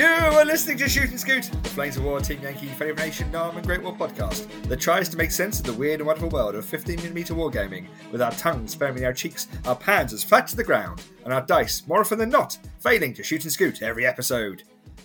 You 0.00 0.06
are 0.06 0.46
listening 0.46 0.78
to 0.78 0.88
Shoot 0.88 1.10
and 1.10 1.20
Scoot, 1.20 1.50
the 1.62 1.68
Flames 1.68 1.98
of 1.98 2.04
War 2.04 2.20
Team 2.20 2.40
Yankee 2.40 2.68
Fate 2.68 2.92
of 2.92 2.96
a 2.96 3.00
Nation 3.02 3.30
Nam 3.30 3.58
and 3.58 3.66
Great 3.66 3.82
War 3.82 3.94
podcast 3.94 4.48
that 4.62 4.80
tries 4.80 5.10
to 5.10 5.18
make 5.18 5.30
sense 5.30 5.60
of 5.60 5.66
the 5.66 5.74
weird 5.74 6.00
and 6.00 6.06
wonderful 6.06 6.30
world 6.30 6.54
of 6.54 6.64
15mm 6.64 7.36
wargaming 7.36 7.84
with 8.10 8.22
our 8.22 8.30
tongues 8.30 8.74
firmly 8.74 9.02
in 9.02 9.06
our 9.06 9.12
cheeks, 9.12 9.46
our 9.66 9.76
pans 9.76 10.14
as 10.14 10.24
flat 10.24 10.46
to 10.46 10.56
the 10.56 10.64
ground, 10.64 11.02
and 11.24 11.34
our 11.34 11.42
dice, 11.42 11.86
more 11.86 12.00
often 12.00 12.18
than 12.18 12.30
not, 12.30 12.58
failing 12.78 13.12
to 13.12 13.22
shoot 13.22 13.42
and 13.44 13.52
scoot 13.52 13.82
every 13.82 14.06
episode. 14.06 14.62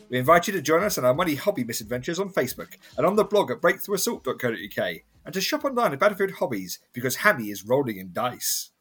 We 0.07 0.17
invite 0.17 0.47
you 0.47 0.53
to 0.53 0.61
join 0.61 0.81
us 0.81 0.97
on 0.97 1.03
our 1.03 1.13
muddy 1.13 1.35
hobby 1.35 1.65
misadventures 1.65 2.17
on 2.17 2.29
Facebook 2.29 2.77
and 2.97 3.05
on 3.05 3.17
the 3.17 3.25
blog 3.25 3.51
at 3.51 3.59
breakthroughassault.co.uk 3.59 4.95
and 5.25 5.33
to 5.33 5.41
shop 5.41 5.65
online 5.65 5.91
at 5.91 5.99
Battlefield 5.99 6.31
Hobbies 6.31 6.79
because 6.93 7.17
Hammy 7.17 7.49
is 7.49 7.65
rolling 7.65 7.97
in 7.97 8.13
dice. 8.13 8.71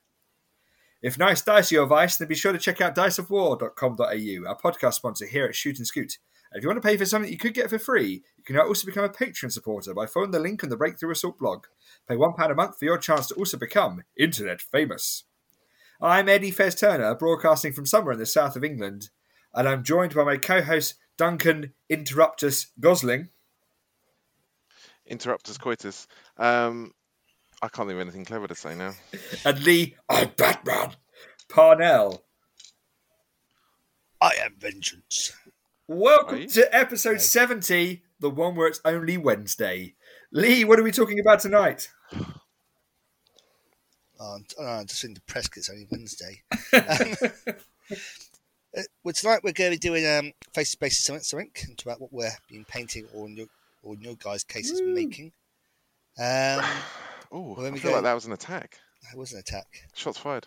If 1.05 1.19
nice 1.19 1.43
dice 1.43 1.71
are 1.71 1.75
your 1.75 1.87
vice, 1.87 2.17
then 2.17 2.29
be 2.29 2.35
sure 2.35 2.55
to 2.55 2.59
check 2.59 2.81
out 2.81 2.95
diceofwar.com.au, 2.95 4.49
our 4.49 4.59
podcast 4.59 4.95
sponsor 4.95 5.27
here 5.27 5.45
at 5.45 5.55
Shoot 5.55 5.77
and 5.77 5.87
Scoot. 5.87 6.17
And 6.51 6.59
if 6.59 6.63
you 6.63 6.69
want 6.71 6.83
to 6.83 6.89
pay 6.89 6.97
for 6.97 7.05
something 7.05 7.31
you 7.31 7.37
could 7.37 7.53
get 7.53 7.69
for 7.69 7.79
free, 7.79 8.23
you 8.39 8.43
can 8.43 8.59
also 8.59 8.87
become 8.87 9.05
a 9.05 9.11
Patreon 9.11 9.53
supporter 9.53 9.93
by 9.93 10.07
following 10.07 10.31
the 10.31 10.39
link 10.39 10.65
on 10.65 10.71
the 10.71 10.79
Breakthrough 10.79 11.11
Assault 11.11 11.39
blog. 11.39 11.67
Pay 12.09 12.15
£1 12.15 12.51
a 12.51 12.55
month 12.55 12.79
for 12.79 12.87
your 12.87 12.97
chance 12.97 13.27
to 13.27 13.35
also 13.35 13.59
become 13.59 14.03
internet 14.17 14.63
famous. 14.63 15.25
I'm 16.01 16.27
Eddie 16.27 16.51
Fez 16.51 16.75
Turner, 16.75 17.15
broadcasting 17.15 17.75
from 17.75 17.85
somewhere 17.85 18.15
in 18.15 18.19
the 18.19 18.25
south 18.25 18.57
of 18.57 18.65
England, 18.65 19.11
and 19.53 19.69
I'm 19.69 19.85
joined 19.85 20.15
by 20.15 20.25
my 20.25 20.39
co 20.39 20.63
host 20.63 20.95
Duncan 21.19 21.75
Interruptus 21.93 22.69
Gosling. 22.81 23.29
Interruptus 25.11 25.61
coitus. 25.61 26.07
Um, 26.39 26.93
I 27.65 27.69
can't 27.69 27.89
think 27.89 27.97
of 27.97 28.01
anything 28.01 28.27
clever 28.27 28.47
to 28.47 28.55
say 28.55 28.75
now. 28.75 28.93
and 29.47 29.65
Lee, 29.65 29.97
I'm 30.09 30.31
Batman. 30.37 30.95
Parnell. 31.49 32.25
I 34.21 34.33
am 34.43 34.55
vengeance. 34.59 35.33
Welcome 35.87 36.47
to 36.49 36.75
episode 36.75 37.21
70, 37.21 38.03
the 38.19 38.31
one 38.31 38.55
where 38.55 38.69
it's 38.69 38.81
only 38.85 39.19
Wednesday. 39.19 39.95
Lee, 40.33 40.65
what 40.65 40.79
are 40.79 40.83
we 40.83 40.91
talking 40.91 41.21
about 41.21 41.41
tonight? 41.41 41.91
Oh, 44.19 44.37
I'm, 44.37 44.45
oh, 44.59 44.85
just 44.85 45.05
in 45.05 45.15
the 45.15 45.21
press 45.23 45.49
because 45.49 45.69
it's 45.69 45.71
only 45.71 45.87
Wednesday. 45.91 46.43
um, 46.73 47.95
well, 49.05 49.13
tonight 49.13 49.41
we're 49.45 49.53
going 49.53 49.73
to 49.73 49.77
be 49.77 49.89
doing 49.89 50.07
um, 50.07 50.33
face-to-face 50.55 51.05
something, 51.05 51.23
something 51.23 51.51
about 51.85 52.01
what 52.01 52.13
we're 52.13 52.31
been 52.49 52.65
painting 52.65 53.07
or 53.13 53.27
in 53.27 53.37
your, 53.37 53.47
or 53.83 53.95
in 53.95 54.01
your 54.01 54.15
guys' 54.17 54.45
cases 54.45 54.81
Woo. 54.81 54.95
making. 54.95 55.33
Um, 56.19 56.65
Oh, 57.33 57.57
I 57.57 57.71
feel 57.73 57.91
go, 57.91 57.93
like 57.95 58.05
that 58.05 58.15
was 58.15 58.27
an 58.27 58.33
attack. 58.33 58.79
That 59.11 59.19
was 59.19 59.33
an 59.33 59.41
attack. 59.41 59.67
Shots 59.93 60.19
fired. 60.19 60.47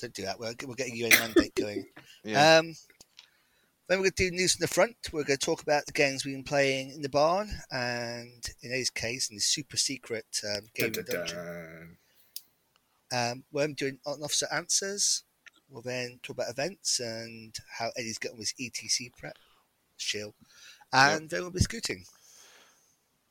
Don't 0.00 0.14
do 0.14 0.24
that. 0.24 0.38
We're, 0.38 0.54
we're 0.66 0.74
getting 0.74 0.96
you 0.96 1.06
a 1.06 1.10
mandate 1.10 1.54
going. 1.54 1.86
yeah. 2.24 2.58
Um, 2.58 2.74
then 3.88 3.98
we're 3.98 4.04
going 4.04 4.12
to 4.12 4.30
do 4.30 4.36
news 4.36 4.54
from 4.54 4.62
the 4.62 4.68
front. 4.68 4.96
We're 5.12 5.24
going 5.24 5.38
to 5.38 5.44
talk 5.44 5.62
about 5.62 5.84
the 5.86 5.92
games 5.92 6.24
we've 6.24 6.34
been 6.34 6.44
playing 6.44 6.90
in 6.90 7.02
the 7.02 7.08
barn, 7.08 7.50
and 7.72 8.48
in 8.62 8.72
A's 8.72 8.88
case, 8.88 9.30
in 9.30 9.36
the 9.36 9.40
super 9.40 9.76
secret 9.76 10.26
um, 10.44 10.66
game 10.76 10.92
dun, 10.92 11.04
dun, 11.04 11.16
dungeon. 11.16 11.96
Um, 13.12 13.44
we're 13.50 13.66
doing 13.68 13.98
officer 14.06 14.46
answers. 14.52 15.24
We'll 15.68 15.82
then 15.82 16.20
talk 16.22 16.36
about 16.36 16.50
events 16.50 17.00
and 17.00 17.54
how 17.78 17.90
Eddie's 17.96 18.18
getting 18.18 18.38
with 18.38 18.52
his 18.56 18.70
ETC 18.70 19.10
prep, 19.16 19.36
shield, 19.96 20.34
and 20.92 21.22
yep. 21.22 21.30
then 21.30 21.40
we'll 21.40 21.50
be 21.50 21.60
scooting. 21.60 22.04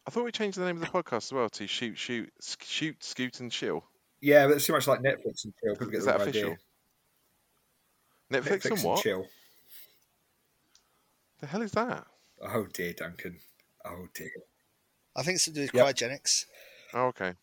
I 0.06 0.12
thought 0.12 0.26
we 0.26 0.32
changed 0.32 0.58
the 0.58 0.66
name 0.66 0.82
of 0.82 0.82
the 0.82 0.88
podcast 0.88 1.26
as 1.26 1.34
well 1.34 1.50
to 1.50 1.68
Shoot, 1.68 1.98
Shoot, 1.98 2.34
Shoot, 2.64 3.04
Scoot, 3.04 3.40
and 3.40 3.52
Chill. 3.52 3.84
Yeah, 4.22 4.48
but 4.48 4.58
it's 4.58 4.66
too 4.66 4.74
much 4.74 4.88
like 4.88 5.00
Netflix 5.00 5.46
and 5.46 5.54
Chill. 5.64 5.90
Is 5.94 6.06
that 6.06 6.22
official? 6.22 6.58
Netflix, 8.32 8.44
Netflix, 8.44 8.72
and 8.72 8.84
what? 8.84 8.94
And 8.94 9.04
chill. 9.04 9.26
The 11.40 11.48
hell 11.48 11.62
is 11.62 11.72
that? 11.72 12.06
Oh 12.42 12.68
dear, 12.72 12.94
Duncan. 12.94 13.40
Oh 13.86 14.08
dear. 14.14 14.32
I 15.16 15.24
think 15.24 15.36
it's 15.36 15.46
to 15.46 15.52
do 15.52 15.62
with 15.62 15.74
yep. 15.74 15.88
cryogenics. 15.88 16.46
Oh, 16.94 17.08
okay. 17.08 17.34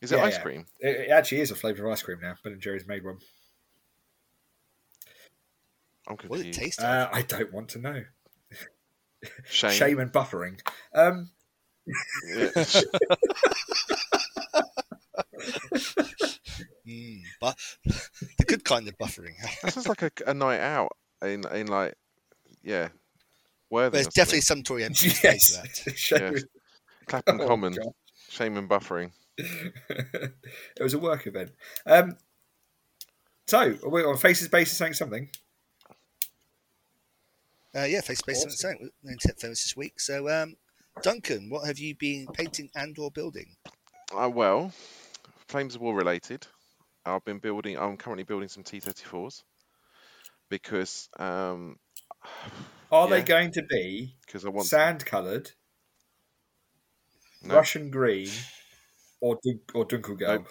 Is 0.00 0.12
it 0.12 0.16
yeah, 0.16 0.24
ice 0.24 0.34
yeah. 0.34 0.42
cream? 0.42 0.66
It, 0.80 1.00
it, 1.00 1.10
actually 1.10 1.40
is 1.40 1.50
a 1.50 1.54
flavour 1.54 1.86
of 1.86 1.92
ice 1.92 2.02
cream 2.02 2.18
now. 2.22 2.34
Ben 2.42 2.52
and 2.52 2.62
Jerry's 2.62 2.86
made 2.86 3.04
one. 3.04 3.18
I'm 6.08 6.16
confused. 6.16 6.30
What 6.30 6.46
it 6.46 6.52
taste 6.52 6.80
uh, 6.80 7.08
I 7.12 7.22
don't 7.22 7.52
want 7.52 7.68
to 7.70 7.78
know. 7.78 8.02
Shame. 9.44 9.70
Shame 9.70 9.98
and 10.00 10.12
buffering. 10.12 10.60
Um, 10.94 11.30
mm, 16.86 17.22
but 17.40 17.56
the 17.84 18.44
good 18.46 18.64
kind 18.64 18.88
of 18.88 18.96
buffering. 18.98 19.34
this 19.62 19.76
is 19.76 19.88
like 19.88 20.02
a, 20.02 20.10
a, 20.26 20.34
night 20.34 20.60
out 20.60 20.96
in 21.22 21.44
in 21.52 21.66
like 21.66 21.94
yeah. 22.62 22.88
Where 23.68 23.88
there's 23.88 24.08
definitely 24.08 24.42
some 24.42 24.62
Tory 24.62 24.82
MPs 24.88 25.22
yes. 25.24 26.10
yeah. 26.10 26.32
Clapham 27.06 27.40
oh, 27.40 27.46
Common, 27.46 27.72
God. 27.72 27.94
shame 28.28 28.58
and 28.58 28.68
buffering. 28.68 29.12
it 29.38 30.82
was 30.82 30.92
a 30.92 30.98
work 30.98 31.26
event. 31.26 31.52
Um, 31.86 32.16
so, 33.46 33.74
are 33.82 33.88
we 33.88 34.04
on 34.04 34.18
faces 34.18 34.48
basis 34.48 34.76
saying 34.76 34.92
something? 34.92 35.30
Uh, 37.74 37.84
yeah, 37.84 38.02
face 38.02 38.20
basis 38.22 38.44
awesome. 38.44 38.90
something. 39.04 39.28
famous 39.38 39.64
this 39.64 39.76
week. 39.76 39.98
So, 39.98 40.28
um, 40.28 40.56
Duncan, 41.02 41.48
what 41.48 41.66
have 41.66 41.78
you 41.78 41.94
been 41.94 42.26
painting 42.34 42.70
and 42.74 42.98
or 42.98 43.10
building? 43.10 43.56
Uh, 44.14 44.28
well, 44.28 44.72
Flames 45.48 45.74
of 45.74 45.80
War 45.80 45.94
related. 45.94 46.46
I've 47.04 47.24
been 47.24 47.38
building. 47.38 47.78
I'm 47.78 47.96
currently 47.96 48.24
building 48.24 48.48
some 48.48 48.64
T34s 48.64 49.42
because. 50.48 51.08
Um, 51.18 51.78
Are 52.92 53.08
yeah, 53.08 53.16
they 53.16 53.22
going 53.22 53.52
to 53.52 53.62
be? 53.62 54.14
Because 54.26 54.44
I 54.44 54.50
want 54.50 54.68
sand 54.68 55.06
coloured, 55.06 55.50
no. 57.42 57.54
Russian 57.54 57.90
green, 57.90 58.28
or 59.20 59.38
dun- 59.42 59.60
or 59.74 59.86
Dunkelgelb? 59.86 60.46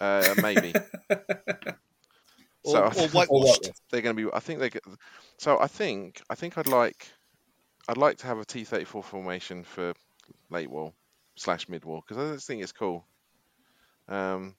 Uh, 0.00 0.34
maybe. 0.42 0.72
so 2.64 2.82
or, 2.82 2.86
or 2.86 3.08
whitewashed. 3.08 3.70
They're 3.90 4.00
going 4.00 4.16
to 4.16 4.24
be. 4.24 4.30
I 4.32 4.40
think 4.40 4.60
they. 4.60 4.70
So 5.36 5.58
I 5.60 5.66
think 5.66 6.22
I 6.30 6.34
think 6.34 6.56
I'd 6.56 6.66
like 6.66 7.08
I'd 7.88 7.96
like 7.96 8.18
to 8.18 8.26
have 8.26 8.38
a 8.38 8.44
T34 8.44 9.04
formation 9.04 9.64
for 9.64 9.92
late 10.50 10.70
war 10.70 10.92
slash 11.36 11.68
mid 11.68 11.84
war 11.84 12.02
because 12.06 12.22
I 12.22 12.34
just 12.34 12.46
think 12.46 12.62
it's 12.62 12.72
cool. 12.72 13.04
Um, 14.08 14.54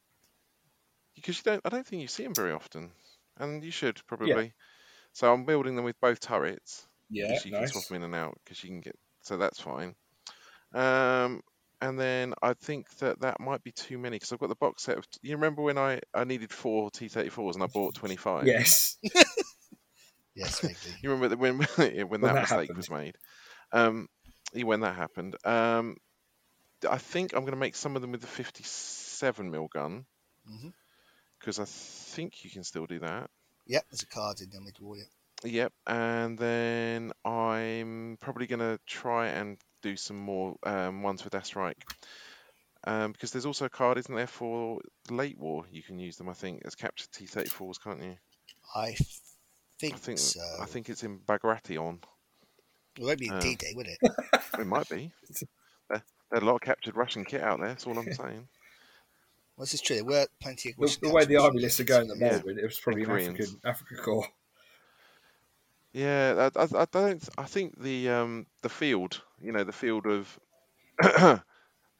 because 1.16 1.38
you 1.38 1.44
don't, 1.44 1.62
I 1.66 1.70
don't 1.70 1.86
think 1.86 2.02
you 2.02 2.08
see 2.08 2.24
them 2.24 2.36
very 2.36 2.52
often, 2.52 2.92
and 3.38 3.64
you 3.64 3.72
should 3.72 4.06
probably. 4.08 4.30
Yeah. 4.30 4.50
So 5.14 5.32
I'm 5.32 5.46
building 5.46 5.76
them 5.76 5.86
with 5.86 6.00
both 6.02 6.20
turrets. 6.20 6.88
Yeah, 7.10 7.40
you 7.44 7.52
nice. 7.52 7.72
can 7.72 7.82
swap 7.82 7.88
them 7.88 7.98
in 7.98 8.04
and 8.04 8.16
out 8.16 8.38
because 8.44 8.64
you 8.64 8.70
can 8.70 8.82
get. 8.82 8.98
So 9.22 9.38
that's 9.38 9.60
fine. 9.60 9.96
Um, 10.74 11.42
and 11.82 12.00
then 12.00 12.34
I 12.42 12.54
think 12.54 12.90
that 12.98 13.22
that 13.22 13.40
might 13.40 13.64
be 13.64 13.72
too 13.72 13.98
many 13.98 14.16
because 14.16 14.34
I've 14.34 14.40
got 14.40 14.50
the 14.50 14.56
box 14.56 14.84
set 14.84 14.98
of. 14.98 15.06
You 15.22 15.36
remember 15.36 15.62
when 15.62 15.78
I 15.78 16.02
I 16.14 16.26
needed 16.26 16.52
four 16.52 16.92
T34s 16.92 17.56
and 17.56 17.64
I 17.64 17.68
bought 17.68 17.96
25? 17.96 18.48
Yes. 18.48 18.98
Yes, 20.36 20.60
vaguely. 20.60 20.76
you 21.02 21.12
remember 21.12 21.36
when 21.38 21.58
when, 21.60 21.68
when, 21.76 22.10
when 22.10 22.22
that, 22.22 22.34
that, 22.34 22.42
mistake 22.42 22.60
happened. 22.60 22.78
was 22.78 22.90
made? 22.90 23.16
Um, 23.72 24.08
when 24.54 24.82
that 24.82 24.96
happened. 24.96 25.36
Um, 25.46 25.96
I 26.90 26.98
think 26.98 27.34
I'm 27.34 27.42
going 27.42 27.54
to 27.54 27.60
make 27.60 27.76
some 27.76 27.96
of 27.96 28.02
them 28.02 28.12
with 28.12 28.22
the 28.22 28.28
57 28.28 29.50
mil 29.50 29.68
gun 29.74 30.06
because. 31.46 31.60
I 31.60 31.66
think 32.16 32.46
you 32.46 32.50
can 32.50 32.64
still 32.64 32.86
do 32.86 33.00
that. 33.00 33.30
Yep, 33.68 33.86
there's 33.92 34.04
a 34.04 34.08
card 34.08 34.40
in 34.42 34.50
there 34.50 34.62
mid 34.62 34.80
wall. 34.80 34.98
Yep, 35.44 35.74
and 35.86 36.38
then 36.38 37.12
I'm 37.26 38.18
probably 38.22 38.48
going 38.48 38.60
to 38.60 38.80
try 38.88 39.28
and 39.28 39.58
do 39.82 39.98
some 39.98 40.18
more 40.18 40.56
um, 40.64 41.04
ones 41.04 41.24
with 41.24 41.34
Astrike. 41.34 41.82
Um, 42.88 43.12
because 43.12 43.32
there's 43.32 43.46
also 43.46 43.66
a 43.66 43.70
card, 43.70 43.98
isn't 43.98 44.16
there, 44.16 44.28
for 44.28 44.80
late 45.10 45.38
war? 45.38 45.66
You 45.72 45.84
can 45.84 46.00
use 46.00 46.16
them, 46.18 46.30
I 46.30 46.34
think, 46.34 46.62
as 46.66 46.76
captured 46.76 47.10
T34s, 47.12 47.84
can't 47.84 48.02
you? 48.02 48.16
I 48.76 48.96
think, 49.80 49.96
I 49.96 49.98
think 49.98 50.20
so. 50.20 50.42
I 50.62 50.66
think 50.66 50.90
it's 50.90 51.04
in 51.04 51.20
Bagration. 51.28 52.00
It 52.98 53.04
won't 53.04 53.20
be 53.20 53.30
um, 53.30 53.40
D-Day, 53.40 53.74
would 53.76 53.88
it? 53.88 53.98
it 54.60 54.68
might 54.68 54.90
be. 54.90 55.12
There, 55.88 56.02
there, 56.32 56.42
a 56.42 56.44
lot 56.44 56.56
of 56.56 56.62
captured 56.62 56.96
Russian 56.96 57.26
kit 57.26 57.44
out 57.44 57.60
there. 57.60 57.68
That's 57.68 57.86
all 57.86 58.00
I'm 58.00 58.12
saying. 58.12 58.48
Well, 59.58 59.64
this 59.64 59.74
is 59.74 59.82
true. 59.82 59.98
There 59.98 60.06
were 60.06 60.28
plenty 60.42 60.72
of 60.72 60.76
the, 60.78 60.98
the 61.02 61.14
way 61.14 61.26
the 61.26 61.38
army 61.38 61.62
lists 61.62 61.80
are 61.80 61.86
going 61.86 62.10
at 62.12 62.20
the 62.20 62.26
moment, 62.26 62.46
yeah. 62.46 62.64
it 62.64 62.66
was 62.66 62.80
probably 62.80 63.04
an 63.04 63.12
African 63.12 63.46
Afrika 63.66 63.98
Korps. 64.04 64.28
Yeah, 65.94 66.50
I, 66.56 66.62
I, 66.62 66.82
I, 66.82 66.86
don't. 66.92 67.30
I 67.38 67.46
think 67.46 67.82
the 67.82 68.10
um, 68.10 68.48
the 68.64 68.70
field, 68.70 69.22
you 69.40 69.54
know, 69.54 69.64
the 69.64 69.72
field 69.72 70.06
of 70.08 70.40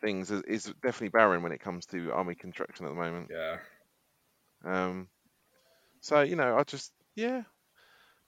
things 0.02 0.32
is, 0.32 0.42
is, 0.42 0.74
definitely 0.84 1.10
barren 1.10 1.42
when 1.42 1.54
it 1.54 1.62
comes 1.62 1.86
to 1.88 2.12
army 2.12 2.36
construction 2.36 2.86
at 2.86 2.90
the 2.90 2.96
moment. 2.96 3.32
Yeah. 3.32 3.58
Um. 4.66 5.08
So 6.02 6.22
you 6.22 6.36
know, 6.36 6.58
I 6.58 6.64
just 6.64 6.92
yeah, 7.16 7.44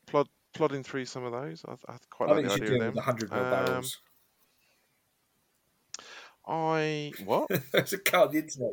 plod 0.05 0.29
plodding 0.53 0.83
through 0.83 1.03
some 1.03 1.25
of 1.25 1.33
those. 1.33 1.65
I, 1.67 1.73
I 1.91 1.97
quite 2.09 2.29
I 2.29 2.33
like 2.35 2.45
the 2.45 2.53
idea 2.53 2.73
of 2.75 2.79
them. 2.79 2.95
The 2.95 3.01
hundred 3.01 3.29
mil 3.29 3.43
um, 3.43 3.51
barrels. 3.51 3.97
I 6.47 7.11
what? 7.25 7.49
There's 7.73 7.91
a 7.91 7.97
car 7.97 8.27
on 8.27 8.31
the 8.31 8.39
internet. 8.39 8.71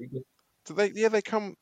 Do 0.65 0.75
they? 0.75 0.91
Yeah, 0.95 1.09
they 1.09 1.23
come. 1.23 1.57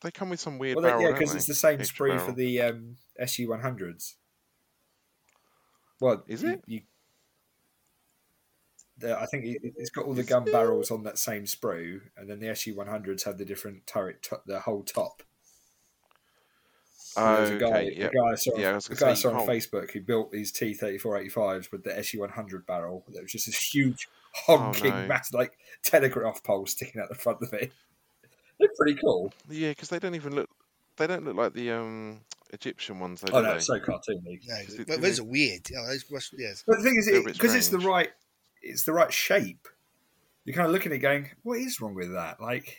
They 0.00 0.10
come 0.10 0.30
with 0.30 0.40
some 0.40 0.58
weird 0.58 0.76
well, 0.76 0.84
barrel. 0.84 1.02
yeah, 1.02 1.12
because 1.12 1.34
it's 1.34 1.46
the 1.46 1.54
same 1.54 1.80
sprue 1.80 2.20
for 2.20 2.30
the 2.30 2.62
um, 2.62 2.96
SU 3.18 3.48
100s. 3.48 4.14
Well, 6.00 6.22
Is 6.28 6.42
you- 6.42 6.50
it? 6.50 6.64
You, 6.66 6.80
the, 8.98 9.18
I 9.18 9.26
think 9.26 9.44
it, 9.44 9.74
it's 9.76 9.90
got 9.90 10.04
all 10.04 10.14
the 10.14 10.22
gun 10.22 10.44
barrels 10.44 10.90
on 10.90 11.02
that 11.04 11.18
same 11.18 11.44
sprue, 11.44 12.00
and 12.16 12.28
then 12.28 12.40
the 12.40 12.48
SU 12.48 12.74
100s 12.74 13.24
have 13.24 13.38
the 13.38 13.44
different 13.44 13.86
turret, 13.86 14.22
to, 14.24 14.40
the 14.46 14.60
whole 14.60 14.82
top. 14.82 15.22
Oh, 17.16 17.44
a 17.44 17.58
guy, 17.58 17.66
okay, 17.66 17.94
yeah. 17.96 18.10
guy 18.14 18.32
I 18.32 18.34
saw, 18.36 18.56
Yeah, 18.56 18.70
I 18.70 18.74
was 18.74 18.88
guy 18.88 19.10
I 19.10 19.14
saw 19.14 19.30
on 19.30 19.46
Facebook 19.46 19.90
who 19.90 20.00
built 20.00 20.30
these 20.30 20.52
T3485s 20.52 21.72
with 21.72 21.82
the 21.82 21.96
SU 21.98 22.20
100 22.20 22.66
barrel. 22.66 23.04
That 23.12 23.22
was 23.22 23.32
just 23.32 23.46
this 23.46 23.74
huge 23.74 24.08
honking, 24.34 24.92
Oh, 24.92 25.00
no. 25.02 25.06
massive, 25.08 25.34
like 25.34 25.58
telegraph 25.82 26.42
pole 26.44 26.66
sticking 26.66 27.00
out 27.00 27.08
the 27.08 27.14
front 27.16 27.38
of 27.42 27.52
it. 27.54 27.72
They're 28.58 28.68
pretty 28.76 28.94
cool. 29.00 29.32
Yeah, 29.48 29.70
because 29.70 29.88
they 29.88 29.98
don't 29.98 30.14
even 30.14 30.34
look. 30.34 30.50
They 30.96 31.06
don't 31.06 31.24
look 31.24 31.36
like 31.36 31.52
the 31.54 31.70
um 31.72 32.20
Egyptian 32.52 32.98
ones, 32.98 33.20
though, 33.20 33.32
Oh 33.32 33.40
do 33.40 33.46
no, 33.46 33.50
they? 33.52 33.56
it's 33.58 33.66
so 33.66 33.78
cartoony. 33.78 34.40
No, 34.46 34.56
it- 34.56 34.88
well, 34.88 34.96
is 34.98 35.02
those 35.02 35.18
it- 35.18 35.22
are 35.22 35.24
weird. 35.24 35.70
You 35.70 35.76
know, 35.76 35.86
those 35.86 36.04
Rus- 36.10 36.34
yes. 36.36 36.64
But 36.66 36.78
the 36.78 36.82
thing 36.82 36.96
is, 36.98 37.06
They're 37.06 37.20
a 37.20 37.22
bit 37.24 37.34
because 37.34 37.54
it's 37.54 37.68
the 37.68 37.78
right, 37.78 38.10
it's 38.62 38.82
the 38.84 38.92
right 38.92 39.12
shape. 39.12 39.68
You're 40.44 40.54
kind 40.56 40.66
of 40.66 40.72
looking 40.72 40.92
at 40.92 40.96
it 40.96 41.00
going, 41.00 41.30
"What 41.42 41.58
is 41.58 41.80
wrong 41.80 41.94
with 41.94 42.12
that? 42.14 42.40
Like, 42.40 42.78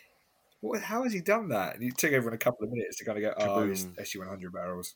what? 0.60 0.82
How 0.82 1.04
has 1.04 1.14
he 1.14 1.22
done 1.22 1.50
that?" 1.50 1.76
And 1.76 1.84
it 1.84 1.98
took 1.98 2.12
everyone 2.12 2.34
a 2.34 2.38
couple 2.40 2.66
of 2.66 2.72
minutes 2.72 2.98
to 2.98 3.06
kind 3.06 3.18
of 3.18 3.22
go, 3.24 3.34
"Oh, 3.38 3.62
it's 3.70 3.84
Kaboom. 3.86 4.00
SU 4.00 4.20
100 4.20 4.52
barrels." 4.52 4.96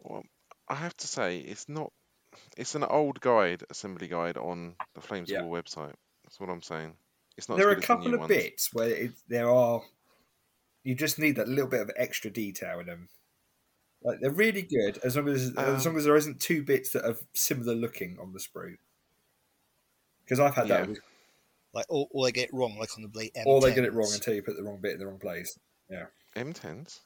Well, 0.00 0.24
I 0.68 0.74
have 0.74 0.96
to 0.98 1.06
say, 1.06 1.38
it's 1.38 1.68
not. 1.68 1.92
It's 2.56 2.74
an 2.74 2.84
old 2.84 3.20
guide, 3.20 3.64
assembly 3.70 4.06
guide 4.08 4.36
on 4.36 4.74
the 4.94 5.00
Flames 5.00 5.30
Yeah. 5.30 5.40
of 5.40 5.46
War 5.46 5.62
website. 5.62 5.94
That's 6.24 6.38
what 6.38 6.50
I'm 6.50 6.62
saying. 6.62 6.96
It's 7.38 7.48
not. 7.48 7.56
there 7.56 7.68
are 7.68 7.72
a 7.72 7.74
good 7.76 7.84
as 7.84 7.88
the 7.88 7.94
couple 7.94 8.12
of 8.14 8.20
ones. 8.20 8.28
bits 8.28 8.74
where 8.74 8.88
it, 8.88 9.12
there 9.28 9.48
are. 9.48 9.80
You 10.84 10.94
just 10.94 11.18
need 11.18 11.36
that 11.36 11.48
little 11.48 11.70
bit 11.70 11.80
of 11.80 11.90
extra 11.96 12.30
detail 12.30 12.80
in 12.80 12.86
them. 12.86 13.08
Like 14.02 14.18
they're 14.20 14.30
really 14.30 14.62
good 14.62 14.98
as 15.04 15.16
long 15.16 15.28
as 15.28 15.52
as 15.56 15.86
Um, 15.86 15.92
long 15.92 15.96
as 15.98 16.04
there 16.04 16.16
isn't 16.16 16.40
two 16.40 16.62
bits 16.62 16.90
that 16.90 17.04
are 17.08 17.16
similar 17.34 17.74
looking 17.74 18.18
on 18.20 18.32
the 18.32 18.38
sprue. 18.38 18.76
Because 20.24 20.40
I've 20.40 20.54
had 20.54 20.68
that, 20.68 20.80
Yeah. 20.82 20.86
with, 20.86 20.98
Like, 21.72 21.86
or, 21.88 22.08
or 22.10 22.26
they 22.26 22.32
get 22.32 22.48
it 22.48 22.54
wrong, 22.54 22.76
like 22.78 22.90
on 22.96 23.02
the 23.02 23.08
Blade 23.08 23.32
M10s. 23.36 23.46
or 23.46 23.60
they 23.60 23.74
get 23.74 23.84
it 23.84 23.92
wrong 23.92 24.10
until 24.12 24.34
you 24.34 24.42
put 24.42 24.56
the 24.56 24.62
wrong 24.62 24.78
bit 24.80 24.92
in 24.94 24.98
the 24.98 25.06
wrong 25.06 25.18
place. 25.18 25.58
Yeah. 25.90 26.06
M10s. 26.36 27.00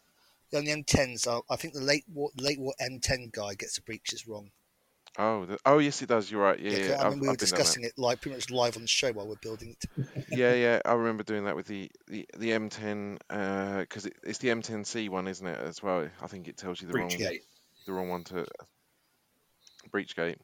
On 0.55 0.64
the 0.64 0.70
M10s, 0.73 1.26
I- 1.26 1.52
I 1.52 1.56
think 1.56 1.75
the 1.75 1.81
late 1.81 2.05
war, 2.08 2.31
late 2.37 2.61
war 2.61 2.75
M10 2.81 3.32
guy 3.32 3.55
gets 3.55 3.76
the 3.76 3.82
breeches 3.82 4.26
wrong. 4.26 4.50
Oh, 5.19 5.44
the, 5.44 5.59
oh 5.67 5.79
yes, 5.79 6.00
it 6.03 6.09
does. 6.09 6.31
You're 6.31 6.43
right. 6.43 6.59
Yeah, 6.59 6.70
Yeah, 6.70 6.79
'cause 6.79 6.88
yeah. 6.88 6.94
I 6.94 7.06
I've- 7.09 7.14
we 7.14 7.14
were 7.14 7.14
I've 7.14 7.20
been 7.20 7.26
down 7.26 7.37
that. 7.38 7.38
discussing 7.38 7.85
it 7.85 7.93
like 7.99 8.20
pretty 8.20 8.37
much 8.37 8.50
live 8.50 8.76
on 8.76 8.82
the 8.82 8.88
show 8.88 9.12
while 9.12 9.29
we're 9.29 9.35
building 9.37 9.70
it. 9.70 9.85
Yeah, 10.31 10.55
yeah. 10.55 10.81
I 10.87 10.94
remember 10.94 11.23
doing 11.23 11.44
that 11.44 11.55
with 11.56 11.67
the 11.67 11.91
the, 12.09 12.26
the 12.38 12.50
M10 12.53 13.19
because 13.81 14.06
it, 14.06 14.14
it's 14.23 14.38
the 14.38 14.49
M10C 14.49 15.11
one, 15.11 15.29
isn't 15.29 15.47
it? 15.47 15.59
As 15.59 15.82
well. 15.82 16.09
I 16.23 16.26
think 16.26 16.49
it 16.49 16.56
tells 16.56 16.81
you 16.81 16.88
the 16.88 16.94
wrong 16.99 17.11
Breachgate. 17.11 17.41
the 17.87 17.93
wrong 17.93 18.09
one 18.09 18.25
to 18.25 18.47
Breachgate, 19.93 20.38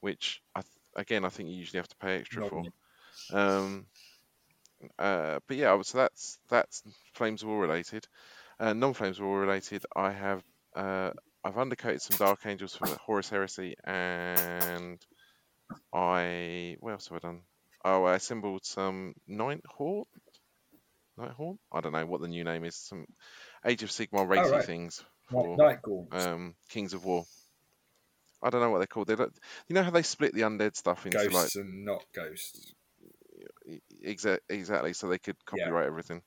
which 0.00 0.42
I 0.54 0.62
th- 0.62 0.72
again 0.96 1.24
I 1.24 1.28
think 1.28 1.50
you 1.50 1.56
usually 1.56 1.78
have 1.78 1.88
to 1.88 1.96
pay 1.96 2.16
extra 2.18 2.40
Not 2.40 2.50
for. 2.50 2.62
me. 2.62 2.70
Um, 3.32 3.86
uh, 4.98 5.38
but 5.46 5.56
yeah, 5.56 5.80
so 5.82 5.98
that's 5.98 6.38
that's 6.48 6.82
Flames 7.14 7.42
of 7.42 7.48
War 7.48 7.60
related. 7.60 8.06
Uh, 8.58 8.72
non-Flames 8.72 9.18
of 9.18 9.24
War 9.24 9.40
related, 9.40 9.84
I 9.94 10.10
have 10.10 10.42
uh, 10.74 11.12
I've 11.42 11.54
undercoated 11.54 12.00
some 12.00 12.18
Dark 12.18 12.44
Angels 12.44 12.76
for 12.76 12.86
the 12.86 12.96
Horus 12.96 13.30
Heresy, 13.30 13.74
and 13.84 14.98
I 15.94 16.76
what 16.80 16.92
else 16.92 17.08
have 17.08 17.16
I 17.16 17.26
done? 17.26 17.40
Oh, 17.84 18.04
I 18.04 18.16
assembled 18.16 18.64
some 18.64 19.14
Nighthawk. 19.26 20.08
Nighthawk? 21.16 21.56
I 21.72 21.80
don't 21.80 21.92
know 21.92 22.06
what 22.06 22.20
the 22.20 22.28
new 22.28 22.44
name 22.44 22.64
is. 22.64 22.76
Some 22.76 23.06
Age 23.64 23.82
of 23.82 23.90
Sigmar 23.90 24.28
racy 24.28 24.50
right. 24.50 24.64
things 24.64 25.02
for 25.30 25.56
Night 25.56 25.78
um, 26.12 26.54
Kings 26.68 26.92
of 26.92 27.04
War. 27.04 27.24
I 28.42 28.50
don't 28.50 28.60
know 28.60 28.70
what 28.70 28.78
they're 28.78 28.86
called. 28.86 29.08
They 29.08 29.16
don't, 29.16 29.32
you 29.68 29.74
know 29.74 29.82
how 29.82 29.90
they 29.90 30.02
split 30.02 30.34
the 30.34 30.42
undead 30.42 30.76
stuff 30.76 31.04
into 31.04 31.18
like 31.18 31.30
ghosts 31.30 31.56
and 31.56 31.84
not 31.84 32.04
ghosts. 32.14 32.74
Exa- 34.04 34.40
exactly, 34.48 34.92
so 34.92 35.08
they 35.08 35.18
could 35.18 35.36
Yeah. 35.54 35.64
copyright 35.64 35.86
everything. 35.86 36.22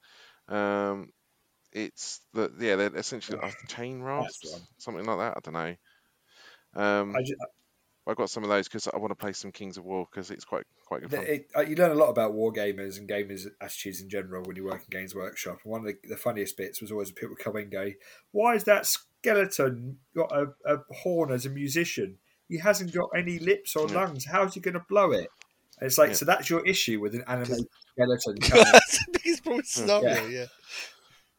Um, 0.48 1.10
it's 1.74 2.22
the 2.34 2.52
yeah, 2.60 2.76
they're 2.78 2.96
essentially 2.96 3.40
uh, 3.42 3.52
chain 3.68 4.00
the 4.00 4.06
rasps, 4.06 4.62
something 4.78 5.06
like 5.06 5.18
that. 5.18 5.38
I 5.38 5.40
don't 5.44 5.54
know. 5.54 5.76
Um, 6.76 7.16
I 7.16 7.24
ju- 7.24 7.36
I 8.06 8.14
got 8.16 8.30
some 8.30 8.44
of 8.44 8.50
those 8.50 8.68
because 8.68 8.88
I 8.94 8.98
want 8.98 9.12
to 9.12 9.16
play 9.16 9.32
some 9.34 9.52
Kings 9.52 9.78
of 9.78 9.86
War 9.86 10.06
because 10.12 10.30
it's 10.32 10.44
quite 10.46 10.66
quite 10.86 11.02
good 11.02 11.12
fun. 11.12 11.22
The- 11.22 11.34
it, 11.34 11.48
uh, 11.56 11.62
you 11.62 11.76
learn 11.76 11.92
a 11.92 11.96
lot 11.96 12.10
about 12.10 12.34
war 12.34 12.52
gamers 12.52 12.98
and 12.98 13.08
gamers' 13.08 13.46
attitudes 13.62 14.02
in 14.02 14.10
general 14.10 14.44
when 14.44 14.56
you 14.56 14.66
work 14.66 14.82
in 14.82 14.88
Games 14.90 15.16
Workshop. 15.16 15.60
And 15.64 15.72
one 15.72 15.82
of 15.82 15.88
the, 15.88 15.96
the 16.10 16.18
funniest 16.18 16.58
bits 16.58 16.82
was 16.82 16.92
always 16.92 17.12
people 17.12 17.36
come 17.40 17.56
in 17.58 17.64
and 17.64 17.72
go, 17.72 17.90
"Why 18.32 18.56
is 18.56 18.66
that 18.66 18.86
skeleton 18.86 20.00
got 20.16 20.32
a, 20.32 20.48
a 20.66 20.78
horn 20.94 21.32
as 21.32 21.46
a 21.46 21.50
musician? 21.50 22.18
He 22.50 22.58
hasn't 22.58 22.94
got 22.94 23.10
any 23.16 23.40
lips 23.40 23.76
or 23.76 23.88
Yeah. 23.88 23.96
lungs. 23.96 24.26
How's 24.26 24.54
he 24.54 24.60
going 24.60 24.74
to 24.76 24.86
blow 24.90 25.12
it?" 25.12 25.30
And 25.80 25.88
it's 25.88 25.98
like, 25.98 26.10
Yeah. 26.10 26.16
so 26.16 26.26
that's 26.26 26.50
your 26.50 26.66
issue 26.68 27.00
with 27.00 27.16
an 27.16 27.24
animated 27.28 27.66
skeleton. 27.98 28.38
coming- 28.42 28.66
That's 28.74 29.06
the 29.06 29.20
biggest 29.24 29.44
problem 29.44 29.64
scenario, 29.66 30.28
yeah. 30.28 30.46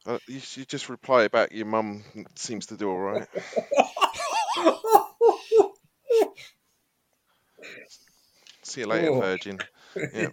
Uh, 0.05 0.19
you 0.27 0.39
should 0.39 0.67
just 0.67 0.87
reply 0.89 1.27
back. 1.27 1.51
Your 1.51 1.65
mum 1.65 2.03
seems 2.35 2.67
to 2.67 2.77
do 2.77 2.89
all 2.89 2.99
right. 2.99 3.27
See 8.63 8.81
you 8.81 8.87
later, 8.87 9.09
Oh. 9.09 9.19
Virgin. 9.21 9.59
Yeah, 10.13 10.27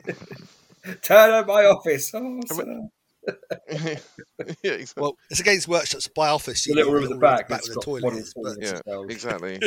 Turn 1.02 1.30
out 1.30 1.46
my 1.46 1.64
office. 1.66 2.10
Oh, 2.14 2.40
sir. 2.46 2.88
yeah, 3.70 4.72
exactly. 4.72 5.00
Well, 5.00 5.16
it's 5.30 5.38
against 5.40 5.68
workshops 5.68 6.08
by 6.08 6.28
office. 6.28 6.64
the 6.64 6.74
little 6.74 6.92
room 6.92 7.04
at 7.04 7.10
the 7.10 7.14
little 7.14 7.20
back 7.20 7.48
where 7.48 7.58
that's 7.58 7.68
the 7.68 7.80
toilet 7.80 8.14
is, 8.14 8.34
but- 8.34 8.56
Yeah, 8.60 8.80
exactly. 9.08 9.60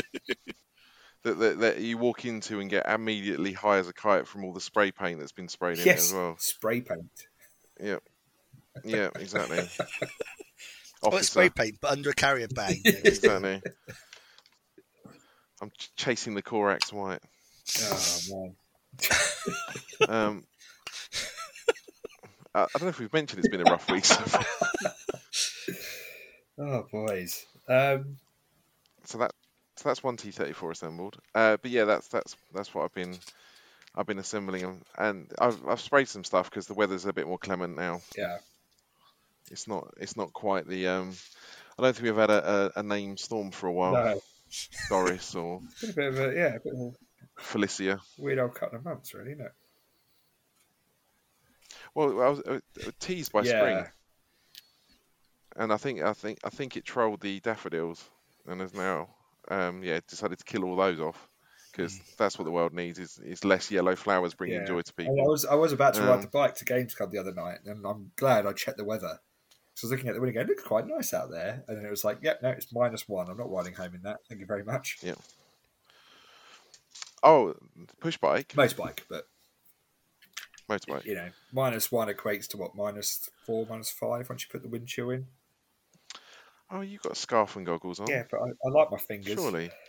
that, 1.24 1.40
that 1.40 1.60
that 1.60 1.78
you 1.80 1.98
walk 1.98 2.26
into 2.26 2.60
and 2.60 2.70
get 2.70 2.86
immediately 2.88 3.54
high 3.54 3.78
as 3.78 3.88
a 3.88 3.94
kite 3.94 4.28
from 4.28 4.44
all 4.44 4.52
the 4.52 4.60
spray 4.60 4.92
paint 4.92 5.20
that's 5.20 5.32
been 5.32 5.48
sprayed 5.48 5.80
in 5.80 5.88
as 5.88 6.14
well. 6.14 6.36
spray 6.38 6.82
paint. 6.82 7.10
Yeah, 7.82 8.00
yeah, 8.84 9.10
exactly. 9.16 9.68
Oh, 11.04 11.16
it's 11.18 11.28
spray 11.28 11.50
paint, 11.50 11.76
but 11.82 11.92
under 11.92 12.10
a 12.10 12.14
carrier 12.16 12.48
bag. 12.48 12.78
exactly. 12.86 13.62
I'm 15.62 15.70
ch- 15.78 15.96
chasing 15.96 16.34
the 16.34 16.42
Corax 16.42 16.92
White. 16.92 17.22
Oh 17.84 18.20
man. 18.32 18.56
Um, 20.10 20.44
I, 22.56 22.62
I 22.64 22.68
don't 22.74 22.84
know 22.84 22.88
if 22.88 23.00
we've 23.00 23.14
mentioned 23.14 23.40
it's 23.40 23.50
been 23.50 23.62
a 23.68 23.70
rough 23.70 23.92
week 23.92 24.06
so 24.06 24.16
far. 24.16 24.46
Oh 26.58 26.88
boys. 26.92 27.46
Um, 27.68 28.16
So 29.04 29.18
that 29.20 29.32
so 29.76 29.90
that's 29.90 30.02
one 30.02 30.16
T34 30.18 30.72
assembled. 30.72 31.18
Uh, 31.36 31.58
but 31.62 31.70
yeah, 31.70 31.84
that's 31.84 32.08
that's 32.08 32.36
that's 32.54 32.74
what 32.74 32.86
I've 32.86 32.94
been 32.94 33.16
I've 33.94 34.08
been 34.08 34.20
assembling 34.20 34.62
them, 34.62 34.82
and 34.98 35.32
I've 35.38 35.68
I've 35.68 35.82
sprayed 35.82 36.08
some 36.08 36.24
stuff 36.24 36.50
because 36.50 36.66
the 36.66 36.74
weather's 36.74 37.06
a 37.06 37.14
bit 37.14 37.28
more 37.28 37.38
clement 37.38 37.76
now. 37.76 38.02
yeah. 38.18 38.38
It's 39.52 39.68
not 39.68 39.94
it's 39.98 40.18
not 40.18 40.34
quite 40.34 40.68
the 40.68 40.88
um. 40.88 41.14
I 41.78 41.82
don't 41.82 41.94
think 41.94 42.06
we've 42.06 42.16
had 42.16 42.30
a, 42.32 42.72
a, 42.76 42.80
a 42.80 42.84
name 42.84 43.18
storm 43.18 43.52
for 43.52 43.68
a 43.68 43.74
while. 43.74 43.94
No, 43.94 44.22
Doris 44.90 45.36
or 45.36 45.62
a 45.84 45.94
bit 45.94 46.08
of 46.08 46.20
a 46.20 46.34
yeah, 46.34 46.56
a 46.56 46.60
bit 46.60 46.74
of 46.74 46.80
a 46.80 46.92
Felicia. 47.38 48.00
weird 48.18 48.40
old 48.40 48.56
couple 48.56 48.78
of 48.78 48.86
months, 48.86 49.14
really, 49.14 49.32
isn't 49.34 49.46
it? 49.46 49.52
Well, 51.94 52.22
I 52.22 52.30
was 52.30 52.40
uh, 52.42 52.60
teased 53.00 53.32
by 53.32 53.44
Yeah. 53.44 53.58
spring, 53.58 53.86
and 55.56 55.72
I 55.74 55.78
think 55.78 56.02
I 56.02 56.14
think 56.14 56.40
I 56.44 56.50
think 56.50 56.78
it 56.78 56.86
trolled 56.86 57.22
the 57.22 57.40
daffodils, 57.40 58.04
and 58.48 58.62
has 58.62 58.74
now 58.74 59.10
um 59.50 59.84
yeah 59.84 60.00
decided 60.08 60.40
to 60.40 60.44
kill 60.46 60.64
all 60.66 60.76
those 60.76 61.00
off 61.00 61.28
because 61.72 62.00
that's 62.18 62.40
what 62.40 62.46
the 62.46 62.52
world 62.52 62.74
needs 62.74 62.98
is, 63.00 63.20
is 63.20 63.44
less 63.44 63.70
yellow 63.70 63.98
flowers 63.98 64.34
bringing 64.34 64.60
Yeah. 64.62 64.66
joy 64.66 64.82
to 64.82 64.94
people. 64.94 65.20
I 65.20 65.28
was 65.28 65.46
I 65.46 65.56
was 65.56 65.74
about 65.74 65.94
to 65.96 66.04
ride 66.04 66.16
Um, 66.16 66.22
the 66.22 66.28
bike 66.28 66.56
to 66.56 66.66
Games 66.66 66.96
Club 66.96 67.12
the 67.12 67.18
other 67.18 67.34
night, 67.34 67.60
and 67.66 67.86
I'm 67.86 68.12
glad 68.16 68.46
I 68.46 68.54
checked 68.54 68.78
the 68.78 68.86
weather. 68.86 69.20
So 69.76 69.86
I 69.86 69.88
was 69.88 69.92
looking 69.92 70.10
at 70.10 70.16
the 70.16 70.22
window, 70.22 70.36
going, 70.36 70.48
it 70.48 70.50
looks 70.50 70.64
quite 70.64 70.88
nice 70.88 71.14
out 71.14 71.30
there, 71.30 71.64
and 71.68 71.78
then 71.78 71.86
it 71.86 71.90
was 71.90 72.06
like, 72.06 72.20
yep, 72.22 72.42
no, 72.42 72.50
it's 72.50 72.72
minus 72.74 73.10
one. 73.10 73.30
I'm 73.30 73.38
not 73.38 73.52
riding 73.52 73.74
home 73.74 73.94
in 73.94 74.02
that. 74.04 74.20
Thank 74.30 74.40
you 74.40 74.48
very 74.48 74.64
much. 74.64 74.98
Yeah. 75.02 75.16
Oh, 77.22 77.56
push 78.00 78.18
bike, 78.18 78.54
Motorbike, 78.56 79.00
but 79.10 79.28
motorbike. 80.70 81.06
you 81.06 81.16
know, 81.16 81.30
minus 81.52 81.92
one 81.92 82.08
equates 82.08 82.48
to 82.50 82.58
what 82.58 82.76
minus 82.76 83.30
four, 83.46 83.66
minus 83.70 83.92
five 83.92 84.30
once 84.30 84.44
you 84.44 84.50
put 84.50 84.62
the 84.62 84.70
wind 84.70 84.88
chill 84.88 85.10
in. 85.10 85.26
Oh, 86.72 86.82
you've 86.82 87.02
got 87.02 87.12
a 87.12 87.16
scarf 87.16 87.56
and 87.58 87.66
goggles 87.66 88.00
on. 88.00 88.08
Yeah, 88.08 88.24
but 88.32 88.38
I, 88.38 88.48
I 88.48 88.70
like 88.70 88.92
my 88.92 88.98
fingers. 88.98 89.34
surely. 89.34 89.72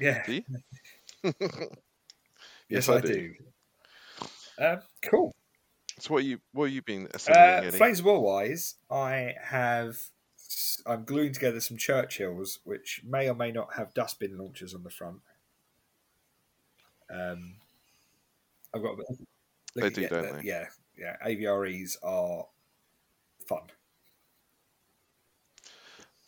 Yeah. 0.00 0.22
Do 0.24 0.32
you? 0.32 1.34
Yes, 2.68 2.88
I, 2.88 3.00
do. 3.00 3.32
Um, 4.58 4.80
cool. 5.02 5.34
So 5.98 6.14
what 6.14 6.24
you 6.24 6.40
what 6.52 6.66
have 6.66 6.74
you 6.74 6.82
been 6.82 7.08
assembling, 7.12 7.74
Uh, 7.80 8.02
war 8.04 8.20
wise, 8.22 8.76
I 8.90 9.34
have. 9.42 10.00
I'm 10.86 11.04
gluing 11.04 11.32
together 11.32 11.60
some 11.60 11.76
Churchills, 11.76 12.58
which 12.64 13.02
may 13.04 13.28
or 13.28 13.34
may 13.34 13.52
not 13.52 13.74
have 13.74 13.92
dustbin 13.92 14.38
launchers 14.38 14.74
on 14.74 14.82
the 14.82 14.90
front. 14.90 15.20
Um, 17.10 17.56
I've 18.74 18.82
got. 18.82 18.96
They 19.74 19.90
do, 19.90 20.08
don't 20.08 20.22
the- 20.22 20.32
they? 20.42 20.48
Yeah, 20.48 20.66
yeah. 20.96 21.16
AVREs 21.24 21.96
are 22.02 22.46
fun. 23.46 23.70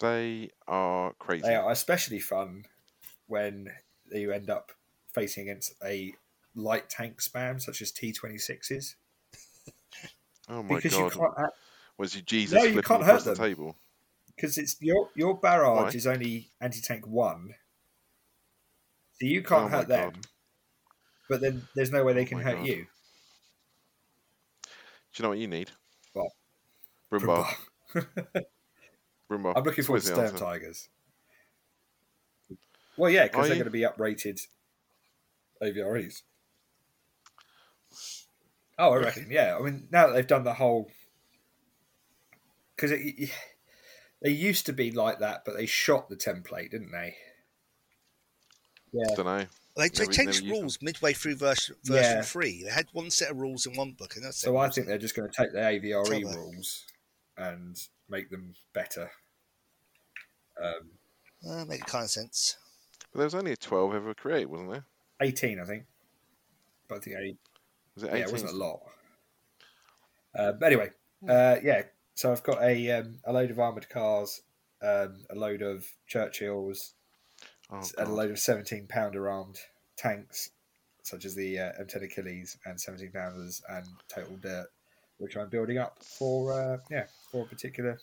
They 0.01 0.51
are 0.67 1.13
crazy. 1.15 1.43
They 1.43 1.55
are 1.57 1.71
especially 1.71 2.21
fun 2.21 2.67
when 3.27 3.71
you 4.11 4.33
end 4.33 4.49
up 4.49 4.73
facing 5.13 5.49
against 5.49 5.75
a 5.85 6.15
light 6.55 6.89
tank 6.89 7.21
spam 7.21 7.61
such 7.61 7.83
as 7.83 7.93
T26s. 7.93 8.95
Oh 10.51 10.63
my 10.63 10.77
because 10.77 10.99
god! 10.99 11.15
you 11.15 11.19
can't 11.21 11.39
ha- 11.39 11.49
Was 11.97 12.15
you 12.15 12.23
Jesus 12.23 12.59
No, 12.59 12.65
you 12.65 12.83
can't 12.83 13.05
hurt 13.05 13.25
the 13.25 13.35
them. 13.35 13.45
table? 13.45 13.77
because 14.41 14.57
it's 14.59 14.77
your 14.81 15.11
your 15.15 15.39
barrage 15.39 15.95
Why? 15.95 15.97
is 15.99 16.07
only 16.07 16.49
anti 16.61 16.81
tank 16.81 17.07
one, 17.07 17.55
so 19.13 19.27
you 19.27 19.43
can't 19.43 19.67
Oh 19.67 19.69
hurt 19.69 19.89
them. 19.89 20.13
God. 20.13 20.27
But 21.29 21.41
then 21.43 21.69
there's 21.75 21.93
no 21.93 22.03
way 22.05 22.13
they 22.13 22.25
Oh 22.25 22.29
can 22.29 22.39
hurt 22.41 22.57
God. 22.57 22.67
you. 22.67 22.87
Do 24.65 24.69
you 25.17 25.23
know 25.25 25.29
what 25.29 25.39
you 25.39 25.49
need? 25.49 25.71
What? 26.13 26.31
Brumbar. 27.13 27.47
Brumbar. 29.31 29.53
I'm 29.57 29.65
looking 29.65 29.85
forward 29.85 30.03
to 30.03 30.09
the 30.09 30.15
Sturm. 30.15 30.37
Tigers. 30.37 30.89
Well, 32.97 33.11
yeah, 33.11 33.25
because 33.25 33.49
they're 33.49 33.57
you? 33.57 33.65
going 33.65 33.65
to 33.65 33.71
be 33.71 33.83
uprated 33.83 34.41
AVREs. 35.63 36.23
Oh, 38.81 38.93
I 38.93 38.97
reckon. 38.97 39.27
Yeah, 39.31 39.57
I 39.59 39.63
mean, 39.63 39.89
now 39.93 40.07
that 40.07 40.15
they've 40.15 40.27
done 40.27 40.45
the 40.45 40.55
whole, 40.55 40.91
because 42.75 42.91
they 42.91 44.31
used 44.31 44.67
to 44.67 44.73
be 44.73 44.91
like 44.91 45.19
that, 45.19 45.45
but 45.45 45.57
they 45.57 45.67
shot 45.67 46.09
the 46.09 46.17
template, 46.17 46.71
didn't 46.71 46.91
they? 46.91 47.15
Yeah. 48.93 49.05
Don't 49.15 49.27
know. 49.27 49.45
They, 49.77 49.89
they 49.89 50.01
Never- 50.05 50.13
changed 50.13 50.45
never 50.45 50.55
rules 50.61 50.79
midway 50.83 51.13
through 51.13 51.37
version, 51.37 51.77
version 51.85 52.17
Yeah. 52.19 52.23
three. 52.23 52.65
They 52.65 52.71
had 52.71 52.89
one 52.93 53.11
set 53.11 53.31
of 53.31 53.37
rules 53.37 53.67
in 53.67 53.75
one 53.77 53.93
book, 53.93 54.17
and 54.17 54.25
that's 54.25 54.39
So 54.39 54.57
I 54.57 54.69
think 54.71 54.87
they're 54.87 54.99
just 54.99 55.15
going 55.15 55.31
to 55.31 55.37
take 55.37 55.53
the 55.53 55.59
AVRE 55.59 56.05
Turbo. 56.07 56.19
E 56.19 56.25
rules 56.37 56.87
and 57.37 57.77
make 58.09 58.31
them 58.31 58.55
better. 58.73 59.11
Um, 60.63 60.91
uh, 61.49 61.65
make 61.67 61.87
kind 61.87 62.05
of 62.05 62.11
sense. 62.11 62.57
But 63.13 63.19
there 63.19 63.27
was 63.27 63.35
only 63.35 63.53
a 63.53 63.57
12 63.57 63.95
ever 63.95 64.15
created, 64.15 64.49
wasn't 64.49 64.73
there? 64.73 64.85
18, 65.23 65.61
I 65.61 65.65
think. 65.65 65.85
But 66.89 66.97
I 66.97 66.99
think 67.01 67.17
eight, 67.17 67.39
Was 68.01 68.09
it 68.11 68.17
yeah, 68.19 68.25
it 68.27 68.33
wasn't 68.33 68.53
a 68.53 68.57
lot. 68.57 68.81
Uh, 70.37 70.53
but 70.53 70.67
anyway, 70.67 70.91
uh, 71.29 71.57
yeah. 71.63 71.83
So 72.15 72.31
I've 72.33 72.43
got 72.43 72.63
a 72.63 72.91
um, 72.93 73.19
a 73.25 73.33
load 73.33 73.51
of 73.51 73.59
armored 73.59 73.89
cars, 73.89 74.43
um, 74.83 75.25
a 75.31 75.35
load 75.35 75.63
of 75.63 75.87
Churchills, 76.09 76.93
Oh, 77.73 77.83
and 77.99 78.09
a 78.09 78.13
load 78.13 78.31
of 78.31 78.39
seventeen 78.39 78.87
pounder 78.89 79.29
armed 79.29 79.59
tanks, 79.97 80.51
such 81.03 81.25
as 81.25 81.35
the 81.35 81.59
uh, 81.59 81.73
M10 81.83 82.05
Achilles 82.05 82.57
and 82.65 82.81
seventeen 82.81 83.13
pounders 83.13 83.63
and 83.69 83.87
Total 84.09 84.37
Dirt, 84.37 84.67
which 85.19 85.37
I'm 85.37 85.49
building 85.49 85.79
up 85.79 85.99
for 86.03 86.53
uh, 86.53 86.77
yeah 86.91 87.05
for 87.31 87.45
a 87.45 87.49
particular. 87.49 87.99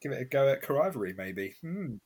Give 0.00 0.12
it 0.12 0.20
a 0.20 0.24
go 0.24 0.48
at 0.48 0.62
Carivery, 0.62 1.16
maybe. 1.16 1.54
Hmm. 1.62 1.96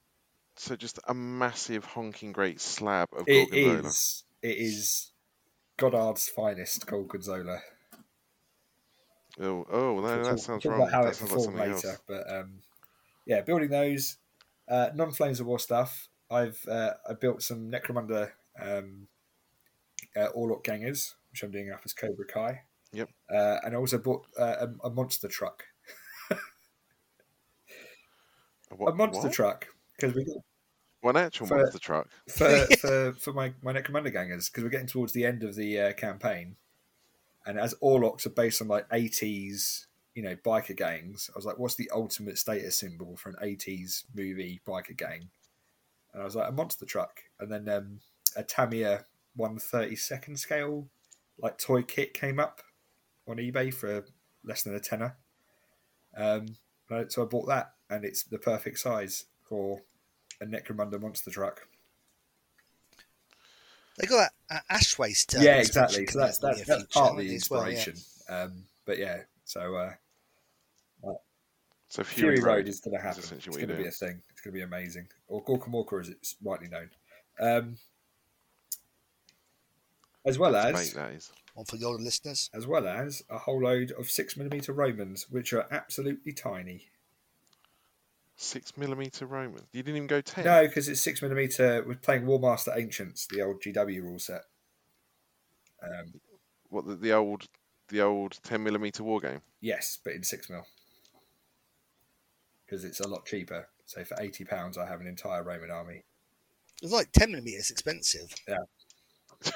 So 0.56 0.74
just 0.76 0.98
a 1.06 1.14
massive 1.14 1.84
honking 1.84 2.32
great 2.32 2.60
slab 2.60 3.08
of 3.16 3.24
It 3.26 3.50
Gorgonzola. 3.50 3.88
is. 3.88 4.24
It 4.42 4.56
is 4.58 5.10
Goddard's 5.76 6.28
finest, 6.28 6.86
Gorgonzola. 6.86 7.60
Oh, 9.38 9.66
oh, 9.70 9.94
We'll 9.94 10.02
that 10.04 10.24
talk- 10.24 10.38
sounds 10.38 10.62
talk 10.62 10.72
wrong. 10.72 10.80
about 10.82 10.92
how 10.92 11.02
That 11.04 11.10
it 11.10 11.14
sounds 11.16 11.30
like 11.32 11.38
performed 11.46 11.58
later, 11.58 11.88
else. 11.88 12.02
but 12.08 12.30
um, 12.34 12.62
yeah, 13.26 13.42
building 13.42 13.68
those 13.68 14.16
uh, 14.68 14.88
non 14.94 15.12
flames 15.12 15.40
of 15.40 15.46
war 15.46 15.58
stuff. 15.58 16.08
I've 16.30 16.58
uh, 16.68 16.92
I 17.08 17.12
built 17.14 17.42
some 17.42 17.70
Necromunda 17.70 18.30
um, 18.60 19.08
uh, 20.16 20.28
Orlock 20.36 20.64
gangers, 20.64 21.14
which 21.30 21.42
I'm 21.42 21.50
doing 21.50 21.70
up 21.70 21.80
as 21.84 21.92
Cobra 21.92 22.26
Kai. 22.26 22.62
Yep. 22.92 23.10
Uh, 23.30 23.58
and 23.64 23.74
I 23.74 23.78
also 23.78 23.98
bought 23.98 24.26
uh, 24.38 24.66
a, 24.82 24.86
a 24.86 24.90
monster 24.90 25.28
truck, 25.28 25.64
What, 28.70 28.92
a 28.92 28.94
monster 28.94 29.24
what? 29.24 29.32
truck, 29.32 29.66
because 29.96 30.14
we 30.14 30.24
got 30.24 30.36
One 31.06 31.16
actual 31.16 31.46
For- 31.46 31.58
monster 31.58 31.78
truck. 31.78 32.08
for 32.28 32.66
for, 32.80 33.12
for 33.12 33.32
my 33.32 33.52
my 33.62 33.72
Necromunda 33.72 34.12
gangers 34.12 34.48
because 34.48 34.64
we're 34.64 34.70
getting 34.70 34.88
towards 34.88 35.12
the 35.12 35.24
end 35.24 35.44
of 35.44 35.54
the 35.54 35.80
uh, 35.80 35.92
campaign, 35.92 36.56
and 37.46 37.60
as 37.60 37.74
Orlocks 37.74 38.26
are 38.26 38.30
based 38.30 38.60
on 38.60 38.66
like 38.66 38.86
eighties, 38.90 39.86
you 40.16 40.24
know, 40.24 40.34
biker 40.34 40.76
gangs, 40.76 41.30
I 41.32 41.38
was 41.38 41.46
like, 41.46 41.60
what's 41.60 41.76
the 41.76 41.88
ultimate 41.94 42.38
status 42.38 42.76
symbol 42.76 43.16
for 43.16 43.28
an 43.28 43.36
eighties 43.40 44.02
movie 44.16 44.60
biker 44.66 44.96
gang? 44.96 45.28
And 46.12 46.22
I 46.22 46.24
was 46.24 46.34
like, 46.34 46.48
a 46.48 46.52
monster 46.52 46.86
truck, 46.86 47.20
and 47.38 47.52
then 47.52 47.68
um, 47.68 48.00
a 48.34 48.42
Tamiya 48.42 49.04
one 49.36 49.60
thirty 49.60 49.94
second 49.94 50.40
scale 50.40 50.88
like 51.38 51.56
toy 51.56 51.82
kit 51.82 52.14
came 52.14 52.40
up 52.40 52.62
on 53.28 53.36
eBay 53.36 53.72
for 53.72 54.04
less 54.42 54.64
than 54.64 54.74
a 54.74 54.80
tenner. 54.80 55.14
Um, 56.16 56.56
so 57.06 57.22
I 57.22 57.26
bought 57.26 57.46
that, 57.46 57.74
and 57.88 58.04
it's 58.04 58.24
the 58.24 58.38
perfect 58.38 58.80
size 58.80 59.26
for 59.48 59.82
a 60.40 60.46
Necromunda 60.46 61.00
monster 61.00 61.30
truck. 61.30 61.66
They 63.98 64.06
got 64.06 64.30
a, 64.50 64.54
a 64.56 64.60
ash 64.70 64.98
waste. 64.98 65.34
Uh, 65.36 65.40
yeah, 65.40 65.56
exactly. 65.56 66.06
So 66.06 66.18
that's 66.18 66.42
out 66.44 66.56
the 66.56 66.64
that's, 66.64 66.68
that's 66.68 66.80
future, 66.82 66.88
part 66.92 67.10
of 67.12 67.18
the 67.18 67.28
they, 67.28 67.40
well, 67.50 67.62
yeah. 67.62 67.68
inspiration. 67.74 67.94
um, 68.28 68.52
but 68.84 68.98
yeah, 68.98 69.20
so 69.44 69.74
uh, 69.76 69.92
So 71.88 72.02
Fury, 72.02 72.36
Fury, 72.36 72.46
Road, 72.46 72.68
is 72.68 72.80
going 72.80 72.96
to 72.96 73.02
happen. 73.02 73.20
It's 73.20 73.46
going 73.46 73.68
to 73.68 73.74
be 73.74 73.86
a 73.86 73.90
thing. 73.90 74.20
It's 74.30 74.40
going 74.42 74.52
to 74.52 74.58
be 74.58 74.62
amazing. 74.62 75.08
Or 75.28 75.42
Gorkamorka, 75.44 76.00
as 76.00 76.08
it's 76.08 76.36
widely 76.42 76.68
known. 76.68 76.90
Um, 77.40 77.78
as 80.26 80.38
well 80.38 80.52
Mate, 80.52 80.74
as 80.74 80.92
that 80.94 81.12
is. 81.12 81.32
One 81.54 81.64
for 81.64 81.76
the 81.76 81.86
older 81.86 82.02
listeners. 82.02 82.50
as 82.52 82.66
well 82.66 82.86
as 82.86 83.22
a 83.30 83.38
whole 83.38 83.62
load 83.62 83.92
of 83.92 84.10
six 84.10 84.36
millimeter 84.36 84.72
Romans, 84.72 85.26
which 85.30 85.52
are 85.52 85.66
absolutely 85.70 86.32
tiny. 86.32 86.88
Six 88.36 88.76
millimeter 88.76 89.24
Roman. 89.26 89.62
You 89.72 89.82
didn't 89.82 89.96
even 89.96 90.06
go 90.06 90.20
ten. 90.20 90.44
No, 90.44 90.66
because 90.66 90.88
it's 90.88 91.00
six 91.00 91.22
millimeter. 91.22 91.82
We're 91.86 91.94
playing 91.94 92.24
Warmaster 92.24 92.76
Ancients, 92.76 93.26
the 93.26 93.40
old 93.42 93.62
GW 93.62 94.02
rule 94.02 94.18
set. 94.18 94.42
Um, 95.82 96.20
What 96.68 96.86
the, 96.86 96.96
the 96.96 97.12
old, 97.12 97.46
the 97.88 98.02
old 98.02 98.38
ten 98.42 98.62
millimeter 98.62 99.02
war 99.04 99.20
game. 99.20 99.40
yes, 99.60 99.98
but 100.04 100.12
in 100.12 100.22
six 100.22 100.50
mil 100.50 100.66
because 102.66 102.84
it's 102.84 103.00
a 103.00 103.06
lot 103.08 103.24
cheaper. 103.24 103.68
So 103.86 104.04
for 104.04 104.20
eighty 104.20 104.44
pounds, 104.44 104.76
I 104.76 104.86
have 104.86 105.00
an 105.00 105.06
entire 105.06 105.42
Roman 105.42 105.70
army. 105.70 106.02
It's 106.82 106.92
like 106.92 107.10
10 107.12 107.30
millimeters 107.30 107.70
expensive. 107.70 108.34
Yeah. 108.46 108.58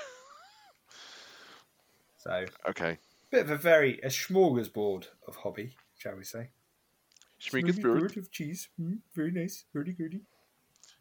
so 2.19 2.45
Okay. 2.69 2.99
bit 3.31 3.43
of 3.43 3.51
a 3.51 3.57
very 3.57 3.99
a 4.03 4.09
smorgasbord 4.09 5.07
of 5.29 5.37
hobby, 5.37 5.77
shall 5.99 6.17
we 6.17 6.25
say? 6.25 6.49
Smorgasbord. 7.41 8.17
of 8.17 8.31
cheese, 8.31 8.69
mm, 8.81 8.99
very 9.15 9.31
nice, 9.31 9.65
hurdy 9.73 9.93
gurdy. 9.93 10.21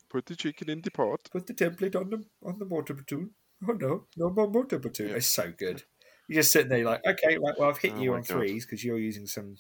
Put 0.10 0.25
the 0.25 0.36
chicken 0.36 0.69
in 0.69 0.81
the 0.81 0.89
pot. 0.91 1.29
Put 1.31 1.46
the 1.48 1.53
template 1.53 1.96
on 1.96 2.10
the 2.10 2.25
on 2.43 2.58
the 2.60 2.65
mortar 2.65 2.93
platoon. 2.96 3.31
Oh 3.67 3.74
no, 3.74 4.05
no 4.17 4.29
more 4.29 4.50
mortar 4.50 4.79
platoon. 4.79 5.10
Yeah. 5.10 5.15
It's 5.15 5.27
so 5.27 5.51
good. 5.55 5.84
You're 6.27 6.41
just 6.41 6.51
sitting 6.51 6.69
there 6.69 6.86
like, 6.86 7.05
okay, 7.05 7.38
right, 7.38 7.55
well 7.60 7.69
I've 7.69 7.77
hit 7.77 7.93
Oh 7.96 8.01
you 8.01 8.13
on 8.13 8.22
God. 8.22 8.27
threes 8.27 8.65
because 8.65 8.84
you're 8.84 8.98
using 9.00 9.25
some 9.27 9.58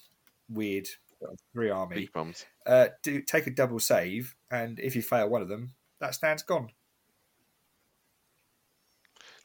weird 0.47 0.87
uh, 1.23 1.33
three 1.53 1.69
army. 1.69 1.95
Beef. 2.13 2.45
Uh, 2.65 2.87
do 3.03 3.21
take 3.21 3.45
a 3.47 3.51
double 3.51 3.79
save, 3.79 4.35
and 4.49 4.79
if 4.79 4.95
you 4.95 5.01
fail 5.01 5.27
one 5.29 5.41
of 5.41 5.49
them, 5.49 5.73
that 5.99 6.15
stand's 6.15 6.43
gone. 6.43 6.69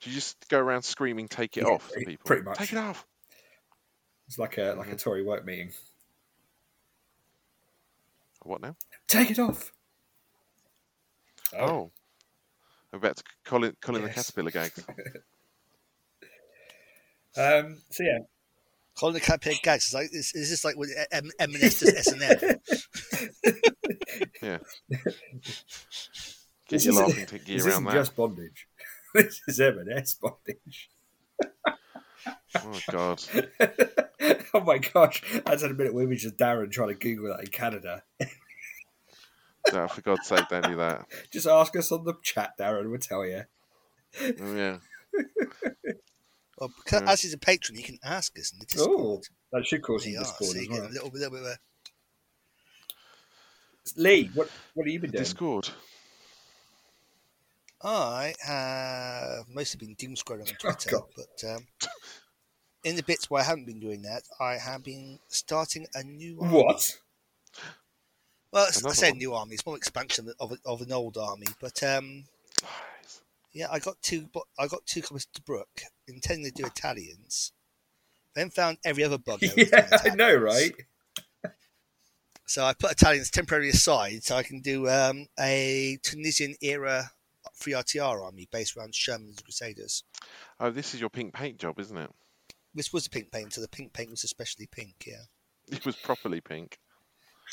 Do 0.00 0.10
you 0.10 0.14
just 0.16 0.48
go 0.48 0.58
around 0.58 0.82
screaming, 0.82 1.28
"Take 1.28 1.56
it 1.56 1.64
Yeah, 1.66 1.72
off"? 1.72 1.86
to 1.88 1.92
pretty- 1.94 2.12
people. 2.12 2.26
pretty 2.26 2.42
much. 2.42 2.58
Take 2.58 2.72
it 2.72 2.78
off. 2.78 3.06
It's 4.28 4.38
like 4.38 4.56
a 4.58 4.74
like 4.78 4.88
a 4.88 4.94
Mhm. 4.94 5.00
Tory 5.02 5.22
work 5.22 5.44
meeting. 5.44 5.72
What 8.44 8.60
now? 8.62 8.76
Take 9.08 9.30
it 9.30 9.38
off. 9.38 9.72
Oh. 11.58 11.90
I'm 12.92 12.98
about 12.98 13.16
to 13.16 13.24
call 13.44 13.64
in, 13.64 13.74
call 13.80 13.96
in 13.96 14.02
the 14.02 14.08
caterpillar 14.10 14.50
gags. 14.50 14.84
Um, 17.36 17.78
so 17.90 18.04
yeah, 18.04 18.18
Calling 18.96 19.14
the 19.14 19.20
caterpillar 19.20 19.56
gags 19.60 19.86
is 19.88 19.94
like 19.94 20.08
is, 20.12 20.30
is 20.36 20.50
this 20.50 20.64
like 20.64 20.76
when 20.78 20.88
M- 21.10 21.32
M&S 21.40 21.80
does 21.80 21.92
SNL? 22.06 22.60
Yeah. 24.40 24.58
Get 24.88 25.14
This 26.68 26.84
your 26.84 26.92
isn't- 26.94 27.08
laughing 27.08 27.26
t- 27.30 27.38
gear 27.40 27.56
this 27.56 27.66
around 27.66 27.72
isn't 27.72 27.84
that. 27.86 27.92
just 27.94 28.14
bondage. 28.14 28.68
this 29.14 29.40
is 29.48 29.58
M&S 29.60 30.14
bondage. 30.14 30.90
Oh 32.56 32.80
god. 32.90 33.22
oh 34.54 34.60
my 34.60 34.78
gosh! 34.78 35.22
I 35.46 35.50
just 35.52 35.62
had 35.62 35.70
a 35.70 35.74
minute 35.74 35.94
with 35.94 36.08
me 36.08 36.16
just 36.16 36.36
Darren 36.36 36.70
trying 36.70 36.88
to 36.88 36.94
Google 36.94 37.28
that 37.28 37.40
in 37.40 37.46
Canada. 37.50 38.02
No, 39.72 39.88
for 39.88 40.02
God's 40.02 40.26
sake, 40.26 40.46
don't 40.50 40.62
do 40.68 40.76
that. 40.76 41.06
Just 41.32 41.46
ask 41.46 41.74
us 41.74 41.90
on 41.90 42.04
the 42.04 42.12
chat, 42.22 42.50
Darren. 42.60 42.90
We'll 42.90 42.98
tell 42.98 43.24
you. 43.24 43.44
Oh, 44.22 44.54
yeah. 44.54 44.76
well, 46.58 46.70
because, 46.84 47.00
Yeah. 47.00 47.10
as 47.10 47.22
he's 47.22 47.32
a 47.32 47.38
patron, 47.38 47.78
you 47.78 47.82
can 47.82 47.98
ask 48.04 48.38
us 48.38 48.52
in 48.52 48.58
the 48.58 48.66
Oh, 48.78 49.22
Discord. 49.22 49.24
that 49.52 49.66
should 49.66 49.82
cause 49.82 50.04
There 50.04 50.12
some 50.12 50.12
you 50.12 50.18
are, 50.18 50.24
discord 50.24 50.50
so 50.50 50.56
you 50.56 50.60
as 50.60 50.68
get 50.68 50.78
well. 50.80 50.86
a 50.86 50.92
little, 50.92 51.08
little 51.08 51.30
bit 51.30 51.40
of 51.40 51.46
a 51.46 51.56
Lee, 53.96 54.30
what 54.34 54.50
what 54.74 54.86
have 54.86 54.92
you 54.92 55.00
been 55.00 55.12
doing? 55.12 55.22
Discord. 55.22 55.70
I 57.82 58.34
have 58.44 59.48
mostly 59.48 59.78
been 59.78 59.94
doom 59.94 60.14
scrolling 60.14 60.48
on 60.50 60.56
Twitter, 60.60 60.90
God. 60.90 61.02
but 61.16 61.50
um, 61.50 61.66
in 62.84 62.96
the 62.96 63.02
bits 63.02 63.28
where 63.30 63.42
I 63.42 63.44
haven't 63.44 63.64
been 63.66 63.80
doing 63.80 64.02
that, 64.02 64.22
I 64.38 64.54
have 64.58 64.82
been 64.84 65.18
starting 65.28 65.86
a 65.94 66.02
new 66.04 66.38
army. 66.40 66.54
What? 66.54 66.98
Well, 68.52 68.64
it's- 68.64 68.76
I 68.78 68.80
Another 68.80 68.94
say 68.94 69.10
one? 69.10 69.18
new 69.18 69.34
army. 69.34 69.54
It's 69.54 69.66
more 69.66 69.76
expansion 69.76 70.30
of, 70.38 70.52
of 70.64 70.80
an 70.82 70.92
old 70.92 71.16
army, 71.16 71.46
but 71.60 71.82
um, 71.82 72.24
Yeah, 73.52 73.66
I 73.70 73.78
got 73.78 74.00
two. 74.02 74.28
I 74.58 74.66
got 74.68 74.84
two 74.86 75.02
copies 75.02 75.26
Tobruk, 75.26 75.64
intending 76.08 76.52
to 76.52 76.62
do 76.62 76.66
Italians. 76.66 77.52
Then 78.34 78.50
found 78.50 78.78
every 78.84 79.04
other 79.04 79.18
bug. 79.18 79.40
yeah, 79.56 79.88
I 80.04 80.10
know, 80.14 80.34
right? 80.34 80.72
So 82.46 82.64
I 82.64 82.74
put 82.74 82.92
Italians 82.92 83.30
temporarily 83.30 83.70
aside 83.70 84.22
so 84.24 84.36
I 84.36 84.42
can 84.42 84.60
do 84.60 84.88
um, 84.88 85.26
a 85.40 85.98
Tunisian 86.02 86.56
era 86.60 87.10
free 87.54 87.72
RTR 87.72 88.22
army 88.22 88.48
based 88.52 88.76
around 88.76 88.94
Sherman's 88.94 89.40
Crusaders. 89.40 90.02
Oh, 90.60 90.70
this 90.70 90.94
is 90.94 91.00
your 91.00 91.08
pink 91.10 91.32
paint 91.32 91.58
job, 91.58 91.78
isn't 91.80 91.96
it? 91.96 92.10
This 92.74 92.92
was 92.92 93.04
the 93.04 93.10
pink 93.10 93.30
paint, 93.30 93.52
so 93.52 93.60
the 93.60 93.68
pink 93.68 93.92
paint 93.92 94.10
was 94.10 94.24
especially 94.24 94.66
pink. 94.66 95.04
Yeah, 95.06 95.22
it 95.70 95.84
was 95.86 95.96
properly 95.96 96.40
pink. 96.40 96.78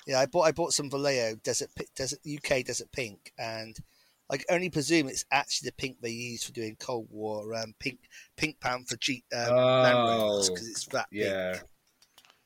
Yeah, 0.08 0.20
I 0.20 0.26
bought 0.26 0.44
I 0.44 0.52
bought 0.52 0.74
some 0.74 0.90
Vallejo 0.90 1.36
Desert 1.44 1.70
Desert 1.96 2.20
UK 2.26 2.66
Desert 2.66 2.92
Pink, 2.92 3.34
and 3.38 3.78
I 4.32 4.40
only 4.50 4.70
presume 4.70 5.08
it's 5.08 5.26
actually 5.32 5.68
the 5.68 5.74
pink 5.74 5.98
they 6.02 6.10
use 6.10 6.44
for 6.44 6.54
doing 6.54 6.76
Cold 6.80 7.08
War 7.12 7.54
um, 7.54 7.74
pink 7.80 8.00
pink 8.38 8.60
Panther 8.60 8.98
G 8.98 9.24
um, 9.34 9.48
oh, 9.52 10.42
because 10.48 10.68
it's 10.68 10.86
that 10.88 11.08
yeah. 11.12 11.54
pink. 11.54 11.64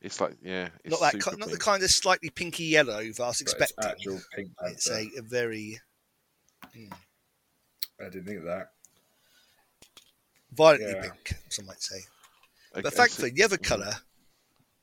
It's 0.02 0.20
like 0.22 0.38
yeah, 0.42 0.70
it's 0.84 1.02
not 1.02 1.12
that 1.14 1.40
not 1.40 1.50
the 1.50 1.58
kind 1.58 1.82
of 1.82 1.90
slightly 1.90 2.30
pinky 2.30 2.66
yellow 2.66 3.04
that 3.04 3.24
I 3.24 3.28
was 3.28 3.42
expecting. 3.42 3.76
It's 3.80 3.88
actual 3.88 4.20
pink 4.36 4.50
Panther. 4.58 4.74
It's 4.74 4.90
a, 4.90 5.10
a 5.18 5.22
very. 5.22 5.80
Hmm. 6.76 6.94
I 8.00 8.10
didn't 8.10 8.26
think 8.26 8.40
of 8.40 8.46
that. 8.46 8.72
Violently 10.54 10.92
yeah. 10.92 11.02
pink, 11.02 11.34
some 11.50 11.66
might 11.66 11.82
say. 11.82 12.02
But 12.82 12.94
thankfully, 12.94 13.32
the 13.32 13.44
other 13.44 13.58
mm-hmm. 13.58 13.66
colour 13.66 13.94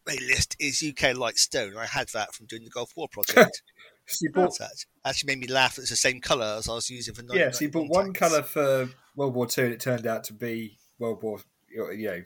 they 0.06 0.18
list 0.18 0.56
is 0.58 0.82
UK 0.82 1.16
Light 1.16 1.38
Stone. 1.38 1.76
I 1.76 1.86
had 1.86 2.08
that 2.08 2.34
from 2.34 2.46
doing 2.46 2.64
the 2.64 2.70
Gulf 2.70 2.92
War 2.96 3.08
project. 3.08 3.62
so 4.06 4.26
bought... 4.32 4.58
that 4.58 4.84
actually 5.04 5.28
made 5.28 5.40
me 5.40 5.46
laugh. 5.46 5.78
It's 5.78 5.90
the 5.90 5.96
same 5.96 6.20
colour 6.20 6.56
as 6.58 6.68
I 6.68 6.74
was 6.74 6.90
using 6.90 7.14
for. 7.14 7.22
Yeah, 7.34 7.50
so 7.50 7.64
you 7.64 7.70
bought 7.70 7.88
one 7.88 8.12
colour 8.12 8.42
for 8.42 8.88
World 9.16 9.34
War 9.34 9.46
Two, 9.46 9.64
and 9.64 9.72
it 9.72 9.80
turned 9.80 10.06
out 10.06 10.24
to 10.24 10.32
be 10.32 10.78
World 10.98 11.22
War, 11.22 11.40
you 11.70 12.06
know, 12.06 12.22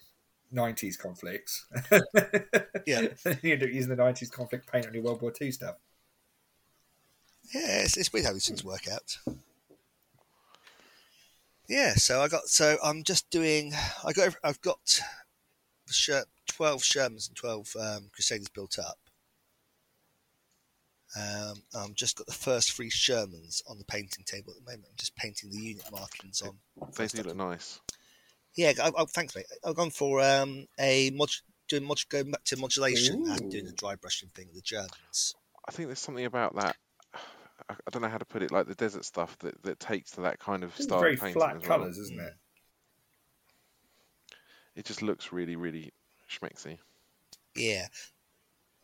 nineties 0.50 0.96
conflicts. 0.96 1.66
yeah, 2.86 3.08
you 3.42 3.52
end 3.52 3.62
up 3.62 3.70
using 3.70 3.90
the 3.90 3.96
nineties 3.96 4.30
conflict 4.30 4.70
paint 4.70 4.86
on 4.86 4.94
your 4.94 5.02
World 5.02 5.22
War 5.22 5.30
Two 5.30 5.52
stuff. 5.52 5.76
Yeah, 7.54 7.82
it's, 7.82 7.96
it's 7.96 8.12
weird 8.12 8.26
how 8.26 8.32
these 8.32 8.48
things 8.48 8.64
work 8.64 8.88
out. 8.90 9.18
Yeah, 11.68 11.94
so 11.94 12.20
I 12.20 12.28
got 12.28 12.48
so 12.48 12.76
I'm 12.82 13.02
just 13.02 13.28
doing. 13.30 13.72
I 14.04 14.12
got 14.12 14.34
I've 14.42 14.60
got 14.60 15.00
twelve 16.46 16.82
Shermans 16.82 17.28
and 17.28 17.36
twelve 17.36 17.74
um, 17.80 18.08
Crusaders 18.12 18.48
built 18.48 18.78
up. 18.78 18.98
Um, 21.18 21.62
I've 21.74 21.94
just 21.94 22.16
got 22.16 22.26
the 22.26 22.32
first 22.32 22.72
three 22.72 22.90
Shermans 22.90 23.62
on 23.68 23.78
the 23.78 23.84
painting 23.84 24.24
table 24.26 24.52
at 24.52 24.64
the 24.64 24.70
moment. 24.70 24.88
I'm 24.90 24.96
just 24.96 25.16
painting 25.16 25.50
the 25.50 25.58
unit 25.58 25.84
markings 25.90 26.42
on. 26.42 26.58
They 26.96 27.06
do 27.06 27.22
look 27.22 27.36
nice. 27.36 27.80
Yeah, 28.54 28.72
I, 28.82 28.90
I, 28.96 29.04
thanks, 29.04 29.36
mate. 29.36 29.46
I've 29.64 29.76
gone 29.76 29.90
for 29.90 30.20
um, 30.20 30.66
a 30.80 31.10
mod, 31.10 31.30
doing 31.68 31.84
mod, 31.84 32.00
going 32.08 32.30
back 32.30 32.44
to 32.44 32.56
modulation 32.56 33.26
Ooh. 33.26 33.32
and 33.32 33.50
doing 33.50 33.66
the 33.66 33.72
dry 33.72 33.94
brushing 33.94 34.30
thing 34.30 34.46
with 34.48 34.56
the 34.56 34.62
Germans. 34.62 35.34
I 35.68 35.72
think 35.72 35.88
there's 35.88 36.00
something 36.00 36.24
about 36.24 36.54
that. 36.56 36.76
I, 37.68 37.74
don't 37.90 38.02
know 38.02 38.08
how 38.08 38.18
to 38.18 38.24
put 38.24 38.42
it, 38.42 38.52
like 38.52 38.66
the 38.66 38.74
desert 38.74 39.04
stuff 39.04 39.36
that, 39.38 39.60
that 39.64 39.80
takes 39.80 40.12
to 40.12 40.20
that 40.22 40.38
kind 40.38 40.62
of 40.62 40.76
style. 40.76 41.00
Very 41.00 41.14
of 41.14 41.20
painting 41.20 41.40
flat 41.40 41.62
colours, 41.62 41.98
isn't 41.98 42.20
it? 42.20 42.34
It 44.76 44.84
just 44.84 45.02
looks 45.02 45.32
really, 45.32 45.56
really 45.56 45.92
schmexy. 46.30 46.78
Yeah, 47.56 47.86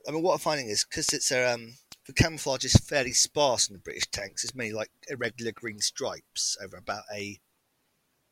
I 0.06 0.10
mean, 0.10 0.22
what 0.22 0.32
I'm 0.32 0.38
finding 0.38 0.68
is 0.68 0.84
because 0.84 1.12
it's 1.12 1.30
a 1.30 1.54
um, 1.54 1.74
the 2.06 2.12
camouflage 2.12 2.64
is 2.64 2.74
fairly 2.74 3.12
sparse 3.12 3.68
in 3.68 3.74
the 3.74 3.78
British 3.78 4.06
tanks. 4.10 4.44
It's 4.44 4.54
mainly 4.54 4.74
like 4.74 4.90
irregular 5.08 5.52
green 5.52 5.78
stripes 5.78 6.56
over 6.62 6.76
about 6.76 7.04
a 7.14 7.38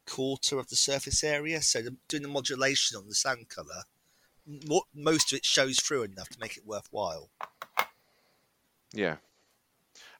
quarter 0.06 0.58
of 0.58 0.68
the 0.68 0.76
surface 0.76 1.22
area. 1.22 1.62
So 1.62 1.82
the, 1.82 1.96
doing 2.08 2.24
the 2.24 2.28
modulation 2.28 2.96
on 2.96 3.06
the 3.06 3.14
sand 3.14 3.48
color, 3.48 3.84
most 4.94 5.32
of 5.32 5.38
it 5.38 5.44
shows 5.44 5.78
through 5.78 6.02
enough 6.02 6.28
to 6.30 6.40
make 6.40 6.56
it 6.56 6.66
worthwhile. 6.66 7.30
Yeah, 8.92 9.16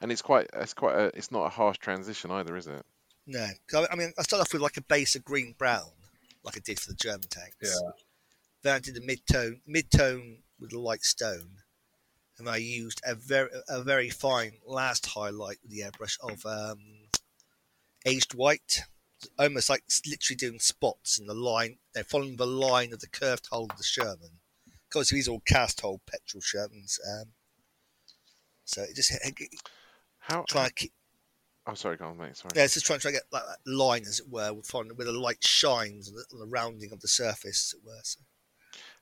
and 0.01 0.13
it's 0.13 0.23
quite 0.23 0.49
it's 0.55 0.75
quite 0.75 0.95
a, 0.95 1.11
it's 1.17 1.33
not 1.33 1.47
a 1.47 1.51
harsh 1.51 1.79
transition 1.79 2.31
either, 2.31 2.57
is 2.57 2.69
it? 2.69 2.85
No, 3.27 3.49
I 3.91 3.97
mean 3.97 4.13
I 4.17 4.23
start 4.23 4.43
off 4.43 4.53
with 4.53 4.63
like 4.63 4.77
a 4.77 4.83
base 4.83 5.17
of 5.17 5.25
green 5.25 5.55
brown, 5.59 5.91
like 6.45 6.57
I 6.57 6.61
did 6.61 6.81
for 6.81 6.91
the 6.91 6.97
German 6.97 7.29
tanks. 7.29 7.57
Yeah. 7.63 7.91
Then 8.63 8.77
I 8.77 8.79
did 8.79 8.95
the 8.95 9.01
mid 9.01 9.27
tone 9.31 9.61
mid 9.67 9.91
tone 9.91 10.39
with 10.59 10.71
the 10.71 10.79
light 10.79 11.03
stone, 11.03 11.57
and 12.39 12.49
I 12.49 12.57
used 12.57 13.01
a 13.05 13.15
very 13.15 13.51
a 13.69 13.83
very 13.83 14.11
fine 14.11 14.53
last 14.67 15.07
highlight 15.07 15.59
with 15.63 15.71
the 15.71 15.81
airbrush 15.81 16.19
of 16.23 16.45
um, 16.45 16.79
aged 18.05 18.35
white 18.35 18.83
almost 19.39 19.69
like 19.69 19.85
literally 20.07 20.37
doing 20.37 20.59
spots 20.59 21.19
in 21.19 21.27
the 21.27 21.35
line. 21.35 21.79
They're 21.95 22.05
following 22.05 22.37
the 22.37 22.47
line 22.47 22.93
of 22.93 23.01
the 23.01 23.09
curved 23.09 23.49
hull 23.51 23.67
of 23.71 23.77
the 23.77 23.85
Sherman. 23.85 24.41
Of 24.67 24.93
course, 24.93 25.11
these 25.11 25.29
are 25.29 25.33
all 25.33 25.43
cast 25.47 25.81
hull 25.81 26.01
petrol 26.07 26.41
Shermans. 26.41 26.99
Um, 27.07 27.33
so 28.65 28.83
it 28.83 28.95
just 28.95 29.13
how 30.21 30.45
trying 30.49 30.69
to 30.69 30.75
keep. 30.75 30.93
Oh, 31.71 31.75
sorry, 31.75 31.97
go 31.97 32.07
on, 32.07 32.19
mate. 32.19 32.37
Sorry. 32.37 32.51
Yeah, 32.57 32.65
it's 32.65 32.75
just 32.75 32.87
trying 32.87 32.99
to 32.99 33.13
get 33.13 33.23
like 33.31 33.45
that 33.45 33.71
line, 33.71 34.03
as 34.03 34.19
it 34.19 34.29
were, 34.29 34.53
with 34.53 34.69
where 34.73 35.07
the 35.07 35.13
light 35.13 35.39
shines 35.41 36.09
on 36.09 36.15
the, 36.15 36.25
on 36.33 36.41
the, 36.41 36.47
rounding 36.47 36.91
of 36.93 37.01
the 37.01 37.09
surface, 37.09 37.73
as 37.73 37.79
it 37.79 37.87
were. 37.87 38.01
So. 38.03 38.21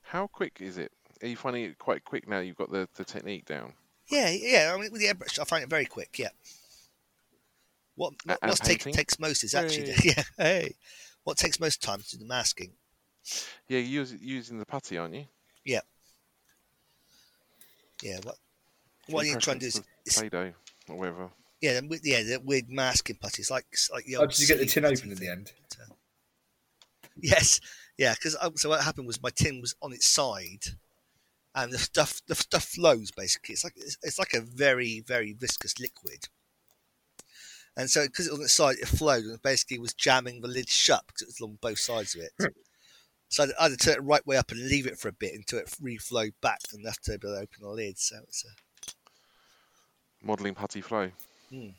How 0.03 0.27
quick 0.27 0.57
is 0.59 0.77
it? 0.77 0.91
Are 1.23 1.27
you 1.27 1.35
finding 1.35 1.63
it 1.63 1.79
quite 1.79 2.03
quick 2.05 2.27
now? 2.27 2.39
You've 2.39 2.57
got 2.57 2.71
the, 2.71 2.87
the 2.95 3.03
technique 3.03 3.45
down. 3.45 3.73
Yeah, 4.09 4.29
yeah. 4.29 4.71
I 4.73 4.79
mean, 4.79 4.91
with 4.91 5.01
the 5.01 5.07
airbrush, 5.07 5.39
I 5.39 5.45
find 5.45 5.63
it 5.63 5.69
very 5.69 5.85
quick. 5.85 6.19
Yeah. 6.19 6.29
What 7.95 8.13
what 8.25 8.57
take, 8.57 8.83
takes 8.83 9.19
most 9.19 9.43
is 9.43 9.55
actually 9.55 9.91
the, 9.91 10.01
yeah. 10.17 10.23
Hey, 10.37 10.75
what 11.23 11.37
takes 11.37 11.59
most 11.59 11.81
time 11.81 11.99
is 11.99 12.11
the 12.11 12.25
masking. 12.25 12.71
Yeah, 13.67 13.79
you're 13.79 14.05
using 14.21 14.59
the 14.59 14.65
putty, 14.65 14.97
aren't 14.97 15.15
you? 15.15 15.25
Yeah. 15.65 15.81
Yeah. 18.01 18.19
What 18.23 18.35
what 19.09 19.25
you 19.25 19.37
trying 19.37 19.59
to 19.59 19.69
do 19.69 19.79
is, 20.05 20.17
Play-Doh 20.17 20.53
or 20.87 20.95
whatever. 20.95 21.29
Yeah, 21.61 21.81
yeah, 22.03 22.23
the 22.23 22.41
weird 22.43 22.69
masking 22.69 23.17
putty. 23.17 23.41
It's 23.41 23.51
like 23.51 23.65
like 23.91 24.05
the 24.05 24.17
oh, 24.17 24.25
did 24.25 24.39
you 24.39 24.47
get 24.47 24.59
the 24.59 24.65
tin 24.65 24.85
open 24.85 25.11
in 25.11 25.17
the 25.17 25.29
end? 25.29 25.51
But, 25.69 25.77
uh, 25.83 25.95
yes, 27.21 27.59
yeah. 27.97 28.13
Because 28.13 28.35
uh, 28.35 28.51
so 28.55 28.69
what 28.69 28.83
happened 28.83 29.07
was 29.07 29.21
my 29.21 29.29
tin 29.29 29.59
was 29.59 29.75
on 29.81 29.91
its 29.91 30.07
side, 30.07 30.65
and 31.55 31.71
the 31.71 31.77
stuff 31.77 32.21
the 32.27 32.35
stuff 32.35 32.63
flows 32.63 33.11
basically. 33.11 33.53
It's 33.53 33.63
like 33.63 33.73
it's, 33.75 33.97
it's 34.03 34.19
like 34.19 34.33
a 34.33 34.41
very 34.41 35.01
very 35.01 35.33
viscous 35.33 35.79
liquid 35.79 36.27
and 37.79 37.89
so 37.89 38.05
because 38.05 38.27
it 38.27 38.31
was 38.31 38.39
on 38.39 38.43
its 38.43 38.53
side, 38.53 38.75
it 38.81 38.87
flowed 38.89 39.23
and 39.23 39.41
basically 39.41 39.79
was 39.79 39.93
jamming 39.93 40.41
the 40.41 40.49
lid 40.49 40.67
shut 40.67 41.01
because 41.07 41.21
it 41.21 41.27
was 41.27 41.39
along 41.39 41.59
both 41.61 41.79
sides 41.79 42.13
of 42.13 42.21
it. 42.21 42.31
Hmm. 42.37 42.47
so 43.29 43.47
I 43.57 43.63
had 43.63 43.71
to 43.71 43.77
turn 43.77 43.95
it 43.95 44.03
right 44.03 44.25
way 44.27 44.35
up 44.35 44.51
and 44.51 44.59
leave 44.67 44.85
it 44.85 44.99
for 44.99 45.07
a 45.07 45.13
bit 45.13 45.33
until 45.33 45.59
it 45.59 45.73
reflowed 45.81 46.33
back 46.41 46.59
and 46.73 46.83
left 46.83 47.05
to 47.05 47.17
be 47.17 47.27
able 47.27 47.37
to 47.37 47.41
open 47.41 47.61
the 47.61 47.69
lid. 47.69 47.97
So 47.97 48.17
it's 48.27 48.43
a 48.43 50.25
modelling 50.25 50.55
putty 50.55 50.81
flow. 50.81 51.11
Hmm. 51.49 51.69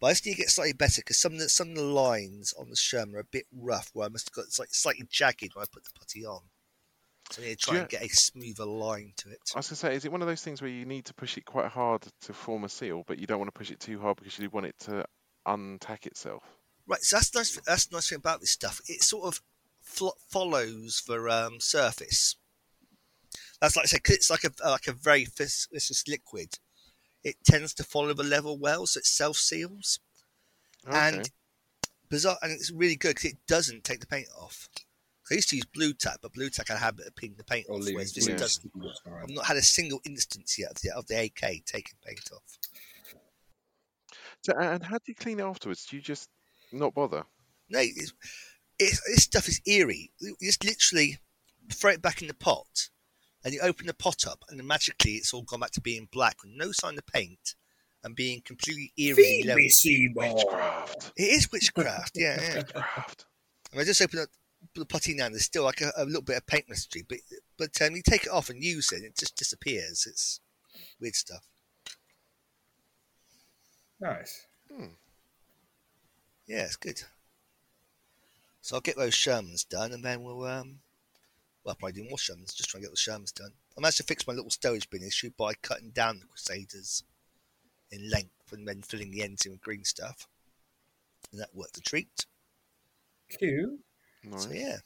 But 0.00 0.06
I 0.06 0.10
just 0.12 0.24
need 0.24 0.32
to 0.32 0.38
get 0.38 0.50
slightly 0.50 0.72
better 0.72 1.00
because 1.00 1.18
some 1.18 1.34
of 1.34 1.38
the, 1.40 1.48
some 1.48 1.70
of 1.70 1.76
the 1.76 1.82
lines 1.82 2.54
on 2.58 2.70
the 2.70 2.76
Sherman 2.76 3.16
are 3.16 3.20
a 3.20 3.24
bit 3.24 3.46
rough. 3.52 3.90
Where 3.92 4.06
I 4.06 4.08
must 4.08 4.28
have 4.28 4.32
got 4.32 4.58
like 4.58 4.72
slightly 4.72 5.06
jagged 5.10 5.54
when 5.54 5.62
I 5.62 5.66
put 5.70 5.84
the 5.84 5.90
putty 5.98 6.24
on. 6.24 6.40
So 7.30 7.42
I 7.42 7.46
need 7.46 7.58
to 7.60 7.66
try 7.66 7.78
and 7.78 7.88
get 7.88 8.02
a 8.02 8.08
smoother 8.08 8.64
line 8.64 9.12
to 9.18 9.30
it. 9.30 9.38
I 9.54 9.58
was 9.58 9.68
going 9.68 9.74
to 9.74 9.76
say, 9.76 9.94
is 9.94 10.04
it 10.04 10.10
one 10.10 10.22
of 10.22 10.26
those 10.26 10.42
things 10.42 10.60
where 10.60 10.70
you 10.70 10.84
need 10.84 11.04
to 11.04 11.14
push 11.14 11.36
it 11.36 11.44
quite 11.44 11.68
hard 11.70 12.04
to 12.22 12.32
form 12.32 12.64
a 12.64 12.68
seal, 12.68 13.04
but 13.06 13.18
you 13.18 13.26
don't 13.26 13.38
want 13.38 13.52
to 13.54 13.56
push 13.56 13.70
it 13.70 13.78
too 13.78 14.00
hard 14.00 14.16
because 14.16 14.36
you 14.38 14.50
want 14.50 14.66
it 14.66 14.78
to 14.80 15.04
untack 15.46 16.06
itself? 16.06 16.42
Right. 16.88 17.02
So 17.02 17.16
that's 17.16 17.34
nice. 17.34 17.60
That's 17.64 17.86
the 17.86 17.96
nice 17.96 18.08
thing 18.08 18.16
about 18.16 18.40
this 18.40 18.50
stuff. 18.50 18.80
It 18.88 19.02
sort 19.02 19.26
of 19.26 19.40
fl- 19.80 20.18
follows 20.28 21.04
the 21.06 21.20
um, 21.28 21.60
surface. 21.60 22.36
That's 23.60 23.76
like 23.76 23.84
I 23.84 23.86
said, 23.86 24.00
it's 24.06 24.30
like 24.30 24.44
a 24.44 24.50
like 24.68 24.88
a 24.88 24.92
very 24.92 25.24
viscous 25.24 26.08
liquid. 26.08 26.58
It 27.22 27.36
tends 27.44 27.74
to 27.74 27.84
follow 27.84 28.14
the 28.14 28.24
level 28.24 28.58
well, 28.58 28.86
so 28.86 28.98
it 28.98 29.06
self 29.06 29.36
seals. 29.36 30.00
Okay. 30.86 30.96
And 30.96 31.30
bizarre, 32.08 32.38
and 32.42 32.52
it's 32.52 32.70
really 32.70 32.96
good 32.96 33.16
because 33.16 33.30
it 33.30 33.38
doesn't 33.46 33.84
take 33.84 34.00
the 34.00 34.06
paint 34.06 34.28
off. 34.38 34.68
I 35.30 35.34
used 35.34 35.50
to 35.50 35.56
use 35.56 35.66
Blu 35.66 35.92
Tack, 35.92 36.18
but 36.22 36.32
Blu 36.32 36.50
Tack 36.50 36.68
had 36.68 36.76
a 36.76 36.80
habit 36.80 37.06
of 37.06 37.14
peeling 37.14 37.36
the 37.36 37.44
paint 37.44 37.68
off. 37.68 37.84
Whereas 37.84 38.12
this 38.12 38.26
does, 38.26 38.60
I've 39.06 39.30
not 39.30 39.46
had 39.46 39.56
a 39.56 39.62
single 39.62 40.00
instance 40.04 40.58
yet 40.58 40.72
of 40.72 40.80
the, 40.82 40.90
of 40.96 41.06
the 41.06 41.24
AK 41.24 41.64
taking 41.64 41.98
paint 42.04 42.28
off. 42.34 42.58
So, 44.42 44.54
and 44.58 44.82
how 44.82 44.96
do 44.96 45.04
you 45.06 45.14
clean 45.14 45.38
it 45.38 45.44
afterwards? 45.44 45.86
Do 45.86 45.96
you 45.96 46.02
just 46.02 46.28
not 46.72 46.94
bother? 46.94 47.24
No, 47.68 47.78
it's, 47.78 48.12
it's, 48.78 49.00
this 49.06 49.22
stuff 49.22 49.46
is 49.46 49.60
eerie. 49.66 50.10
You 50.18 50.34
just 50.42 50.64
literally 50.64 51.18
throw 51.72 51.92
it 51.92 52.02
back 52.02 52.22
in 52.22 52.28
the 52.28 52.34
pot, 52.34 52.88
and 53.44 53.54
you 53.54 53.60
open 53.60 53.86
the 53.86 53.94
pot 53.94 54.26
up, 54.26 54.44
and 54.48 54.58
then 54.58 54.66
magically 54.66 55.12
it's 55.12 55.32
all 55.32 55.42
gone 55.42 55.60
back 55.60 55.72
to 55.72 55.80
being 55.80 56.08
black 56.12 56.42
with 56.42 56.52
no 56.54 56.72
sign 56.72 56.98
of 56.98 57.06
paint 57.06 57.54
and 58.02 58.16
being 58.16 58.40
completely 58.42 58.92
eerie. 58.96 59.42
Feed 59.44 59.84
me, 59.84 60.12
Witchcraft. 60.14 61.12
It 61.16 61.22
is 61.22 61.50
witchcraft, 61.52 62.12
yeah. 62.14 62.40
yeah. 62.40 62.56
witchcraft. 62.56 63.26
And 63.72 63.80
I 63.80 63.84
just 63.84 64.02
open 64.02 64.20
up 64.20 64.28
the 64.74 64.84
putty 64.84 65.14
now, 65.14 65.28
there's 65.28 65.44
still 65.44 65.64
like 65.64 65.80
a, 65.80 65.92
a, 65.96 66.04
little 66.04 66.22
bit 66.22 66.36
of 66.36 66.46
paint 66.46 66.66
residue, 66.68 67.02
but 67.08 67.18
but 67.58 67.82
um, 67.82 67.96
you 67.96 68.02
take 68.02 68.24
it 68.24 68.30
off 68.30 68.50
and 68.50 68.62
use 68.62 68.92
it, 68.92 68.96
and 68.96 69.06
it 69.06 69.16
just 69.18 69.36
disappears. 69.36 70.06
It's 70.06 70.40
weird 71.00 71.14
stuff. 71.14 71.46
Nice. 74.00 74.46
Hmm. 74.72 74.94
Yeah, 76.46 76.64
it's 76.64 76.76
good. 76.76 77.02
So 78.60 78.76
I'll 78.76 78.80
get 78.80 78.96
those 78.96 79.14
Shermans 79.14 79.68
done, 79.68 79.92
and 79.92 80.04
then 80.04 80.22
we'll 80.22 80.44
um, 80.44 80.80
well, 81.64 81.74
probably 81.74 81.92
didn't 81.92 82.10
more 82.10 82.18
Shermans. 82.18 82.54
Just 82.54 82.70
trying 82.70 82.82
to 82.82 82.88
get 82.88 82.92
the 82.92 82.96
Shermans 82.96 83.34
done. 83.34 83.52
I 83.76 83.80
managed 83.80 83.98
to 83.98 84.04
fix 84.04 84.26
my 84.26 84.32
little 84.32 84.50
stowage 84.50 84.88
bin 84.90 85.02
issue 85.02 85.30
by 85.36 85.54
cutting 85.54 85.90
down 85.90 86.20
the 86.20 86.26
Crusaders 86.26 87.02
in 87.90 88.10
length 88.10 88.52
and 88.52 88.66
then 88.66 88.82
filling 88.82 89.10
the 89.10 89.22
ends 89.22 89.44
in 89.46 89.52
with 89.52 89.60
green 89.60 89.84
stuff, 89.84 90.26
and 91.32 91.40
that 91.40 91.54
worked 91.54 91.78
a 91.78 91.80
treat. 91.80 92.26
Cute. 93.28 93.80
Nice. 94.24 94.44
So 94.44 94.50
yeah, 94.50 94.76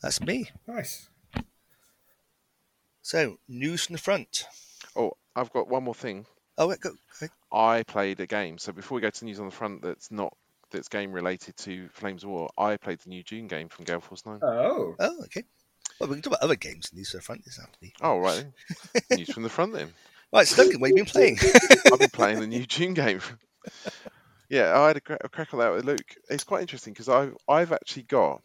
that's 0.00 0.20
me. 0.20 0.50
Nice. 0.66 1.08
So 3.02 3.38
news 3.48 3.86
from 3.86 3.94
the 3.94 4.02
front. 4.02 4.46
Oh, 4.96 5.12
I've 5.34 5.52
got 5.52 5.68
one 5.68 5.84
more 5.84 5.94
thing. 5.94 6.26
Oh, 6.58 6.68
wait, 6.68 6.80
go, 6.80 6.92
go. 7.20 7.28
I 7.52 7.82
played 7.82 8.20
a 8.20 8.26
game. 8.26 8.58
So 8.58 8.72
before 8.72 8.96
we 8.96 9.02
go 9.02 9.10
to 9.10 9.24
news 9.24 9.38
on 9.38 9.46
the 9.46 9.52
front, 9.52 9.82
that's 9.82 10.10
not 10.10 10.34
that's 10.70 10.88
game 10.88 11.12
related 11.12 11.56
to 11.58 11.88
Flames 11.92 12.24
of 12.24 12.30
War. 12.30 12.48
I 12.58 12.76
played 12.76 13.00
the 13.00 13.08
new 13.08 13.22
Dune 13.22 13.46
game 13.46 13.68
from 13.68 13.84
Gale 13.84 14.00
Force 14.00 14.24
Nine. 14.26 14.40
Oh. 14.42 14.94
Oh, 14.98 15.22
okay. 15.24 15.44
Well, 15.98 16.08
we 16.08 16.16
can 16.16 16.22
talk 16.22 16.32
about 16.32 16.42
other 16.42 16.56
games 16.56 16.90
in 16.92 16.98
news 16.98 17.10
from 17.10 17.18
the 17.18 17.22
front. 17.22 17.44
This 17.44 17.58
afternoon. 17.58 17.92
Oh 18.02 18.18
right, 18.18 18.44
then. 18.94 19.02
news 19.18 19.32
from 19.32 19.42
the 19.42 19.48
front 19.48 19.72
then. 19.72 19.92
Right, 20.32 20.52
Duncan, 20.54 20.80
what 20.80 20.90
have 20.90 20.98
you 20.98 21.04
been 21.04 21.10
playing? 21.10 21.38
I've 21.92 21.98
been 21.98 22.10
playing 22.10 22.40
the 22.40 22.46
new 22.46 22.66
Dune 22.66 22.94
game. 22.94 23.20
yeah, 24.50 24.78
I 24.78 24.88
had 24.88 24.96
a, 24.96 25.00
cra- 25.00 25.18
a 25.22 25.28
crack 25.28 25.54
on 25.54 25.60
that 25.60 25.72
with 25.72 25.84
Luke. 25.84 26.16
It's 26.28 26.44
quite 26.44 26.60
interesting 26.60 26.92
because 26.92 27.08
I've 27.08 27.34
I've 27.48 27.72
actually 27.72 28.02
got. 28.04 28.42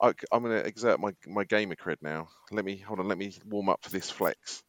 I, 0.00 0.08
am 0.32 0.42
going 0.42 0.56
to 0.56 0.66
exert 0.66 1.00
my 1.00 1.12
my 1.26 1.44
gamer 1.44 1.74
cred 1.74 1.96
now. 2.02 2.28
Let 2.50 2.64
me 2.64 2.78
hold 2.78 3.00
on. 3.00 3.08
Let 3.08 3.18
me 3.18 3.32
warm 3.46 3.68
up 3.68 3.80
for 3.82 3.90
this 3.90 4.10
flex. 4.10 4.62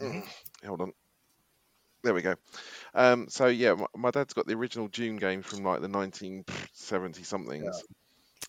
Mhm. 0.00 0.24
Hold 0.66 0.80
on. 0.80 0.92
There 2.02 2.14
we 2.14 2.22
go. 2.22 2.36
Um, 2.94 3.28
so 3.28 3.46
yeah, 3.46 3.74
my, 3.74 3.86
my 3.96 4.10
dad's 4.10 4.34
got 4.34 4.46
the 4.46 4.54
original 4.54 4.88
Dune 4.88 5.16
game 5.16 5.42
from 5.42 5.64
like 5.64 5.80
the 5.80 5.88
1970 5.88 7.24
somethings. 7.24 7.82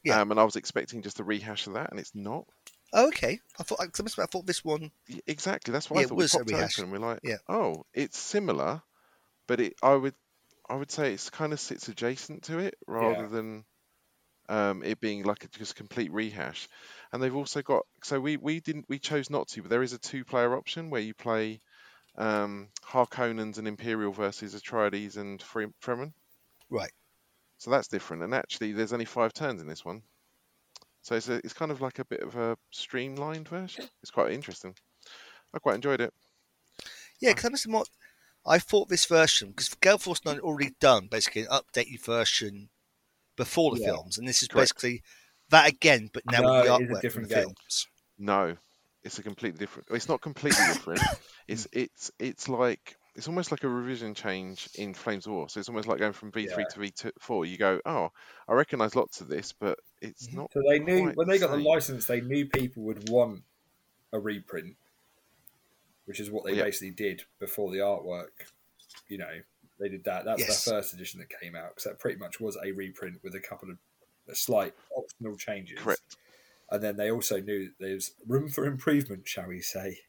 Yeah. 0.04 0.22
Um, 0.22 0.32
and 0.32 0.40
I 0.40 0.44
was 0.44 0.56
expecting 0.56 1.02
just 1.02 1.20
a 1.20 1.24
rehash 1.24 1.68
of 1.68 1.74
that, 1.74 1.92
and 1.92 2.00
it's 2.00 2.16
not. 2.16 2.46
Oh, 2.94 3.08
okay. 3.08 3.40
I 3.60 3.64
thought 3.64 3.80
I, 3.82 3.86
I 3.86 4.26
thought 4.26 4.46
this 4.46 4.64
one. 4.64 4.92
Exactly. 5.28 5.72
That's 5.72 5.90
why 5.90 5.98
I 5.98 6.00
Yeah, 6.00 6.06
it 6.06 6.10
thought 6.10 6.18
was 6.18 6.34
a 6.34 6.38
we 6.38 6.40
popped 6.40 6.48
rehash. 6.48 6.78
and 6.80 6.92
We're 6.92 7.00
like, 7.00 7.20
Yeah. 7.24 7.38
oh, 7.48 7.86
it's 7.94 8.18
similar, 8.18 8.82
but 9.48 9.60
it. 9.62 9.74
I 9.84 9.96
would, 9.96 10.16
I 10.70 10.76
would 10.76 10.92
say 10.92 11.14
it's 11.14 11.30
kind 11.30 11.54
of 11.54 11.60
sits 11.60 11.88
adjacent 11.90 12.44
to 12.46 12.60
it 12.60 12.76
rather 12.88 13.24
Yeah. 13.24 13.30
than 13.30 13.66
um, 14.50 14.84
it 14.84 15.00
being 15.00 15.24
like 15.24 15.44
a 15.46 15.48
just 15.50 15.76
complete 15.76 16.12
rehash. 16.12 16.68
And 17.14 17.22
they've 17.22 17.36
also 17.36 17.62
got. 17.62 17.84
So 18.04 18.20
we 18.20 18.38
we 18.38 18.60
didn't 18.62 18.86
we 18.90 19.00
chose 19.00 19.30
not 19.30 19.48
to, 19.50 19.62
but 19.64 19.70
there 19.70 19.84
is 19.84 19.94
a 19.94 20.00
two-player 20.00 20.56
option 20.56 20.90
where 20.90 21.02
you 21.02 21.14
play 21.14 21.62
um, 22.20 22.68
Harkonnens 22.86 23.58
and 23.58 23.68
Imperial 23.68 24.12
versus 24.12 24.54
Atreides 24.54 25.18
and 25.18 25.42
Fre- 25.42 25.74
Fremen. 25.82 26.14
Right. 26.70 26.92
So 27.58 27.72
that's 27.72 27.88
different. 27.88 28.24
And 28.24 28.36
actually, 28.36 28.74
there's 28.74 28.94
only 28.94 29.06
five 29.06 29.34
turns 29.34 29.62
in 29.62 29.68
this 29.68 29.84
one. 29.84 30.04
So 31.02 31.16
it's, 31.16 31.30
a, 31.30 31.36
it's 31.36 31.54
kind 31.54 31.72
of 31.72 31.82
like 31.82 32.00
a 32.00 32.06
bit 32.06 32.22
of 32.22 32.36
a 32.36 32.58
streamlined 32.72 33.48
version. 33.48 33.86
It's 34.02 34.12
quite 34.12 34.32
interesting. 34.32 34.76
I 35.54 35.60
quite 35.60 35.76
enjoyed 35.76 36.02
it. 36.02 36.14
Yeah, 37.20 37.32
because 37.32 37.46
I 37.46 37.50
must 37.50 37.66
admit, 37.66 37.90
I 38.46 38.60
thought 38.60 38.90
this 38.90 39.06
version 39.06 39.50
because 39.50 39.74
Gale 39.76 39.98
Force 39.98 40.24
Nine 40.26 40.40
already 40.40 40.72
done 40.80 41.08
basically 41.08 41.42
an 41.44 41.48
updated 41.48 42.04
version 42.04 42.70
before 43.36 43.76
the 43.76 43.82
Yeah. 43.82 43.88
films, 43.88 44.18
and 44.18 44.28
this 44.28 44.42
is 44.42 44.48
Correct. 44.48 44.76
basically 44.76 45.04
that 45.50 45.68
again, 45.68 46.10
but 46.14 46.24
now 46.26 46.42
No, 46.42 46.54
with 46.54 46.66
the 46.66 46.74
it 46.76 46.82
is 46.84 46.90
a 46.90 46.94
artwork 46.94 47.02
different 47.02 47.14
from 47.14 47.24
the 47.24 47.36
game. 47.36 47.44
films. 47.44 47.88
No, 48.18 48.58
it's 49.10 49.18
a 49.18 49.24
completely 49.24 49.58
different. 49.58 49.88
It's 49.90 50.08
not 50.08 50.22
completely 50.22 50.64
different. 50.68 51.02
it's 51.48 51.68
it's 51.74 52.12
it's 52.20 52.48
like 52.48 52.96
it's 53.16 53.28
almost 53.28 53.50
like 53.50 53.64
a 53.64 53.68
revision 53.68 54.14
change 54.14 54.70
in 54.76 54.94
Flames 54.94 55.26
of 55.26 55.34
War. 55.34 55.50
So 55.50 55.60
it's 55.60 55.68
almost 55.68 55.88
like 55.88 55.98
going 55.98 56.14
from 56.14 56.32
V3 56.32 56.48
Yeah. 56.58 56.64
to 56.66 56.80
V4. 56.80 57.50
You 57.50 57.58
go, 57.58 57.82
oh, 57.88 58.12
I 58.48 58.54
recognise 58.54 58.96
lots 58.96 59.20
of 59.20 59.28
this, 59.28 59.52
but 59.52 59.80
it's 60.00 60.28
Mhm. 60.28 60.36
not. 60.36 60.52
So 60.54 60.62
they 60.70 60.78
knew 60.78 61.10
when 61.10 61.28
they 61.28 61.40
got 61.40 61.50
the 61.50 61.58
same. 61.58 61.66
license, 61.66 62.06
they 62.06 62.22
knew 62.22 62.46
people 62.46 62.84
would 62.84 63.10
want 63.10 63.44
a 64.14 64.20
reprint, 64.20 64.78
which 66.06 66.20
is 66.20 66.30
what 66.30 66.46
they 66.46 66.54
Yeah. 66.56 66.66
basically 66.66 66.92
did 66.92 67.24
before 67.40 67.72
the 67.72 67.80
artwork. 67.80 68.30
You 69.08 69.18
know, 69.18 69.42
they 69.80 69.90
did 69.90 70.04
that. 70.04 70.24
That's 70.26 70.42
Yes. 70.42 70.64
the 70.64 70.70
first 70.70 70.94
edition 70.94 71.20
that 71.20 71.32
came 71.42 71.56
out 71.56 71.70
because 71.70 71.86
that 71.86 72.00
pretty 72.00 72.20
much 72.20 72.40
was 72.40 72.58
a 72.64 72.72
reprint 72.74 73.24
with 73.24 73.34
a 73.34 73.40
couple 73.40 73.72
of 73.72 73.80
slight 74.38 74.76
optional 74.96 75.36
changes. 75.36 75.80
Correct. 75.80 76.16
And 76.72 76.84
then 76.84 76.98
they 76.98 77.10
also 77.12 77.40
knew 77.42 77.66
that 77.66 77.76
there's 77.80 78.12
room 78.28 78.48
for 78.50 78.66
improvement, 78.66 79.28
shall 79.28 79.48
we 79.48 79.62
say? 79.62 80.00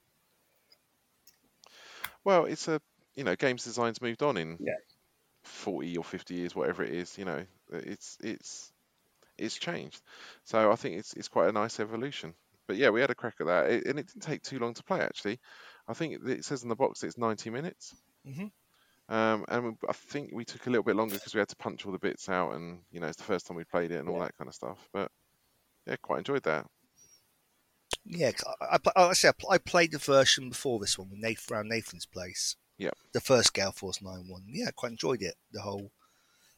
Well, 2.25 2.45
it's 2.45 2.69
a 2.69 2.81
you 3.15 3.25
know, 3.25 3.35
games 3.37 3.65
design's 3.65 4.01
moved 4.01 4.23
on 4.23 4.37
in 4.37 4.57
Yeah. 4.61 4.75
forty 5.43 5.97
or 5.97 6.05
fifty 6.05 6.35
years, 6.35 6.55
whatever 6.55 6.85
it 6.85 6.93
is. 6.95 7.19
You 7.19 7.25
know, 7.25 7.47
it's 7.71 8.17
it's 8.23 8.73
it's 9.39 9.57
changed. 9.57 10.03
So 10.45 10.71
I 10.71 10.77
think 10.77 10.97
it's 10.99 11.15
it's 11.15 11.29
quite 11.29 11.49
a 11.49 11.53
nice 11.53 11.81
evolution. 11.81 12.35
But 12.67 12.77
yeah, 12.77 12.91
we 12.91 13.01
had 13.01 13.11
a 13.11 13.15
crack 13.17 13.35
at 13.41 13.47
that, 13.47 13.71
it, 13.71 13.87
and 13.87 13.99
it 13.99 14.07
didn't 14.07 14.23
take 14.23 14.43
too 14.43 14.59
long 14.61 14.75
to 14.75 14.85
play. 14.85 15.01
Actually, 15.01 15.41
I 15.89 15.95
think 15.95 16.23
it- 16.25 16.45
says 16.45 16.63
in 16.63 16.69
the 16.69 16.77
box 16.77 17.03
it's 17.03 17.19
ninety 17.19 17.51
minutes. 17.51 17.95
Mhm. 18.27 18.53
Um, 19.09 19.45
and 19.49 19.77
I 19.89 19.93
think 19.93 20.31
we 20.33 20.45
took 20.45 20.67
a 20.67 20.71
little 20.71 20.85
bit 20.85 20.95
longer 20.95 21.15
because 21.15 21.35
we 21.35 21.41
had 21.41 21.49
to 21.49 21.57
punch 21.57 21.85
all 21.85 21.91
the 21.93 21.99
bits 21.99 22.29
out, 22.29 22.53
and 22.55 22.85
you 22.93 23.01
know, 23.01 23.09
it's 23.09 23.17
the 23.17 23.25
first 23.25 23.47
time 23.47 23.57
we 23.57 23.65
played 23.65 23.91
it 23.91 23.97
and 23.99 24.09
all 24.09 24.19
Yeah. 24.19 24.27
that 24.27 24.37
kind 24.37 24.47
of 24.49 24.55
stuff. 24.55 24.89
But 24.93 25.11
yeah, 25.91 25.97
quite 26.01 26.19
enjoyed 26.19 26.45
that. 26.45 26.67
Yeah, 28.05 28.31
I, 28.61 28.79
I, 28.97 29.03
I, 29.09 29.13
say 29.13 29.29
I, 29.29 29.55
I 29.55 29.59
played 29.59 29.93
the 29.93 29.99
version 29.99 30.49
before 30.49 30.79
this 30.79 30.99
one 30.99 31.11
with 31.11 31.19
Nathan 31.19 31.55
around 31.57 31.69
Nathan's 31.69 32.07
place. 32.07 32.57
Yeah, 32.79 32.91
The 33.13 33.21
first 33.21 33.53
Gale 33.53 33.73
Force 33.73 34.01
Nine 34.01 34.27
one. 34.29 34.45
Yeah, 34.49 34.69
I 34.69 34.71
quite 34.71 34.93
enjoyed 34.93 35.23
it. 35.23 35.35
The 35.53 35.61
whole 35.61 35.91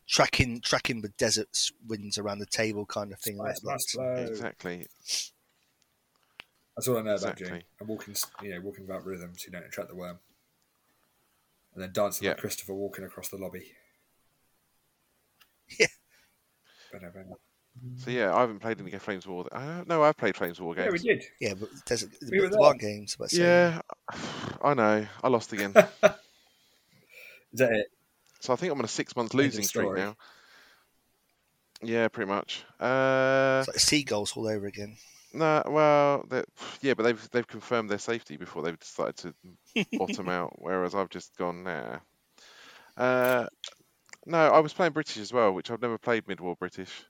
tracking 0.06 0.60
tracking 0.60 1.00
the 1.00 1.08
desert 1.08 1.48
winds 1.88 2.18
around 2.18 2.38
the 2.38 2.46
table 2.46 2.86
kind 2.86 3.12
of 3.12 3.18
thing. 3.18 3.36
Slice, 3.36 3.60
That 3.60 3.60
slice, 3.60 3.72
looked- 3.72 3.90
slow. 3.90 4.14
Exactly. 4.26 4.86
That's 6.76 6.88
all 6.88 6.96
I 6.96 7.00
know 7.02 7.14
about 7.14 7.32
Exactly. 7.32 7.48
doing. 7.48 7.62
And 7.80 7.88
walking, 7.88 8.14
you 8.42 8.50
know, 8.54 8.60
walking 8.60 8.86
without 8.86 9.04
rhythm 9.04 9.32
so 9.36 9.46
you 9.46 9.52
don't 9.52 9.64
attract 9.66 9.90
the 9.90 9.96
worm. 9.96 10.18
And 11.74 11.82
then 11.82 11.92
dancing 11.92 12.28
like 12.28 12.38
Christopher 12.38 12.72
Walken 12.74 13.04
across 13.04 13.28
the 13.28 13.36
lobby. 13.38 13.72
Yeah. 15.78 15.86
Ba-da-ba-da. 16.92 17.34
So 17.96 18.10
yeah, 18.10 18.34
I 18.34 18.40
haven't 18.40 18.60
played 18.60 18.80
any 18.80 18.90
Flames 18.98 19.26
War. 19.26 19.46
I 19.52 19.64
don't 19.64 19.88
know. 19.88 20.02
I've 20.02 20.16
played 20.16 20.36
Flames 20.36 20.60
War 20.60 20.74
games. 20.74 20.86
Yeah, 20.86 20.92
we 20.92 20.98
did. 20.98 21.24
Yeah, 21.40 21.54
but 21.54 21.68
there's, 21.86 22.02
there's 22.02 22.30
We 22.30 22.40
were 22.40 22.48
there 22.48 22.60
there. 22.60 22.74
games. 22.74 23.16
But 23.18 23.30
saying- 23.30 23.42
Yeah, 23.42 23.80
I 24.62 24.74
know. 24.74 25.06
I 25.22 25.28
lost 25.28 25.52
again. 25.52 25.72
Is 27.52 27.58
that 27.58 27.72
it? 27.72 27.86
So 28.40 28.52
I 28.52 28.56
think 28.56 28.72
I'm 28.72 28.78
on 28.78 28.84
a 28.84 28.88
six 28.88 29.14
month 29.16 29.34
losing 29.34 29.64
streak 29.64 29.94
now. 29.94 30.16
Yeah, 31.82 32.08
pretty 32.08 32.30
much. 32.30 32.64
Uh, 32.78 33.58
It's 33.60 33.68
like 33.68 33.80
seagulls 33.80 34.36
all 34.36 34.46
over 34.48 34.66
again. 34.66 34.96
no, 35.34 35.62
well, 35.66 36.26
yeah, 36.82 36.94
but 36.94 37.02
they've 37.04 37.30
they've 37.30 37.46
confirmed 37.46 37.90
their 37.90 37.98
safety 37.98 38.36
before 38.36 38.62
they've 38.62 38.78
decided 38.78 39.16
to 39.16 39.34
bottom 39.98 40.28
out. 40.28 40.54
Whereas 40.58 40.94
I've 40.94 41.10
just 41.10 41.36
gone 41.36 41.64
nah. 41.64 41.98
Uh, 42.96 43.46
no, 44.26 44.38
I 44.38 44.60
was 44.60 44.72
playing 44.72 44.92
British 44.92 45.16
as 45.18 45.32
well, 45.32 45.52
which 45.52 45.70
I've 45.70 45.82
never 45.82 45.98
played 45.98 46.28
mid-war 46.28 46.54
British, 46.56 47.04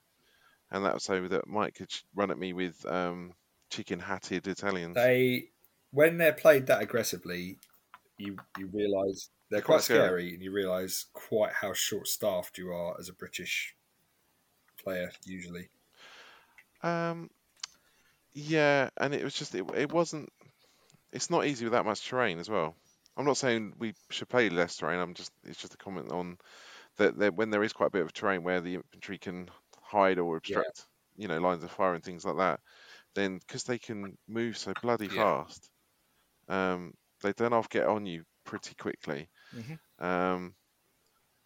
and 0.73 0.83
that 0.83 0.93
was 0.95 1.03
so 1.03 1.27
that 1.27 1.47
Mike 1.47 1.75
could 1.75 1.93
run 2.15 2.31
at 2.31 2.37
me 2.37 2.51
with 2.51 2.85
um, 2.85 3.31
chicken-hatted 3.69 4.47
Italians. 4.47 4.95
They, 4.95 5.45
when 5.91 6.17
they're 6.17 6.33
played 6.33 6.65
that 6.67 6.81
aggressively, 6.81 7.59
you 8.17 8.37
you 8.57 8.67
realise 8.73 9.29
they're 9.49 9.61
Quite 9.61 9.75
quite 9.75 9.83
scary. 9.83 10.07
scary, 10.07 10.33
and 10.33 10.43
you 10.43 10.51
realise 10.51 11.05
quite 11.13 11.53
how 11.53 11.73
short-staffed 11.73 12.57
you 12.57 12.71
are 12.73 12.95
as 12.99 13.07
a 13.07 13.13
British 13.13 13.75
player. 14.83 15.11
Usually, 15.25 15.69
Um, 16.81 17.29
yeah, 18.33 18.89
and 18.97 19.13
it 19.13 19.23
was 19.23 19.35
just 19.35 19.55
it, 19.55 19.65
it 19.75 19.91
wasn't. 19.91 20.29
It's 21.11 21.29
not 21.29 21.45
easy 21.45 21.65
with 21.65 21.73
that 21.73 21.85
much 21.85 22.07
terrain 22.07 22.39
as 22.39 22.49
well. 22.49 22.75
I'm 23.15 23.25
not 23.25 23.37
saying 23.37 23.73
we 23.77 23.93
should 24.09 24.29
play 24.29 24.49
less 24.49 24.75
terrain. 24.77 24.99
I'm 24.99 25.13
just 25.13 25.31
it's 25.43 25.61
just 25.61 25.75
a 25.75 25.77
comment 25.77 26.11
on 26.11 26.37
that, 26.97 27.17
that 27.19 27.35
when 27.35 27.51
there 27.51 27.63
is 27.63 27.73
quite 27.73 27.87
a 27.87 27.91
bit 27.91 28.01
of 28.01 28.13
terrain 28.13 28.43
where 28.43 28.61
the 28.61 28.75
infantry 28.75 29.19
can 29.19 29.49
hide 29.93 30.19
or 30.19 30.37
obstruct, 30.37 30.87
you 31.17 31.29
know, 31.29 31.39
lines 31.39 31.63
of 31.63 31.71
fire 31.71 31.95
and 31.95 32.03
things 32.05 32.25
like 32.25 32.37
that, 32.37 32.61
then 33.15 33.39
because 33.39 33.63
they 33.65 33.79
can 33.79 34.17
move 34.27 34.57
so 34.57 34.75
bloody 34.75 35.09
Yeah. 35.09 35.23
fast, 35.23 35.69
um, 36.49 36.93
they 37.23 37.33
don't 37.33 37.53
off 37.53 37.69
get 37.69 37.87
on 37.87 38.05
you 38.07 38.25
pretty 38.45 38.75
quickly. 38.75 39.29
Mhm. 39.51 39.79
Um, 39.99 40.55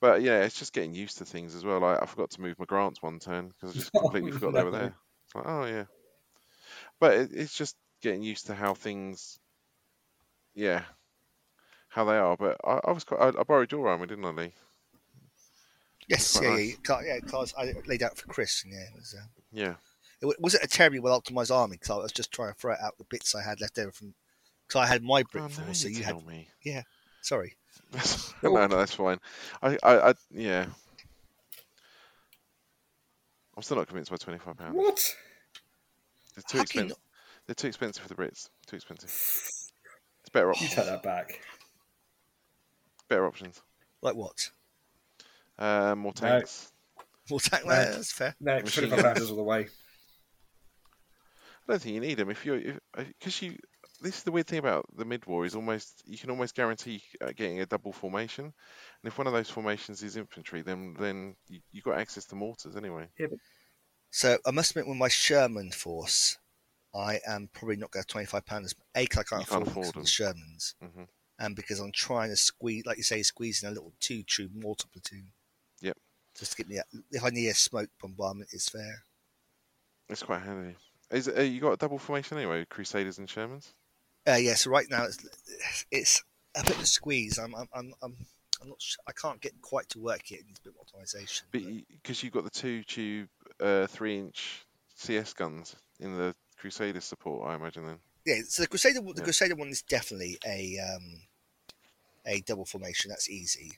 but 0.02 0.22
yeah, 0.24 0.44
it's 0.44 0.60
just 0.60 0.74
getting 0.74 0.94
used 0.96 1.20
to 1.20 1.26
things 1.26 1.56
as 1.56 1.66
well. 1.66 1.82
Like 1.82 2.02
I 2.04 2.06
forgot 2.08 2.32
to 2.32 2.42
move 2.42 2.60
my 2.60 2.66
grants 2.66 3.02
one 3.02 3.20
turn 3.20 3.50
because 3.50 3.72
I 3.72 3.74
just 3.76 3.94
Oh, 4.00 4.12
completely 4.12 4.32
forgot 4.32 4.54
they 4.54 4.64
were 4.64 4.72
there. 4.72 4.98
It's 5.26 5.36
like, 5.36 5.46
oh 5.48 5.66
yeah, 5.66 5.86
but 7.00 7.14
it, 7.18 7.32
it's 7.34 7.56
just 7.56 7.76
getting 8.02 8.22
used 8.24 8.48
to 8.48 8.56
how 8.56 8.74
things, 8.74 9.40
yeah, 10.56 10.86
how 11.90 12.06
they 12.06 12.18
are. 12.18 12.38
But 12.38 12.58
I, 12.64 12.80
I 12.86 12.92
was 12.92 13.04
quite, 13.04 13.20
I, 13.22 13.40
I 13.40 13.44
borrowed 13.44 13.72
your 13.72 13.88
armor, 13.90 14.06
didn't 14.06 14.26
I, 14.26 14.30
Lee? 14.30 14.54
Yes, 16.08 16.40
yeah, 16.42 16.50
nice. 16.50 16.70
yeah, 16.70 16.76
Car- 16.84 17.04
yeah. 17.06 17.20
Cars 17.20 17.54
I 17.58 17.74
laid 17.86 18.04
out 18.04 18.18
for 18.18 18.28
Chris, 18.28 18.64
and 18.64 18.74
yeah, 18.74 18.80
it 18.80 18.94
was. 18.96 19.16
Uh, 19.18 19.26
Yeah. 19.52 19.76
it 20.22 20.40
wasn't 20.40 20.64
a 20.64 20.68
terribly 20.68 21.00
well 21.00 21.20
optimized 21.20 21.52
army 21.54 21.76
because 21.76 21.90
I 21.90 21.98
was 21.98 22.12
just 22.12 22.32
trying 22.32 22.54
to 22.54 22.60
throw 22.60 22.74
out 22.82 22.98
the 22.98 23.04
bits 23.10 23.36
I 23.36 23.44
had 23.44 23.60
left 23.62 23.78
over 23.78 23.92
from. 23.92 24.14
Because 24.68 24.82
I 24.82 24.88
had 24.88 25.04
my 25.04 25.24
brick 25.24 25.44
Oh, 25.46 25.48
force, 25.50 25.68
no, 25.68 25.74
so 25.74 25.88
you 25.88 25.98
you 26.00 26.04
had. 26.04 26.26
me. 26.28 26.50
Yeah. 26.64 26.84
Sorry. 27.22 27.56
no, 28.44 28.52
no, 28.54 28.68
that's 28.68 28.94
fine. 28.94 29.20
I, 29.62 29.78
I, 29.84 30.10
I, 30.10 30.14
yeah. 30.32 30.66
I'm 33.56 33.64
still 33.64 33.78
not 33.78 33.88
convinced 33.88 34.12
by 34.12 34.18
twenty 34.18 34.40
five 34.40 34.58
pounds. 34.58 34.76
What? 34.76 35.16
They're 36.36 36.44
too 36.48 36.60
expensive. 36.62 36.98
They're 37.46 37.56
too 37.56 37.68
expensive 37.68 38.04
for 38.04 38.10
the 38.10 38.16
Brits. 38.16 38.50
Too 38.68 38.76
expensive. 38.76 39.10
It's 40.22 40.34
better 40.34 40.48
You 40.48 40.52
options. 40.52 40.74
take 40.76 40.86
that 40.88 41.04
back. 41.04 41.40
Better 43.08 43.26
options. 43.26 43.62
Like 44.02 44.16
what? 44.16 44.52
Uh, 45.58 45.96
more 45.96 46.14
No. 46.22 46.28
tanks. 46.28 46.72
More 47.30 47.40
tank 47.40 47.66
No. 47.66 47.72
that's 47.72 48.12
fair. 48.12 48.36
No, 48.40 48.60
Machine 48.62 48.90
twenty-five 48.90 49.16
pounds 49.16 49.30
all 49.30 49.38
the 49.38 49.44
way. 49.44 49.68
I 51.68 51.74
don't 51.74 51.82
think 51.82 51.96
you 51.96 52.02
need 52.02 52.18
them 52.18 52.30
if 52.30 52.46
you're 52.46 52.62
because 52.96 53.42
you. 53.42 53.58
This 54.00 54.20
is 54.20 54.24
the 54.24 54.32
weird 54.32 54.46
thing 54.46 54.60
about 54.60 54.86
the 54.96 55.06
mid 55.06 55.26
war 55.26 55.44
is 55.44 55.56
almost 55.56 56.04
you 56.06 56.20
can 56.20 56.30
almost 56.30 56.54
guarantee 56.54 57.02
uh, 57.20 57.32
getting 57.36 57.62
a 57.62 57.66
double 57.66 57.92
formation, 57.92 58.46
and 58.46 58.54
if 59.04 59.18
one 59.18 59.26
of 59.26 59.34
those 59.34 59.50
formations 59.50 60.04
is 60.04 60.18
infantry, 60.18 60.62
then 60.62 60.96
then 61.00 61.36
you, 61.48 61.60
you 61.72 61.82
got 61.82 61.98
access 61.98 62.26
to 62.26 62.36
mortars 62.36 62.76
anyway. 62.76 63.08
So 64.12 64.38
I 64.46 64.52
must 64.52 64.72
admit, 64.72 64.88
with 64.88 64.98
my 64.98 65.08
Sherman 65.08 65.72
force, 65.72 66.38
I 66.94 67.20
am 67.28 67.50
probably 67.52 67.76
not 67.76 67.90
going 67.90 68.04
to 68.04 68.08
twenty 68.08 68.28
five 68.28 68.46
pounds. 68.46 68.76
A, 68.96 69.02
because 69.02 69.18
I 69.18 69.24
can't, 69.24 69.48
can't 69.48 69.68
afford, 69.68 69.88
afford 69.88 70.06
the 70.06 70.10
Shermans, 70.10 70.76
hmm 70.80 71.04
and 71.40 71.56
because 71.56 71.80
I'm 71.80 71.92
trying 71.92 72.30
to 72.30 72.38
squeeze, 72.38 72.86
like 72.86 72.98
you 72.98 73.04
say, 73.04 73.24
squeezing 73.24 73.68
a 73.68 73.72
little 73.72 73.94
two 74.00 74.24
true 74.24 74.50
mortar 74.54 74.88
platoon. 74.94 75.32
Just 76.38 76.52
to 76.52 76.58
get 76.58 76.70
me. 76.70 76.78
A, 76.78 76.84
if 77.12 77.24
I 77.24 77.30
need 77.30 77.48
a 77.48 77.54
smoke 77.56 77.90
bombardment, 78.02 78.50
it's 78.54 78.70
fair. 78.70 79.04
It's 80.10 80.24
quite 80.24 80.42
handy. 80.42 80.76
Is 81.12 81.28
it, 81.28 81.38
uh, 81.38 81.42
you 81.42 81.60
got 81.62 81.72
a 81.72 81.78
double 81.78 82.00
formation 82.00 82.38
anyway? 82.38 82.66
Crusaders 82.66 83.18
and 83.18 83.28
Shermans. 83.28 83.72
Uh, 84.28 84.36
yeah. 84.36 84.56
So 84.56 84.70
right 84.70 84.88
now 84.90 85.06
it's 85.06 85.86
it's 85.92 86.24
a 86.56 86.64
bit 86.64 86.76
of 86.76 86.82
a 86.82 86.86
squeeze. 86.86 87.38
I'm 87.38 87.56
I'm 87.56 87.68
I'm, 87.74 87.94
I'm 88.02 88.16
I'm 88.62 88.70
not. 88.70 88.82
Sure, 88.82 89.02
I 89.08 89.12
can't 89.14 89.40
get 89.42 89.60
quite 89.62 89.88
to 89.90 90.00
work 90.00 90.30
yet. 90.30 90.42
It 90.42 90.48
needs 90.48 90.60
a 90.60 90.64
bit 90.64 90.74
more 90.76 90.84
optimization. 90.86 91.44
But 91.52 91.62
because 92.02 92.24
you've 92.24 92.34
got 92.34 92.44
the 92.44 92.50
two 92.50 92.84
tube, 92.84 93.30
uh, 93.62 93.88
three 93.88 94.18
inch 94.20 94.66
CS 94.96 95.34
guns 95.34 95.76
in 96.00 96.18
the 96.18 96.36
Crusader 96.58 97.02
support, 97.02 97.50
I 97.50 97.56
imagine 97.56 97.86
then. 97.86 97.98
Yeah, 98.26 98.42
so 98.48 98.64
the 98.64 98.68
Crusader, 98.68 99.00
the 99.02 99.14
Yeah. 99.16 99.24
Crusader 99.24 99.56
one 99.56 99.70
is 99.70 99.82
definitely 99.82 100.38
a 100.46 100.78
um, 100.80 101.22
a 102.26 102.42
double 102.42 102.66
formation. 102.66 103.10
That's 103.10 103.30
easy. 103.30 103.74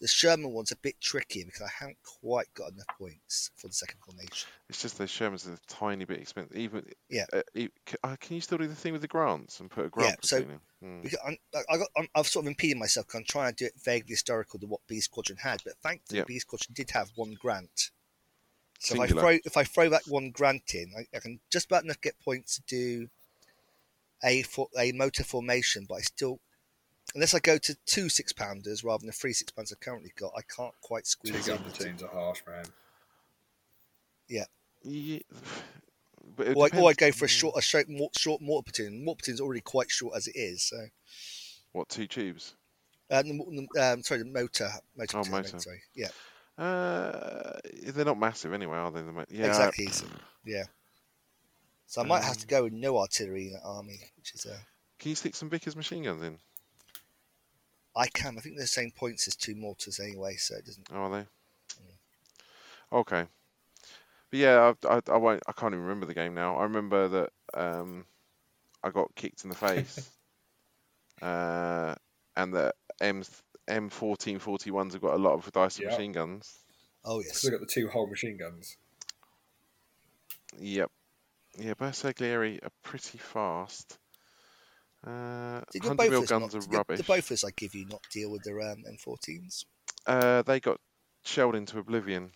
The 0.00 0.08
Sherman 0.08 0.50
one's 0.52 0.72
a 0.72 0.76
bit 0.76 1.00
tricky 1.00 1.42
because 1.44 1.62
I 1.62 1.70
haven't 1.78 1.96
quite 2.20 2.52
got 2.54 2.72
enough 2.72 2.86
points 2.98 3.50
for 3.56 3.68
the 3.68 3.72
second 3.72 4.00
formation. 4.04 4.48
It's 4.68 4.82
just 4.82 4.98
the 4.98 5.04
Shermans 5.04 5.48
are 5.48 5.54
a 5.54 5.58
tiny 5.68 6.04
bit 6.04 6.20
expensive. 6.20 6.54
Even 6.56 6.84
Yeah. 7.08 7.24
uh, 7.32 7.40
e- 7.54 7.68
c- 7.88 7.96
uh, 8.04 8.16
can 8.20 8.34
you 8.34 8.42
still 8.42 8.58
do 8.58 8.66
the 8.66 8.74
thing 8.74 8.92
with 8.92 9.00
the 9.00 9.08
grants 9.08 9.58
and 9.60 9.70
put 9.70 9.86
a 9.86 9.88
grant 9.88 10.10
Yeah, 10.10 10.16
so-? 10.26 10.44
Mm. 10.84 11.14
I'm, 11.24 11.38
I 11.54 11.62
I 11.70 11.78
got, 11.78 11.88
I'm, 11.96 12.08
I've 12.14 12.26
sort 12.28 12.44
of 12.44 12.48
impeded 12.48 12.76
myself. 12.76 13.06
I'm 13.14 13.24
trying 13.24 13.54
to 13.54 13.56
do 13.56 13.64
it 13.64 13.72
vaguely 13.82 14.10
historical 14.10 14.60
to 14.60 14.66
what 14.66 14.80
B 14.86 15.00
Squadron 15.00 15.38
had, 15.38 15.62
but 15.64 15.78
thankfully 15.82 16.18
Yep. 16.18 16.26
B 16.26 16.38
Squadron 16.40 16.74
did 16.74 16.90
have 16.90 17.10
one 17.14 17.32
grant. 17.40 17.90
So 18.78 18.94
if 18.96 19.00
I 19.00 19.06
throw 19.06 19.38
if 19.46 19.56
I 19.56 19.64
throw 19.64 19.88
that 19.88 20.06
one 20.06 20.30
grant 20.30 20.74
in, 20.74 20.92
I, 20.94 21.06
I 21.16 21.20
can 21.20 21.40
just 21.50 21.66
about 21.66 21.84
enough 21.84 22.02
get 22.02 22.20
points 22.20 22.56
to 22.56 22.62
do 22.68 23.08
a 24.22 24.42
for, 24.42 24.68
a 24.78 24.92
motor 24.92 25.24
formation, 25.24 25.86
but 25.88 25.94
I 25.96 26.00
still. 26.02 26.40
Unless 27.16 27.32
I 27.32 27.38
go 27.38 27.56
to 27.56 27.74
two 27.86 28.10
six 28.10 28.32
pounders 28.34 28.84
rather 28.84 28.98
than 29.00 29.06
the 29.06 29.12
three 29.14 29.32
six 29.32 29.50
pounders 29.50 29.72
I've 29.72 29.80
currently 29.80 30.12
got, 30.18 30.32
I 30.36 30.42
can't 30.42 30.74
quite 30.82 31.06
squeeze 31.06 31.46
gun 31.46 31.56
in. 31.56 31.62
platoons 31.62 32.02
are 32.02 32.08
harsh, 32.10 32.40
man. 32.46 32.66
Yeah, 34.28 34.44
but 36.36 36.48
Or, 36.54 36.68
I, 36.72 36.78
or 36.78 36.90
I 36.90 36.92
go 36.92 37.10
for 37.12 37.24
a 37.24 37.28
short, 37.28 37.54
a 37.56 37.62
short, 37.62 37.88
mor- 37.88 38.10
short 38.18 38.42
mortar 38.42 38.70
platoon. 38.70 39.02
Mortar 39.02 39.22
platoon's 39.22 39.40
already 39.40 39.62
quite 39.62 39.90
short 39.90 40.14
as 40.14 40.26
it 40.26 40.36
is. 40.36 40.62
So, 40.62 40.76
What 41.72 41.88
two 41.88 42.06
tubes? 42.06 42.54
uh, 43.10 43.22
the 43.22 43.66
um, 43.80 44.02
sorry, 44.02 44.18
the 44.20 44.26
motor, 44.26 44.70
motor 44.94 45.16
Oh, 45.18 45.22
platoon. 45.22 45.34
I 45.34 45.36
motor. 45.42 45.58
Sorry, 45.58 45.80
yeah, 45.94 46.08
Uh, 46.58 47.58
they're 47.94 48.04
not 48.04 48.18
massive 48.18 48.52
anyway, 48.52 48.76
are 48.76 48.90
they? 48.90 49.00
The 49.00 49.12
mo- 49.12 49.24
Yeah, 49.30 49.46
exactly. 49.46 49.86
So, 49.86 50.04
yeah. 50.44 50.64
So 51.86 52.02
I 52.02 52.04
might 52.04 52.24
have 52.24 52.36
to 52.36 52.42
Um, 52.42 52.48
go 52.48 52.62
with 52.64 52.72
no 52.74 52.98
artillery 52.98 53.46
in 53.46 53.52
the 53.54 53.62
army, 53.62 54.00
which 54.18 54.34
is 54.34 54.44
uh, 54.44 54.58
Can 54.98 55.08
you 55.10 55.14
stick 55.14 55.34
some 55.34 55.48
Vickers 55.48 55.76
machine 55.76 56.02
guns 56.02 56.22
in? 56.22 56.38
I 57.96 58.08
can. 58.08 58.36
I 58.36 58.40
think 58.40 58.56
they're 58.56 58.64
the 58.64 58.68
same 58.68 58.90
points 58.90 59.26
as 59.26 59.34
two 59.36 59.54
mortars 59.54 59.98
anyway, 59.98 60.36
so 60.36 60.56
it 60.56 60.66
doesn't. 60.66 60.88
Oh, 60.92 60.96
are 60.96 61.10
they? 61.10 61.26
Okay. 62.92 63.24
But 64.30 64.38
yeah, 64.38 64.74
I, 64.84 64.96
I, 64.96 65.00
I 65.08 65.16
won't. 65.16 65.42
I 65.46 65.52
can't 65.52 65.72
even 65.72 65.84
remember 65.84 66.06
the 66.06 66.14
game 66.14 66.34
now. 66.34 66.56
I 66.56 66.64
remember 66.64 67.08
that 67.08 67.30
um, 67.54 68.04
I 68.82 68.90
got 68.90 69.14
kicked 69.14 69.44
in 69.44 69.50
the 69.50 69.56
face, 69.56 70.10
uh, 71.22 71.94
and 72.36 72.52
the 72.52 72.74
M 73.00 73.22
M 73.66 73.88
fourteen 73.88 74.38
forty 74.38 74.70
ones 74.70 74.92
have 74.92 75.02
got 75.02 75.14
a 75.14 75.18
lot 75.18 75.34
of 75.34 75.50
Dyson 75.52 75.84
Yeah. 75.84 75.90
machine 75.90 76.12
guns. 76.12 76.58
Oh 77.04 77.20
yes. 77.20 77.40
So 77.40 77.48
they've 77.48 77.58
got 77.58 77.66
the 77.66 77.72
two 77.72 77.88
whole 77.88 78.08
machine 78.08 78.36
guns. 78.36 78.76
Yep. 80.58 80.90
Yeah, 81.58 81.74
Bersaglieri 81.74 82.62
are 82.62 82.70
pretty 82.82 83.18
fast. 83.18 83.98
Uh, 85.06 85.60
Did 85.70 85.84
your 85.84 85.94
100 85.94 86.10
mil 86.10 86.22
guns 86.24 86.54
not, 86.54 86.66
are 86.66 86.78
rubbish. 86.78 86.98
The 86.98 87.04
Bofors 87.04 87.44
I 87.46 87.50
give 87.56 87.74
you 87.74 87.86
not 87.86 88.02
deal 88.10 88.30
with 88.30 88.42
their 88.42 88.60
um, 88.60 88.84
M14s. 88.90 89.64
Uh, 90.04 90.42
they 90.42 90.58
got 90.58 90.80
shelled 91.24 91.54
into 91.54 91.78
oblivion. 91.78 92.32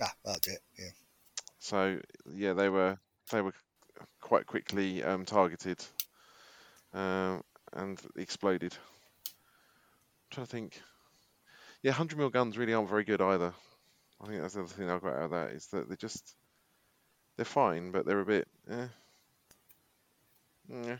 Ah, 0.00 0.12
that'll 0.24 0.40
do 0.40 0.52
it. 0.52 0.62
Yeah. 0.78 0.90
So 1.58 2.00
yeah, 2.34 2.54
they 2.54 2.70
were 2.70 2.98
they 3.30 3.42
were 3.42 3.52
quite 4.20 4.46
quickly 4.46 5.02
um, 5.02 5.24
targeted 5.24 5.84
um, 6.94 7.42
and 7.74 8.00
exploded. 8.16 8.72
I'm 8.72 10.30
trying 10.30 10.46
to 10.46 10.50
think. 10.50 10.80
Yeah, 11.82 11.92
hundred 11.92 12.18
mil 12.18 12.30
guns 12.30 12.56
really 12.56 12.74
aren't 12.74 12.88
very 12.88 13.04
good 13.04 13.20
either. 13.20 13.52
I 14.20 14.26
think 14.26 14.40
that's 14.40 14.54
the 14.54 14.60
other 14.60 14.68
thing 14.68 14.90
I 14.90 14.98
got 14.98 15.14
out 15.14 15.22
of 15.22 15.30
that 15.32 15.50
is 15.50 15.66
that 15.66 15.88
they're 15.88 15.96
just 15.96 16.34
they're 17.36 17.44
fine, 17.44 17.90
but 17.90 18.06
they're 18.06 18.20
a 18.20 18.26
bit. 18.26 18.48
Eh. 18.70 18.86
Yeah. 20.70 20.96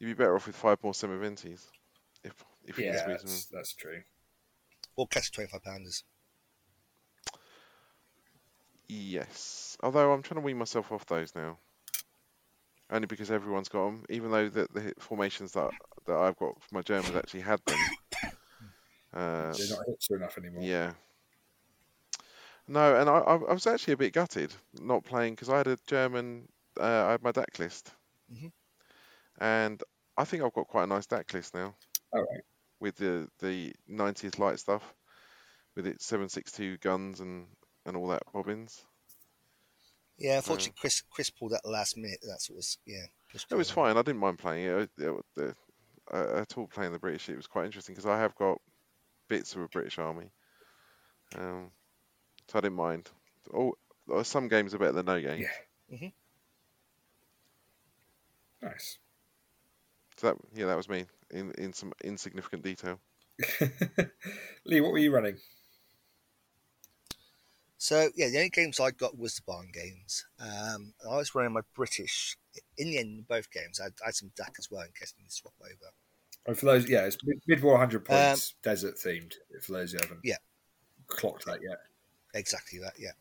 You'd 0.00 0.06
be 0.08 0.14
better 0.14 0.34
off 0.34 0.46
with 0.46 0.56
five 0.56 0.82
more 0.82 0.92
Semoventes 0.92 1.60
if 2.24 2.32
if 2.64 2.78
you 2.78 2.84
Yeah, 2.84 2.92
can 2.92 2.98
squeeze 3.00 3.18
them. 3.18 3.30
that's, 3.30 3.44
that's 3.46 3.74
true. 3.74 4.02
Or 4.96 5.06
catch 5.06 5.30
twenty 5.30 5.48
five 5.50 5.62
pounders. 5.62 6.02
Yes, 8.88 9.76
although 9.82 10.12
I'm 10.12 10.22
trying 10.22 10.40
to 10.40 10.44
wean 10.44 10.58
myself 10.58 10.90
off 10.90 11.06
those 11.06 11.34
now, 11.36 11.58
only 12.90 13.06
because 13.06 13.30
everyone's 13.30 13.68
got 13.68 13.84
them. 13.84 14.04
Even 14.08 14.30
though 14.32 14.48
the, 14.48 14.66
the 14.72 14.94
formations 14.98 15.52
that 15.52 15.70
that 16.06 16.16
I've 16.16 16.36
got 16.38 16.60
for 16.60 16.74
my 16.74 16.82
Germans 16.82 17.14
actually 17.14 17.40
had 17.42 17.60
them. 17.66 17.78
Uh, 19.12 19.52
They're 19.52 19.76
not 19.76 19.88
hipster 19.88 20.14
enough 20.16 20.38
anymore. 20.38 20.62
yeah. 20.62 20.92
No, 22.68 22.94
and 22.94 23.10
I, 23.10 23.18
I 23.18 23.34
I 23.34 23.52
was 23.52 23.66
actually 23.66 23.94
a 23.94 23.96
bit 23.96 24.12
gutted 24.12 24.52
not 24.80 25.02
playing 25.04 25.34
because 25.34 25.48
I 25.48 25.56
had 25.56 25.66
a 25.66 25.76
German. 25.88 26.48
Uh, 26.78 27.06
I 27.08 27.10
had 27.10 27.22
my 27.24 27.32
DAK 27.32 27.58
list, 27.58 27.90
Mhm. 28.32 28.52
And 29.40 29.82
I 30.16 30.24
think 30.24 30.42
I've 30.42 30.52
got 30.52 30.68
quite 30.68 30.84
a 30.84 30.86
nice 30.86 31.06
DAK 31.06 31.32
list 31.32 31.54
now 31.54 31.74
All 32.12 32.20
right. 32.20 32.42
with 32.78 32.96
the 32.96 33.28
the 33.38 33.72
90th 33.90 34.38
light 34.38 34.58
stuff, 34.58 34.82
with 35.74 35.86
its 35.86 36.04
762 36.06 36.76
guns 36.78 37.20
and 37.20 37.46
and 37.86 37.96
all 37.96 38.08
that 38.08 38.22
bobbins. 38.32 38.84
Yeah, 40.18 40.36
unfortunately, 40.36 40.76
Chris 40.78 41.02
Chris 41.10 41.30
pulled 41.30 41.52
that 41.52 41.64
last 41.64 41.96
minute. 41.96 42.18
That's 42.26 42.50
what 42.50 42.56
was 42.56 42.76
yeah. 42.86 43.06
It 43.50 43.54
was 43.54 43.70
fine. 43.70 43.96
I 43.96 44.02
didn't 44.02 44.20
mind 44.20 44.38
playing 44.38 44.66
it. 44.66 44.90
It- 44.98 45.04
it- 45.04 45.24
the- 45.34 45.56
uh, 46.12 46.40
at 46.40 46.58
all 46.58 46.66
playing 46.66 46.92
the 46.92 46.98
British. 46.98 47.28
It 47.28 47.36
was 47.36 47.46
quite 47.46 47.66
interesting 47.66 47.94
because 47.94 48.04
I 48.10 48.18
have 48.18 48.34
got 48.34 48.60
bits 49.28 49.54
of 49.54 49.62
a 49.62 49.68
British 49.68 49.96
army, 49.98 50.32
um, 51.36 51.70
so 52.48 52.58
I 52.58 52.62
didn't 52.62 52.74
mind. 52.76 53.08
Oh, 53.54 53.74
uh, 54.12 54.24
some 54.24 54.48
games 54.48 54.74
are 54.74 54.78
better 54.78 54.90
than 54.92 55.06
no 55.06 55.20
games. 55.20 55.46
Yeah. 55.88 55.96
Mhm. 55.96 56.12
Nice. 58.60 58.98
So 60.20 60.26
that 60.26 60.36
yeah, 60.54 60.66
that 60.66 60.76
was 60.76 60.88
me 60.90 61.06
in 61.30 61.50
in 61.52 61.72
some 61.72 61.94
insignificant 62.04 62.62
detail. 62.62 63.00
Lee, 64.66 64.82
what 64.82 64.92
were 64.92 64.98
you 64.98 65.14
running? 65.14 65.38
So 67.78 68.10
yeah, 68.14 68.28
the 68.28 68.36
only 68.36 68.50
games 68.50 68.78
I 68.78 68.90
got 68.90 69.16
was 69.16 69.36
the 69.36 69.42
barn 69.46 69.70
games. 69.72 70.26
Um, 70.38 70.92
I 71.10 71.16
was 71.16 71.34
running 71.34 71.54
my 71.54 71.62
British. 71.74 72.36
In 72.76 72.90
the 72.90 72.98
end, 72.98 73.28
both 73.28 73.50
games, 73.50 73.80
I 73.80 73.84
had, 73.84 73.94
I 74.02 74.08
had 74.08 74.14
some 74.14 74.30
DAK 74.36 74.56
as 74.58 74.70
well 74.70 74.82
in 74.82 74.88
case 74.92 75.14
I 75.18 75.22
need 75.22 75.30
to 75.30 75.34
swap 75.34 75.54
over. 75.62 75.90
Oh, 76.46 76.54
for 76.54 76.66
those, 76.66 76.86
yeah, 76.86 77.06
it's 77.06 77.16
mid- 77.24 77.40
mid-war 77.46 77.72
100 77.72 78.04
points, 78.04 78.56
desert 78.62 78.96
themed. 78.96 79.32
For 79.62 79.72
those 79.72 79.92
who 79.92 79.98
haven't 80.02 80.16
Um, 80.18 80.20
Yeah. 80.22 80.36
clocked 81.06 81.46
that 81.46 81.62
yet. 81.62 81.78
Exactly 82.34 82.78
that, 82.80 82.98
yeah. 82.98 83.12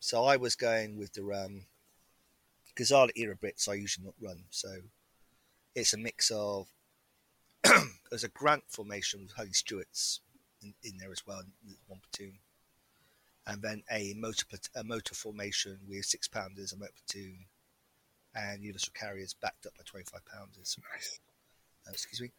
So 0.00 0.24
I 0.24 0.38
was 0.38 0.56
going 0.56 0.96
with 0.96 1.12
the 1.12 1.30
um, 1.30 1.66
Gazala 2.74 3.10
era 3.16 3.36
Brits. 3.36 3.68
I 3.68 3.74
usually 3.74 4.06
not 4.06 4.14
run, 4.18 4.44
so 4.48 4.70
it's 5.74 5.94
a 5.94 5.98
mix 5.98 6.30
of. 6.30 6.68
there's 8.10 8.24
a 8.24 8.28
Grant 8.28 8.64
formation 8.68 9.22
with 9.22 9.32
Holy 9.32 9.52
Stuarts 9.52 10.20
in, 10.62 10.74
in 10.82 10.96
there 10.98 11.10
as 11.10 11.26
well, 11.26 11.42
one 11.86 12.00
platoon, 12.00 12.38
and 13.46 13.62
then 13.62 13.82
a 13.90 14.14
motor 14.16 14.44
a 14.74 14.84
motor 14.84 15.14
formation 15.14 15.78
with 15.88 16.04
six 16.04 16.28
pounders, 16.28 16.72
a 16.72 16.76
motor 16.76 16.92
platoon, 17.06 17.46
and 18.34 18.62
universal 18.62 18.92
carriers 18.94 19.34
backed 19.34 19.66
up 19.66 19.72
by 19.76 19.82
twenty 19.84 20.04
five 20.10 20.24
pounders. 20.26 20.76
Nice. 20.92 21.18
Uh, 21.86 21.92
excuse 21.92 22.20
me. 22.20 22.30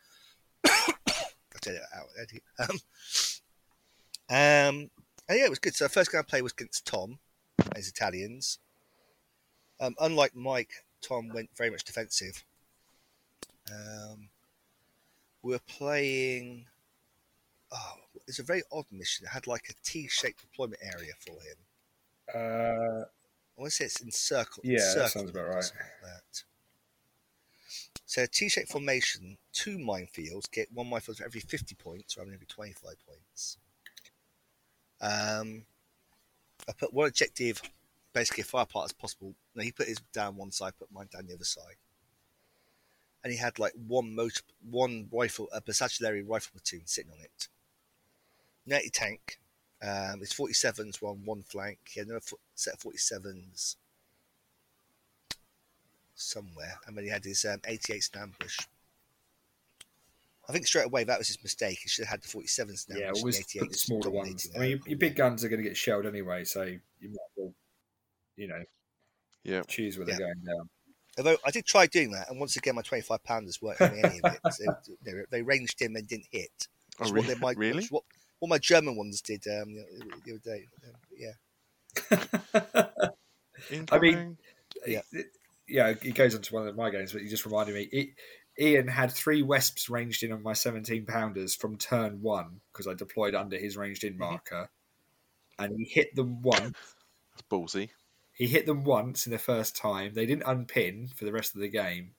I'll 0.68 1.60
tell 1.62 1.76
it 1.76 1.82
out. 1.96 2.08
Eddie. 2.22 2.42
Um, 2.60 2.80
um, 4.30 4.92
And 5.28 5.40
yeah, 5.40 5.46
it 5.46 5.50
was 5.50 5.60
good. 5.60 5.76
So 5.76 5.86
the 5.86 5.90
first 5.90 6.12
game 6.12 6.20
I 6.20 6.24
played 6.24 6.44
was 6.44 6.54
against 6.54 6.86
Tom, 6.86 7.20
as 7.76 7.88
Italians. 7.88 8.60
Um, 9.80 9.96
unlike 10.00 10.36
Mike, 10.36 10.86
Tom 11.02 11.30
went 11.30 11.50
very 11.58 11.70
much 11.70 11.84
defensive. 11.84 12.44
Um, 13.72 14.30
we're 15.42 15.60
playing. 15.68 16.66
Oh, 17.72 17.94
it's 18.28 18.40
a 18.40 18.44
very 18.44 18.64
odd 18.72 18.86
mission. 18.92 19.26
It 19.26 19.30
had 19.30 19.48
like 19.48 19.66
a 19.70 19.74
T-shaped 19.84 20.42
deployment 20.42 20.82
area 20.82 21.14
for 21.20 21.34
him. 21.34 21.58
Uh, 22.34 23.04
I 23.06 23.62
want 23.62 23.72
to 23.72 23.72
say 23.72 23.86
it's 23.86 24.02
in 24.02 24.12
circle. 24.12 24.62
Yeah, 24.64 24.80
circle 24.80 25.02
that 25.02 25.12
sounds 25.12 25.30
about 25.30 25.48
right. 25.48 25.56
like 25.56 25.74
that. 26.04 26.44
So 28.06 28.26
T-shaped 28.26 28.72
formation, 28.72 29.38
two 29.54 29.78
minefields, 29.78 30.50
get 30.52 30.72
one 30.74 30.90
minefield 30.90 31.18
for 31.18 31.26
every 31.26 31.42
50 31.42 31.76
points 31.76 32.18
rather 32.18 32.26
than 32.26 32.36
every 32.36 32.48
25 32.48 32.96
points. 33.06 33.58
Um, 35.00 35.64
I 36.68 36.72
put 36.74 36.92
one 36.94 37.08
objective, 37.08 37.62
basically 38.12 38.42
as 38.42 38.50
far 38.50 38.64
apart 38.64 38.86
as 38.86 38.94
possible. 38.94 39.36
No, 39.56 39.62
he 39.62 39.72
put 39.72 39.88
his 39.88 40.00
down 40.12 40.36
one 40.38 40.52
side, 40.52 40.74
put 40.80 40.92
mine 40.92 41.08
down 41.14 41.28
the 41.28 41.36
other 41.36 41.44
side. 41.44 41.76
And 43.24 43.34
he 43.34 43.38
had 43.40 43.60
like 43.60 43.74
one 43.88 44.16
motor, 44.16 44.42
one 44.70 45.08
rifle, 45.12 45.50
a 45.54 45.62
Bersaglieri 45.62 46.24
rifle 46.28 46.52
platoon 46.54 46.82
sitting 46.86 47.12
on 47.12 47.20
it. 47.20 47.48
Netty 48.66 48.90
tank. 48.90 49.40
Um, 49.82 50.20
his 50.20 50.32
47s 50.34 51.02
were 51.02 51.10
on 51.10 51.22
one 51.26 51.44
flank. 51.44 51.80
He 51.90 52.00
had 52.00 52.08
another 52.08 52.22
fo- 52.22 52.40
set 52.56 52.74
of 52.76 52.80
47s 52.82 53.76
somewhere, 56.16 56.80
and 56.86 56.96
then 56.98 57.04
he 57.06 57.10
had 57.10 57.24
his 57.24 57.46
um, 57.46 57.60
88s 57.60 58.14
in 58.16 58.22
ambush. 58.22 58.60
I 60.48 60.52
think 60.52 60.66
straight 60.66 60.86
away 60.88 61.04
that 61.04 61.18
was 61.20 61.28
his 61.28 61.42
mistake. 61.44 61.80
He 61.84 61.90
should 61.90 62.06
have 62.06 62.22
had 62.22 62.24
the 62.24 62.28
47s 62.28 62.90
in 62.90 62.98
yeah, 62.98 63.06
ambush. 63.08 63.20
always 63.22 63.38
and 63.38 63.48
put 63.62 63.72
the 63.72 63.78
smaller 63.78 64.10
ones. 64.10 64.50
I 64.56 64.60
mean, 64.60 64.70
your, 64.72 64.80
your 64.88 64.98
big 64.98 65.16
guns 65.16 65.44
are 65.44 65.50
going 65.50 65.62
to 65.62 65.68
get 65.68 65.78
shelled 65.78 66.06
anyway, 66.06 66.44
so 66.44 66.64
you 66.64 66.80
might 67.02 67.12
as 67.12 67.38
well, 67.38 67.54
you 68.36 68.48
know, 68.48 68.64
Yeah. 69.44 69.62
choose 69.68 69.98
where 69.98 70.08
Yeah. 70.10 70.18
they're 70.18 70.28
going 70.34 70.46
down. 70.58 70.70
Although 71.20 71.38
I 71.46 71.52
did 71.52 71.66
try 71.66 71.86
doing 71.86 72.12
that, 72.12 72.30
and 72.30 72.40
once 72.40 72.56
again, 72.56 72.76
my 72.76 72.82
25 72.82 73.24
pounders 73.24 73.62
weren't 73.62 73.78
having 73.78 74.04
any 74.04 74.20
of 74.24 74.34
it. 74.34 74.54
So 74.54 74.66
they, 75.04 75.12
they 75.30 75.42
ranged 75.44 75.80
him 75.82 75.96
and 75.96 76.08
didn't 76.08 76.28
hit. 76.32 76.68
Oh, 77.00 77.04
Which 77.04 77.08
is 77.08 77.14
re- 77.14 77.20
what 77.22 77.28
they 77.28 77.36
might, 77.36 77.58
really? 77.58 77.86
What, 77.90 78.04
what 78.40 78.50
my 78.50 78.58
German 78.58 78.96
ones 78.96 79.22
did 79.22 79.44
um, 79.48 79.76
the, 79.76 79.86
the 80.26 80.32
other 80.32 80.42
day. 80.44 80.68
Um, 80.88 80.96
yeah. 82.72 83.10
Incoming. 83.72 84.38
Yeah. 84.88 85.02
It- 85.12 85.28
yeah, 85.72 85.90
it 85.90 86.16
goes 86.16 86.34
on 86.34 86.42
to 86.42 86.54
one 86.56 86.68
of 86.68 86.76
my 86.76 86.90
games, 86.90 87.14
but 87.14 87.22
you 87.22 87.30
just 87.30 87.46
reminded 87.46 87.76
me. 87.76 87.84
It, 87.92 88.10
Ian 88.60 88.88
had 88.88 89.12
three 89.12 89.44
Wesps 89.44 89.88
ranged 89.88 90.24
in 90.24 90.32
on 90.32 90.42
my 90.42 90.54
17 90.54 91.06
pounders 91.06 91.54
from 91.54 91.78
turn 91.78 92.24
one 92.24 92.60
because 92.74 92.88
I 92.88 92.96
deployed 92.96 93.36
under 93.36 93.56
his 93.56 93.78
ranged 93.78 94.04
in 94.04 94.18
marker, 94.18 94.70
and 95.60 95.78
he 95.78 95.86
hit 95.86 96.16
them 96.16 96.42
once. 96.42 96.76
That's 97.34 97.44
ballsy. 97.52 97.90
He 98.40 98.48
hit 98.48 98.66
them 98.66 98.84
once 98.86 99.26
in 99.28 99.32
the 99.34 99.38
first 99.38 99.76
time. 99.76 100.14
They 100.16 100.26
didn't 100.26 100.48
unpin 100.48 101.10
for 101.14 101.26
the 101.26 101.32
rest 101.34 101.54
of 101.54 101.62
the 101.62 101.68
game, 101.68 102.12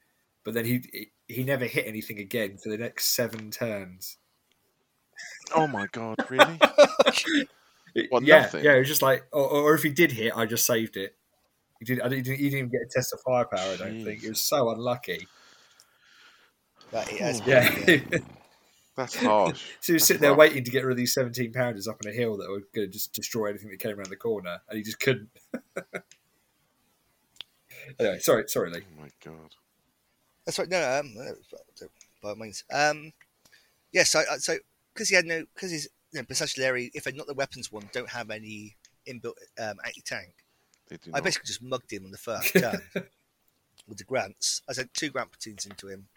but 0.45 0.53
then 0.55 0.67
he 0.67 1.11
he 1.27 1.43
never 1.43 1.65
hit 1.65 1.87
anything 1.87 2.19
again 2.19 2.59
for 2.59 2.69
the 2.69 2.77
next 2.79 3.07
seven 3.17 3.51
turns. 3.51 4.19
Oh 5.57 5.67
my 5.67 5.87
god, 5.91 6.17
really? 6.29 6.61
What, 8.11 8.23
yeah, 8.23 8.43
nothing? 8.43 8.65
yeah. 8.65 8.75
It 8.75 8.79
was 8.81 8.89
just 8.89 9.03
like, 9.03 9.25
or, 9.33 9.49
or 9.49 9.75
if 9.75 9.83
he 9.83 9.91
did 9.91 10.13
hit, 10.13 10.33
I 10.37 10.47
just 10.47 10.65
saved 10.65 10.97
it. 10.97 11.17
He 11.81 11.85
did. 11.87 12.01
I 12.01 12.09
didn't, 12.09 12.27
he 12.37 12.45
didn't 12.45 12.59
even 12.59 12.69
get 12.71 12.83
a 12.83 12.89
test 12.89 13.13
of 13.13 13.21
firepower. 13.23 13.73
I 13.73 13.77
don't 13.79 14.05
think 14.05 14.21
Jeez. 14.21 14.25
it 14.27 14.29
was 14.29 14.41
so 14.41 14.71
unlucky. 14.71 15.27
That, 16.93 17.13
it 17.13 17.19
has 17.21 17.41
Yeah. 17.45 17.85
been, 17.87 18.07
yeah. 18.13 18.19
That's 19.01 19.17
harsh. 19.17 19.63
so 19.81 19.93
he 19.93 19.95
was 19.95 20.03
That's 20.03 20.07
sitting 20.09 20.21
there 20.21 20.31
rough. 20.31 20.39
waiting 20.39 20.65
to 20.65 20.71
get 20.71 20.85
rid 20.85 20.93
of 20.93 20.99
these 20.99 21.15
seventeen 21.15 21.53
pounders 21.53 21.89
up 21.89 21.99
on 22.05 22.11
a 22.11 22.15
hill 22.15 22.37
that 22.37 22.51
were 22.51 22.63
going 22.75 22.87
to 22.87 22.93
just 22.93 23.13
destroy 23.13 23.49
anything 23.49 23.71
that 23.71 23.79
came 23.79 23.97
around 23.97 24.11
the 24.11 24.17
corner, 24.17 24.61
and 24.69 24.77
he 24.77 24.83
just 24.83 25.01
couldn't. 25.01 25.31
anyway, 27.99 28.19
sorry, 28.19 28.45
sorry, 28.49 28.71
Lee. 28.71 28.83
Oh 28.99 29.03
my 29.03 29.09
god. 29.25 29.55
That's 30.45 30.59
right. 30.59 30.69
No, 30.69 30.99
um, 31.01 31.15
uh, 31.19 31.87
by 32.23 32.31
all 32.31 32.37
means. 32.37 32.65
Um, 32.73 33.13
yes. 33.93 34.11
so, 34.11 34.21
uh, 34.31 34.37
so 34.37 34.57
because 34.93 35.09
he 35.09 35.17
had 35.17 35.25
no, 35.25 35.45
because 35.55 35.71
his 35.71 35.89
you 36.13 36.21
know, 36.21 36.25
Bersaglieri, 36.25 36.91
if 36.95 37.05
they're 37.05 37.13
not 37.13 37.27
the 37.27 37.35
weapons 37.35 37.73
one, 37.73 37.89
don't 37.93 38.11
have 38.11 38.31
any 38.31 38.77
inbuilt 39.07 39.35
um, 39.59 39.77
anti-tank. 39.85 40.33
They 40.89 40.97
do 40.97 41.11
I 41.15 41.19
not. 41.19 41.25
basically 41.25 41.47
just 41.47 41.63
mugged 41.63 41.93
him 41.93 42.05
on 42.05 42.11
the 42.11 42.19
first 42.19 42.53
turn 42.59 42.81
with 43.87 43.99
the 43.99 44.05
grants. 44.05 44.63
I 44.69 44.73
sent 44.73 44.93
two 44.93 45.11
grant 45.11 45.31
platoons 45.31 45.67
into 45.67 45.89
him, 45.89 46.09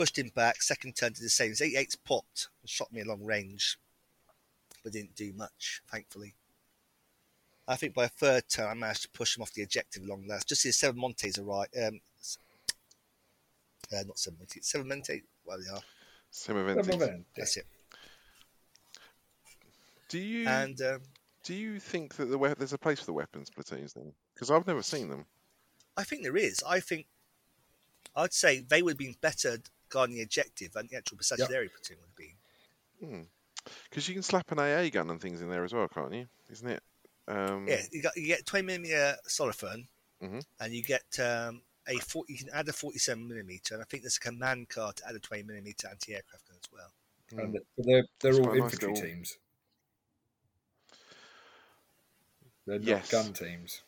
pushed 0.00 0.18
him 0.18 0.30
back. 0.34 0.62
Second 0.62 0.96
turn 0.96 1.12
did 1.12 1.22
the 1.22 1.28
same. 1.28 1.50
His 1.50 1.60
88s 1.60 1.94
popped 2.06 2.48
and 2.62 2.70
shot 2.70 2.90
me 2.90 3.02
a 3.02 3.04
long 3.04 3.22
range, 3.22 3.76
but 4.82 4.94
didn't 4.94 5.14
do 5.14 5.30
much, 5.36 5.82
thankfully. 5.90 6.34
I 7.68 7.76
think 7.76 7.92
by 7.92 8.04
a 8.06 8.08
third 8.08 8.44
turn, 8.48 8.66
I 8.66 8.72
managed 8.72 9.02
to 9.02 9.10
push 9.10 9.36
him 9.36 9.42
off 9.42 9.52
the 9.52 9.62
objective 9.62 10.02
long 10.06 10.26
last. 10.26 10.48
Just 10.48 10.62
see 10.62 10.70
the 10.70 10.72
seven 10.72 10.98
Montes 10.98 11.36
arrive. 11.38 11.66
Um, 11.78 12.00
uh, 13.92 14.02
not 14.06 14.18
seven 14.18 14.38
Montes, 14.38 14.66
seven 14.70 14.88
Montes. 14.88 15.20
Well, 15.44 15.58
they 15.58 15.68
are. 15.70 15.82
Semoventi. 16.32 17.22
That's 17.36 17.58
it. 17.58 17.66
Do 20.08 20.18
you 20.18 20.48
And 20.48 20.80
um, 20.80 21.00
do 21.44 21.52
you 21.54 21.78
think 21.78 22.14
that 22.16 22.24
the 22.24 22.38
we- 22.38 22.54
there's 22.54 22.72
a 22.72 22.78
place 22.78 23.00
for 23.00 23.06
the 23.06 23.12
weapons 23.12 23.50
platoons 23.50 23.92
then? 23.92 24.14
Because 24.34 24.50
I've 24.50 24.66
never 24.66 24.82
seen 24.82 25.10
them. 25.10 25.26
I 25.94 26.04
think 26.04 26.22
there 26.22 26.38
is. 26.38 26.62
I 26.66 26.80
think 26.80 27.06
I'd 28.16 28.32
say 28.32 28.60
they 28.60 28.80
would 28.80 28.92
have 28.92 28.98
been 28.98 29.16
better 29.20 29.58
guarding 29.90 30.16
the 30.16 30.22
objective 30.22 30.74
and 30.76 30.88
the 30.88 30.96
actual 30.96 31.18
Bersaglieri 31.18 31.70
platoon 31.70 31.98
would 32.00 32.08
have 32.08 32.16
been. 32.16 33.26
Because 33.90 34.08
you 34.08 34.14
can 34.14 34.22
slap 34.22 34.50
an 34.52 34.58
AA 34.58 34.88
gun 34.90 35.10
and 35.10 35.20
things 35.20 35.40
in 35.42 35.50
there 35.50 35.64
as 35.64 35.72
well, 35.72 35.88
can't 35.88 36.12
you? 36.14 36.26
Isn't 36.50 36.68
it? 36.70 36.82
Um, 37.28 37.66
Yeah, 37.68 37.82
you 37.92 38.02
got 38.02 38.16
you 38.16 38.26
get 38.26 38.46
20 38.46 38.66
millimeter 38.66 39.16
Solothurn, 39.26 39.86
Mhm. 40.22 40.44
and 40.60 40.74
you 40.74 40.82
get 40.82 41.18
um, 41.20 41.62
a 41.86 41.98
40, 41.98 42.32
you 42.32 42.38
can 42.38 42.48
add 42.50 42.68
a 42.68 42.72
47 42.72 43.26
millimeter, 43.26 43.74
and 43.74 43.82
I 43.82 43.86
think 43.86 44.02
there's 44.02 44.16
a 44.16 44.20
command 44.20 44.68
card 44.68 44.96
to 44.96 45.08
add 45.08 45.14
a 45.14 45.20
20 45.20 45.42
millimeter 45.44 45.88
anti-aircraft 45.88 46.48
gun 46.48 46.56
as 46.56 46.72
well. 46.72 46.92
mm. 47.32 47.38
And 47.44 47.54
they're 47.78 48.04
they're 48.20 48.30
It's 48.30 48.38
all 48.38 48.44
quite 48.46 48.56
a 48.56 48.60
nice 48.60 48.72
infantry 48.74 49.08
teams. 49.08 49.38
They're 52.66 52.78
not 52.78 52.86
Yes. 52.86 53.10
gun 53.10 53.32
teams. 53.32 53.82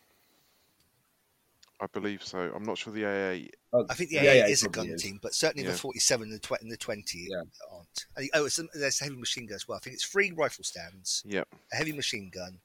I 1.82 1.86
believe 1.92 2.22
so. 2.22 2.38
I'm 2.54 2.62
not 2.62 2.78
sure 2.78 2.92
the 2.92 3.04
AA. 3.04 3.48
Oh, 3.72 3.84
I 3.90 3.94
think 3.94 4.10
the 4.10 4.16
yeah, 4.16 4.30
AA 4.30 4.34
yeah, 4.34 4.46
is 4.46 4.62
a 4.62 4.68
gun 4.68 4.88
is. 4.88 5.02
team, 5.02 5.18
but 5.20 5.34
certainly 5.34 5.64
Yeah. 5.66 5.72
the 5.72 5.78
47 5.78 6.28
and 6.30 6.32
the, 6.34 6.38
tw- 6.38 6.60
and 6.62 6.70
the 6.70 6.76
20 6.76 7.26
Yeah. 7.28 7.42
aren't. 7.72 8.06
And, 8.16 8.30
oh, 8.34 8.44
it's, 8.44 8.60
there's 8.72 9.00
heavy 9.00 9.16
machine 9.16 9.46
gun 9.46 9.56
as 9.56 9.66
well. 9.66 9.78
I 9.78 9.80
think 9.80 9.94
it's 9.94 10.04
three 10.04 10.30
rifle 10.30 10.62
stands, 10.62 11.24
Yep. 11.26 11.48
a 11.72 11.76
heavy 11.76 11.92
machine 11.92 12.30
gun, 12.30 12.60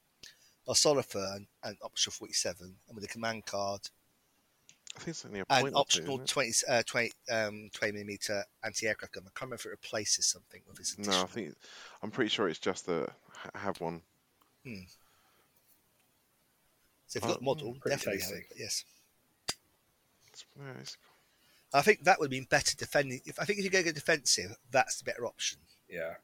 a 0.68 0.76
Solothurn, 0.76 1.48
and 1.64 1.78
optional 1.82 2.12
47, 2.14 2.76
and 2.88 2.96
with 2.96 3.04
a 3.06 3.08
command 3.08 3.48
card, 3.48 3.90
I 4.96 5.00
think 5.00 5.08
it's 5.10 5.26
only 5.26 5.40
a 5.40 5.46
and 5.50 5.62
point 5.64 5.74
or 5.76 5.80
optional 5.80 6.16
isn't 6.18 6.30
20, 6.30 6.54
uh, 6.68 6.84
20, 6.84 7.12
um, 7.32 7.70
20 7.74 7.92
millimeter 7.94 8.44
anti-aircraft 8.64 9.14
gun. 9.16 9.24
I 9.26 9.30
can't 9.30 9.42
remember 9.42 9.56
if 9.56 9.66
it 9.66 9.70
replaces 9.70 10.28
something 10.28 10.62
with 10.68 10.78
this 10.78 10.94
additional. 10.94 11.18
No, 11.18 11.24
I 11.24 11.28
think 11.28 11.56
I'm 12.04 12.12
pretty 12.12 12.30
sure 12.30 12.48
it's 12.50 12.60
just 12.60 12.86
the 12.86 13.08
have 13.56 13.82
one. 13.82 14.02
So 17.08 17.18
if 17.18 17.24
you've 17.24 17.24
got 17.24 17.40
the 17.40 17.40
Oh, 17.42 17.46
model, 17.46 17.78
definitely 17.88 18.22
have 18.22 18.32
it. 18.34 18.46
Yes, 18.58 18.84
It's, 18.84 18.86
yeah, 20.60 20.72
it's- 20.72 20.98
I 21.74 21.82
think 21.82 22.04
that 22.06 22.18
would 22.20 22.28
have 22.28 22.32
been 22.32 22.46
better 22.50 22.76
defending. 22.78 23.22
If 23.26 23.40
I 23.40 23.44
think 23.46 23.60
if 23.60 23.66
you 23.66 23.72
go 23.72 23.84
go 23.84 23.92
defensive, 23.92 24.56
that's 24.72 24.98
the 25.00 25.04
better 25.04 25.26
option. 25.26 25.60
Yeah. 25.90 26.16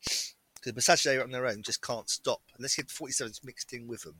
Because 0.00 0.72
Bersaglieri 0.72 1.22
on 1.22 1.30
their 1.32 1.46
own 1.46 1.62
just 1.62 1.82
can't 1.82 2.08
stop 2.08 2.40
unless 2.56 2.78
you 2.78 2.82
had 2.82 2.88
47s 2.88 3.44
mixed 3.44 3.72
in 3.72 3.88
with 3.88 4.02
them. 4.02 4.16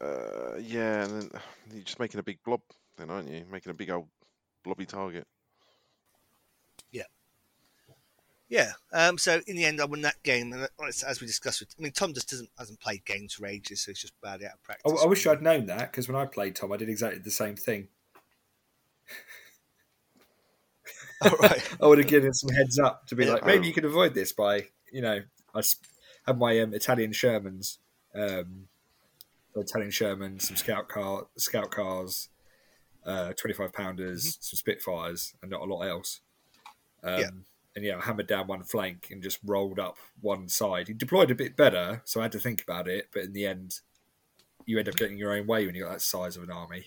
uh, 0.00 0.56
yeah, 0.60 1.04
and 1.04 1.22
then 1.22 1.30
you're 1.72 1.82
just 1.84 1.98
making 1.98 2.20
a 2.20 2.22
big 2.24 2.42
blob, 2.44 2.60
then 2.96 3.10
aren't 3.10 3.28
you? 3.28 3.44
Making 3.50 3.70
a 3.70 3.74
big 3.74 3.90
old 3.90 4.08
blobby 4.64 4.86
target. 4.86 5.26
Yeah. 8.48 8.72
Um, 8.92 9.18
so 9.18 9.40
in 9.46 9.56
the 9.56 9.64
end, 9.64 9.80
I 9.80 9.84
won 9.84 10.00
that 10.02 10.22
game, 10.22 10.52
and 10.52 10.66
as 11.06 11.20
we 11.20 11.26
discussed, 11.26 11.60
with, 11.60 11.74
I 11.78 11.82
mean, 11.82 11.92
Tom 11.92 12.14
just 12.14 12.30
doesn't 12.30 12.48
hasn't 12.58 12.80
played 12.80 13.04
games 13.04 13.34
for 13.34 13.46
ages, 13.46 13.82
so 13.82 13.90
he's 13.90 14.00
just 14.00 14.18
bad 14.22 14.42
out 14.42 14.54
of 14.54 14.62
practice. 14.62 15.00
I 15.02 15.06
wish 15.06 15.26
I'd 15.26 15.42
known 15.42 15.66
that 15.66 15.92
because 15.92 16.08
when 16.08 16.16
I 16.16 16.24
played 16.24 16.56
Tom, 16.56 16.72
I 16.72 16.76
did 16.78 16.88
exactly 16.88 17.20
the 17.20 17.30
same 17.30 17.56
thing. 17.56 17.88
All 21.22 21.30
right. 21.40 21.68
I 21.82 21.86
would 21.86 21.98
have 21.98 22.06
given 22.06 22.28
him 22.28 22.34
some 22.34 22.50
heads 22.54 22.78
up 22.78 23.06
to 23.08 23.16
be 23.16 23.26
Yeah. 23.26 23.34
like, 23.34 23.46
maybe 23.46 23.66
you 23.66 23.72
could 23.72 23.84
avoid 23.84 24.14
this 24.14 24.32
by, 24.32 24.66
you 24.92 25.02
know, 25.02 25.20
I 25.54 25.62
had 26.26 26.38
my 26.38 26.58
um, 26.60 26.74
Italian 26.74 27.12
Shermans, 27.12 27.78
um, 28.14 28.68
Italian 29.56 29.90
Shermans, 29.90 30.42
some 30.42 30.56
scout 30.56 30.88
car, 30.88 31.26
scout 31.36 31.70
cars, 31.70 32.28
uh, 33.04 33.32
twenty-five 33.36 33.72
pounders, 33.72 34.38
some 34.40 34.56
Spitfires, 34.56 35.34
and 35.42 35.50
not 35.50 35.62
a 35.62 35.64
lot 35.64 35.82
else. 35.82 36.20
Um, 37.02 37.18
Yeah. 37.20 37.30
And 37.78 37.86
yeah, 37.86 37.98
I 37.98 38.00
hammered 38.00 38.26
down 38.26 38.48
one 38.48 38.64
flank 38.64 39.06
and 39.12 39.22
just 39.22 39.38
rolled 39.44 39.78
up 39.78 39.98
one 40.20 40.48
side. 40.48 40.88
He 40.88 40.94
deployed 40.94 41.30
a 41.30 41.36
bit 41.36 41.56
better, 41.56 42.02
so 42.04 42.18
I 42.18 42.24
had 42.24 42.32
to 42.32 42.40
think 42.40 42.60
about 42.60 42.88
it. 42.88 43.06
But 43.12 43.22
in 43.22 43.34
the 43.34 43.46
end, 43.46 43.78
you 44.66 44.80
end 44.80 44.88
up 44.88 44.96
getting 44.96 45.16
your 45.16 45.32
own 45.32 45.46
way 45.46 45.64
when 45.64 45.76
you 45.76 45.84
got 45.84 45.92
that 45.92 46.02
size 46.02 46.36
of 46.36 46.42
an 46.42 46.50
army. 46.50 46.86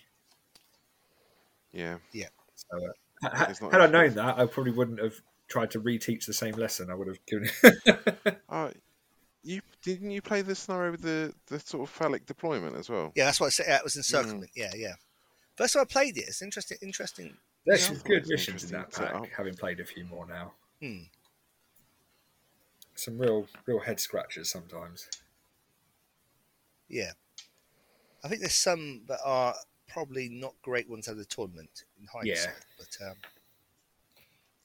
Yeah. 1.71 1.99
Yeah. 2.11 2.27
So, 2.55 2.77
uh, 3.23 3.29
ha- 3.29 3.69
had 3.71 3.79
I 3.79 3.87
known 3.87 4.09
good. 4.09 4.15
that, 4.15 4.37
I 4.37 4.45
probably 4.47 4.73
wouldn't 4.73 5.01
have 5.01 5.13
tried 5.47 5.71
to 5.71 5.79
reteach 5.79 6.25
the 6.25 6.33
same 6.33 6.55
lesson, 6.55 6.89
I 6.91 6.95
would 6.95 7.07
have 7.07 7.25
given. 7.25 7.49
It... 7.63 8.41
uh, 8.49 8.71
you 9.43 9.61
didn't 9.81 10.11
you 10.11 10.21
play 10.21 10.41
the 10.41 10.55
scenario 10.55 10.91
with 10.91 11.03
the 11.03 11.33
the 11.47 11.61
sort 11.61 11.83
of 11.83 11.89
phallic 11.89 12.25
deployment 12.25 12.75
as 12.75 12.89
well? 12.89 13.13
Yeah, 13.15 13.27
that's 13.27 13.39
what 13.39 13.47
I 13.47 13.51
said. 13.51 13.67
That 13.67 13.85
was 13.85 13.95
encirclement. 13.95 14.51
Mm. 14.51 14.57
Yeah, 14.57 14.71
yeah. 14.75 14.93
First 15.55 15.75
time 15.75 15.83
I 15.83 15.85
played 15.85 16.17
it, 16.17 16.25
it's 16.27 16.41
interesting. 16.41 16.79
Interesting. 16.81 17.37
There's 17.65 17.85
some 17.85 17.97
good 17.97 18.27
missions 18.27 18.65
in 18.65 18.71
that 18.71 18.91
pack. 18.91 19.31
Having 19.37 19.55
played 19.55 19.79
a 19.79 19.85
few 19.85 20.03
more 20.03 20.27
now. 20.27 20.51
Hmm. 20.81 21.03
Some 22.95 23.17
real, 23.17 23.47
real 23.65 23.79
head 23.79 23.99
scratchers 23.99 24.49
sometimes. 24.49 25.07
Yeah, 26.89 27.11
I 28.23 28.27
think 28.27 28.41
there's 28.41 28.53
some 28.53 29.01
that 29.07 29.19
are 29.23 29.55
probably 29.87 30.29
not 30.29 30.53
great 30.61 30.89
ones 30.89 31.07
out 31.07 31.13
of 31.13 31.17
the 31.17 31.25
tournament 31.25 31.85
in 31.99 32.07
hindsight. 32.07 32.53
Yeah. 32.79 33.15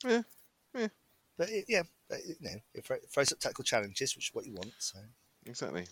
But 0.02 0.10
um, 0.10 0.20
yeah, 0.74 0.80
yeah. 0.80 0.88
But 1.38 1.50
it, 1.50 1.64
yeah, 1.68 1.82
but, 2.08 2.18
you 2.26 2.34
know, 2.40 2.56
it 2.74 2.84
throws 3.10 3.32
up 3.32 3.38
tactical 3.38 3.64
challenges, 3.64 4.16
which 4.16 4.28
is 4.30 4.34
what 4.34 4.46
you 4.46 4.52
want. 4.54 4.72
So 4.78 4.98
exactly. 5.44 5.86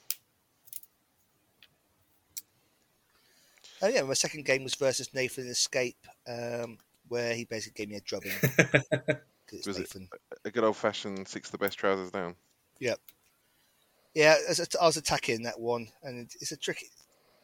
Oh 3.82 3.88
yeah, 3.88 4.02
my 4.02 4.14
second 4.14 4.44
game 4.44 4.64
was 4.64 4.74
versus 4.74 5.12
Nathan 5.12 5.46
Escape, 5.46 6.06
um, 6.26 6.78
where 7.08 7.34
he 7.34 7.44
basically 7.44 7.84
gave 7.84 7.90
me 7.90 7.96
a 7.96 8.00
drubbing. 8.00 8.32
was 9.66 9.78
Nathan. 9.78 10.08
it 10.12 10.38
a 10.44 10.50
good 10.50 10.64
old 10.64 10.76
fashioned 10.76 11.26
six 11.28 11.50
the 11.50 11.58
best 11.58 11.78
trousers 11.78 12.10
down? 12.10 12.34
Yep. 12.80 12.98
Yeah, 14.14 14.36
I 14.80 14.86
was 14.86 14.96
attacking 14.96 15.42
that 15.42 15.58
one, 15.58 15.88
and 16.04 16.30
it's 16.40 16.52
a 16.52 16.56
tricky, 16.56 16.86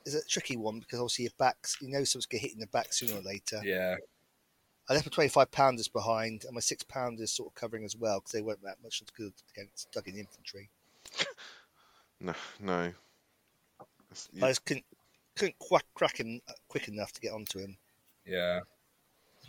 it's 0.06 0.14
a 0.14 0.24
tricky 0.24 0.56
one 0.56 0.78
because 0.78 1.00
obviously 1.00 1.24
your 1.24 1.32
backs, 1.38 1.76
you 1.80 1.88
know, 1.88 2.04
someone's 2.04 2.26
gonna 2.26 2.42
hit 2.42 2.52
in 2.52 2.61
the 2.61 2.66
back 2.68 2.92
sooner 2.92 3.18
or 3.18 3.22
later. 3.22 3.61
Yeah. 3.64 3.96
I 4.88 4.94
left 4.94 5.06
my 5.06 5.11
25 5.11 5.50
pounders 5.52 5.88
behind 5.88 6.44
and 6.44 6.54
my 6.54 6.61
six 6.61 6.82
pounders 6.82 7.32
sort 7.32 7.50
of 7.50 7.54
covering 7.54 7.84
as 7.84 7.96
well 7.96 8.18
because 8.18 8.32
they 8.32 8.42
weren't 8.42 8.62
that 8.64 8.82
much 8.82 9.02
good 9.16 9.32
against 9.54 9.90
dug 9.92 10.08
in 10.08 10.16
infantry. 10.16 10.68
no, 12.20 12.34
no. 12.58 12.92
I 14.42 14.48
just 14.48 14.64
couldn't, 14.64 14.84
couldn't 15.36 15.58
quack, 15.61 15.84
crack 15.94 16.18
him 16.18 16.40
quick 16.68 16.88
enough 16.88 17.12
to 17.12 17.20
get 17.20 17.32
onto 17.32 17.61
him. 17.61 17.76
Yeah. 18.26 18.61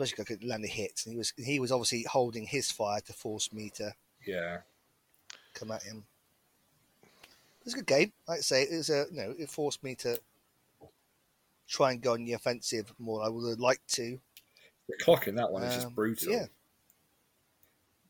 Especially 0.02 0.24
because 0.24 0.36
I 0.36 0.38
could 0.38 0.50
land 0.50 0.64
the 0.64 0.68
hits. 0.68 1.06
And 1.06 1.14
he 1.14 1.18
was 1.18 1.34
he 1.38 1.60
was 1.60 1.72
obviously 1.72 2.04
holding 2.04 2.46
his 2.46 2.72
fire 2.72 3.02
to 3.02 3.14
force 3.14 3.54
me 3.54 3.70
to 3.76 3.94
yeah 4.26 4.58
come 5.54 5.72
at 5.72 5.84
him. 5.84 6.06
It 7.04 7.66
was 7.66 7.74
a 7.74 7.78
good 7.78 7.88
game. 7.88 8.12
Like 8.28 8.40
I 8.40 8.42
say, 8.42 8.64
it 8.64 8.76
was 8.76 8.90
a 8.90 9.06
you 9.12 9.18
know 9.18 9.34
it 9.38 9.50
forced 9.50 9.84
me 9.84 9.96
to 9.96 10.20
try 11.68 11.92
and 11.92 12.02
go 12.02 12.14
on 12.14 12.26
the 12.26 12.34
offensive 12.34 12.94
more. 12.98 13.20
Than 13.20 13.28
I 13.28 13.30
would 13.30 13.50
have 13.50 13.60
liked 13.60 13.88
to, 13.96 14.20
the 14.90 14.98
clock 15.04 15.28
in 15.28 15.36
that 15.36 15.52
one 15.52 15.64
is 15.64 15.76
just 15.76 15.88
um, 15.88 15.94
brutal. 15.94 16.34
Yeah. 16.34 16.46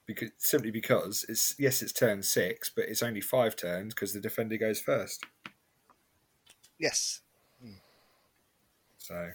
Because 0.06 0.32
simply 0.38 0.72
because 0.72 1.26
it's 1.30 1.56
yes, 1.60 1.82
it's 1.82 1.94
turn 1.94 2.24
six, 2.24 2.70
but 2.70 2.86
it's 2.86 3.04
only 3.04 3.22
five 3.22 3.56
turns 3.56 3.94
because 3.94 4.14
the 4.14 4.20
defender 4.20 4.58
goes 4.58 4.80
first. 4.80 5.26
Yes. 6.80 7.22
Hmm. 7.62 7.74
So. 8.98 9.32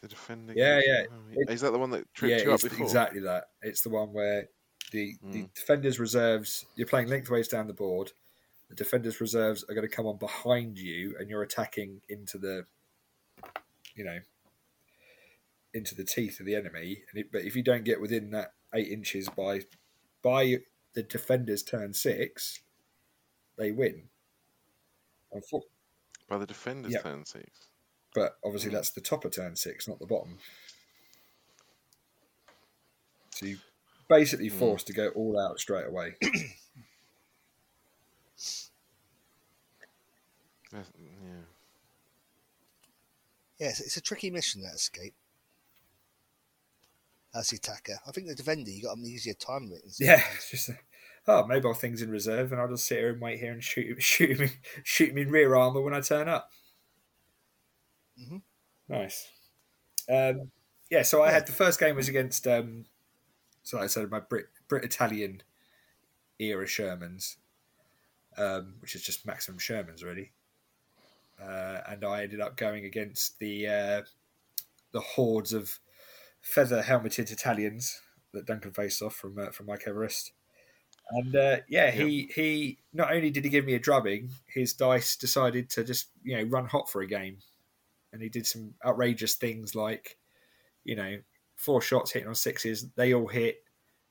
The 0.00 0.08
defender. 0.08 0.52
Yeah, 0.54 0.80
yeah. 0.84 1.02
It, 1.34 1.50
is 1.50 1.60
that 1.62 1.72
the 1.72 1.78
one 1.78 1.90
that 1.90 2.12
tripped 2.14 2.40
yeah, 2.40 2.46
you 2.46 2.54
up 2.54 2.62
before? 2.62 2.86
exactly 2.86 3.20
that. 3.20 3.44
It's 3.62 3.82
the 3.82 3.88
one 3.88 4.12
where 4.12 4.48
the 4.92 5.16
mm. 5.24 5.32
the 5.32 5.48
defender's 5.54 5.98
reserves. 5.98 6.66
You're 6.76 6.86
playing 6.86 7.08
lengthways 7.08 7.48
down 7.48 7.66
the 7.66 7.72
board. 7.72 8.12
The 8.68 8.76
defender's 8.76 9.20
reserves 9.20 9.64
are 9.68 9.74
going 9.74 9.88
to 9.88 9.94
come 9.94 10.06
on 10.06 10.18
behind 10.18 10.78
you, 10.78 11.16
and 11.18 11.28
you're 11.28 11.42
attacking 11.42 12.02
into 12.08 12.38
the, 12.38 12.66
you 13.96 14.04
know, 14.04 14.18
into 15.74 15.94
the 15.94 16.04
teeth 16.04 16.38
of 16.38 16.46
the 16.46 16.54
enemy. 16.54 16.98
It, 17.14 17.32
but 17.32 17.42
if 17.42 17.56
you 17.56 17.62
don't 17.62 17.84
get 17.84 18.00
within 18.00 18.30
that 18.30 18.52
eight 18.74 18.88
inches 18.88 19.28
by 19.28 19.62
by 20.22 20.58
the 20.94 21.02
defender's 21.02 21.62
turn 21.62 21.92
six, 21.92 22.60
they 23.56 23.72
win. 23.72 24.04
By 26.28 26.38
the 26.38 26.46
defender's 26.46 26.92
yeah. 26.92 27.00
turn 27.00 27.24
six. 27.24 27.67
But 28.18 28.36
obviously, 28.44 28.70
mm. 28.70 28.74
that's 28.74 28.90
the 28.90 29.00
top 29.00 29.24
of 29.24 29.30
turn 29.30 29.54
six, 29.54 29.86
not 29.86 30.00
the 30.00 30.06
bottom. 30.06 30.38
So 33.30 33.46
you 33.46 33.58
basically 34.08 34.50
mm. 34.50 34.58
forced 34.58 34.88
to 34.88 34.92
go 34.92 35.10
all 35.10 35.38
out 35.38 35.60
straight 35.60 35.86
away. 35.86 36.16
yeah. 40.72 40.80
Yes, 43.60 43.78
it's 43.78 43.96
a 43.96 44.00
tricky 44.00 44.30
mission 44.30 44.62
that 44.62 44.74
escape 44.74 45.14
as 47.36 47.52
attacker. 47.52 48.00
I 48.04 48.10
think 48.10 48.26
the 48.26 48.34
defender 48.34 48.68
you 48.68 48.82
got 48.82 48.96
an 48.96 49.06
easier 49.06 49.34
time 49.34 49.70
with. 49.70 49.96
Yeah, 50.00 50.24
just 50.50 50.70
oh 51.28 51.46
mobile 51.46 51.72
things 51.72 52.02
in 52.02 52.10
reserve, 52.10 52.50
and 52.50 52.60
I'll 52.60 52.66
just 52.66 52.84
sit 52.84 52.98
here 52.98 53.10
and 53.10 53.20
wait 53.20 53.38
here 53.38 53.52
and 53.52 53.62
shoot 53.62 54.02
shoot 54.02 54.40
me 54.40 54.50
shoot 54.82 55.14
me 55.14 55.22
in 55.22 55.30
rear 55.30 55.54
armor 55.54 55.82
when 55.82 55.94
I 55.94 56.00
turn 56.00 56.28
up. 56.28 56.50
Mm-hmm. 58.20 58.38
Nice. 58.88 59.28
Um, 60.10 60.50
yeah, 60.90 61.02
so 61.02 61.22
I 61.22 61.30
had 61.30 61.46
the 61.46 61.52
first 61.52 61.78
game 61.78 61.96
was 61.96 62.08
against 62.08 62.46
um, 62.46 62.86
so 63.62 63.78
I 63.78 63.86
said 63.86 64.10
my 64.10 64.20
Brit 64.20 64.46
Brit 64.68 64.84
Italian 64.84 65.42
era 66.38 66.64
Shermans, 66.64 67.36
um, 68.36 68.74
which 68.80 68.94
is 68.94 69.02
just 69.02 69.26
maximum 69.26 69.58
Shermans 69.58 70.04
really. 70.04 70.32
Uh, 71.40 71.80
and 71.88 72.04
I 72.04 72.22
ended 72.22 72.40
up 72.40 72.56
going 72.56 72.84
against 72.84 73.38
the 73.38 73.66
uh, 73.66 74.02
the 74.92 75.00
hordes 75.00 75.52
of 75.52 75.78
feather 76.40 76.82
helmeted 76.82 77.30
Italians 77.30 78.00
that 78.32 78.46
Duncan 78.46 78.72
faced 78.72 79.02
off 79.02 79.14
from 79.14 79.38
uh, 79.38 79.50
from 79.50 79.66
Mike 79.66 79.84
Everest. 79.86 80.32
And 81.10 81.34
uh, 81.36 81.56
yeah, 81.68 81.90
he 81.90 82.30
he 82.34 82.78
not 82.92 83.12
only 83.12 83.30
did 83.30 83.44
he 83.44 83.50
give 83.50 83.64
me 83.64 83.74
a 83.74 83.78
drubbing, 83.78 84.30
his 84.46 84.72
dice 84.72 85.16
decided 85.16 85.70
to 85.70 85.84
just 85.84 86.08
you 86.22 86.36
know 86.36 86.44
run 86.44 86.66
hot 86.66 86.90
for 86.90 87.02
a 87.02 87.06
game, 87.06 87.38
and 88.12 88.22
he 88.22 88.28
did 88.28 88.46
some 88.46 88.74
outrageous 88.84 89.34
things 89.34 89.74
like, 89.74 90.16
you 90.84 90.96
know, 90.96 91.18
four 91.56 91.80
shots 91.80 92.12
hitting 92.12 92.28
on 92.28 92.34
sixes, 92.34 92.86
they 92.96 93.14
all 93.14 93.26
hit. 93.26 93.62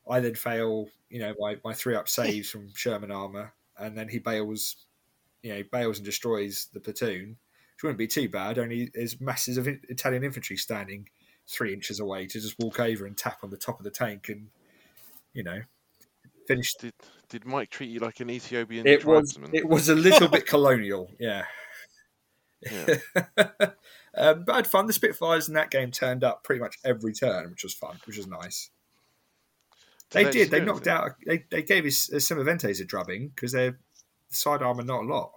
I 0.09 0.19
then 0.19 0.35
fail, 0.35 0.87
you 1.09 1.19
know, 1.19 1.33
my, 1.39 1.57
my 1.63 1.73
three 1.73 1.95
up 1.95 2.07
saves 2.09 2.49
from 2.49 2.73
Sherman 2.73 3.11
armor, 3.11 3.53
and 3.77 3.97
then 3.97 4.09
he 4.09 4.19
bails, 4.19 4.75
you 5.41 5.53
know, 5.53 5.63
bails 5.71 5.97
and 5.97 6.05
destroys 6.05 6.67
the 6.73 6.79
platoon, 6.79 7.37
which 7.75 7.83
wouldn't 7.83 7.97
be 7.97 8.07
too 8.07 8.29
bad. 8.29 8.57
Only 8.57 8.91
there's 8.93 9.19
masses 9.19 9.57
of 9.57 9.67
Italian 9.67 10.23
infantry 10.23 10.57
standing 10.57 11.09
three 11.49 11.73
inches 11.73 11.99
away 11.99 12.27
to 12.27 12.39
just 12.39 12.55
walk 12.59 12.79
over 12.79 13.05
and 13.05 13.17
tap 13.17 13.39
on 13.43 13.49
the 13.49 13.57
top 13.57 13.79
of 13.79 13.85
the 13.85 13.91
tank 13.91 14.27
and 14.29 14.49
you 15.33 15.43
know 15.43 15.61
finish. 16.47 16.73
Did 16.75 16.93
did 17.29 17.45
Mike 17.45 17.69
treat 17.69 17.89
you 17.89 17.99
like 17.99 18.19
an 18.19 18.29
Ethiopian? 18.29 18.87
It 18.87 19.05
was 19.05 19.37
it 19.53 19.67
was 19.67 19.89
a 19.89 19.95
little 19.95 20.27
bit 20.29 20.47
colonial, 20.47 21.11
yeah. 21.19 21.43
Yeah. 22.61 22.97
um, 24.15 24.43
but 24.45 24.51
I 24.51 24.55
had 24.57 24.67
fun. 24.67 24.87
The 24.87 24.93
Spitfires 24.93 25.47
in 25.47 25.53
that 25.55 25.71
game 25.71 25.91
turned 25.91 26.23
up 26.23 26.43
pretty 26.43 26.61
much 26.61 26.77
every 26.83 27.13
turn, 27.13 27.49
which 27.49 27.63
was 27.63 27.73
fun, 27.73 27.99
which 28.05 28.17
was 28.17 28.27
nice. 28.27 28.69
Did 30.09 30.19
they, 30.19 30.23
they, 30.23 30.31
did. 30.31 30.51
They 30.51 30.59
knocked 30.61 30.87
out. 30.87 31.11
They, 31.25 31.45
they 31.49 31.63
gave 31.63 31.83
his 31.83 32.09
uh, 32.11 32.17
Semoventes 32.17 32.81
a 32.81 32.85
drubbing 32.85 33.29
because 33.29 33.51
their 33.51 33.77
side 34.29 34.61
armor 34.61 34.83
not 34.83 35.03
a 35.03 35.07
lot. 35.07 35.31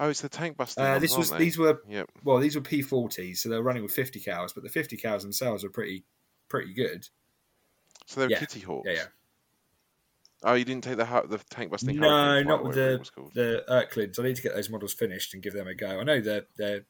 Oh, 0.00 0.08
it's 0.10 0.20
the 0.20 0.28
tank 0.28 0.56
busting. 0.56 0.84
Uh, 0.84 0.98
this 0.98 1.16
was 1.16 1.30
they? 1.30 1.38
these 1.38 1.58
were 1.58 1.80
yep. 1.88 2.08
well 2.22 2.38
these 2.38 2.54
were 2.54 2.60
P40s, 2.60 3.38
so 3.38 3.48
they 3.48 3.56
were 3.56 3.62
running 3.62 3.82
with 3.82 3.92
50 3.92 4.20
cals, 4.20 4.54
but 4.54 4.62
the 4.62 4.68
50 4.68 4.96
cals 4.96 5.22
themselves 5.22 5.64
were 5.64 5.70
pretty 5.70 6.04
pretty 6.48 6.72
good. 6.72 7.08
So 8.06 8.20
they're 8.20 8.30
yeah. 8.30 8.38
kitty 8.38 8.60
hawks. 8.60 8.88
Yeah, 8.88 8.94
yeah. 8.94 9.04
Oh, 10.44 10.54
you 10.54 10.64
didn't 10.64 10.84
take 10.84 10.96
the 10.96 11.04
the 11.28 11.38
tank 11.50 11.70
busting. 11.70 11.96
No, 11.96 12.42
not 12.42 12.64
with 12.64 12.76
the 12.76 13.04
the 13.34 13.64
Erklins. 13.68 14.18
I 14.18 14.22
need 14.22 14.36
to 14.36 14.42
get 14.42 14.54
those 14.54 14.70
models 14.70 14.92
finished 14.92 15.34
and 15.34 15.42
give 15.42 15.52
them 15.52 15.66
a 15.66 15.74
go. 15.74 16.00
I 16.00 16.04
know 16.04 16.20
they're 16.20 16.46
they're 16.56 16.84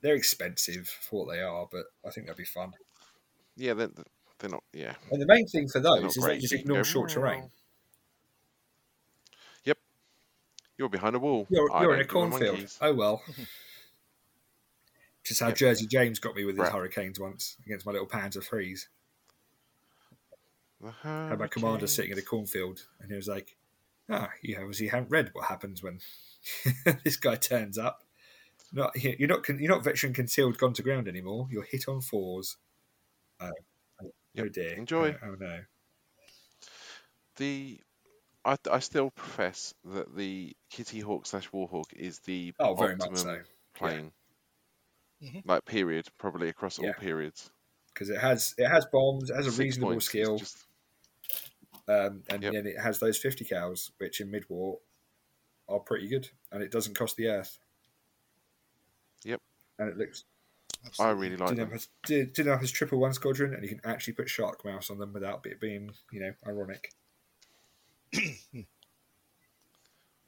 they're 0.00 0.14
expensive 0.14 0.88
for 0.88 1.24
what 1.26 1.34
they 1.34 1.40
are, 1.42 1.68
but 1.70 1.86
I 2.06 2.10
think 2.10 2.26
they'll 2.26 2.36
be 2.36 2.44
fun. 2.44 2.72
Yeah, 3.56 3.74
they're, 3.74 3.90
they're 4.38 4.50
not. 4.50 4.62
Yeah. 4.72 4.94
And 5.10 5.20
the 5.20 5.26
main 5.26 5.46
thing 5.46 5.68
for 5.68 5.80
those 5.80 6.16
is 6.16 6.24
they 6.24 6.38
just 6.38 6.54
ignore 6.54 6.84
short 6.84 7.10
terrain. 7.10 7.50
Yep. 9.64 9.78
You're 10.78 10.88
behind 10.88 11.16
a 11.16 11.18
wall. 11.18 11.46
You're, 11.50 11.68
you're 11.80 11.94
in 11.94 12.00
a 12.00 12.04
cornfield. 12.04 12.72
Oh 12.80 12.94
well. 12.94 13.22
Just 15.24 15.40
how 15.40 15.48
yep. 15.48 15.56
Jersey 15.56 15.86
James 15.86 16.18
got 16.18 16.34
me 16.34 16.46
with 16.46 16.56
his 16.56 16.62
right. 16.62 16.72
hurricanes 16.72 17.20
once 17.20 17.58
against 17.66 17.84
my 17.84 17.92
little 17.92 18.06
Panzer 18.06 18.42
threes. 18.42 18.88
Had 21.02 21.38
my 21.38 21.48
commander 21.48 21.86
sitting 21.86 22.12
in 22.12 22.18
a 22.18 22.22
cornfield, 22.22 22.86
and 23.00 23.10
he 23.10 23.16
was 23.16 23.26
like, 23.26 23.56
"Ah, 24.08 24.30
you 24.42 24.56
obviously 24.58 24.88
haven't 24.88 25.10
read 25.10 25.30
what 25.32 25.46
happens 25.46 25.82
when 25.82 26.00
this 27.04 27.16
guy 27.16 27.34
turns 27.34 27.78
up. 27.78 28.04
Not 28.72 28.92
you're 29.02 29.28
not 29.28 29.48
you're 29.48 29.70
not 29.70 29.82
veteran 29.82 30.12
concealed 30.12 30.58
gone 30.58 30.74
to 30.74 30.82
ground 30.82 31.08
anymore. 31.08 31.48
You're 31.50 31.64
hit 31.64 31.88
on 31.88 32.00
fours. 32.00 32.56
Oh, 33.40 33.50
yep. 34.34 34.46
oh 34.46 34.48
dear. 34.48 34.74
Enjoy. 34.74 35.16
Oh, 35.22 35.28
oh 35.30 35.36
no. 35.38 35.60
The 37.36 37.80
I, 38.44 38.56
I 38.70 38.78
still 38.78 39.10
profess 39.10 39.74
that 39.84 40.16
the 40.16 40.54
Kitty 40.70 41.00
Hawk 41.00 41.26
slash 41.26 41.50
Warhawk 41.50 41.92
is 41.94 42.20
the 42.20 42.54
oh, 42.58 42.74
very 42.74 42.94
optimum 42.94 43.12
much 43.12 43.22
so. 43.22 43.38
plane. 43.74 44.12
Yeah. 45.20 45.28
Mm-hmm. 45.28 45.48
Like 45.48 45.64
period, 45.64 46.06
probably 46.18 46.48
across 46.48 46.78
yeah. 46.78 46.88
all 46.88 46.94
periods. 46.94 47.50
because 47.92 48.08
it 48.08 48.18
has 48.18 48.54
it 48.56 48.68
has 48.68 48.86
bombs, 48.92 49.30
it 49.30 49.36
has 49.36 49.46
a 49.46 49.50
Six 49.50 49.58
reasonable 49.58 49.90
points 49.90 50.06
skill, 50.06 50.38
just- 50.38 50.64
um, 51.88 52.22
and 52.28 52.42
Yep. 52.42 52.52
then 52.52 52.66
it 52.66 52.78
has 52.78 52.98
those 52.98 53.18
fifty 53.18 53.44
cals, 53.44 53.90
which 53.98 54.20
in 54.20 54.30
mid 54.30 54.48
war 54.48 54.78
are 55.68 55.80
pretty 55.80 56.08
good, 56.08 56.28
and 56.52 56.62
it 56.62 56.70
doesn't 56.70 56.94
cost 56.94 57.16
the 57.16 57.28
earth. 57.28 57.58
Yep. 59.24 59.40
and 59.80 59.88
it 59.90 59.96
looks 59.96 60.24
I 61.00 61.10
really 61.10 61.36
like 61.36 61.56
them. 61.56 61.70
has, 61.72 61.88
Din- 62.06 62.30
Dinner 62.32 62.56
has 62.56 62.70
triple 62.70 62.98
one 63.00 63.12
squadron, 63.12 63.52
and 63.52 63.62
you 63.64 63.68
can 63.68 63.80
actually 63.84 64.12
put 64.14 64.28
shark 64.30 64.64
mouse 64.64 64.90
on 64.90 64.98
them 64.98 65.12
without 65.12 65.44
it 65.44 65.60
being, 65.60 65.90
you 66.12 66.20
know, 66.20 66.32
ironic. 66.46 66.92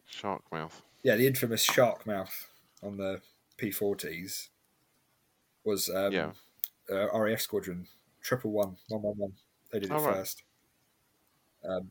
Shark 0.07 0.43
mouth. 0.53 0.83
Yeah, 1.03 1.17
the 1.17 1.27
infamous 1.27 1.63
shark 1.63 2.07
mouth 2.07 2.51
on 2.83 2.97
the 2.97 3.21
P40s 3.59 4.49
was 5.65 5.89
um, 5.89 6.13
Yeah. 6.13 6.33
uh, 6.91 7.09
RAF 7.19 7.41
squadron 7.41 7.87
triple 8.21 8.51
one 8.51 8.77
one 8.89 9.03
one 9.03 9.17
one. 9.17 9.33
They 9.71 9.79
did 9.81 9.91
it 9.91 9.95
Oh, 9.95 10.05
right. 10.05 10.35
First. 11.63 11.73
Um, 11.81 11.91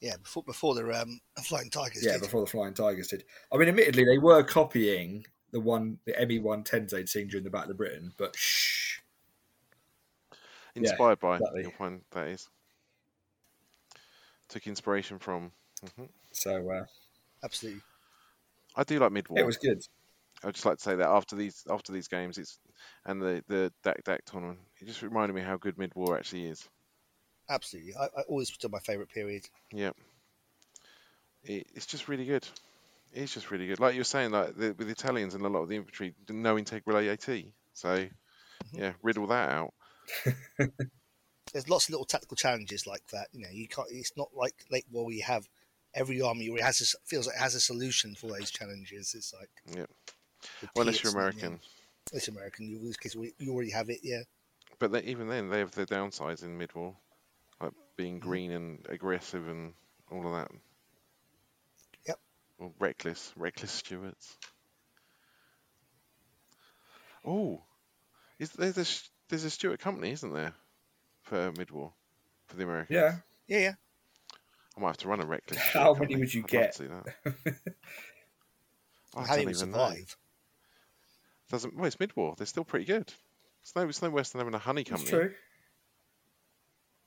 Yeah, 0.00 0.16
before 0.16 0.42
before 0.42 0.74
the 0.74 1.00
um, 1.00 1.20
Flying 1.42 1.70
Tigers. 1.70 2.04
yeah, 2.04 2.12
did. 2.12 2.22
before 2.22 2.40
the 2.42 2.50
Flying 2.50 2.74
Tigers 2.74 3.08
did. 3.08 3.24
I 3.52 3.56
mean, 3.56 3.68
admittedly, 3.68 4.04
they 4.04 4.18
were 4.18 4.42
copying 4.42 5.24
the 5.52 5.60
one 5.60 5.98
the 6.04 6.14
ME 6.26 6.40
one 6.40 6.64
tens 6.64 6.92
they'd 6.92 7.08
seen 7.08 7.28
during 7.28 7.44
the 7.44 7.50
Battle 7.50 7.70
of 7.70 7.76
Britain, 7.76 8.12
but 8.18 8.34
shh. 8.36 8.98
Yeah, 10.74 10.90
Inspired 10.90 11.20
by, 11.20 11.36
exactly. 11.36 11.62
you'll 11.62 11.70
find 11.72 12.00
that 12.10 12.26
is. 12.26 12.48
Took 14.48 14.66
inspiration 14.66 15.18
from. 15.20 15.52
hmm 15.96 16.04
So 16.32 16.68
uh, 16.70 16.84
absolutely. 17.44 17.80
I 18.76 18.82
do 18.82 18.98
like 18.98 19.12
mid 19.12 19.28
war. 19.28 19.38
it 19.38 19.46
was 19.46 19.56
good. 19.56 19.80
I'd 20.42 20.52
just 20.54 20.66
like 20.66 20.78
to 20.78 20.82
say 20.82 20.96
that 20.96 21.08
after 21.08 21.36
these 21.36 21.62
after 21.70 21.92
these 21.92 22.08
games, 22.08 22.38
it's 22.38 22.58
and 23.06 23.22
the 23.22 23.42
the 23.46 23.72
DAK 23.84 24.02
DAK 24.04 24.24
tournament, 24.26 24.58
it 24.80 24.86
just 24.86 25.00
reminded 25.02 25.34
me 25.34 25.42
how 25.42 25.56
good 25.56 25.78
mid 25.78 25.94
war 25.94 26.16
actually 26.18 26.46
is. 26.46 26.68
Absolutely. 27.48 27.94
I, 27.94 28.04
I 28.04 28.22
always 28.28 28.50
put 28.50 28.70
my 28.70 28.78
favourite 28.78 29.10
period. 29.10 29.48
Yeah, 29.72 29.90
It, 31.44 31.66
it's 31.74 31.86
just 31.86 32.08
really 32.08 32.24
good. 32.24 32.46
It's 33.12 33.34
just 33.34 33.50
really 33.50 33.66
good. 33.66 33.80
Like 33.80 33.94
you 33.94 34.00
were 34.00 34.04
saying, 34.04 34.32
like 34.32 34.56
the, 34.56 34.74
with 34.76 34.86
the 34.86 34.92
Italians 34.92 35.34
and 35.34 35.44
a 35.44 35.48
lot 35.48 35.62
of 35.62 35.68
the 35.68 35.76
infantry, 35.76 36.14
no 36.28 36.58
integral 36.58 36.96
AAT. 36.96 37.44
So 37.74 37.88
mm-hmm. 37.88 38.78
yeah, 38.78 38.92
riddle 39.02 39.26
that 39.28 39.50
out. 39.50 39.74
There's 41.52 41.68
lots 41.68 41.86
of 41.86 41.90
little 41.90 42.06
tactical 42.06 42.36
challenges 42.36 42.86
like 42.86 43.06
that. 43.12 43.28
You 43.32 43.42
know, 43.42 43.50
you 43.52 43.68
can't. 43.68 43.88
It's 43.90 44.16
not 44.16 44.30
like 44.34 44.54
late 44.70 44.86
war 44.90 45.04
where 45.04 45.14
you 45.14 45.22
have 45.22 45.48
every 45.94 46.20
army 46.20 46.50
where 46.50 46.58
it 46.58 46.64
has 46.64 46.80
a, 46.80 47.06
feels 47.06 47.26
like 47.26 47.36
it 47.36 47.40
has 47.40 47.54
a 47.54 47.60
solution 47.60 48.14
for 48.14 48.28
those 48.28 48.50
challenges. 48.50 49.14
It's 49.14 49.32
like 49.32 49.50
yeah, 49.76 49.86
Well, 50.74 50.82
unless 50.82 51.02
you're 51.02 51.12
American, 51.12 51.60
yeah, 52.12 52.20
you're 52.26 52.36
American, 52.36 52.66
you, 52.66 52.78
in 52.78 52.86
this 52.86 52.96
case, 52.96 53.14
you 53.14 53.52
already 53.52 53.70
have 53.70 53.90
it. 53.90 54.00
Yeah. 54.02 54.22
but 54.78 54.92
they, 54.92 55.02
even 55.02 55.28
then, 55.28 55.48
they 55.48 55.60
have 55.60 55.72
their 55.72 55.86
downsides 55.86 56.42
in 56.42 56.58
mid 56.58 56.74
war, 56.74 56.96
like 57.64 57.72
being 57.96 58.20
mm-hmm. 58.20 58.28
green 58.28 58.50
and 58.52 58.86
aggressive 58.88 59.46
and 59.48 59.72
all 60.10 60.26
of 60.26 60.32
that. 60.32 60.50
Yep. 62.06 62.18
Or 62.58 62.72
reckless, 62.78 63.32
reckless 63.36 63.70
Stuarts. 63.70 64.36
Oh, 67.26 67.62
is 68.38 68.50
there's 68.50 68.76
a 68.78 68.84
there's 69.28 69.44
a 69.44 69.50
Stuart 69.50 69.80
company, 69.80 70.10
isn't 70.10 70.32
there, 70.32 70.52
for 71.22 71.52
mid 71.56 71.70
war, 71.70 71.92
for 72.46 72.56
the 72.56 72.64
Americans? 72.64 72.94
Yeah. 72.94 73.16
Yeah, 73.46 73.58
yeah. 73.58 73.74
I 74.76 74.80
might 74.80 74.88
have 74.88 74.96
to 74.98 75.08
run 75.08 75.20
a 75.20 75.26
reckless. 75.26 75.58
How 75.72 75.94
many 75.94 76.14
company. 76.14 76.16
would 76.16 76.34
you 76.34 76.42
I'd 76.42 76.48
get? 76.48 76.74
see 76.74 76.86
that. 76.86 77.04
I 79.16 79.22
How 79.22 79.34
don't 79.36 79.40
you 79.40 79.46
would 79.46 79.56
even 79.56 79.70
know. 79.70 79.78
survive? 79.78 80.16
Doesn't 81.50 81.76
well, 81.76 81.86
it's 81.86 82.00
mid 82.00 82.14
war. 82.16 82.34
They're 82.36 82.46
still 82.46 82.64
pretty 82.64 82.84
good. 82.86 83.12
It's 83.62 83.74
no, 83.76 83.88
it's 83.88 84.02
no 84.02 84.10
worse 84.10 84.30
than 84.30 84.40
having 84.40 84.54
a 84.54 84.58
honey 84.58 84.84
company. 84.84 85.10
true. 85.10 85.34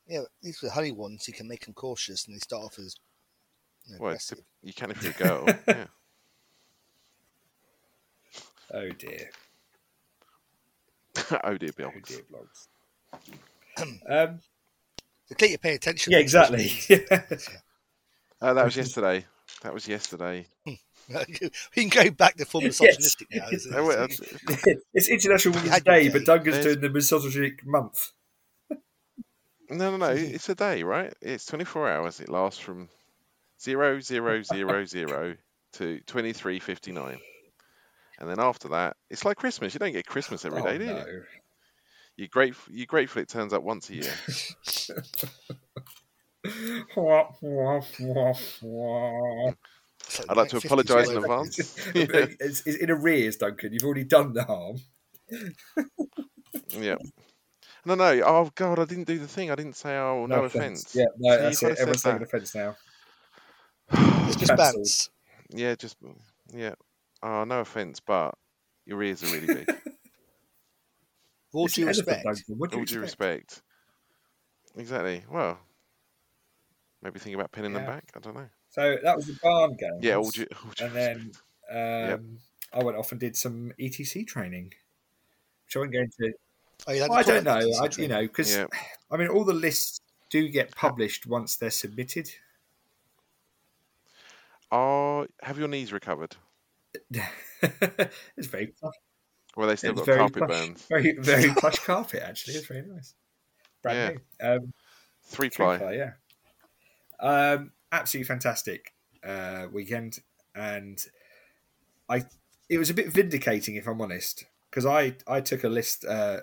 Yeah, 0.08 0.22
these 0.42 0.64
are 0.64 0.70
honey 0.70 0.92
ones. 0.92 1.28
You 1.28 1.34
can 1.34 1.48
make 1.48 1.66
them 1.66 1.74
cautious, 1.74 2.26
and 2.28 2.36
they 2.36 2.40
start 2.40 2.64
off 2.64 2.80
as 2.80 2.96
you 3.86 3.94
know, 3.94 3.98
Well, 4.02 4.10
aggressive. 4.12 4.40
you 4.64 4.74
can 4.74 4.92
if 4.92 5.04
you're 5.04 5.12
a 5.12 5.16
girl. 5.16 5.46
yeah. 5.68 5.86
Oh 8.74 8.90
dear. 8.90 9.30
oh 11.44 11.58
dear, 11.58 11.72
Bill. 11.76 11.88
Oh 11.88 11.92
Bill. 11.92 12.02
dear, 12.06 12.22
blogs. 12.32 12.68
um, 14.10 14.40
To 15.30 15.36
get 15.36 15.50
you 15.52 15.58
pay 15.58 15.76
attention. 15.76 16.14
yeah, 16.14 16.20
exactly. 16.20 16.72
Uh, 18.40 18.54
that 18.54 18.66
was 18.66 18.78
yesterday. 18.78 19.26
That 19.64 19.74
was 19.74 19.88
yesterday. 19.88 20.46
we 20.68 20.78
can 21.76 21.90
go 21.90 22.12
back 22.12 22.36
to 22.38 22.46
full 22.46 22.62
Yes. 22.62 22.80
misogynistic 22.80 23.28
now. 23.32 23.48
isn't 23.52 23.74
it? 24.68 24.78
It's 24.94 25.08
International 25.10 25.56
Women's 25.56 25.82
Day, 25.82 26.04
day. 26.04 26.10
but 26.10 26.24
Duncan's 26.24 26.58
There's- 26.58 26.66
doing 26.66 26.82
the 26.82 26.90
misogynic 26.92 27.66
month. 27.66 28.12
No, 29.70 29.92
no, 29.92 29.98
no. 29.98 30.10
It's 30.10 30.50
a 30.50 30.56
day, 30.56 30.84
right? 30.84 31.14
It's 31.22 31.46
24 31.46 31.90
hours. 31.90 32.20
It 32.20 32.30
lasts 32.30 32.60
from 32.60 32.90
zero 33.62 34.00
zero 34.00 34.42
zero 34.42 34.86
zero 34.86 35.36
to 35.74 36.00
23:59, 36.08 37.18
and 38.20 38.30
then 38.30 38.40
after 38.40 38.70
that, 38.70 38.98
it's 39.10 39.26
like 39.26 39.38
Christmas. 39.38 39.74
You 39.74 39.80
don't 39.80 39.92
get 39.92 40.06
Christmas 40.06 40.46
every 40.46 40.62
oh, 40.62 40.66
day, 40.66 40.76
oh, 40.76 40.78
do 40.78 40.86
you? 40.86 40.94
no. 40.94 41.06
You're 42.18 42.28
grateful. 42.30 42.74
You're 42.74 42.88
grateful 42.88 43.22
it 43.22 43.30
turns 43.30 43.54
up 43.54 43.64
once 43.64 43.90
a 43.90 43.96
year. 43.96 44.14
Wah, 46.96 47.28
wah, 47.42 47.82
wah, 48.00 48.34
wah. 48.62 49.52
It's 50.08 50.22
I'd 50.30 50.38
like 50.38 50.50
to 50.50 50.58
apologise 50.58 51.10
in 51.10 51.18
advance. 51.18 51.78
Yeah. 51.96 52.06
it's, 52.40 52.66
it's 52.66 52.78
in 52.78 52.90
arrears, 52.90 53.36
Duncan. 53.38 53.74
You've 53.74 53.84
already 53.84 54.06
done 54.06 54.34
the 54.34 54.44
harm. 54.44 54.78
yeah. 56.70 56.96
No, 57.88 57.96
no. 57.96 58.22
Oh 58.26 58.52
God, 58.54 58.80
I 58.80 58.84
didn't 58.86 59.06
do 59.08 59.18
the 59.18 59.30
thing. 59.30 59.50
I 59.50 59.56
didn't 59.56 59.78
say. 59.78 59.96
Oh, 59.96 60.26
no, 60.26 60.44
offence. 60.44 60.94
Yeah, 60.94 61.06
no, 61.18 61.38
See, 61.38 61.42
that's 61.44 61.64
it. 61.64 61.72
Everyone's 61.80 62.04
taking 62.04 62.22
offence 62.24 62.54
now. 62.54 62.76
It's 64.28 64.36
just 64.36 64.50
Cancelled. 64.50 64.84
bants. 64.86 65.10
Yeah, 65.52 65.76
just 65.76 65.96
yeah. 66.54 66.76
Oh, 67.24 67.46
no 67.46 67.62
offence, 67.62 68.02
but 68.02 68.36
your 68.86 69.02
ears 69.02 69.24
are 69.24 69.28
really 69.28 69.48
big. 69.48 69.68
All 71.54 71.68
due 71.68 71.84
an 71.84 71.88
respect, 71.88 72.26
What 72.50 72.72
do 72.72 72.76
All 72.76 72.82
you 72.82 72.86
due 72.86 73.04
expect? 73.04 73.54
respect. 73.54 73.62
Exactly. 74.76 75.24
Well, 75.32 75.58
maybe 77.02 77.20
think 77.20 77.36
about 77.36 77.54
pinning 77.54 77.72
them 77.72 77.86
back. 77.86 78.12
I 78.16 78.20
don't 78.20 78.36
know. 78.36 78.50
So 78.70 78.98
that 79.02 79.16
was 79.16 79.28
the 79.28 79.40
barn 79.42 79.78
game. 79.80 80.00
Yeah, 80.02 80.16
all 80.16 80.30
due, 80.30 80.46
all 80.52 80.72
due 80.76 80.86
And 80.86 80.94
then 80.94 81.32
respect. 81.70 82.20
um, 82.20 82.38
I 82.74 82.84
went 82.84 82.98
off 82.98 83.12
and 83.12 83.20
did 83.20 83.38
some 83.38 83.72
ETC 83.80 84.28
training, 84.28 84.74
which 85.66 85.76
I 85.78 85.80
won't 85.80 85.94
go 85.94 86.00
into. 86.00 86.34
Oh, 86.88 86.94
Well, 86.94 87.14
I 87.14 87.24
don't 87.24 87.44
know. 87.44 87.58
I, 87.58 87.90
you 87.98 88.08
know, 88.08 88.22
because 88.22 88.56
Yeah. 88.56 88.68
I 89.10 89.18
mean, 89.18 89.30
all 89.30 89.44
the 89.44 89.54
lists 89.54 90.02
do 90.30 90.48
get 90.50 90.76
published 90.76 91.26
once 91.26 91.56
they're 91.56 91.70
submitted. 91.72 92.30
Oh, 94.72 95.26
have 95.42 95.58
your 95.58 95.68
knees 95.70 95.94
recovered? 95.94 96.36
it's 97.12 98.48
very 98.48 98.68
plush. 98.68 98.94
Well, 99.56 99.68
they 99.68 99.76
still 99.76 99.92
It's 99.92 100.02
got 100.02 100.06
very 100.06 100.18
carpet 100.20 100.46
plush, 100.46 100.50
burns. 100.50 100.86
very 100.90 101.18
very 101.20 101.54
plush 101.58 101.80
carpet. 101.80 102.22
Actually, 102.24 102.56
it's 102.56 102.68
very 102.68 102.82
nice. 102.84 103.14
Brand 103.82 104.20
Yeah. 104.40 104.48
new. 104.50 104.56
Um, 104.56 104.74
Three 105.24 105.50
Three 105.50 105.66
ply. 105.66 105.78
ply, 105.78 105.94
yeah. 105.94 106.12
Um, 107.20 107.72
absolutely 107.92 108.28
fantastic 108.28 108.94
uh, 109.24 109.68
weekend, 109.72 110.20
and 110.56 111.04
I 112.10 112.24
it 112.70 112.78
was 112.78 112.90
a 112.90 112.94
bit 112.94 113.08
vindicating 113.08 113.76
if 113.76 113.88
I'm 113.88 114.02
honest, 114.02 114.46
because 114.70 114.86
I 114.86 115.16
I 115.28 115.42
took 115.42 115.64
a 115.64 115.70
list 115.70 116.06
uh, 116.06 116.42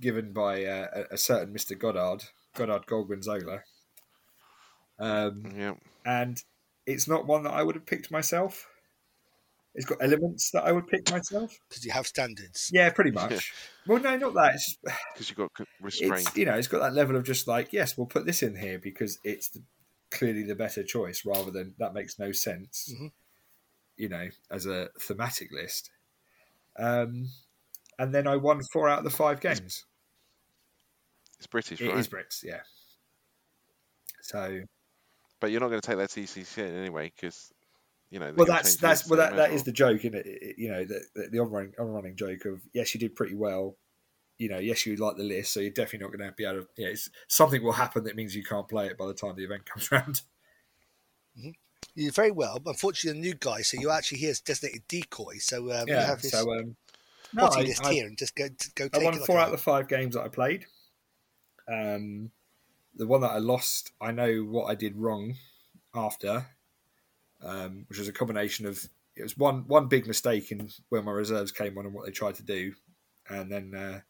given 0.00 0.32
by 0.32 0.64
uh, 0.64 0.86
a, 1.10 1.14
a 1.14 1.18
certain 1.18 1.52
Mister 1.52 1.74
Goddard 1.74 2.24
Goddard 2.54 2.86
Gorgonzola, 2.86 3.60
um, 4.98 5.44
Yeah. 5.56 5.74
and 6.04 6.42
it's 6.86 7.08
not 7.08 7.26
one 7.26 7.42
that 7.44 7.52
I 7.54 7.62
would 7.62 7.74
have 7.74 7.86
picked 7.86 8.10
myself. 8.10 8.68
It's 9.74 9.86
got 9.86 9.98
elements 10.00 10.50
that 10.52 10.64
I 10.64 10.70
would 10.70 10.86
pick 10.86 11.10
myself. 11.10 11.58
because 11.68 11.84
you 11.84 11.90
have 11.90 12.06
standards. 12.06 12.70
Yeah, 12.72 12.90
pretty 12.90 13.10
much. 13.10 13.52
well, 13.88 14.00
no, 14.00 14.16
not 14.16 14.34
that. 14.34 14.54
It's 14.54 14.76
Because 15.14 15.28
you've 15.30 15.36
got 15.38 15.50
restraint. 15.80 16.28
it's 16.28 16.36
you 16.36 16.44
know 16.44 16.54
it's 16.54 16.68
got 16.68 16.78
that 16.80 16.94
level 16.94 17.16
of 17.16 17.24
just 17.24 17.48
like 17.48 17.72
yes 17.72 17.96
we'll 17.98 18.06
put 18.06 18.24
this 18.26 18.42
in 18.42 18.54
here 18.56 18.78
because 18.78 19.18
it's 19.24 19.48
the, 19.48 19.62
clearly 20.12 20.44
the 20.44 20.54
better 20.54 20.84
choice 20.84 21.24
rather 21.26 21.50
than 21.50 21.74
that 21.78 21.92
makes 21.92 22.18
no 22.20 22.30
sense 22.30 22.92
Mhm. 22.96 23.10
you 23.96 24.08
know 24.08 24.28
as 24.50 24.64
a 24.66 24.90
thematic 25.00 25.50
list 25.52 25.90
um 26.78 27.26
and 27.98 28.14
then 28.14 28.26
i 28.26 28.36
won 28.36 28.60
four 28.72 28.88
out 28.88 28.98
of 28.98 29.04
the 29.04 29.10
five 29.10 29.40
games 29.40 29.86
It's 31.38 31.46
British, 31.46 31.80
It 31.80 31.86
right? 31.86 31.98
is 31.98 32.08
brits 32.08 32.42
yeah 32.42 32.62
so 34.20 34.62
But 35.40 35.50
you're 35.50 35.60
not 35.60 35.68
going 35.68 35.80
to 35.80 35.86
take 35.86 35.98
that 35.98 36.10
TCC 36.10 36.62
anyway, 36.62 37.12
because 37.14 37.52
you 38.10 38.18
know. 38.18 38.32
well 38.34 38.46
that's 38.46 38.76
that's 38.76 39.08
well 39.08 39.16
so 39.16 39.18
that, 39.18 39.30
you 39.30 39.36
may 39.36 39.42
that 39.42 39.50
as 39.52 39.54
is 39.54 39.62
the 39.64 39.72
joke 39.72 40.04
in 40.04 40.14
it 40.14 40.26
you 40.58 40.70
know 40.70 40.84
the 40.84 41.00
the, 41.14 41.28
the 41.30 41.38
on-running, 41.38 41.72
on-running 41.78 42.16
joke 42.16 42.44
of 42.44 42.62
yes 42.72 42.94
you 42.94 43.00
did 43.00 43.14
pretty 43.14 43.34
well 43.34 43.76
you 44.38 44.48
know 44.48 44.58
yes 44.58 44.86
you 44.86 44.96
like 44.96 45.16
the 45.16 45.24
list 45.24 45.52
so 45.52 45.60
you're 45.60 45.70
definitely 45.70 46.00
not 46.06 46.16
going 46.16 46.28
to 46.30 46.34
be 46.36 46.44
able 46.44 46.62
to 46.62 46.68
yeah 46.76 46.88
it's, 46.88 47.10
something 47.28 47.62
will 47.62 47.72
happen 47.72 48.04
that 48.04 48.16
means 48.16 48.36
you 48.36 48.44
can't 48.44 48.68
play 48.68 48.86
it 48.86 48.98
by 48.98 49.06
the 49.06 49.14
time 49.14 49.36
the 49.36 49.44
event 49.44 49.66
comes 49.70 49.90
around 49.92 50.22
You 51.94 52.06
did 52.06 52.14
very 52.14 52.30
well, 52.30 52.58
but 52.58 52.70
unfortunately, 52.70 53.18
a 53.20 53.22
new 53.22 53.34
guy, 53.34 53.62
so 53.62 53.76
you're 53.80 53.92
actually 53.92 54.18
here 54.18 54.30
as 54.30 54.40
designated 54.40 54.86
decoy. 54.88 55.38
So 55.38 55.72
um, 55.72 55.94
you 55.94 55.94
Yeah. 55.94 56.06
have 56.06 56.22
this 56.22 56.32
So 56.32 56.52
um, 56.52 56.76
no, 57.34 57.46
I, 57.46 57.62
list 57.62 57.84
I, 57.84 57.92
here 57.92 58.06
and 58.06 58.16
just 58.16 58.36
go 58.36 58.48
go. 58.74 58.88
I 58.94 58.98
won 58.98 59.14
four 59.20 59.38
out 59.38 59.46
of 59.46 59.52
the 59.52 59.58
five 59.58 59.88
games 59.88 60.14
that 60.14 60.22
I 60.22 60.28
played. 60.28 60.66
Um, 61.68 62.30
the 62.94 63.06
one 63.06 63.22
that 63.22 63.32
I 63.32 63.38
lost, 63.38 63.92
I 64.00 64.12
know 64.12 64.40
what 64.42 64.66
I 64.66 64.74
did 64.74 64.96
wrong 64.96 65.34
after, 65.94 66.46
um, 67.42 67.86
which 67.88 67.98
was 67.98 68.08
a 68.08 68.12
combination 68.12 68.66
of 68.66 68.88
it 69.16 69.22
was 69.22 69.36
one 69.36 69.66
one 69.66 69.86
big 69.86 70.06
mistake 70.06 70.50
in 70.50 70.68
where 70.88 71.02
my 71.02 71.12
reserves 71.12 71.52
came 71.52 71.78
on 71.78 71.86
and 71.86 71.94
what 71.94 72.04
they 72.04 72.12
tried 72.12 72.34
to 72.36 72.42
do, 72.42 72.74
and 73.28 73.50
then 73.50 73.74
uh, 73.74 74.00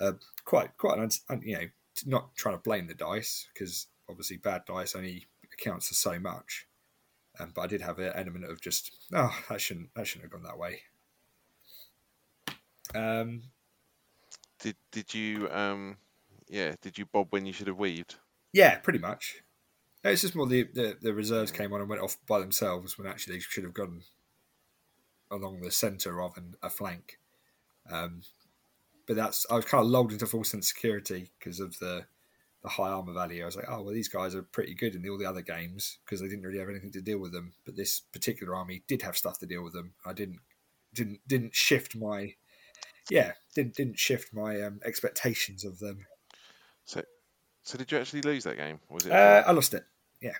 uh, 0.00 0.12
quite 0.44 0.76
quite 0.76 0.98
an, 0.98 1.42
you 1.42 1.56
know 1.56 1.66
not 2.04 2.34
trying 2.36 2.54
to 2.54 2.62
blame 2.62 2.86
the 2.86 2.94
dice 2.94 3.48
because 3.52 3.86
obviously 4.08 4.36
bad 4.36 4.62
dice 4.66 4.94
only 4.94 5.26
accounts 5.52 5.88
for 5.88 5.94
so 5.94 6.18
much, 6.18 6.66
um, 7.40 7.52
but 7.54 7.62
I 7.62 7.66
did 7.66 7.80
have 7.80 7.98
an 7.98 8.12
element 8.14 8.44
of 8.44 8.60
just 8.60 8.90
oh 9.14 9.34
that 9.48 9.60
shouldn't 9.60 9.94
that 9.94 10.06
shouldn't 10.06 10.30
have 10.30 10.32
gone 10.32 10.48
that 10.48 10.58
way. 10.58 10.80
Um, 12.94 13.42
did 14.60 14.76
did 14.92 15.14
you 15.14 15.48
um 15.50 15.96
yeah 16.48 16.74
did 16.80 16.98
you 16.98 17.06
bob 17.06 17.28
when 17.30 17.46
you 17.46 17.52
should 17.52 17.66
have 17.66 17.78
weaved? 17.78 18.16
Yeah, 18.52 18.78
pretty 18.78 18.98
much. 18.98 19.42
It's 20.04 20.22
just 20.22 20.36
more 20.36 20.46
the, 20.46 20.62
the, 20.72 20.96
the 21.00 21.12
reserves 21.12 21.50
came 21.50 21.72
on 21.72 21.80
and 21.80 21.90
went 21.90 22.00
off 22.00 22.16
by 22.28 22.38
themselves 22.38 22.96
when 22.96 23.08
actually 23.08 23.34
they 23.34 23.40
should 23.40 23.64
have 23.64 23.74
gone 23.74 24.02
along 25.30 25.60
the 25.60 25.72
centre 25.72 26.14
rather 26.14 26.34
than 26.36 26.54
a 26.62 26.70
flank. 26.70 27.18
Um, 27.90 28.22
but 29.06 29.16
that's 29.16 29.46
I 29.50 29.56
was 29.56 29.64
kind 29.64 29.82
of 29.82 29.90
lulled 29.90 30.12
into 30.12 30.26
false 30.26 30.50
sense 30.50 30.68
security 30.68 31.30
because 31.38 31.60
of 31.60 31.78
the 31.78 32.06
the 32.62 32.68
high 32.70 32.88
armor 32.88 33.12
value. 33.12 33.42
I 33.42 33.46
was 33.46 33.56
like, 33.56 33.68
oh 33.68 33.82
well, 33.82 33.94
these 33.94 34.08
guys 34.08 34.34
are 34.34 34.42
pretty 34.42 34.74
good 34.74 34.94
in 34.94 35.08
all 35.08 35.18
the 35.18 35.26
other 35.26 35.42
games 35.42 35.98
because 36.04 36.20
they 36.20 36.28
didn't 36.28 36.44
really 36.44 36.58
have 36.58 36.68
anything 36.68 36.92
to 36.92 37.00
deal 37.00 37.18
with 37.18 37.32
them. 37.32 37.52
But 37.64 37.76
this 37.76 38.00
particular 38.00 38.54
army 38.54 38.82
did 38.88 39.02
have 39.02 39.16
stuff 39.16 39.38
to 39.40 39.46
deal 39.46 39.62
with 39.62 39.72
them. 39.72 39.94
I 40.04 40.12
didn't 40.12 40.40
didn't 40.94 41.20
didn't 41.26 41.54
shift 41.54 41.96
my 41.96 42.34
yeah 43.10 43.32
didn't 43.54 43.74
didn't 43.74 43.98
shift 43.98 44.34
my 44.34 44.60
um, 44.62 44.80
expectations 44.84 45.64
of 45.64 45.78
them. 45.78 46.06
So, 46.84 47.02
so 47.62 47.78
did 47.78 47.90
you 47.90 47.98
actually 47.98 48.22
lose 48.22 48.44
that 48.44 48.56
game? 48.56 48.80
Was 48.88 49.06
it? 49.06 49.12
Uh, 49.12 49.42
I 49.46 49.52
lost 49.52 49.74
it. 49.74 49.84
Yeah. 50.20 50.36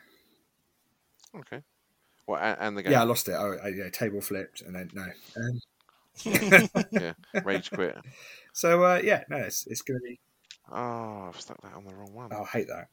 Okay. 1.35 1.63
Well, 2.27 2.41
and, 2.41 2.57
and 2.61 2.77
the 2.77 2.83
game. 2.83 2.93
Yeah, 2.93 3.03
I 3.03 3.05
lost 3.05 3.29
it. 3.29 3.33
I, 3.33 3.57
I 3.57 3.69
yeah, 3.69 3.89
table 3.91 4.21
flipped, 4.21 4.61
and 4.63 4.75
then 4.75 4.91
no. 4.95 5.07
Um, 5.37 5.61
yeah, 6.93 7.13
rage 7.45 7.71
quit. 7.71 7.97
So 8.53 8.85
uh, 8.85 9.03
yeah, 9.05 9.23
no, 9.29 9.37
it's 9.37 9.67
it's 9.67 9.83
going 9.83 10.01
to 10.01 10.03
be. 10.03 10.19
Oh, 10.73 11.27
I've 11.29 11.39
stuck 11.39 11.61
that 11.61 11.75
on 11.75 11.85
the 11.85 11.95
wrong 11.95 12.15
one. 12.15 12.31
Oh, 12.33 12.45
I 12.45 12.47
hate 12.47 12.69
that. 12.69 12.89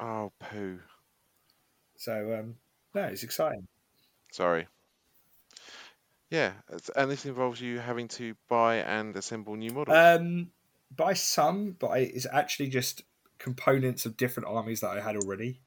Oh, 0.00 0.32
poo. 0.40 0.78
So 1.98 2.34
um, 2.38 2.54
no, 2.94 3.02
it's 3.02 3.24
exciting. 3.24 3.68
Sorry. 4.32 4.66
Yeah, 6.30 6.52
and 6.96 7.10
this 7.10 7.26
involves 7.26 7.60
you 7.60 7.78
having 7.78 8.08
to 8.08 8.34
buy 8.48 8.76
and 8.76 9.16
assemble 9.16 9.56
new 9.56 9.70
models. 9.70 9.96
Um, 9.96 10.50
buy 10.94 11.12
some, 11.14 11.76
but 11.78 11.88
I, 11.88 11.98
it's 11.98 12.26
actually 12.32 12.68
just 12.68 13.02
components 13.38 14.06
of 14.06 14.16
different 14.16 14.48
armies 14.48 14.80
that 14.80 14.90
I 14.90 15.00
had 15.00 15.16
already, 15.16 15.60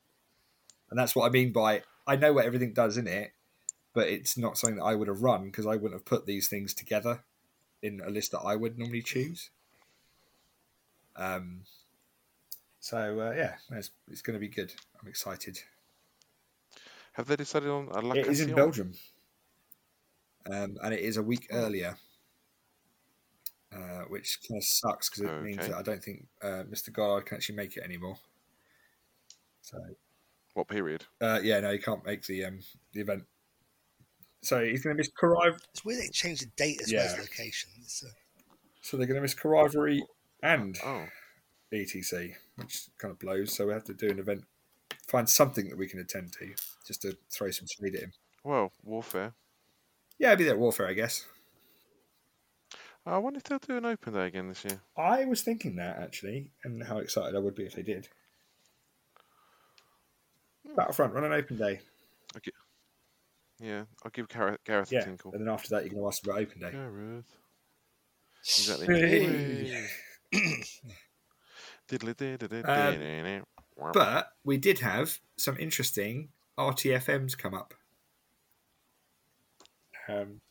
and 0.90 1.00
that's 1.00 1.16
what 1.16 1.26
I 1.26 1.30
mean 1.30 1.52
by 1.52 1.84
I 2.06 2.16
know 2.16 2.34
what 2.34 2.46
everything 2.46 2.74
does 2.74 2.98
in 2.98 3.08
it, 3.08 3.32
but 3.94 4.08
it's 4.08 4.38
not 4.38 4.58
something 4.58 4.78
that 4.78 4.86
I 4.86 4.96
would 4.96 5.08
have 5.08 5.22
run 5.22 5.46
because 5.46 5.66
I 5.66 5.76
wouldn't 5.76 5.94
have 5.94 6.06
put 6.06 6.26
these 6.26 6.48
things 6.48 6.74
together 6.74 7.24
in 7.82 8.02
a 8.06 8.10
list 8.10 8.32
that 8.32 8.40
I 8.40 8.56
would 8.56 8.78
normally 8.78 9.02
choose. 9.02 9.50
Um, 11.16 11.62
so 12.80 13.20
uh, 13.20 13.34
yeah, 13.36 13.56
it's, 13.72 13.92
it's 14.10 14.22
going 14.22 14.36
to 14.36 14.40
be 14.40 14.48
good. 14.48 14.74
I'm 15.02 15.08
excited. 15.08 15.60
Have 17.14 17.28
they 17.28 17.36
decided 17.36 17.70
on 17.70 17.90
a 17.92 18.14
It 18.14 18.28
is 18.28 18.42
in 18.42 18.54
Belgium, 18.54 18.94
um, 20.52 20.78
and 20.84 20.94
it 20.94 21.02
is 21.02 21.18
a 21.18 21.24
week 21.24 21.48
earlier, 21.52 21.98
uh, 23.74 24.02
which 24.10 24.40
kind 24.48 24.58
of 24.58 24.64
sucks 24.64 25.10
because 25.10 25.24
it 25.24 25.30
okay. 25.30 25.44
means 25.44 25.68
that 25.68 25.76
I 25.76 25.82
don't 25.82 26.04
think 26.04 26.28
uh, 26.42 26.64
Mr. 26.72 26.92
Goddard 26.92 27.26
can 27.26 27.38
actually 27.38 27.56
make 27.56 27.78
it 27.78 27.84
anymore. 27.84 28.18
So, 29.62 29.78
what 30.54 30.68
period? 30.68 31.06
Uh, 31.20 31.40
yeah, 31.44 31.60
no, 31.60 31.72
he 31.72 31.78
can't 31.78 32.06
make 32.06 32.26
the 32.26 32.46
um, 32.46 32.60
the 32.94 33.02
event 33.02 33.24
so 34.48 34.64
he's 34.64 34.84
going 34.84 34.96
to 34.96 34.98
miss 34.98 35.10
Kariv. 35.10 35.58
It's 35.72 35.84
weird 35.84 36.02
they 36.02 36.08
changed 36.10 36.44
the 36.44 36.52
date 36.56 36.82
as 36.82 36.92
yeah. 36.92 37.00
well 37.00 37.08
as 37.08 37.16
the 37.16 37.22
location. 37.22 37.70
So. 37.86 38.08
so 38.82 38.98
they're 38.98 39.08
going 39.08 39.16
to 39.16 39.22
miss 39.22 39.36
Karivery 39.36 40.00
and 40.44 40.78
oh. 40.86 41.06
ETC, 41.74 42.34
which 42.56 42.88
kind 42.98 43.12
of 43.12 43.20
blows. 43.20 43.54
So 43.54 43.68
we 43.68 43.74
have 43.74 43.84
to 43.86 43.94
do 43.94 44.10
an 44.10 44.20
event, 44.20 44.46
find 45.08 45.28
something 45.28 45.70
that 45.70 45.78
we 45.78 45.88
can 45.88 46.00
attend 46.00 46.34
to, 46.40 46.54
just 46.86 47.02
to 47.02 47.18
throw 47.32 47.52
some 47.52 47.68
speed 47.68 47.96
at 47.96 48.04
him. 48.04 48.14
Well, 48.44 48.72
Warfare. 48.84 49.34
Yeah, 50.20 50.32
I'd 50.32 50.38
be 50.38 50.46
there 50.46 50.54
at 50.54 50.60
Warfare, 50.60 50.88
I 50.88 50.94
guess. 50.94 51.26
I 53.06 53.18
wonder 53.20 53.38
if 53.38 53.44
they'll 53.44 53.60
do 53.60 53.78
an 53.78 53.86
open 53.86 54.14
day 54.14 54.28
again 54.28 54.50
this 54.50 54.66
year. 54.66 54.82
I 54.98 55.24
was 55.26 55.42
thinking 55.42 55.78
that 55.78 55.98
actually, 55.98 56.52
and 56.64 56.84
how 56.84 56.98
excited 56.98 57.36
I 57.36 57.40
would 57.40 57.56
be 57.56 57.64
if 57.64 57.74
they 57.74 57.84
did. 57.84 58.10
Hmm. 60.68 60.76
Battlefront 60.76 61.14
run 61.14 61.24
an 61.24 61.32
open 61.32 61.58
day. 61.58 61.80
Okay. 62.36 62.52
Yeah, 63.60 63.84
I'll 64.04 64.12
give 64.12 64.28
Gareth, 64.28 64.60
Gareth 64.66 64.92
yeah. 64.92 65.00
a 65.00 65.06
tinkle. 65.06 65.32
And 65.32 65.42
then 65.42 65.50
after 65.50 65.70
that, 65.70 65.84
you're 65.84 65.94
going 65.94 66.04
to 66.04 66.08
ask 66.08 66.24
about 66.24 66.40
Open 66.40 66.60
Day. 66.60 66.72
Gareth. 66.72 67.26
Exactly. 68.44 69.66
um, 72.66 73.46
but 73.94 74.32
we 74.44 74.58
did 74.58 74.80
have 74.80 75.20
some 75.38 75.58
interesting 75.58 76.30
RTFMs 76.58 77.38
come 77.38 77.54
up. 77.54 77.74
Um, 80.08 80.42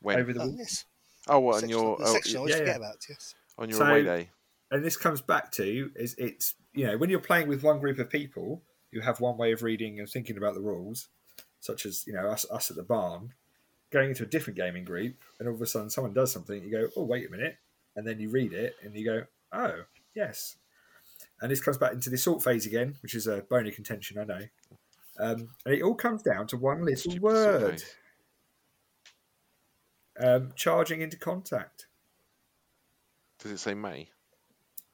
when? 0.00 0.18
Over 0.20 0.32
the 0.32 0.42
oh, 0.42 0.54
yes. 0.56 0.84
oh, 1.28 1.40
what, 1.40 1.62
on 1.62 1.68
your... 1.68 1.98
Oh, 2.00 2.12
section 2.12 2.46
yeah, 2.48 2.56
yeah. 2.56 2.76
about, 2.76 2.96
yes. 3.08 3.34
On 3.58 3.68
your 3.68 3.78
so, 3.78 3.86
away 3.86 4.04
day. 4.04 4.30
And 4.70 4.84
this 4.84 4.96
comes 4.96 5.20
back 5.20 5.50
to, 5.52 5.90
is 5.96 6.14
it's, 6.18 6.54
you 6.74 6.86
know, 6.86 6.96
when 6.96 7.10
you're 7.10 7.20
playing 7.20 7.48
with 7.48 7.62
one 7.62 7.80
group 7.80 7.98
of 7.98 8.10
people, 8.10 8.62
you 8.92 9.00
have 9.00 9.20
one 9.20 9.36
way 9.36 9.52
of 9.52 9.62
reading 9.62 9.98
and 9.98 10.08
thinking 10.08 10.36
about 10.36 10.54
the 10.54 10.60
rules 10.60 11.08
such 11.60 11.86
as 11.86 12.06
you 12.06 12.12
know 12.12 12.28
us, 12.28 12.46
us 12.50 12.70
at 12.70 12.76
the 12.76 12.82
barn, 12.82 13.32
going 13.90 14.10
into 14.10 14.22
a 14.22 14.26
different 14.26 14.56
gaming 14.56 14.84
group, 14.84 15.16
and 15.38 15.48
all 15.48 15.54
of 15.54 15.62
a 15.62 15.66
sudden 15.66 15.90
someone 15.90 16.12
does 16.12 16.32
something, 16.32 16.62
you 16.62 16.70
go, 16.70 16.88
oh 16.96 17.04
wait 17.04 17.26
a 17.26 17.30
minute, 17.30 17.56
and 17.96 18.06
then 18.06 18.20
you 18.20 18.30
read 18.30 18.52
it 18.52 18.76
and 18.82 18.94
you 18.94 19.04
go, 19.04 19.24
oh 19.52 19.82
yes, 20.14 20.56
and 21.40 21.50
this 21.50 21.60
comes 21.60 21.78
back 21.78 21.92
into 21.92 22.10
the 22.10 22.16
assault 22.16 22.42
phase 22.42 22.66
again, 22.66 22.96
which 23.02 23.14
is 23.14 23.26
a 23.26 23.44
bony 23.48 23.70
contention, 23.70 24.18
I 24.18 24.24
know, 24.24 24.42
um, 25.18 25.48
and 25.64 25.74
it 25.74 25.82
all 25.82 25.94
comes 25.94 26.22
down 26.22 26.46
to 26.48 26.56
one 26.56 26.84
little 26.84 27.10
Stupid 27.10 27.22
word. 27.22 27.82
Um, 30.20 30.52
charging 30.56 31.00
into 31.00 31.16
contact. 31.16 31.86
Does 33.38 33.52
it 33.52 33.58
say 33.58 33.74
May? 33.74 34.08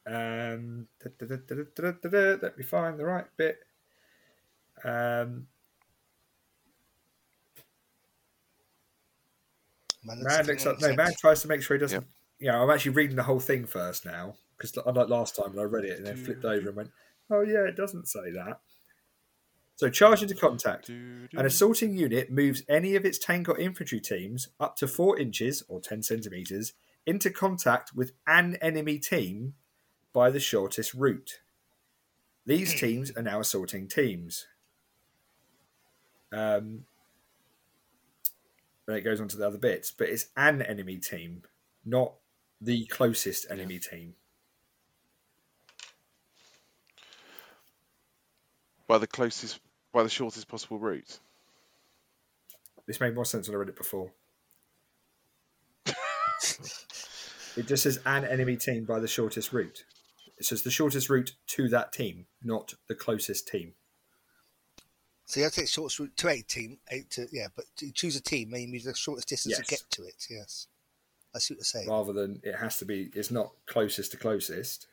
Um, 0.07 0.87
let 1.03 2.59
me 2.59 2.65
find 2.65 2.99
the 2.99 3.07
right 3.07 3.25
bit. 3.39 3.59
Um, 4.85 5.47
Man 10.05 10.19
looks, 10.19 10.37
man, 10.37 10.47
looks 10.47 10.67
up, 10.67 10.81
no, 10.81 10.95
man 10.95 11.13
tries 11.19 11.41
to 11.43 11.49
make 11.49 11.63
sure 11.63 11.77
he 11.77 11.81
doesn't. 11.81 12.03
Yep. 12.03 12.09
Yeah, 12.41 12.61
I'm 12.61 12.71
actually 12.71 12.93
reading 12.93 13.17
the 13.17 13.23
whole 13.23 13.41
thing 13.41 13.65
first 13.65 14.05
now 14.05 14.35
because 14.57 14.77
unlike 14.87 15.09
last 15.09 15.37
time 15.37 15.55
when 15.55 15.61
I 15.61 15.69
read 15.69 15.85
it 15.85 15.99
and 15.99 16.07
then 16.07 16.17
flipped 16.17 16.45
over 16.45 16.69
and 16.69 16.77
went, 16.77 16.91
"Oh 17.31 17.41
yeah, 17.41 17.67
it 17.67 17.77
doesn't 17.77 18.09
say 18.09 18.31
that." 18.33 18.61
So 19.77 19.91
charge 19.91 20.23
into 20.23 20.35
contact. 20.35 20.89
An 20.89 21.29
assaulting 21.35 21.97
unit 21.97 22.31
moves 22.31 22.63
any 22.69 22.95
of 22.95 23.05
its 23.05 23.19
tank 23.19 23.49
or 23.49 23.59
infantry 23.59 24.01
teams 24.01 24.49
up 24.61 24.77
to 24.77 24.87
four 24.87 25.19
inches 25.19 25.65
or 25.69 25.81
ten 25.81 26.03
centimeters 26.03 26.75
into 27.07 27.31
contact 27.31 27.93
with 27.95 28.13
an 28.27 28.57
enemy 28.63 28.99
team 28.99 29.55
by 30.13 30.31
the 30.31 30.41
shortest 30.41 30.95
route. 30.95 31.41
These 32.47 32.79
teams 32.79 33.11
are 33.17 33.23
now 33.23 33.41
assaulting 33.41 33.89
teams. 33.89 34.47
Um, 36.33 36.85
when 38.85 38.97
it 38.97 39.01
goes 39.01 39.21
on 39.21 39.29
to 39.29 39.37
the 39.37 39.47
other 39.47 39.59
bits, 39.59 39.91
but 39.91 40.09
it's 40.09 40.27
an 40.37 40.63
enemy 40.63 40.99
team, 40.99 41.43
not 41.85 42.15
the 42.61 42.87
closest 42.87 43.47
enemy 43.51 43.75
yeah. 43.75 43.91
team. 43.91 44.15
By 48.87 48.99
the 48.99 49.07
closest, 49.07 49.61
by 49.95 50.03
the 50.03 50.11
shortest 50.11 50.49
possible 50.49 50.79
route. 50.79 51.21
This 52.87 53.01
made 53.01 53.15
more 53.15 53.25
sense 53.25 53.49
when 53.49 53.55
I 53.55 53.59
read 53.61 53.71
it 53.71 53.77
before. 53.77 54.11
it 55.87 57.67
just 57.67 57.85
says 57.85 58.01
an 58.05 58.25
enemy 58.25 58.57
team 58.57 58.85
by 58.85 58.99
the 58.99 59.09
shortest 59.09 59.53
route. 59.53 59.85
It 60.37 60.45
says 60.45 60.63
the 60.63 60.71
shortest 60.71 61.09
route 61.09 61.33
to 61.47 61.69
that 61.69 61.93
team, 61.93 62.27
not 62.43 62.75
the 62.89 62.95
closest 62.95 63.49
team. 63.49 63.73
So 65.27 65.41
you 65.41 65.45
have 65.45 65.53
to 65.55 65.61
take 65.61 65.69
shortest 65.69 66.01
route 66.01 66.17
to 66.19 66.29
a 66.29 66.43
team, 66.43 66.79
eight 66.91 67.09
to 67.13 67.27
yeah, 67.33 67.47
but 67.55 67.65
you 67.81 67.93
choose 67.93 68.17
a 68.17 68.23
team 68.23 68.53
and 68.53 68.63
you 68.63 68.69
move 68.69 68.83
the 68.83 68.95
shortest 68.95 69.29
distance 69.29 69.55
yes. 69.57 69.67
to 69.67 69.75
get 69.75 69.83
to 69.93 70.03
it. 70.03 70.27
Yes, 70.29 70.67
I 71.35 71.39
see 71.39 71.55
what 71.55 71.59
you're 71.59 71.65
saying. 71.65 71.89
Rather 71.89 72.13
than 72.13 72.41
it 72.43 72.57
has 72.57 72.79
to 72.79 72.85
be, 72.85 73.11
it's 73.15 73.31
not 73.31 73.53
closest 73.67 74.11
to 74.11 74.17
closest. 74.19 74.89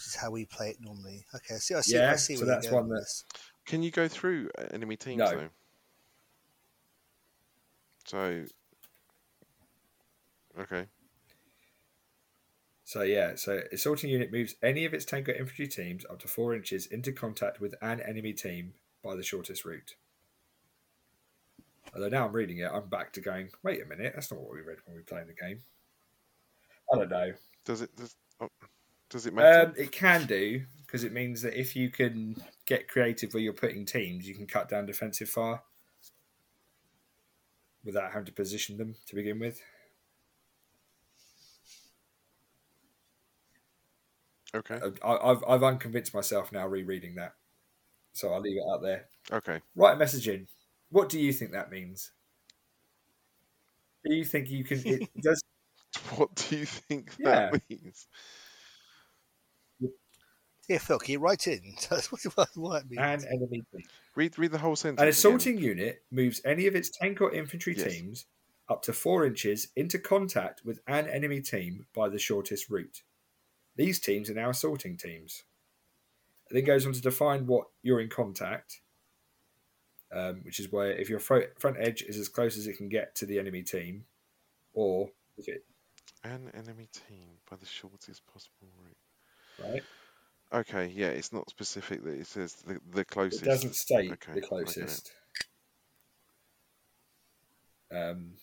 Which 0.00 0.06
is 0.06 0.14
how 0.14 0.30
we 0.30 0.46
play 0.46 0.70
it 0.70 0.78
normally. 0.80 1.26
Okay, 1.34 1.56
I 1.56 1.58
see. 1.58 1.74
I 1.74 1.82
see. 1.82 1.94
Yeah, 1.94 2.12
I 2.12 2.16
see 2.16 2.36
so 2.36 2.46
that's 2.46 2.70
one 2.70 2.88
that's. 2.88 3.26
Can 3.66 3.82
you 3.82 3.90
go 3.90 4.08
through 4.08 4.48
uh, 4.58 4.64
enemy 4.70 4.96
teams? 4.96 5.18
No. 5.18 5.30
Though? 5.30 5.48
So, 8.06 8.44
okay. 10.58 10.86
So 12.84 13.02
yeah, 13.02 13.34
so 13.34 13.60
assaulting 13.72 14.08
unit 14.08 14.32
moves 14.32 14.54
any 14.62 14.86
of 14.86 14.94
its 14.94 15.04
tank 15.04 15.28
or 15.28 15.32
infantry 15.32 15.68
teams 15.68 16.06
up 16.08 16.18
to 16.20 16.28
four 16.28 16.54
inches 16.54 16.86
into 16.86 17.12
contact 17.12 17.60
with 17.60 17.74
an 17.82 18.00
enemy 18.00 18.32
team 18.32 18.72
by 19.04 19.14
the 19.14 19.22
shortest 19.22 19.66
route. 19.66 19.96
Although 21.94 22.08
now 22.08 22.26
I'm 22.26 22.32
reading 22.32 22.56
it, 22.56 22.70
I'm 22.72 22.88
back 22.88 23.12
to 23.12 23.20
going. 23.20 23.50
Wait 23.62 23.82
a 23.82 23.84
minute, 23.84 24.12
that's 24.14 24.32
not 24.32 24.40
what 24.40 24.54
we 24.54 24.62
read 24.62 24.78
when 24.86 24.96
we 24.96 25.02
played 25.02 25.26
the 25.26 25.34
game. 25.34 25.60
I 26.90 26.96
don't 26.96 27.10
know. 27.10 27.34
Does 27.66 27.82
it? 27.82 27.94
Does, 27.96 28.16
does 29.10 29.26
it 29.26 29.34
matter? 29.34 29.66
Um, 29.68 29.74
it 29.76 29.92
can 29.92 30.24
do 30.26 30.62
because 30.86 31.04
it 31.04 31.12
means 31.12 31.42
that 31.42 31.58
if 31.58 31.76
you 31.76 31.90
can 31.90 32.36
get 32.64 32.88
creative 32.88 33.34
where 33.34 33.42
you're 33.42 33.52
putting 33.52 33.84
teams, 33.84 34.26
you 34.26 34.34
can 34.34 34.46
cut 34.46 34.68
down 34.68 34.86
defensive 34.86 35.28
fire 35.28 35.60
without 37.84 38.12
having 38.12 38.26
to 38.26 38.32
position 38.32 38.76
them 38.76 38.94
to 39.06 39.14
begin 39.14 39.38
with. 39.38 39.60
Okay. 44.54 44.80
I, 45.04 45.28
have 45.28 45.44
I've 45.46 45.62
unconvinced 45.62 46.12
myself 46.12 46.50
now 46.50 46.66
rereading 46.66 47.14
that, 47.16 47.34
so 48.12 48.32
I'll 48.32 48.40
leave 48.40 48.56
it 48.56 48.72
out 48.72 48.82
there. 48.82 49.06
Okay. 49.30 49.60
Write 49.76 49.94
a 49.94 49.98
message 49.98 50.28
in. 50.28 50.48
What 50.90 51.08
do 51.08 51.20
you 51.20 51.32
think 51.32 51.52
that 51.52 51.70
means? 51.70 52.10
Do 54.04 54.14
you 54.14 54.24
think 54.24 54.50
you 54.50 54.64
can? 54.64 54.82
It 54.84 55.08
does. 55.20 55.42
what 56.16 56.34
do 56.34 56.56
you 56.56 56.66
think 56.66 57.14
that 57.18 57.52
yeah. 57.52 57.76
means? 57.76 58.08
Yeah, 60.70 60.78
Phil, 60.78 61.00
can 61.00 61.10
you 61.10 61.18
write 61.18 61.48
in? 61.48 61.74
what, 61.90 62.46
what 62.54 62.82
it 62.84 62.90
means. 62.90 63.24
An 63.24 63.28
enemy 63.28 63.64
team. 63.74 63.82
Read, 64.14 64.38
read 64.38 64.52
the 64.52 64.58
whole 64.58 64.76
sentence. 64.76 65.02
An 65.02 65.08
assaulting 65.08 65.54
again. 65.54 65.68
unit 65.68 66.02
moves 66.12 66.40
any 66.44 66.68
of 66.68 66.76
its 66.76 66.88
tank 66.88 67.20
or 67.20 67.34
infantry 67.34 67.74
yes. 67.76 67.92
teams 67.92 68.26
up 68.68 68.80
to 68.82 68.92
four 68.92 69.26
inches 69.26 69.66
into 69.74 69.98
contact 69.98 70.62
with 70.64 70.78
an 70.86 71.08
enemy 71.08 71.40
team 71.40 71.86
by 71.92 72.08
the 72.08 72.20
shortest 72.20 72.70
route. 72.70 73.02
These 73.74 73.98
teams 73.98 74.30
are 74.30 74.34
now 74.34 74.50
assaulting 74.50 74.96
teams. 74.96 75.42
It 76.48 76.54
then 76.54 76.64
goes 76.64 76.86
on 76.86 76.92
to 76.92 77.00
define 77.00 77.48
what 77.48 77.66
you're 77.82 78.00
in 78.00 78.08
contact, 78.08 78.80
um, 80.12 80.42
which 80.44 80.60
is 80.60 80.70
where 80.70 80.92
if 80.92 81.10
your 81.10 81.18
front 81.18 81.48
edge 81.80 82.02
is 82.02 82.16
as 82.16 82.28
close 82.28 82.56
as 82.56 82.68
it 82.68 82.76
can 82.76 82.88
get 82.88 83.16
to 83.16 83.26
the 83.26 83.40
enemy 83.40 83.64
team, 83.64 84.04
or 84.72 85.10
if 85.36 85.48
it 85.48 85.64
an 86.22 86.52
enemy 86.54 86.86
team 86.92 87.26
by 87.50 87.56
the 87.56 87.66
shortest 87.66 88.24
possible 88.32 88.68
route. 88.78 89.68
Right. 89.68 89.82
Okay. 90.52 90.92
Yeah, 90.94 91.08
it's 91.08 91.32
not 91.32 91.48
specific 91.48 92.02
that 92.04 92.18
it 92.18 92.26
says 92.26 92.54
the, 92.54 92.80
the 92.92 93.04
closest. 93.04 93.42
It 93.42 93.46
doesn't 93.46 93.74
state 93.74 94.12
okay, 94.12 94.32
the 94.34 94.40
closest. 94.40 95.12
Um, 97.92 98.34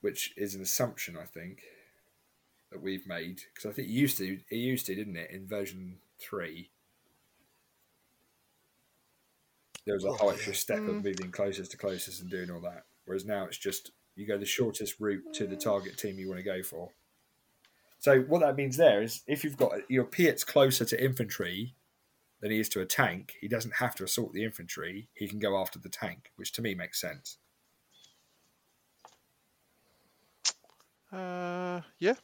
which 0.00 0.32
is 0.36 0.54
an 0.54 0.62
assumption, 0.62 1.16
I 1.16 1.24
think 1.24 1.62
that 2.70 2.82
we've 2.82 3.06
made 3.06 3.40
because 3.54 3.70
I 3.70 3.72
think 3.72 3.88
it 3.88 3.92
used 3.92 4.18
to 4.18 4.38
it 4.50 4.56
used 4.56 4.86
to 4.86 4.94
didn't 4.94 5.16
it 5.16 5.30
in 5.30 5.46
version 5.46 5.98
three. 6.20 6.70
There 9.86 9.94
was 9.94 10.04
a 10.04 10.12
whole 10.12 10.30
extra 10.30 10.54
step 10.54 10.86
of 10.86 11.02
moving 11.02 11.30
closest 11.30 11.70
to 11.70 11.78
closest 11.78 12.20
and 12.20 12.30
doing 12.30 12.50
all 12.50 12.60
that, 12.60 12.84
whereas 13.06 13.24
now 13.24 13.44
it's 13.44 13.56
just 13.56 13.92
you 14.16 14.26
go 14.26 14.36
the 14.36 14.44
shortest 14.44 15.00
route 15.00 15.24
to 15.34 15.46
the 15.46 15.56
target 15.56 15.96
team 15.96 16.18
you 16.18 16.28
want 16.28 16.40
to 16.40 16.44
go 16.44 16.62
for. 16.62 16.90
So 17.98 18.20
what 18.20 18.40
that 18.40 18.56
means 18.56 18.76
there 18.76 19.02
is 19.02 19.22
if 19.26 19.42
you've 19.42 19.56
got 19.56 19.72
your 19.88 20.04
PIAT's 20.04 20.44
closer 20.44 20.84
to 20.84 21.02
infantry 21.04 21.74
than 22.40 22.50
he 22.50 22.60
is 22.60 22.68
to 22.70 22.80
a 22.80 22.86
tank, 22.86 23.34
he 23.40 23.48
doesn't 23.48 23.74
have 23.74 23.94
to 23.96 24.04
assault 24.04 24.32
the 24.32 24.44
infantry. 24.44 25.08
He 25.14 25.26
can 25.26 25.38
go 25.38 25.60
after 25.60 25.78
the 25.78 25.88
tank, 25.88 26.30
which 26.36 26.52
to 26.52 26.62
me 26.62 26.74
makes 26.74 27.00
sense. 27.00 27.38
Uh, 31.12 31.80
yeah, 31.98 32.14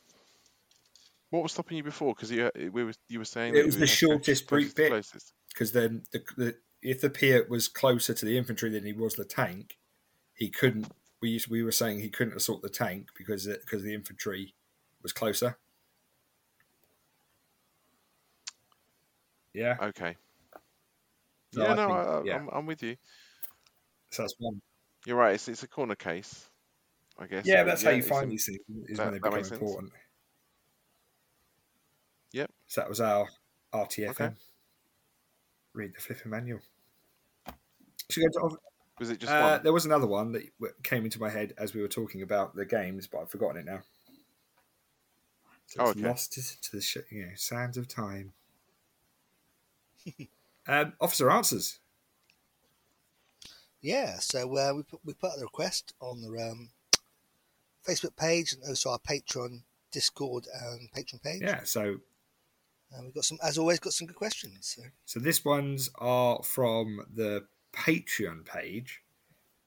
what 1.35 1.43
was 1.43 1.53
stopping 1.53 1.77
you 1.77 1.83
before? 1.83 2.15
Because 2.15 2.31
you 2.31 2.49
we 2.73 2.85
were 2.85 2.93
you 3.09 3.19
were 3.19 3.25
saying 3.25 3.57
it 3.57 3.67
was 3.67 3.77
the 3.77 3.87
shortest 3.89 4.51
route 4.53 4.75
bit. 4.77 5.05
Because 5.49 5.73
then 5.73 6.05
the, 6.13 6.23
the, 6.37 6.57
if 6.81 7.01
the 7.01 7.11
PIAT 7.11 7.49
was 7.49 7.67
closer 7.67 8.15
to 8.15 8.25
the 8.25 8.39
infantry 8.39 8.71
than 8.71 8.85
he 8.85 8.93
was 8.93 9.15
the 9.15 9.25
tank, 9.25 9.79
he 10.35 10.49
couldn't. 10.49 10.93
We 11.21 11.31
used, 11.31 11.49
we 11.49 11.63
were 11.63 11.73
saying 11.73 12.01
he 12.01 12.11
couldn't 12.11 12.37
assault 12.37 12.63
the 12.63 12.69
tank 12.69 13.09
because 13.17 13.47
because 13.47 13.83
the 13.83 13.95
infantry 13.95 14.55
was 15.03 15.13
closer. 15.13 15.59
Yeah. 19.55 19.77
Okay. 19.81 20.17
So 21.53 21.63
yeah, 21.63 21.73
I 21.73 21.75
no, 21.75 21.87
think, 21.87 21.99
I, 21.99 22.23
yeah. 22.25 22.37
I'm, 22.37 22.49
I'm, 22.53 22.67
with 22.67 22.83
you. 22.83 22.97
So 24.11 24.23
that's 24.23 24.35
one. 24.39 24.61
You're 25.07 25.17
right. 25.17 25.35
It's, 25.35 25.49
it's 25.49 25.63
a 25.63 25.69
corner 25.69 25.95
case, 25.95 26.49
I 27.19 27.27
guess. 27.27 27.47
Yeah, 27.47 27.63
that's 27.63 27.83
yeah, 27.83 27.91
how 27.91 27.97
you 27.97 28.03
find 28.03 28.31
these 28.31 28.47
things. 28.47 28.59
Is 28.89 28.99
that, 28.99 29.05
when 29.05 29.13
they 29.15 29.19
become 29.21 29.39
important. 29.39 29.93
Sense. 29.93 30.03
Yep. 32.33 32.51
So 32.67 32.81
that 32.81 32.89
was 32.91 33.01
our 33.01 33.29
RTFM. 33.73 34.11
Okay. 34.11 34.31
Read 35.73 35.93
the 35.95 36.01
flipping 36.01 36.31
manual. 36.31 36.61
Should 38.11 38.25
go 38.33 38.49
to, 38.49 38.57
was 38.99 39.11
it 39.11 39.21
just 39.21 39.33
uh, 39.33 39.59
There 39.59 39.73
was 39.73 39.87
another 39.87 40.07
one 40.07 40.33
that 40.33 40.43
came 40.83 41.05
into 41.05 41.21
my 41.21 41.31
head 41.31 41.53
as 41.59 41.75
we 41.75 41.81
were 41.81 41.89
talking 41.89 42.23
about 42.23 42.57
the 42.57 42.65
games, 42.65 43.07
but 43.07 43.23
I've 43.23 43.31
forgotten 43.31 43.59
it 43.59 43.67
now. 43.67 43.81
So 45.67 45.81
oh, 45.81 45.89
okay. 45.91 46.01
lost 46.01 46.33
to, 46.33 46.77
the 46.77 46.81
sh- 46.81 46.99
you 47.11 47.27
know, 47.27 47.33
sands 47.37 47.77
of 47.77 47.89
time. 47.89 48.33
Um, 50.69 50.93
officer 51.01 51.31
answers. 51.31 51.79
Yeah, 53.81 54.19
so 54.19 54.57
uh, 54.57 54.73
we 54.75 54.83
put 54.83 55.01
we 55.05 55.13
put 55.13 55.37
the 55.37 55.45
request 55.45 55.93
on 56.01 56.23
the 56.23 56.51
um, 56.51 56.71
Facebook 57.87 58.17
page 58.17 58.53
and 58.53 58.63
also 58.67 58.91
our 58.91 58.99
Patreon, 58.99 59.63
Discord, 59.93 60.47
and 60.63 60.91
Patreon 60.93 61.23
page. 61.23 61.43
Yeah, 61.43 61.61
so 61.65 61.97
uh, 62.95 63.03
we've 63.03 63.15
got 63.15 63.25
some, 63.25 63.39
as 63.43 63.59
always, 63.59 63.81
got 63.81 63.93
some 63.93 64.07
good 64.07 64.17
questions. 64.17 64.75
So. 64.77 64.83
so 65.05 65.21
this 65.21 65.45
ones 65.45 65.91
are 65.97 66.43
from 66.43 67.01
the 67.13 67.45
Patreon 67.75 68.47
page. 68.47 69.03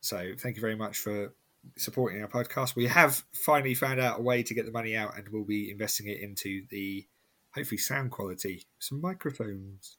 So 0.02 0.32
thank 0.38 0.56
you 0.56 0.62
very 0.62 0.76
much 0.76 0.98
for 0.98 1.34
supporting 1.76 2.22
our 2.22 2.28
podcast. 2.28 2.76
We 2.76 2.88
have 2.88 3.24
finally 3.34 3.74
found 3.74 4.00
out 4.00 4.20
a 4.20 4.24
way 4.24 4.44
to 4.44 4.54
get 4.54 4.66
the 4.66 4.72
money 4.72 4.96
out, 4.96 5.18
and 5.18 5.28
we'll 5.30 5.44
be 5.44 5.70
investing 5.70 6.08
it 6.08 6.20
into 6.22 6.66
the 6.70 7.06
hopefully 7.54 7.78
sound 7.78 8.12
quality, 8.12 8.64
some 8.80 9.02
microphones. 9.02 9.98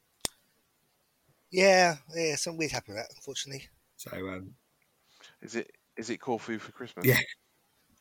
Yeah, 1.51 1.97
yeah, 2.15 2.35
something 2.35 2.59
weird 2.59 2.71
happened 2.71 2.95
with 2.95 3.05
that, 3.05 3.15
unfortunately. 3.15 3.67
So, 3.97 4.11
um, 4.11 4.53
is 5.41 5.55
it 5.55 5.71
is 5.97 6.09
it 6.09 6.17
Corfu 6.17 6.59
for 6.59 6.71
Christmas? 6.71 7.05
Yeah, 7.05 7.19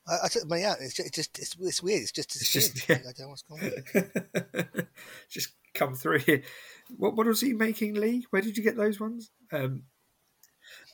I, 0.08 0.18
I 0.24 0.28
took 0.28 0.42
the 0.42 0.48
money 0.48 0.64
out. 0.64 0.78
It's 0.80 0.94
just, 0.94 1.08
it's 1.08 1.16
just 1.16 1.38
it's, 1.38 1.56
it's 1.60 1.82
weird. 1.82 2.02
It's 2.02 2.12
just 2.12 2.36
it's 2.36 2.52
just 2.52 2.88
yeah. 2.88 2.96
I 2.96 3.12
don't 3.12 3.20
know 3.20 3.28
what's 3.28 3.42
going 3.42 3.72
on. 3.94 4.86
just 5.28 5.50
come 5.74 5.94
through 5.94 6.20
here. 6.20 6.42
What 6.96 7.16
what 7.16 7.26
was 7.26 7.40
he 7.40 7.52
making, 7.52 7.94
Lee? 7.94 8.26
Where 8.30 8.42
did 8.42 8.56
you 8.56 8.62
get 8.62 8.76
those 8.76 9.00
ones? 9.00 9.30
Um, 9.52 9.84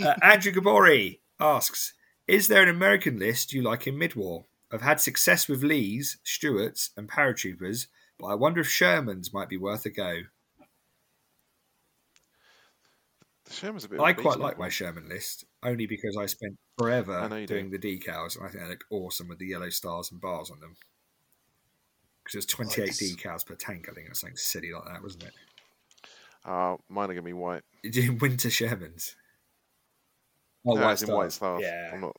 uh, 0.03 0.15
Andrew 0.23 0.53
Gabori 0.53 1.21
asks: 1.41 1.95
Is 2.27 2.49
there 2.49 2.63
an 2.63 2.69
American 2.69 3.19
list 3.19 3.53
you 3.53 3.63
like 3.63 3.87
in 3.87 3.99
mid-war? 3.99 4.47
I've 4.73 4.83
had 4.83 5.01
success 5.01 5.49
with 5.49 5.63
Lees, 5.63 6.19
Stuarts, 6.25 6.91
and 6.97 7.09
paratroopers, 7.09 7.87
but 8.19 8.27
I 8.27 8.35
wonder 8.35 8.61
if 8.61 8.67
Shermans 8.67 9.33
might 9.33 9.49
be 9.49 9.57
worth 9.57 9.87
a 9.87 9.91
go. 9.91 10.23
The 13.21 13.27
Sherman's 13.51 13.85
a 13.85 13.89
bit. 13.89 14.01
I 14.01 14.13
quite 14.13 14.39
like 14.39 14.59
my 14.59 14.69
Sherman 14.69 15.09
list 15.09 15.45
only 15.63 15.87
because 15.87 16.17
I 16.17 16.27
spent 16.27 16.57
forever 16.79 17.29
doing 17.47 17.71
do. 17.71 17.79
the 17.79 17.99
decals, 17.99 18.37
and 18.37 18.47
I 18.47 18.49
think 18.49 18.65
they 18.65 18.71
look 18.71 18.85
awesome 18.91 19.29
with 19.29 19.39
the 19.39 19.47
yellow 19.47 19.69
stars 19.69 20.11
and 20.11 20.21
bars 20.21 20.51
on 20.51 20.61
them. 20.61 20.77
Because 22.23 22.33
there's 22.35 22.47
28 22.47 22.87
nice. 22.87 23.03
decals 23.03 23.47
per 23.47 23.55
tank. 23.55 23.89
I 23.91 23.95
think 23.95 24.09
it's 24.09 24.21
something 24.21 24.37
silly 24.37 24.73
like 24.73 24.85
that, 24.87 25.03
wasn't 25.03 25.25
it? 25.25 25.35
Uh, 26.45 26.77
mine 26.89 27.11
are 27.11 27.15
gonna 27.15 27.23
be 27.23 27.33
white. 27.33 27.63
You 27.83 27.91
Doing 27.91 28.19
winter 28.21 28.49
Shermans. 28.49 29.15
Oh, 30.67 30.75
no, 30.75 30.83
white, 30.83 30.99
stars. 30.99 31.11
white 31.11 31.33
stars. 31.33 31.63
Yeah. 31.63 31.91
I'm 31.93 32.01
not. 32.01 32.17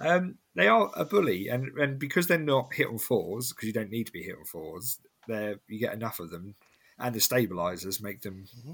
Um, 0.00 0.38
they 0.54 0.66
are 0.66 0.90
a 0.96 1.04
bully, 1.04 1.48
and, 1.48 1.68
and 1.78 1.98
because 1.98 2.26
they're 2.26 2.38
not 2.38 2.72
hit 2.72 2.88
on 2.88 2.98
fours, 2.98 3.52
because 3.52 3.66
you 3.66 3.72
don't 3.72 3.90
need 3.90 4.06
to 4.06 4.12
be 4.12 4.22
hit 4.22 4.36
on 4.36 4.44
fours, 4.44 4.98
they 5.28 5.54
you 5.68 5.78
get 5.78 5.92
enough 5.92 6.18
of 6.18 6.30
them, 6.30 6.54
and 6.98 7.14
the 7.14 7.20
stabilizers 7.20 8.02
make 8.02 8.22
them 8.22 8.46
mm-hmm. 8.58 8.72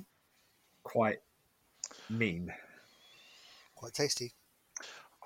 quite 0.85 1.19
mean. 2.11 2.53
Quite 3.75 3.95
tasty. 3.95 4.33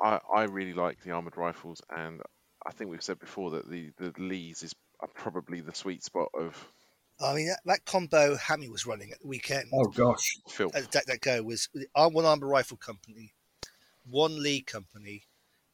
I, 0.00 0.18
I 0.34 0.42
really 0.44 0.72
like 0.72 1.02
the 1.02 1.12
armored 1.12 1.36
rifles, 1.36 1.80
and 1.96 2.20
I 2.66 2.72
think 2.72 2.90
we've 2.90 3.02
said 3.02 3.18
before 3.18 3.50
that 3.52 3.70
the 3.70 3.90
the 3.98 4.12
Lees 4.18 4.62
is 4.62 4.74
probably 5.14 5.60
the 5.60 5.74
sweet 5.74 6.02
spot 6.02 6.28
of. 6.34 6.68
I 7.20 7.34
mean 7.34 7.48
that, 7.48 7.60
that 7.66 7.84
combo 7.84 8.36
Hammy 8.36 8.68
was 8.68 8.86
running 8.86 9.12
at 9.12 9.20
the 9.20 9.28
weekend. 9.28 9.68
Oh 9.72 9.84
gosh, 9.84 10.38
Phil. 10.48 10.70
At 10.74 10.90
that, 10.92 11.06
that 11.06 11.20
go 11.20 11.42
was 11.42 11.68
one 11.94 12.24
armored 12.24 12.48
rifle 12.48 12.76
company, 12.76 13.32
one 14.08 14.42
Lee 14.42 14.62
company. 14.62 15.24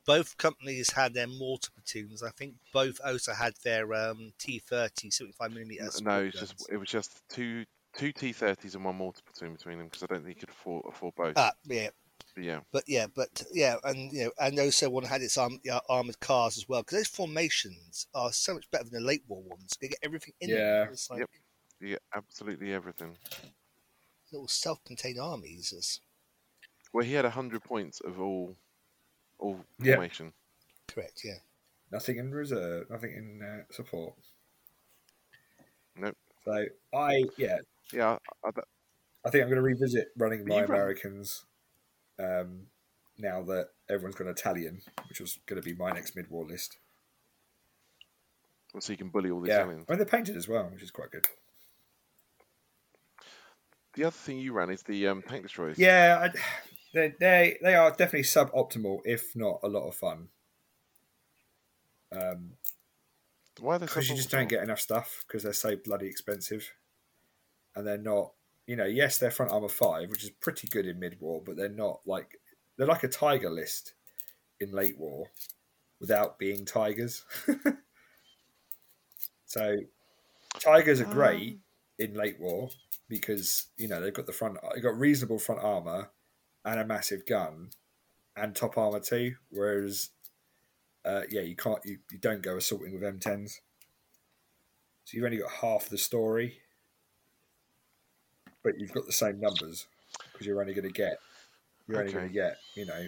Both 0.07 0.39
companies 0.39 0.91
had 0.93 1.13
their 1.13 1.27
mortar 1.27 1.71
platoons. 1.73 2.23
I 2.23 2.31
think 2.31 2.55
both 2.73 2.99
also 3.05 3.35
had 3.35 3.53
their 3.63 3.93
um, 3.93 4.33
T30 4.39 5.13
75 5.13 5.53
millimeter. 5.53 5.89
No, 6.03 6.23
it 6.23 6.33
was 6.33 6.35
just 6.35 6.71
it 6.71 6.77
was 6.79 6.89
just 6.89 7.23
two 7.29 7.65
two 7.97 8.13
T30s 8.13 8.75
and 8.75 8.85
one 8.85 8.97
mortar 8.97 9.21
platoon 9.25 9.55
between 9.55 9.79
them 9.79 9.89
because 9.89 10.03
I 10.03 10.07
don't 10.07 10.25
think 10.25 10.37
he 10.37 10.41
could 10.41 10.51
afford 10.51 10.85
afford 10.89 11.15
both. 11.15 11.35
Ah, 11.37 11.53
yeah. 11.65 11.91
Yeah. 12.37 12.61
But 12.73 12.85
yeah, 12.87 13.07
but 13.15 13.43
yeah, 13.53 13.77
and 13.85 14.13
you 14.13 14.25
know, 14.25 14.31
and 14.39 14.59
also 14.61 14.89
one 14.91 15.05
had 15.05 15.23
its 15.23 15.37
arm, 15.39 15.59
uh, 15.71 15.81
armored 15.89 16.21
cars 16.21 16.57
as 16.57 16.69
well 16.69 16.83
because 16.83 16.99
those 16.99 17.09
formations 17.09 18.07
are 18.15 18.33
so 18.33 18.55
much 18.55 18.71
better 18.71 18.85
than 18.85 19.03
the 19.03 19.07
late 19.07 19.25
war 19.27 19.43
ones. 19.43 19.73
They 19.81 19.89
get 19.89 19.99
everything 20.03 20.35
in 20.41 20.51
Yeah. 20.51 20.85
them. 20.85 20.93
It's 20.93 21.11
like 21.11 21.21
Yep. 21.21 21.31
You 21.81 21.89
get 21.89 22.03
absolutely 22.15 22.73
everything. 22.73 23.17
little 24.31 24.49
self-contained 24.49 25.19
armies. 25.19 25.73
It's 25.77 26.01
Well, 26.93 27.05
he 27.05 27.15
had 27.15 27.25
hundred 27.25 27.65
points 27.65 28.01
of 28.01 28.21
all, 28.21 28.57
all 29.39 29.65
Yeah. 29.83 29.95
formation. 29.95 30.33
correct. 30.87 31.23
Yeah. 31.25 31.39
Nothing 31.91 32.19
in 32.19 32.31
reserve, 32.33 32.91
nothing 32.91 33.13
in 33.15 33.43
uh, 33.43 33.65
support. 33.73 34.15
Nope. 35.97 36.17
So 36.45 36.67
I, 36.93 37.25
yeah, 37.37 37.59
Yeah, 37.93 38.19
I, 38.45 38.49
I, 38.49 38.51
I 39.25 39.31
think 39.31 39.43
I'm 39.43 39.49
going 39.49 39.57
to 39.57 39.63
revisit 39.63 40.09
running 40.17 40.45
But 40.45 40.49
my 40.49 40.55
you 40.57 40.67
run- 40.67 40.71
Americans 40.71 41.45
um, 42.19 42.67
now 43.19 43.43
that 43.43 43.69
everyone's 43.89 44.17
gone 44.17 44.29
Italian, 44.29 44.81
which 45.09 45.21
was 45.21 45.39
going 45.47 45.61
to 45.61 45.67
be 45.67 45.75
my 45.75 45.91
next 45.93 46.15
mid-war 46.17 46.45
list. 46.45 46.79
so 48.79 48.93
you 48.93 48.97
can 48.97 49.09
bully 49.09 49.31
all 49.31 49.41
the 49.41 49.49
yeah, 49.49 49.61
Italians. 49.61 49.87
I 49.89 49.93
mean 49.93 49.99
they're 49.99 50.07
painted 50.07 50.37
as 50.37 50.49
well, 50.49 50.69
which 50.73 50.83
is 50.83 50.91
quite 50.91 51.11
good. 51.11 51.27
The 53.95 54.05
other 54.05 54.13
thing 54.13 54.39
you 54.39 54.53
ran 54.53 54.71
is 54.71 54.83
the 54.83 55.09
um, 55.09 55.23
tank 55.23 55.43
destroyers. 55.43 55.79
Yeah, 55.79 56.31
I, 56.31 56.39
they 56.95 57.15
they 57.19 57.59
they 57.63 57.75
are 57.75 57.91
definitely 57.91 58.23
suboptimal, 58.23 59.01
if 59.05 59.35
not 59.35 59.61
a 59.63 59.69
lot 59.69 59.89
of 59.89 59.95
fun. 59.95 60.29
Um, 62.13 62.53
Why 63.61 63.75
are 63.75 63.79
they 63.79 63.87
because 63.87 64.09
you 64.09 64.17
just 64.17 64.31
don't 64.31 64.49
get 64.49 64.63
enough 64.63 64.81
stuff 64.81 65.25
because 65.27 65.43
they're 65.43 65.53
so 65.53 65.77
bloody 65.77 66.07
expensive, 66.07 66.71
and 67.79 67.87
they're 67.87 67.99
not. 67.99 68.33
You 68.67 68.77
know, 68.77 68.85
yes, 68.85 69.17
they're 69.17 69.31
front 69.31 69.51
armor 69.51 69.69
five, 69.69 70.11
which 70.11 70.25
is 70.25 70.31
pretty 70.31 70.69
good 70.69 70.85
in 70.85 70.99
mid 70.99 71.19
war, 71.21 71.41
but 71.43 71.57
they're 71.57 71.71
not 71.71 72.01
like 72.05 72.39
they're 72.77 72.87
like 72.87 73.05
a 73.05 73.09
tiger 73.09 73.49
list 73.49 73.95
in 74.61 74.73
late 74.73 74.99
war, 74.99 75.29
without 76.01 76.39
being 76.39 76.67
tigers. 76.67 77.25
so, 79.47 79.79
tigers 80.61 81.01
are 81.01 81.07
great 81.07 81.53
Um, 81.53 81.61
in 81.99 82.15
late 82.15 82.39
war 82.39 82.69
because 83.09 83.69
you 83.79 83.89
know 83.89 84.01
they've 84.01 84.13
got 84.13 84.27
the 84.27 84.33
front, 84.33 84.59
they've 84.75 84.83
got 84.83 84.99
reasonable 84.99 85.39
front 85.39 85.63
armor 85.63 86.11
and 86.65 86.81
a 86.81 86.85
massive 86.85 87.25
gun 87.25 87.71
and 88.37 88.55
top 88.55 88.77
armor 88.79 89.01
too. 89.01 89.35
Whereas, 89.51 90.11
uh, 91.05 91.23
yeah, 91.31 91.41
you 91.41 91.57
can't, 91.57 91.79
you, 91.85 91.99
you 92.11 92.19
don't 92.19 92.43
go 92.43 92.57
assaulting 92.57 92.93
with 92.93 93.03
M10s. 93.03 93.61
So 95.05 95.17
you've 95.17 95.25
only 95.25 95.39
got 95.39 95.51
half 95.51 95.89
the 95.89 95.99
story, 95.99 96.61
but 98.69 98.79
you've 98.79 98.93
got 98.93 99.07
the 99.07 99.13
same 99.13 99.41
numbers 99.41 99.87
because 100.31 100.47
you're 100.47 100.61
only 100.61 100.75
going 100.75 100.87
to 100.87 100.93
get, 100.93 101.19
you're 101.87 101.99
only 102.01 102.11
Okay. 102.11 102.19
going 102.19 102.29
to 102.29 102.35
get, 102.35 102.59
you 102.77 102.85
know, 102.85 103.07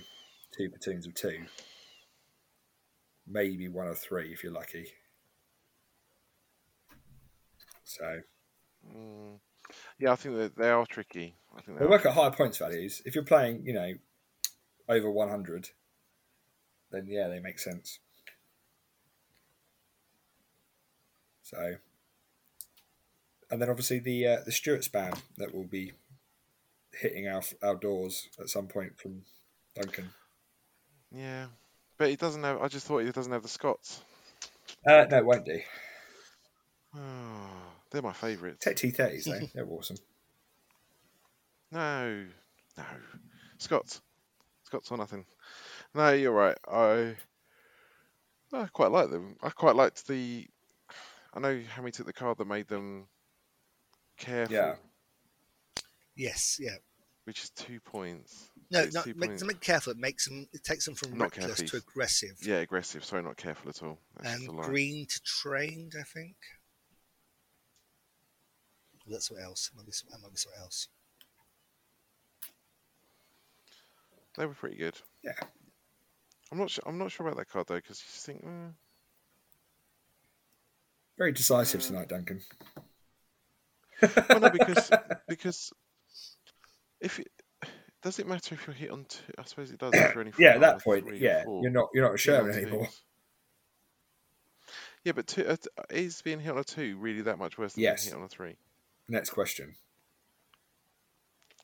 two 0.57 0.71
platoons 0.71 1.07
of 1.07 1.15
two, 1.15 1.45
maybe 3.27 3.69
one 3.69 3.87
of 3.87 3.99
three 3.99 4.33
if 4.33 4.43
you're 4.43 4.53
lucky. 4.55 4.87
So 7.85 8.21
Mm, 8.89 9.39
yeah, 9.99 10.13
I 10.13 10.17
think 10.17 10.37
that 10.37 10.57
they 10.57 10.71
are 10.71 10.87
tricky. 10.87 11.37
I 11.55 11.61
think 11.61 11.77
they 11.79 11.85
They 11.85 11.91
work 11.91 12.07
at 12.07 12.15
higher 12.15 12.31
points 12.31 12.57
values. 12.57 13.03
If 13.05 13.15
you're 13.15 13.23
playing, 13.25 13.67
you 13.67 13.75
know, 13.75 13.93
over 14.89 15.11
100, 15.11 15.69
then 16.91 17.07
yeah, 17.07 17.29
they 17.29 17.39
make 17.39 17.59
sense. 17.59 17.99
So, 21.43 21.75
and 23.51 23.61
then 23.61 23.69
obviously 23.69 23.99
the 23.99 24.27
uh, 24.27 24.39
the 24.45 24.53
Stuart 24.53 24.83
spam 24.83 25.19
that 25.39 25.55
will 25.55 25.67
be 25.67 25.93
hitting 26.93 27.29
our 27.29 27.43
our 27.63 27.75
doors 27.75 28.29
at 28.41 28.49
some 28.49 28.67
point 28.67 28.99
from 28.99 29.23
Duncan. 29.75 30.11
Yeah, 31.13 31.47
but 31.99 32.09
he 32.09 32.17
doesn't 32.17 32.43
have. 32.43 32.61
I 32.61 32.69
just 32.69 32.87
thought 32.87 32.99
he 32.99 33.11
doesn't 33.11 33.33
have 33.33 33.43
the 33.43 33.49
Scotts. 33.49 34.03
Uh, 34.87 35.07
no, 35.11 35.19
it 35.19 35.27
won't 35.27 35.45
do. 35.45 35.61
they're 37.91 38.03
my 38.03 38.13
favourites. 38.13 38.65
Take 38.65 38.77
T30s 38.77 39.25
though; 39.25 39.47
they're 39.55 39.69
awesome. 39.69 39.97
No, 41.73 42.27
no, 42.77 42.85
Scotts, 43.59 44.01
Scotts 44.65 44.91
or 44.91 44.97
nothing. 44.97 45.25
No, 45.95 46.11
you're 46.11 46.33
right. 46.33 46.59
I, 46.67 47.15
I 48.53 48.67
quite 48.73 48.91
like 48.91 49.09
them. 49.09 49.37
I 49.41 49.51
quite 49.51 49.77
liked 49.77 50.09
the. 50.09 50.49
I 51.33 51.39
know 51.39 51.61
Hammy 51.73 51.93
took 51.93 52.07
the 52.07 52.13
card 52.13 52.39
that 52.39 52.49
made 52.49 52.67
them 52.67 53.07
careful, 54.21 54.55
Yeah. 54.55 54.77
Yes. 56.15 56.59
Yeah. 56.61 56.77
which 57.25 57.43
is 57.45 57.51
two 57.51 57.81
points. 57.81 58.51
No, 58.71 58.83
It's 58.83 58.95
not 58.95 59.05
two 59.05 59.15
make, 59.15 59.31
points. 59.31 59.43
to 59.43 59.47
make 59.49 59.61
careful. 59.61 59.91
It 59.93 59.99
makes 59.99 60.27
them. 60.29 60.47
It 60.53 60.63
takes 60.63 60.85
them 60.85 60.95
from 60.95 61.17
Not 61.19 61.37
reckless 61.37 61.69
to 61.71 61.77
aggressive. 61.79 62.37
Yeah, 62.43 62.57
aggressive. 62.59 63.05
Sorry, 63.05 63.23
not 63.23 63.37
careful 63.37 63.69
at 63.71 63.83
all. 63.83 63.99
That's 64.17 64.35
and 64.37 64.45
just 64.47 64.69
green 64.69 65.07
to 65.07 65.21
trained. 65.25 65.95
I 65.99 66.05
think. 66.05 66.37
That's 69.09 69.29
what 69.31 69.43
else. 69.43 69.71
Might 69.77 69.87
be, 69.87 69.93
some- 69.93 70.09
that 70.13 70.21
might 70.23 70.31
be 70.31 70.37
something 70.37 70.61
else. 70.61 70.87
They 74.37 74.47
were 74.47 74.55
pretty 74.55 74.77
good. 74.77 74.95
Yeah. 75.25 75.33
I'm 76.53 76.59
not. 76.59 76.71
Sure, 76.71 76.85
I'm 76.87 76.99
not 76.99 77.11
sure 77.11 77.27
about 77.27 77.39
that 77.39 77.49
card 77.49 77.67
though, 77.67 77.77
because 77.77 78.01
you 78.01 78.07
just 78.13 78.27
think. 78.27 78.43
eh, 78.45 78.71
Very 81.19 81.33
decisive 81.33 81.83
tonight, 81.83 82.09
Duncan. 82.09 82.41
Well, 84.29 84.41
no, 84.41 84.51
because 84.51 84.91
because 85.29 85.73
if 87.01 87.19
it, 87.19 87.29
does 88.03 88.19
it 88.19 88.27
matter 88.27 88.55
if 88.55 88.67
you're 88.67 88.75
hit 88.75 88.91
on 88.91 89.05
two? 89.09 89.33
I 89.39 89.45
suppose 89.45 89.71
it 89.71 89.79
does. 89.79 89.95
If 89.95 90.15
you're 90.15 90.21
only 90.21 90.33
yeah, 90.39 90.55
at 90.55 90.61
that 90.61 90.83
point, 90.83 91.07
three 91.07 91.19
yeah, 91.19 91.45
four. 91.45 91.63
you're 91.63 91.73
not 91.73 91.89
you're 91.95 92.05
not 92.05 92.15
a 92.15 92.19
Sherman 92.19 92.55
anymore. 92.55 92.89
Yeah, 95.05 95.13
but 95.13 95.27
two, 95.27 95.47
uh, 95.47 95.57
t- 95.57 95.69
is 95.97 96.21
being 96.23 96.41
hit 96.41 96.53
on 96.53 96.59
a 96.59 96.65
two 96.65 96.97
really 96.99 97.23
that 97.23 97.39
much 97.39 97.57
worse 97.57 97.73
than 97.73 97.83
Yes. 97.83 98.05
being 98.05 98.15
hit 98.15 98.19
on 98.21 98.27
a 98.27 98.29
three? 98.29 98.57
Next 99.09 99.31
question. 99.31 99.75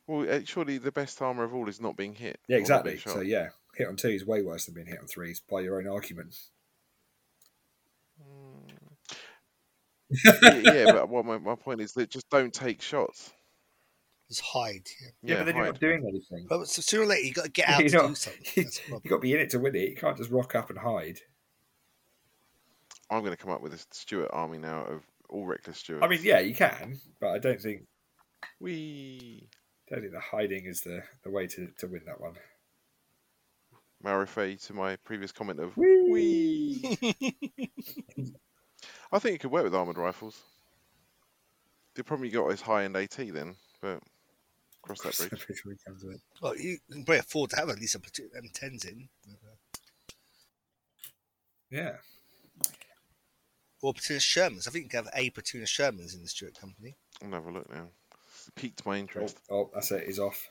Well, 0.07 0.27
uh, 0.31 0.41
surely 0.45 0.79
the 0.79 0.93
best 0.93 1.21
armor 1.21 1.45
of 1.45 1.55
all 1.55 1.69
is 1.69 1.81
not 1.81 1.97
being 1.97 2.15
hit. 2.15 2.39
Yeah, 2.49 2.59
or 2.59 2.61
not 2.61 2.85
being 2.85 2.95
exactly. 2.95 3.13
So 3.13 3.27
yeah, 3.27 3.49
hit 3.75 3.89
on 3.89 3.97
two 3.97 4.09
is 4.09 4.25
way 4.25 4.43
worse 4.43 4.67
than 4.67 4.75
being 4.75 4.87
hit 4.87 5.01
on 5.01 5.07
threes 5.07 5.41
by 5.41 5.61
your 5.61 5.79
own 5.79 5.87
argument. 5.87 6.35
Yeah, 10.11 10.33
yeah, 10.65 10.93
but 10.93 11.09
what 11.09 11.25
my, 11.25 11.39
my 11.39 11.55
point 11.55 11.81
is 11.81 11.93
that 11.93 12.11
just 12.11 12.29
don't 12.31 12.53
take 12.53 12.81
shots. 12.83 13.33
Just 14.29 14.41
hide. 14.41 14.89
Yeah. 15.01 15.09
Yeah, 15.23 15.37
but 15.41 15.45
then 15.47 15.55
you're 15.57 15.65
hide. 15.67 15.73
not 15.75 15.81
doing 15.81 16.05
anything. 16.09 16.47
But 16.49 16.67
so 16.69 16.83
sooner 16.83 17.05
or 17.05 17.07
later, 17.07 17.27
you 17.27 17.33
got 17.33 17.45
to 17.45 17.51
get 17.51 17.69
out 17.71 17.81
You're 17.81 17.89
to 17.91 17.97
not- 17.97 18.09
do 18.09 18.15
something. 18.17 18.43
That's 18.57 18.79
the 18.81 18.93
You've 18.93 19.03
got 19.05 19.17
to 19.17 19.21
be 19.21 19.33
in 19.35 19.41
it 19.41 19.51
to 19.51 19.59
win 19.59 19.75
it. 19.77 19.91
You 19.91 19.97
can't 19.97 20.17
just 20.17 20.31
rock 20.31 20.55
up 20.55 20.71
and 20.71 20.79
hide. 20.79 21.19
I'm 23.11 23.21
going 23.21 23.31
to 23.33 23.37
come 23.37 23.53
up 23.53 23.63
with 23.63 23.73
a 23.75 23.79
Stuart 23.93 24.31
army 24.33 24.59
now 24.59 24.83
of 24.85 25.03
all 25.29 25.47
reckless 25.47 25.79
Stuarts. 25.79 26.05
I 26.05 26.09
mean, 26.09 26.21
yeah, 26.23 26.41
you 26.41 26.55
can, 26.55 26.99
but 27.21 27.29
I 27.31 27.39
don't 27.39 27.61
think 27.61 27.83
we 28.59 29.49
don't 29.89 30.01
think 30.01 30.13
the 30.13 30.19
hiding 30.19 30.65
is 30.67 30.81
the, 30.81 31.03
the 31.23 31.31
way 31.31 31.47
to, 31.47 31.69
to 31.79 31.87
win 31.87 32.01
that 32.07 32.21
one. 32.21 32.35
may 34.03 34.11
I 34.11 34.15
refer 34.15 34.47
you 34.47 34.57
to 34.57 34.75
my 34.75 34.97
previous 35.05 35.31
comment 35.31 35.61
of 35.61 35.77
Whee! 35.77 36.99
we. 37.01 37.71
I 39.13 39.19
think 39.19 39.37
it 39.37 39.39
could 39.41 39.51
work 39.51 39.65
with 39.65 39.75
armored 39.75 39.99
rifles. 39.99 40.41
The 41.95 42.05
problem 42.05 42.27
you 42.27 42.33
got 42.33 42.49
is 42.49 42.61
high 42.61 42.85
end 42.85 42.97
AT 42.97 43.17
then, 43.17 43.57
but 43.81 44.01
cross 44.83 45.01
that 45.01 45.17
bridge. 45.17 45.31
Bridge 45.47 45.65
when 45.65 45.75
it 45.75 45.81
comes 45.87 46.05
it. 46.05 46.21
Well, 46.43 46.57
you 46.57 46.79
can 46.91 47.05
probably 47.05 47.19
afford 47.19 47.51
to 47.51 47.57
have 47.57 47.71
at 47.71 47.81
least 47.81 47.95
a 47.95 48.01
platoon 48.01 48.31
M10s 48.37 48.87
in. 48.87 49.09
Yeah, 51.71 51.97
Or 53.83 53.91
a 53.91 53.93
platoon 53.93 54.17
of 54.17 54.23
Shermans. 54.23 54.69
I 54.69 54.71
think 54.71 54.85
you 54.85 54.89
can 54.91 55.05
have 55.05 55.13
a 55.15 55.31
platoon 55.31 55.63
of 55.63 55.69
Shermans 55.69 56.15
in 56.15 56.23
the 56.23 56.29
Stuart 56.29 56.59
Company. 56.61 56.95
I'll 57.25 57.31
have 57.31 57.47
a 57.47 57.51
look 57.51 57.69
now. 57.73 57.89
It's 58.37 58.51
piqued 58.55 58.87
my 58.87 58.97
oh, 58.97 59.01
interest. 59.01 59.39
oh, 59.51 59.71
that's 59.75 59.91
it. 59.91 60.07
He's 60.07 60.21
off. 60.21 60.51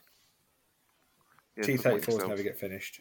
Yeah, 1.56 1.64
T 1.64 1.72
look 1.74 1.80
at 1.80 1.84
thirty 1.84 1.96
what 1.96 2.06
fours 2.06 2.16
yourself. 2.16 2.30
never 2.32 2.44
get 2.44 2.60
finished. 2.60 3.00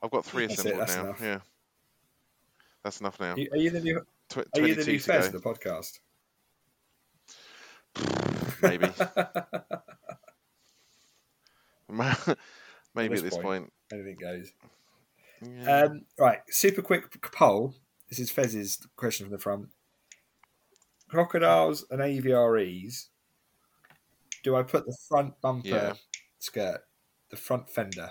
I've 0.00 0.10
got 0.12 0.24
three 0.24 0.46
That's 0.46 0.64
it, 0.64 0.78
assembled 0.78 0.88
now. 0.88 1.02
enough. 1.04 1.20
Yeah, 1.20 1.38
that's 2.84 3.00
enough 3.00 3.18
now. 3.20 3.32
Are 3.32 3.38
you, 3.56 3.70
the 3.70 3.80
new? 3.80 4.00
Tw- 4.28 4.38
Are 4.38 4.60
you 4.60 4.74
the 4.74 4.84
new 4.84 4.98
Fez 4.98 5.26
of 5.26 5.32
the 5.32 5.40
podcast? 5.40 5.98
Maybe. 8.62 8.88
Maybe 12.94 13.14
this 13.14 13.20
at 13.20 13.24
this 13.24 13.34
point. 13.34 13.44
point. 13.44 13.72
Anything 13.92 14.16
goes. 14.20 14.52
Yeah. 15.42 15.82
Um, 15.84 16.02
right, 16.18 16.40
super 16.48 16.82
quick 16.82 17.20
poll. 17.32 17.74
This 18.08 18.18
is 18.18 18.30
Fez's 18.30 18.86
question 18.96 19.26
from 19.26 19.32
the 19.32 19.38
front. 19.38 19.68
Crocodiles 21.08 21.86
and 21.90 22.00
AVREs. 22.00 23.06
Do 24.42 24.56
I 24.56 24.62
put 24.62 24.86
the 24.86 24.96
front 25.08 25.40
bumper 25.40 25.68
Yeah. 25.68 25.92
skirt, 26.38 26.80
the 27.30 27.36
front 27.36 27.70
fender? 27.70 28.10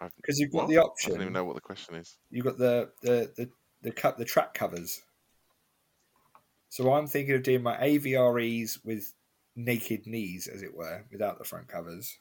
I've- 0.00 0.12
Because 0.16 0.38
you've 0.38 0.52
got 0.52 0.62
what? 0.62 0.68
the 0.68 0.78
option. 0.78 1.12
I 1.12 1.14
don't 1.14 1.22
even 1.22 1.32
know 1.32 1.44
what 1.44 1.54
the 1.54 1.60
question 1.60 1.94
is. 1.94 2.18
You've 2.30 2.44
got 2.44 2.58
the 2.58 2.90
the 3.02 3.30
the 3.36 3.50
the 3.82 3.90
cut 3.92 4.18
the 4.18 4.24
track 4.24 4.54
covers. 4.54 5.02
So 6.68 6.92
I'm 6.92 7.06
thinking 7.06 7.34
of 7.34 7.42
doing 7.42 7.62
my 7.62 7.76
AVREs 7.78 8.84
with 8.84 9.14
naked 9.54 10.06
knees, 10.06 10.46
as 10.48 10.62
it 10.62 10.74
were, 10.74 11.04
without 11.10 11.38
the 11.38 11.44
front 11.44 11.68
covers, 11.68 12.18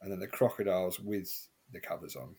and 0.00 0.10
then 0.10 0.20
the 0.20 0.26
crocodiles 0.26 0.98
with 1.00 1.48
the 1.72 1.80
covers 1.80 2.16
on. 2.16 2.36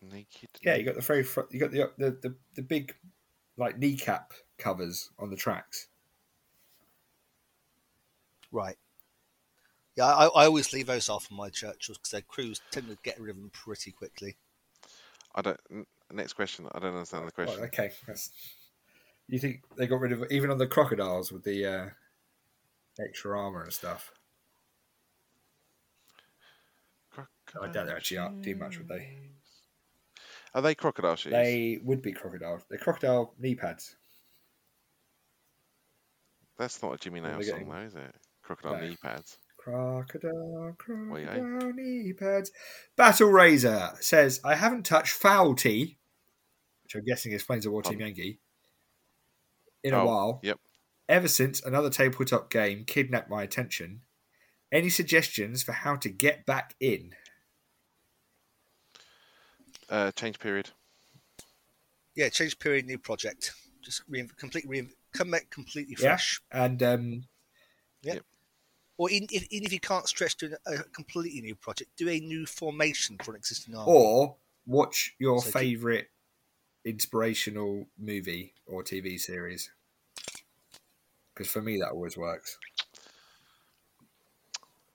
Naked. 0.00 0.48
Yeah, 0.62 0.76
you 0.76 0.84
got 0.84 0.94
the 0.94 1.00
very 1.02 1.24
front, 1.24 1.52
you 1.52 1.58
got 1.60 1.72
the, 1.72 1.90
the 1.98 2.10
the 2.28 2.34
the 2.54 2.62
big 2.62 2.94
like 3.56 3.78
kneecap 3.78 4.32
covers 4.56 5.10
on 5.18 5.28
the 5.30 5.36
tracks. 5.36 5.88
Right. 8.52 8.76
Yeah, 9.98 10.14
I, 10.14 10.26
I 10.26 10.44
always 10.46 10.72
leave 10.72 10.86
those 10.86 11.08
off 11.08 11.28
in 11.28 11.36
my 11.36 11.50
Churchills 11.50 11.94
because 11.98 12.12
their 12.12 12.20
crews 12.20 12.60
tend 12.70 12.86
to 12.86 12.96
get 13.02 13.20
rid 13.20 13.30
of 13.30 13.36
them 13.36 13.50
pretty 13.52 13.90
quickly. 13.90 14.36
I 15.34 15.42
don't. 15.42 15.60
Next 16.12 16.34
question. 16.34 16.68
I 16.72 16.78
don't 16.78 16.94
understand 16.94 17.26
the 17.26 17.32
question. 17.32 17.60
Right, 17.60 17.66
okay, 17.66 17.90
that's, 18.06 18.30
you 19.26 19.40
think 19.40 19.62
they 19.76 19.88
got 19.88 19.98
rid 19.98 20.12
of 20.12 20.30
even 20.30 20.52
on 20.52 20.58
the 20.58 20.68
crocodiles 20.68 21.32
with 21.32 21.42
the 21.42 21.66
uh, 21.66 21.86
extra 23.00 23.36
armor 23.36 23.64
and 23.64 23.72
stuff? 23.72 24.12
I 27.60 27.66
doubt 27.72 27.86
they 27.86 27.92
actually 27.92 28.18
are- 28.18 28.32
do 28.40 28.54
much, 28.54 28.78
would 28.78 28.86
they? 28.86 29.18
Are 30.54 30.62
they 30.62 30.76
crocodile 30.76 31.16
shoes? 31.16 31.32
They 31.32 31.80
would 31.82 32.02
be 32.02 32.12
crocodile. 32.12 32.62
They're 32.70 32.78
crocodile 32.78 33.34
knee 33.36 33.56
pads. 33.56 33.96
That's 36.56 36.80
not 36.84 36.94
a 36.94 36.98
Jimmy 36.98 37.20
Nail 37.20 37.32
song, 37.32 37.42
getting? 37.42 37.68
though, 37.68 37.78
is 37.78 37.96
it? 37.96 38.14
Crocodile 38.42 38.76
No. 38.76 38.86
knee 38.86 38.96
pads. 39.02 39.38
Crocodile, 39.68 40.74
crocodile 40.78 41.72
knee 41.74 42.14
pads. 42.14 42.50
Battle 42.96 43.28
Razor 43.28 43.90
says, 44.00 44.40
I 44.42 44.54
haven't 44.54 44.86
touched 44.86 45.12
foul 45.12 45.54
tea, 45.54 45.98
which 46.84 46.94
I'm 46.94 47.04
guessing 47.04 47.32
explains 47.32 47.64
the 47.64 47.68
of 47.68 47.74
War 47.74 47.82
Team 47.82 47.96
Um, 47.96 48.00
Yankee, 48.00 48.38
in 49.84 49.92
oh, 49.92 50.00
a 50.00 50.06
while. 50.06 50.40
Yep. 50.42 50.58
Ever 51.08 51.28
since 51.28 51.62
another 51.62 51.90
tabletop 51.90 52.50
game 52.50 52.84
kidnapped 52.86 53.28
my 53.28 53.42
attention. 53.42 54.00
Any 54.72 54.88
suggestions 54.88 55.62
for 55.62 55.72
how 55.72 55.96
to 55.96 56.08
get 56.08 56.46
back 56.46 56.74
in? 56.80 57.14
Uh, 59.90 60.12
change 60.12 60.38
period. 60.38 60.70
Yeah, 62.14 62.30
change 62.30 62.58
period, 62.58 62.86
new 62.86 62.98
project. 62.98 63.52
Just 63.82 64.02
re- 64.08 64.28
complete, 64.38 64.64
re- 64.66 64.88
come 65.12 65.30
back 65.30 65.50
completely 65.50 65.96
Yeah. 65.98 66.08
fresh. 66.08 66.40
And 66.50 66.82
um, 66.82 67.22
Or 68.98 69.08
even 69.10 69.28
if, 69.32 69.46
even 69.50 69.64
if 69.64 69.72
you 69.72 69.80
can't 69.80 70.06
stretch 70.08 70.36
to 70.38 70.58
a 70.66 70.82
completely 70.84 71.40
new 71.40 71.54
project, 71.54 71.96
do 71.96 72.08
a 72.08 72.20
new 72.20 72.44
formation 72.44 73.16
for 73.24 73.30
an 73.30 73.36
existing 73.38 73.74
army. 73.74 73.90
or 73.90 74.36
watch 74.66 75.14
your 75.18 75.40
So 75.40 75.46
do- 75.46 75.52
favorite 75.58 76.10
inspirational 76.84 77.86
movie 77.96 78.54
or 78.66 78.82
TV 78.82 79.18
series. 79.18 79.70
Because 81.32 81.50
for 81.50 81.62
me, 81.62 81.78
that 81.78 81.90
always 81.92 82.16
works. 82.16 82.58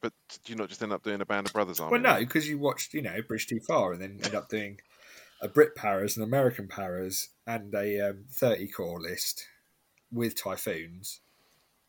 But 0.01 0.11
do 0.43 0.51
you 0.51 0.57
not 0.57 0.67
just 0.69 0.83
end 0.83 0.91
up 0.91 1.03
doing 1.03 1.21
a 1.21 1.25
Band 1.25 1.47
of 1.47 1.53
Brothers 1.53 1.79
army? 1.79 1.93
Well, 1.93 2.01
no, 2.15 2.19
because 2.19 2.47
you 2.47 2.57
watched, 2.57 2.93
you 2.93 3.01
know, 3.01 3.21
Bridge 3.21 3.47
Too 3.47 3.61
Far 3.61 3.93
and 3.93 4.01
then 4.01 4.19
end 4.23 4.35
up 4.35 4.49
doing 4.49 4.79
a 5.41 5.47
Brit 5.47 5.75
Paras, 5.75 6.17
an 6.17 6.23
American 6.23 6.67
Paras, 6.67 7.29
and 7.47 7.73
a 7.73 8.09
um, 8.09 8.25
30 8.29 8.67
Corps 8.67 8.99
list 8.99 9.47
with 10.11 10.35
Typhoons, 10.35 11.21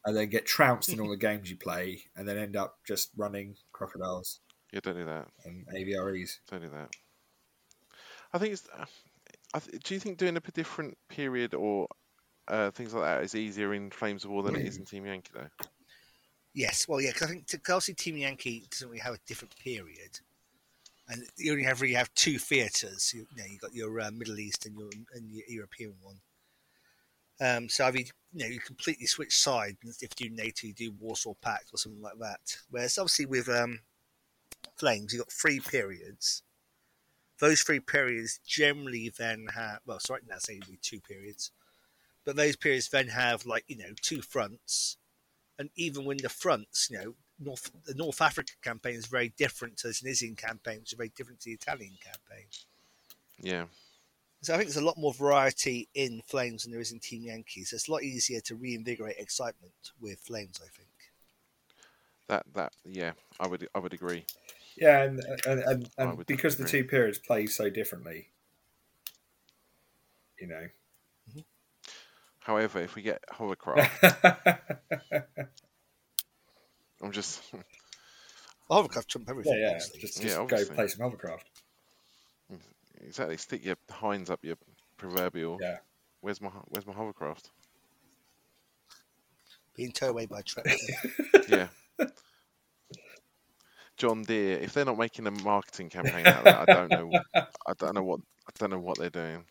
and 0.07 0.17
then 0.17 0.29
get 0.29 0.47
trounced 0.47 0.89
in 0.91 1.01
all 1.01 1.09
the 1.11 1.17
games 1.29 1.51
you 1.51 1.57
play, 1.57 2.03
and 2.17 2.27
then 2.29 2.37
end 2.39 2.57
up 2.57 2.79
just 2.87 3.11
running 3.17 3.57
Crocodiles 3.73 4.41
Yeah, 4.73 4.81
don't 4.83 4.97
do 4.97 5.05
that. 5.07 5.29
and 5.45 5.67
AVREs. 5.75 6.39
Don't 6.51 6.63
do 6.63 6.71
that. 6.71 6.91
I 8.33 8.39
think 8.39 8.53
it's. 8.53 8.69
uh, 8.77 8.85
I 9.55 9.61
th- 9.61 9.83
do 9.83 9.95
you 9.95 10.01
think 10.01 10.19
doing 10.19 10.37
a 10.37 10.41
different 10.41 10.99
period 11.09 11.55
or 11.55 11.87
uh, 12.49 12.71
things 12.73 12.93
like 12.93 13.05
that 13.05 13.23
is 13.25 13.35
easier 13.35 13.73
in 13.73 13.91
Flames 13.91 14.25
of 14.25 14.31
War 14.31 14.43
than 14.43 14.57
it 14.57 14.67
is 14.67 14.77
in 14.77 14.85
Team 14.85 15.07
Yankee, 15.07 15.31
though? 15.35 15.49
Yes, 16.55 16.87
well, 16.89 17.01
yeah, 17.01 17.11
because 17.13 17.29
I 17.29 17.31
think 17.31 17.47
t- 17.47 17.59
'cause 17.59 17.75
obviously 17.75 17.95
Team 17.95 18.17
Yankee 18.17 18.67
doesn't 18.71 18.89
really 18.89 19.01
have 19.01 19.15
a 19.15 19.19
different 19.27 19.57
period, 19.57 20.21
and 21.09 21.23
you 21.37 21.53
only 21.53 21.65
have 21.65 21.81
really 21.81 21.95
have 21.95 22.13
two 22.15 22.39
theatres. 22.39 23.13
You, 23.15 23.27
you 23.35 23.43
know, 23.43 23.45
you 23.49 23.59
got 23.59 23.75
your 23.75 24.01
uh, 24.01 24.11
Middle 24.11 24.39
East 24.39 24.67
and 24.67 24.77
your 24.77 24.91
and 25.15 25.31
your 25.33 25.45
European 25.49 25.95
one. 26.03 26.21
Um, 27.41 27.69
so 27.69 27.85
mean, 27.91 28.07
you 28.33 28.45
know, 28.45 28.47
you 28.47 28.61
completely 28.61 29.07
switch 29.07 29.37
sides. 29.37 29.77
If 30.01 30.11
you 30.19 30.31
do 30.31 30.35
NATO, 30.35 30.67
you 30.67 30.75
do 30.75 30.93
Warsaw 31.01 31.35
Pact 31.43 31.71
or 31.73 31.79
something 31.79 32.03
like 32.03 32.19
that. 32.21 32.57
Whereas 32.71 32.99
obviously 32.99 33.27
with 33.27 33.49
um, 33.49 33.81
Flames, 34.77 35.13
you 35.13 35.19
have 35.19 35.27
got 35.27 35.33
three 35.33 35.61
periods. 35.61 36.43
Those 37.41 37.63
three 37.63 37.81
periods 37.81 38.39
generally 38.47 39.13
then 39.17 39.47
have 39.55 39.81
well, 39.87 39.99
sorry, 39.99 40.21
now 40.29 40.37
be 40.49 40.79
two 40.81 41.01
periods, 41.01 41.51
but 42.25 42.37
those 42.37 42.57
periods 42.57 42.89
then 42.89 43.09
have 43.09 43.45
like 43.45 43.65
you 43.67 43.77
know 43.77 43.93
two 44.01 44.23
fronts 44.23 44.97
and 45.59 45.71
even 45.77 46.05
when 46.05 46.17
the 46.19 46.29
fronts, 46.29 46.89
you 46.91 46.99
know, 46.99 47.15
North 47.39 47.71
the 47.85 47.95
North 47.95 48.21
Africa 48.21 48.53
campaign 48.63 48.95
is 48.95 49.07
very 49.07 49.33
different 49.37 49.77
to 49.79 49.89
the 49.89 49.95
Tunisian 49.95 50.37
campaign, 50.37 50.81
which 50.81 50.93
is 50.93 50.97
very 50.97 51.13
different 51.17 51.41
to 51.41 51.51
the 51.51 51.55
Italian 51.55 51.93
campaign. 52.03 52.47
Yeah. 53.41 53.65
So 54.45 54.55
I 54.55 54.57
think 54.59 54.69
there's 54.69 54.83
a 54.83 54.85
lot 54.85 54.99
more 54.99 55.13
variety 55.15 55.89
in 55.95 56.23
Flames 56.27 56.63
than 56.63 56.73
there 56.73 56.81
is 56.81 56.93
in 56.93 57.01
Team 57.01 57.23
Yankees. 57.23 57.71
So 57.71 57.77
it's 57.77 57.89
a 57.89 57.93
lot 57.93 58.03
easier 58.03 58.41
to 58.43 58.55
reinvigorate 58.55 59.17
excitement 59.19 59.73
with 60.01 60.19
Flames, 60.21 60.61
I 60.63 60.69
think. 60.69 60.89
That 62.29 62.45
that 62.55 62.73
yeah, 62.85 63.13
I 63.41 63.47
would 63.47 63.69
I 63.75 63.79
would 63.79 63.93
agree. 63.93 64.25
Yeah, 64.77 65.03
and 65.03 65.21
and, 65.47 65.61
and, 65.61 65.91
and 65.99 66.19
would 66.19 66.27
because 66.27 66.57
the 66.57 66.65
two 66.65 66.85
periods 66.85 67.19
play 67.19 67.47
so 67.47 67.71
differently, 67.71 68.29
you 70.41 70.47
know. 70.47 70.69
Mm-hmm. 71.31 71.41
However, 72.41 72.81
if 72.81 72.95
we 72.95 73.03
get 73.03 73.23
hovercraft, 73.31 74.03
I'm 77.03 77.13
just 77.13 77.43
Hovercraft 78.71 79.09
jump 79.09 79.29
everything. 79.29 79.55
yeah, 79.55 79.61
yeah. 79.61 79.69
obviously. 79.73 80.01
Just, 80.01 80.23
Yeah, 80.23 80.47
just 80.49 80.69
go 80.69 80.75
play 80.75 80.89
some 80.89 81.03
hovercraft. 81.03 81.49
Exactly 83.05 83.37
stick 83.37 83.65
your 83.65 83.77
hinds 83.91 84.31
up 84.31 84.45
your 84.45 84.57
proverbial. 84.97 85.59
Yeah. 85.61 85.79
Where's 86.21 86.41
my 86.41 86.51
Where's 86.69 86.87
my 86.87 86.93
hovercraft? 86.93 87.51
being 89.77 89.93
towed 89.93 90.11
away 90.11 90.27
by 90.27 90.41
a 90.41 90.43
tractor. 90.43 90.77
Yeah. 91.49 91.69
John 93.97 94.23
Deere. 94.23 94.59
If 94.59 94.73
they're 94.73 94.85
not 94.85 94.99
making 94.99 95.27
a 95.27 95.31
marketing 95.31 95.89
campaign 95.91 96.27
out 96.27 96.39
of 96.39 96.45
that, 96.45 96.69
I 96.69 96.73
don't 96.73 96.91
know. 96.91 97.21
I 97.35 97.73
don't 97.79 97.95
know 97.95 98.03
what 98.03 98.21
I 98.47 98.51
don't 98.59 98.71
know 98.71 98.79
what 98.79 98.99
they're 98.99 99.11
doing. 99.11 99.45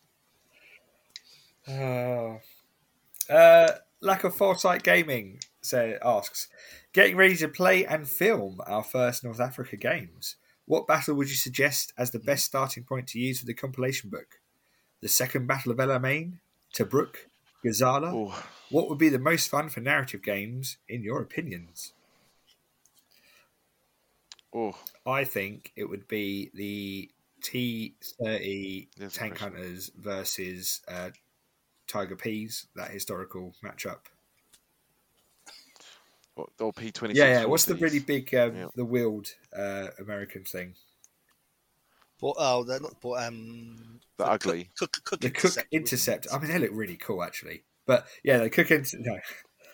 Oh. 1.67 2.39
Uh, 3.29 3.69
lack 4.01 4.25
of 4.25 4.35
foresight 4.35 4.83
gaming 4.83 5.39
say 5.61 5.97
asks, 6.03 6.49
getting 6.91 7.15
ready 7.15 7.37
to 7.37 7.47
play 7.47 7.85
and 7.85 8.05
film 8.05 8.59
our 8.67 8.83
first 8.83 9.23
North 9.23 9.39
Africa 9.39 9.77
games. 9.77 10.35
What 10.65 10.87
battle 10.87 11.15
would 11.15 11.29
you 11.29 11.35
suggest 11.35 11.93
as 11.97 12.11
the 12.11 12.19
best 12.19 12.45
starting 12.45 12.83
point 12.83 13.07
to 13.09 13.19
use 13.19 13.39
for 13.39 13.45
the 13.45 13.53
compilation 13.53 14.09
book? 14.09 14.39
The 15.01 15.09
second 15.09 15.47
Battle 15.47 15.71
of 15.73 15.79
El 15.79 15.89
Alamein, 15.89 16.39
Tobruk, 16.73 17.15
Gazala. 17.65 18.11
Oh, 18.13 18.49
What 18.69 18.89
would 18.89 18.97
be 18.97 19.09
the 19.09 19.19
most 19.19 19.49
fun 19.49 19.69
for 19.69 19.81
narrative 19.81 20.23
games, 20.23 20.77
in 20.87 21.03
your 21.03 21.21
opinions? 21.21 21.93
oh, 24.53 24.77
I 25.05 25.23
think 25.23 25.71
it 25.75 25.85
would 25.85 26.07
be 26.07 26.49
the 26.53 27.11
T 27.41 27.95
thirty 28.23 28.87
Tank. 29.09 29.37
Hunters 29.37 29.91
versus 29.97 30.81
uh, 30.87 31.11
Tiger 31.87 32.15
Ps. 32.15 32.67
That 32.75 32.91
historical 32.91 33.55
matchup. 33.63 34.05
What, 36.35 36.49
or 36.59 36.73
P 36.73 36.91
twenty. 36.91 37.15
Yeah, 37.15 37.41
yeah. 37.41 37.45
What's 37.45 37.65
the 37.65 37.75
really 37.75 37.99
big, 37.99 38.33
um, 38.35 38.55
Yeah. 38.55 38.67
the 38.75 38.85
wheeled 38.85 39.27
uh, 39.55 39.87
American 39.99 40.43
thing? 40.43 40.75
But, 42.19 42.35
oh, 42.37 42.63
they're 42.63 42.79
not. 42.79 42.95
But, 43.01 43.23
um, 43.27 43.99
The 44.17 44.25
ugly. 44.25 44.69
Cook, 44.77 44.93
cook, 44.93 45.03
cook 45.03 45.19
The 45.19 45.29
Cook 45.29 45.43
Intercept, 45.43 45.67
Intercept. 45.73 46.27
I 46.33 46.39
mean, 46.39 46.51
they 46.51 46.59
look 46.59 46.71
really 46.73 46.95
cool, 46.95 47.21
actually. 47.23 47.63
But 47.85 48.07
yeah, 48.23 48.37
the 48.37 48.49
Cook 48.49 48.71
Intercept. 48.71 49.03
No, 49.05 49.17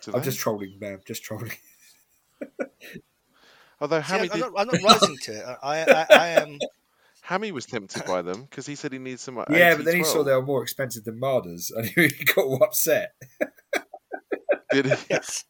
Do 0.04 0.12
I'm 0.14 0.20
they? 0.20 0.26
just 0.26 0.40
trolling, 0.40 0.78
man. 0.80 1.00
Just 1.06 1.24
trolling. 1.24 1.52
Although 3.82 3.98
it? 3.98 4.06
See, 4.06 4.12
Hammy 4.12 4.30
I'm, 4.32 4.40
did, 4.40 4.52
not, 4.52 4.54
I'm 4.58 4.68
not 4.68 4.82
rising 5.02 5.18
to 5.24 5.32
it. 5.32 5.58
I, 5.64 5.84
I, 5.84 6.06
I 6.10 6.28
am. 6.42 6.58
Hammy 7.22 7.52
was 7.52 7.66
tempted 7.68 8.06
by 8.06 8.22
them 8.24 8.42
because 8.42 8.66
he 8.66 8.74
said 8.76 8.92
he 8.92 9.00
needs 9.00 9.22
some. 9.22 9.38
Yeah, 9.52 9.76
but 9.76 9.86
then 9.86 9.98
he 9.98 10.04
saw 10.04 10.24
they 10.24 10.34
were 10.34 10.42
more 10.42 10.64
expensive 10.64 11.04
than 11.04 11.20
Marders, 11.22 11.72
and 11.76 11.86
he 11.86 12.10
got 12.36 12.62
upset. 12.64 13.12
Did 14.72 14.88
he? 14.88 14.94
Yes. 15.10 15.46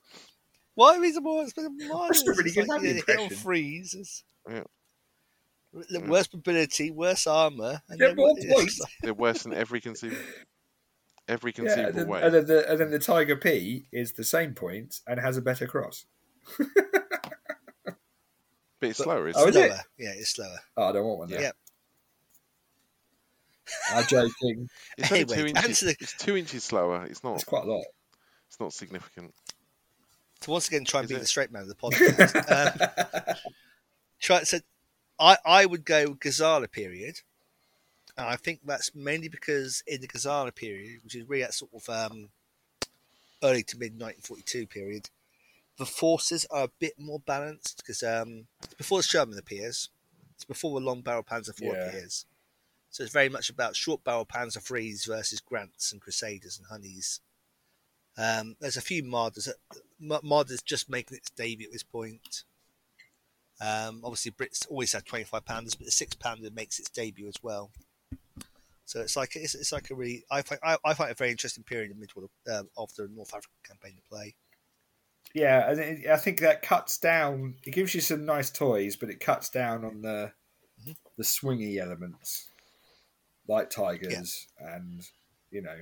Why 0.80 0.96
is 0.96 1.18
it 1.18 1.24
more 1.24 1.44
expensive 1.44 1.78
than 1.78 1.90
mine? 1.90 2.08
That's 2.08 2.26
a 2.26 2.32
really 2.32 2.44
It's 2.46 2.56
good 2.56 2.68
like, 2.70 2.78
Hammy 2.82 2.88
you 2.88 2.94
know, 2.96 3.02
hit 3.06 3.18
on 3.18 3.24
impression. 3.24 3.44
freeze. 3.44 3.94
It's- 3.96 4.24
Yeah. 4.50 4.64
The 5.74 6.00
Yeah. 6.00 6.08
Worse 6.10 6.34
mobility, 6.34 6.90
worse 6.92 7.28
armor, 7.28 7.82
and 7.90 8.00
Yeah, 8.00 8.08
then 8.08 8.16
more 8.16 8.34
points. 8.50 8.80
like- 8.80 8.92
They're 9.02 9.14
worse 9.14 9.44
than 9.44 9.54
every 9.54 9.82
conceivable, 9.82 10.22
every 11.28 11.52
Yeah, 11.52 11.56
conceivable 11.56 11.90
and 11.90 11.98
then, 12.00 12.08
way. 12.08 12.22
and, 12.24 12.34
then 12.34 12.46
the, 12.46 12.72
and 12.72 12.80
then 12.80 12.92
the 12.92 13.00
Tiger 13.00 13.36
P 13.36 13.88
is 13.92 14.14
the 14.14 14.24
same 14.24 14.56
points 14.56 15.02
and 15.06 15.20
has 15.20 15.36
a 15.36 15.42
better 15.42 15.68
cross. 15.68 16.06
But 16.58 16.68
it's 18.82 19.00
but- 19.00 19.04
slower, 19.04 19.26
Oh, 19.36 19.48
isn't 19.48 19.50
is 19.50 19.56
it? 19.58 19.72
it? 19.72 19.80
Yeah, 19.98 20.14
it's 20.16 20.30
slower. 20.32 20.60
Oh, 20.78 20.84
I 20.88 20.92
don't 20.94 21.06
want 21.06 21.20
one. 21.20 21.30
Then. 21.30 21.42
Yeah. 21.42 21.52
I'm 23.92 24.08
joking. 24.08 24.70
It's 24.98 25.12
only 25.12 25.24
Anyway, 25.24 25.36
two 25.36 25.48
inches. 25.48 25.66
answer 25.66 25.86
the- 25.88 25.98
It's 26.00 26.14
two 26.18 26.38
inches 26.38 26.64
slower. 26.64 27.06
It's 27.06 27.22
not. 27.22 27.36
It's 27.36 27.44
quite 27.44 27.66
a 27.66 27.70
lot. 27.72 27.84
It's 28.48 28.60
not 28.62 28.72
significant. 28.74 29.36
To 30.42 30.52
once 30.52 30.68
again 30.68 30.86
try 30.86 31.02
and 31.02 31.06
Is 31.06 31.10
be 31.12 31.16
it? 31.18 31.20
the 31.20 31.28
straight 31.28 31.52
man 31.52 31.64
of 31.64 31.68
the 31.68 31.76
podcast. 31.76 33.32
um, 33.32 33.38
try 34.20 34.44
so 34.44 34.60
I 35.20 35.38
I 35.46 35.66
would 35.66 35.86
go 35.86 36.14
Gazala 36.14 36.72
period. 36.72 37.22
And 38.18 38.28
I 38.28 38.36
think 38.36 38.60
that's 38.66 38.94
mainly 38.94 39.30
because 39.30 39.82
in 39.88 40.02
the 40.02 40.08
Gazala 40.08 40.54
period, 40.54 41.00
which 41.04 41.16
is 41.16 41.28
really 41.28 41.44
that 41.44 41.54
sort 41.54 41.72
of 41.74 41.88
um, 41.90 42.30
early 43.42 43.64
to 43.64 43.78
mid 43.78 43.94
1942 43.94 44.68
period, 44.68 45.10
the 45.78 45.86
forces 45.86 46.46
are 46.52 46.66
a 46.66 46.72
bit 46.80 47.00
more 47.00 47.20
balanced 47.20 47.78
because 47.78 48.04
um, 48.04 48.48
before 48.78 49.00
the 49.00 49.04
Sherman 49.04 49.38
appears, 49.38 49.90
it's 50.36 50.44
before 50.44 50.80
the 50.80 50.86
long 50.86 51.02
barrel 51.02 51.24
Panzer 51.24 51.50
IV 51.50 51.62
yeah. 51.62 51.88
appears. 51.88 52.26
So 52.90 53.04
it's 53.04 53.14
very 53.14 53.30
much 53.30 53.50
about 53.50 53.76
short 53.76 54.04
barrel 54.04 54.26
Panzer 54.26 54.58
IIIs 54.58 55.08
versus 55.08 55.40
Grants 55.40 55.92
and 55.92 56.02
Crusaders 56.02 56.58
and 56.58 56.68
Honeys. 56.68 57.22
Um, 58.18 58.58
there's 58.60 58.78
a 58.78 58.82
few 58.82 59.04
Marders. 59.04 59.48
Marders 60.02 60.64
just 60.64 60.90
making 60.90 61.18
its 61.18 61.30
debut 61.32 61.68
at 61.68 61.74
this 61.74 61.84
point. 61.84 62.44
Um, 63.62 64.02
obviously, 64.04 64.32
Brits 64.32 64.70
always 64.70 64.94
had 64.94 65.06
25 65.06 65.46
pounders, 65.46 65.76
but 65.76 65.86
the 65.86 65.92
six 65.92 66.16
pounder 66.16 66.50
makes 66.52 66.80
its 66.80 66.90
debut 66.90 67.28
as 67.28 67.44
well. 67.44 67.72
So 68.86 69.02
it's 69.02 69.16
like 69.16 69.36
it's, 69.36 69.54
it's 69.54 69.72
like 69.72 69.92
a 69.92 69.96
really 69.96 70.24
I 70.32 70.42
find 70.42 70.60
I, 70.64 70.78
I 70.84 70.94
find 70.96 71.12
a 71.12 71.14
very 71.14 71.30
interesting 71.30 71.64
period 71.64 71.92
in 71.92 72.00
mid 72.00 72.12
um, 72.52 72.70
of 72.76 72.94
the 72.96 73.08
North 73.08 73.36
African 73.36 73.60
campaign 73.64 73.96
to 73.96 74.02
play. 74.10 74.34
Yeah, 75.36 75.76
I 76.12 76.18
think 76.18 76.40
that 76.40 76.64
cuts 76.64 76.98
down. 76.98 77.56
It 77.64 77.72
gives 77.72 77.94
you 77.94 78.02
some 78.02 78.26
nice 78.26 78.50
toys, 78.50 78.96
but 78.96 79.12
it 79.12 79.20
cuts 79.20 79.50
down 79.50 79.86
on 79.86 80.02
the 80.02 80.32
mm-hmm. 80.82 80.94
the 81.18 81.24
swingy 81.24 81.78
elements, 81.78 82.48
like 83.48 83.70
tigers, 83.70 84.48
yeah. 84.60 84.76
and 84.76 85.08
you 85.52 85.62
know. 85.62 85.78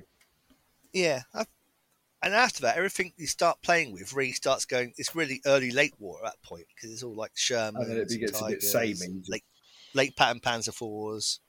Yeah, 0.92 1.22
I, 1.34 1.46
and 2.24 2.34
after 2.34 2.64
that, 2.64 2.78
everything 2.78 3.14
you 3.18 3.28
start 3.28 3.62
playing 3.62 3.94
with 3.94 4.14
really 4.14 4.32
starts 4.32 4.66
going. 4.66 4.94
It's 4.98 5.16
really 5.16 5.42
early 5.46 5.72
late 5.72 5.94
war 6.00 6.18
at 6.24 6.32
that 6.32 6.42
point 6.44 6.66
because 6.76 6.92
it's 6.92 7.04
all 7.04 7.16
like 7.16 7.32
Sherman, 7.36 7.82
and 7.82 7.92
then 7.92 7.98
it 7.98 8.20
gets 8.20 8.40
tigers, 8.40 8.74
a 8.74 8.80
bit 8.82 8.98
samey. 8.98 9.22
Late, 9.28 9.44
late 9.94 10.16
pattern 10.16 10.40
Panzer 10.40 10.74
fours. 10.74 11.40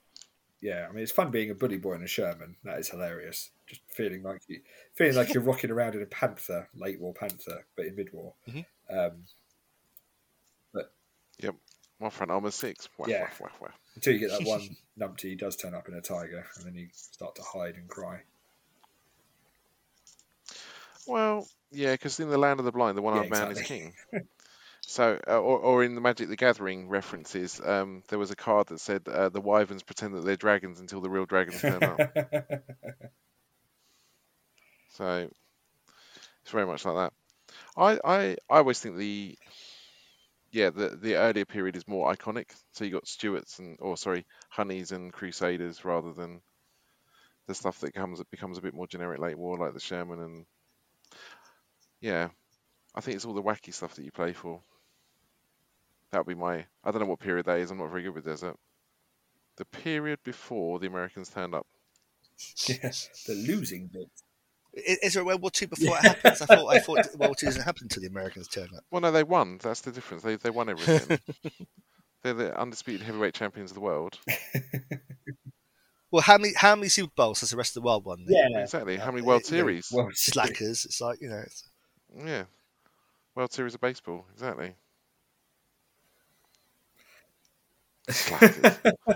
Yeah, 0.61 0.87
I 0.89 0.93
mean 0.93 1.03
it's 1.03 1.11
fun 1.11 1.31
being 1.31 1.49
a 1.49 1.55
bully 1.55 1.77
boy 1.77 1.93
in 1.93 2.03
a 2.03 2.07
Sherman. 2.07 2.55
That 2.63 2.79
is 2.79 2.89
hilarious. 2.89 3.49
Just 3.67 3.81
feeling 3.87 4.23
like 4.23 4.41
you, 4.47 4.59
feeling 4.93 5.15
like 5.15 5.33
you're 5.33 5.43
rocking 5.43 5.71
around 5.71 5.95
in 5.95 6.01
a 6.01 6.05
Panther, 6.05 6.69
late 6.75 6.99
war 6.99 7.13
Panther, 7.13 7.65
but 7.75 7.85
in 7.85 7.95
mid 7.95 8.09
war. 8.13 8.33
Mm-hmm. 8.47 8.97
Um, 8.97 9.11
but 10.73 10.93
yep, 11.41 11.55
my 11.99 12.09
friend 12.09 12.31
armor 12.31 12.51
six. 12.51 12.89
Wah, 12.97 13.07
yeah, 13.07 13.27
wah, 13.39 13.49
wah, 13.59 13.69
until 13.95 14.13
you 14.13 14.19
get 14.19 14.31
that 14.31 14.43
one 14.47 14.75
numpty 14.99 15.37
does 15.37 15.55
turn 15.55 15.73
up 15.73 15.87
in 15.87 15.95
a 15.95 16.01
tiger, 16.01 16.45
and 16.57 16.65
then 16.65 16.75
you 16.75 16.89
start 16.91 17.35
to 17.35 17.41
hide 17.41 17.75
and 17.75 17.87
cry. 17.87 18.19
Well, 21.09 21.47
yeah, 21.71 21.91
because 21.93 22.19
in 22.19 22.29
the 22.29 22.37
land 22.37 22.59
of 22.59 22.65
the 22.65 22.71
blind, 22.71 22.97
the 22.97 23.01
one-eyed 23.01 23.17
yeah, 23.17 23.27
exactly. 23.27 23.55
man 23.55 23.63
is 23.63 23.67
king. 23.67 23.93
So, 24.81 25.19
uh, 25.27 25.37
or, 25.37 25.59
or 25.59 25.83
in 25.83 25.93
the 25.93 26.01
Magic 26.01 26.29
the 26.29 26.35
Gathering 26.35 26.89
references, 26.89 27.61
um, 27.63 28.01
there 28.07 28.17
was 28.17 28.31
a 28.31 28.35
card 28.35 28.67
that 28.67 28.79
said 28.79 29.07
uh, 29.07 29.29
the 29.29 29.41
wyverns 29.41 29.83
pretend 29.83 30.15
that 30.15 30.25
they're 30.25 30.35
dragons 30.35 30.79
until 30.79 30.99
the 30.99 31.09
real 31.09 31.25
dragons 31.25 31.61
turn 31.61 31.83
up. 31.83 31.99
so, 34.93 35.29
it's 36.41 36.51
very 36.51 36.65
much 36.65 36.85
like 36.85 36.95
that. 36.95 37.13
I, 37.77 37.99
I, 38.03 38.37
I 38.49 38.57
always 38.57 38.79
think 38.79 38.97
the 38.97 39.37
yeah 40.51 40.71
the 40.71 40.97
the 40.99 41.17
earlier 41.17 41.45
period 41.45 41.75
is 41.75 41.87
more 41.87 42.11
iconic. 42.11 42.49
So 42.71 42.83
you 42.83 42.91
got 42.91 43.07
Stuarts 43.07 43.59
and 43.59 43.77
or 43.79 43.95
sorry 43.95 44.25
Honeys 44.49 44.91
and 44.91 45.13
Crusaders 45.13 45.85
rather 45.85 46.13
than 46.13 46.41
the 47.45 47.53
stuff 47.53 47.79
that 47.81 47.93
comes 47.93 48.23
becomes 48.31 48.57
a 48.57 48.61
bit 48.61 48.73
more 48.73 48.87
generic 48.87 49.19
late 49.19 49.37
war 49.37 49.57
like 49.57 49.73
the 49.73 49.79
Sherman 49.79 50.19
and 50.19 50.45
yeah. 52.01 52.29
I 52.95 53.01
think 53.01 53.15
it's 53.15 53.25
all 53.25 53.33
the 53.33 53.43
wacky 53.43 53.73
stuff 53.73 53.95
that 53.95 54.03
you 54.03 54.11
play 54.11 54.33
for. 54.33 54.61
That 56.11 56.19
would 56.19 56.27
be 56.27 56.39
my. 56.39 56.65
I 56.83 56.91
don't 56.91 57.01
know 57.01 57.07
what 57.07 57.19
period 57.19 57.45
that 57.45 57.59
is. 57.59 57.71
I'm 57.71 57.77
not 57.77 57.91
very 57.91 58.03
good 58.03 58.15
with 58.15 58.25
desert. 58.25 58.57
The 59.57 59.65
period 59.65 60.19
before 60.23 60.79
the 60.79 60.87
Americans 60.87 61.29
turned 61.29 61.55
up. 61.55 61.65
Yes, 62.67 63.09
the 63.27 63.33
losing 63.33 63.87
bit. 63.87 64.09
Is 64.73 65.13
there 65.13 65.23
a 65.23 65.25
World 65.25 65.41
War 65.41 65.51
Two 65.51 65.67
before 65.67 65.97
it 65.97 66.03
happens? 66.03 66.41
I 66.41 66.45
thought 66.45 66.67
I 66.67 66.79
thought 66.79 66.95
World 67.17 67.19
War 67.19 67.35
Two 67.35 67.47
doesn't 67.47 67.63
happen 67.63 67.83
until 67.83 68.01
the 68.01 68.07
Americans 68.07 68.47
turn 68.47 68.69
up. 68.75 68.83
Well, 68.91 69.01
no, 69.01 69.11
they 69.11 69.23
won. 69.23 69.59
That's 69.61 69.81
the 69.81 69.91
difference. 69.91 70.23
They 70.23 70.35
they 70.37 70.49
won 70.49 70.69
everything. 70.69 71.19
They're 72.23 72.33
the 72.33 72.59
undisputed 72.59 73.05
heavyweight 73.05 73.33
champions 73.33 73.71
of 73.71 73.75
the 73.75 73.81
world. 73.81 74.19
well, 76.11 76.21
how 76.21 76.37
many 76.37 76.53
how 76.55 76.75
many 76.75 76.89
Super 76.89 77.11
Bowls 77.15 77.41
has 77.41 77.49
the 77.49 77.57
rest 77.57 77.75
of 77.75 77.83
the 77.83 77.87
world 77.87 78.05
won? 78.05 78.25
Yeah, 78.27 78.59
exactly. 78.59 78.97
How 78.97 79.11
many 79.11 79.23
uh, 79.23 79.27
World 79.27 79.45
Series? 79.45 79.91
World 79.91 80.15
Slackers. 80.15 80.85
It's 80.85 81.01
like 81.01 81.19
you 81.21 81.29
know. 81.29 81.43
Yeah, 82.17 82.43
World 83.35 83.51
Series 83.51 83.75
of 83.75 83.81
baseball. 83.81 84.25
Exactly. 84.33 84.73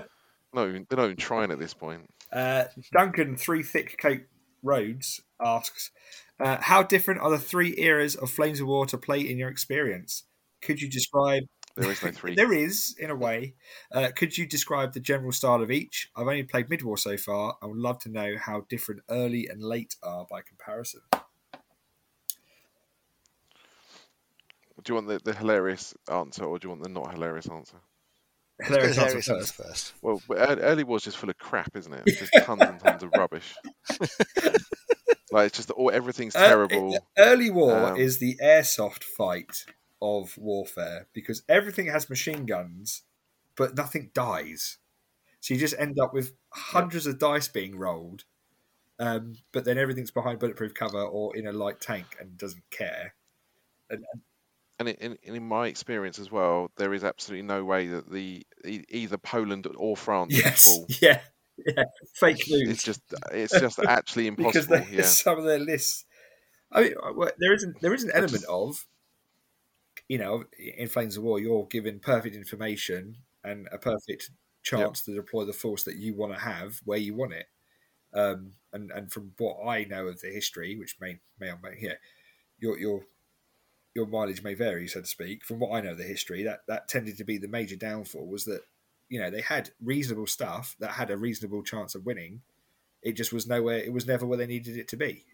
no, 0.54 0.72
they're 0.72 0.86
not 0.92 1.06
even 1.06 1.16
trying 1.18 1.52
at 1.52 1.60
this 1.60 1.74
point. 1.74 2.10
Uh, 2.32 2.66
Duncan, 2.92 3.36
three 3.36 3.64
thick 3.64 3.98
cake 3.98 4.26
roads 4.62 5.22
asks, 5.44 5.92
uh, 6.40 6.58
"How 6.62 6.84
different 6.84 7.22
are 7.22 7.32
the 7.32 7.40
three 7.40 7.76
eras 7.78 8.16
of 8.16 8.30
Flames 8.32 8.60
of 8.60 8.68
War 8.68 8.86
to 8.88 8.98
play 8.98 9.20
in 9.20 9.38
your 9.38 9.50
experience? 9.50 10.24
Could 10.62 10.82
you 10.82 10.90
describe?" 10.90 11.44
There 11.76 11.90
is 11.90 12.04
no 12.04 12.12
three. 12.12 12.36
there 12.36 12.54
is, 12.54 12.96
in 13.00 13.10
a 13.10 13.16
way. 13.16 13.56
Uh, 13.92 14.10
could 14.16 14.38
you 14.38 14.46
describe 14.46 14.94
the 14.94 15.00
general 15.00 15.32
style 15.32 15.62
of 15.64 15.72
each? 15.72 16.12
I've 16.16 16.28
only 16.28 16.44
played 16.44 16.70
mid 16.70 16.84
war 16.84 16.98
so 16.98 17.18
far. 17.18 17.58
I 17.62 17.66
would 17.66 17.78
love 17.78 18.00
to 18.00 18.10
know 18.10 18.36
how 18.40 18.66
different 18.70 19.02
early 19.10 19.48
and 19.48 19.62
late 19.62 19.96
are 20.04 20.26
by 20.30 20.42
comparison. 20.42 21.02
Do 24.84 24.92
you 24.92 24.96
want 24.96 25.08
the, 25.08 25.20
the 25.24 25.38
hilarious 25.38 25.94
answer 26.12 26.44
or 26.44 26.60
do 26.60 26.66
you 26.66 26.70
want 26.70 26.84
the 26.84 26.90
not 26.90 27.14
hilarious 27.14 27.48
answer? 27.48 27.78
Hilarious, 28.62 28.98
hilarious 28.98 29.30
answer 29.30 29.54
first. 29.54 29.56
first. 29.56 29.94
Well, 30.02 30.22
early 30.30 30.84
was 30.84 31.04
just 31.04 31.18
full 31.18 31.30
of 31.30 31.38
crap, 31.38 31.76
isn't 31.76 31.94
it? 31.94 32.06
Just 32.08 32.34
tons 32.44 32.62
and 32.62 32.80
tons 32.80 33.04
of 33.04 33.12
rubbish. 33.16 33.56
like 35.32 35.48
it's 35.48 35.58
just 35.58 35.72
all 35.72 35.92
everything's 35.92 36.34
terrible. 36.34 36.96
Uh, 36.96 37.00
early 37.18 37.50
war 37.50 37.88
um, 37.88 37.98
is 37.98 38.20
the 38.20 38.38
airsoft 38.42 39.04
fight 39.04 39.66
of 40.02 40.38
warfare 40.38 41.08
because 41.14 41.44
everything 41.50 41.88
has 41.88 42.10
machine 42.10 42.46
guns, 42.46 43.04
but 43.56 43.76
nothing 43.76 44.12
dies. 44.14 44.78
So 45.40 45.54
you 45.54 45.60
just 45.60 45.76
end 45.78 46.00
up 46.00 46.14
with 46.14 46.34
hundreds 46.50 47.08
of 47.08 47.20
dice 47.20 47.48
being 47.48 47.78
rolled, 47.78 48.24
um, 49.00 49.36
but 49.52 49.66
then 49.66 49.78
everything's 49.78 50.12
behind 50.12 50.40
bulletproof 50.40 50.74
cover 50.74 51.02
or 51.02 51.36
in 51.36 51.48
a 51.48 51.52
light 51.52 51.82
tank 51.82 52.16
and 52.20 52.38
doesn't 52.38 52.70
care. 52.70 53.16
And, 53.90 54.06
and 54.14 54.22
and 54.88 55.18
in, 55.22 55.36
in, 55.36 55.48
my 55.48 55.68
experience 55.68 56.20
as 56.20 56.32
well, 56.32 56.72
there 56.78 56.94
is 56.94 57.04
absolutely 57.04 57.46
no 57.46 57.64
way 57.64 57.88
that 57.88 58.12
the 58.12 58.46
either 58.66 59.18
Poland 59.18 59.68
or 59.76 59.98
France 59.98 60.34
yes, 60.34 60.66
fall. 60.66 60.86
Yeah, 61.02 61.20
yeah, 61.66 61.84
fake 62.14 62.44
news. 62.48 62.70
It's 62.70 62.84
just 62.84 63.02
it's 63.32 63.60
just 63.60 63.80
actually 63.88 64.28
impossible. 64.28 64.52
because 64.52 64.90
they, 64.90 64.98
yeah. 64.98 65.04
some 65.04 65.38
of 65.38 65.46
their 65.46 65.60
lists. 65.60 66.06
I 66.72 66.82
mean, 66.82 66.94
there 67.40 67.54
isn't 67.54 67.82
there 67.82 67.94
is 67.94 68.04
an 68.04 68.12
element 68.14 68.32
just, 68.32 68.46
of, 68.46 68.86
you 70.08 70.18
know, 70.18 70.46
in 70.58 70.88
Flames 70.88 71.18
of 71.18 71.24
War, 71.24 71.40
you're 71.40 71.66
given 71.66 72.00
perfect 72.00 72.36
information 72.36 73.18
and 73.44 73.68
a 73.72 73.78
perfect 73.78 74.32
chance 74.64 75.04
yep. 75.06 75.16
to 75.16 75.22
deploy 75.22 75.46
the 75.46 75.54
force 75.54 75.84
that 75.84 75.98
you 75.98 76.16
want 76.16 76.34
to 76.34 76.40
have 76.40 76.80
where 76.86 76.98
you 76.98 77.14
want 77.14 77.34
it. 77.34 77.48
Um, 78.14 78.54
and 78.72 78.92
and 78.92 79.12
from 79.12 79.34
what 79.38 79.68
I 79.68 79.84
know 79.86 80.08
of 80.08 80.22
the 80.22 80.30
history, 80.30 80.78
which 80.78 80.98
may 81.00 81.20
may 81.40 81.50
or 81.50 81.60
may 81.62 81.78
yeah, 81.80 81.94
you're 82.60 82.78
you're 82.78 83.06
your 83.96 84.08
mileage 84.08 84.44
may 84.44 84.54
vary, 84.54 84.88
so 84.88 85.02
to 85.02 85.08
speak. 85.08 85.46
From 85.46 85.60
what 85.60 85.72
I 85.72 85.82
know 85.82 85.92
of 85.92 85.98
the 85.98 86.04
history, 86.04 86.44
that 86.44 86.62
that 86.68 86.88
tended 86.88 87.18
to 87.18 87.24
be 87.24 87.38
the 87.38 87.48
major 87.48 87.76
downfall 87.76 88.28
was 88.28 88.46
that 88.46 88.62
you 89.10 89.20
know 89.20 89.30
they 89.30 89.42
had 89.42 89.72
reasonable 89.82 90.28
stuff 90.28 90.76
that 90.80 90.92
had 90.92 91.12
a 91.12 91.18
reasonable 91.18 91.64
chance 91.64 91.96
of 91.96 92.06
winning. 92.06 92.42
It 93.02 93.14
just 93.14 93.34
was 93.34 93.48
nowhere. 93.48 93.78
It 93.78 93.94
was 93.94 94.08
never 94.08 94.26
where 94.26 94.38
they 94.38 94.48
needed 94.48 94.78
it 94.78 94.88
to 94.90 94.98
be, 94.98 95.26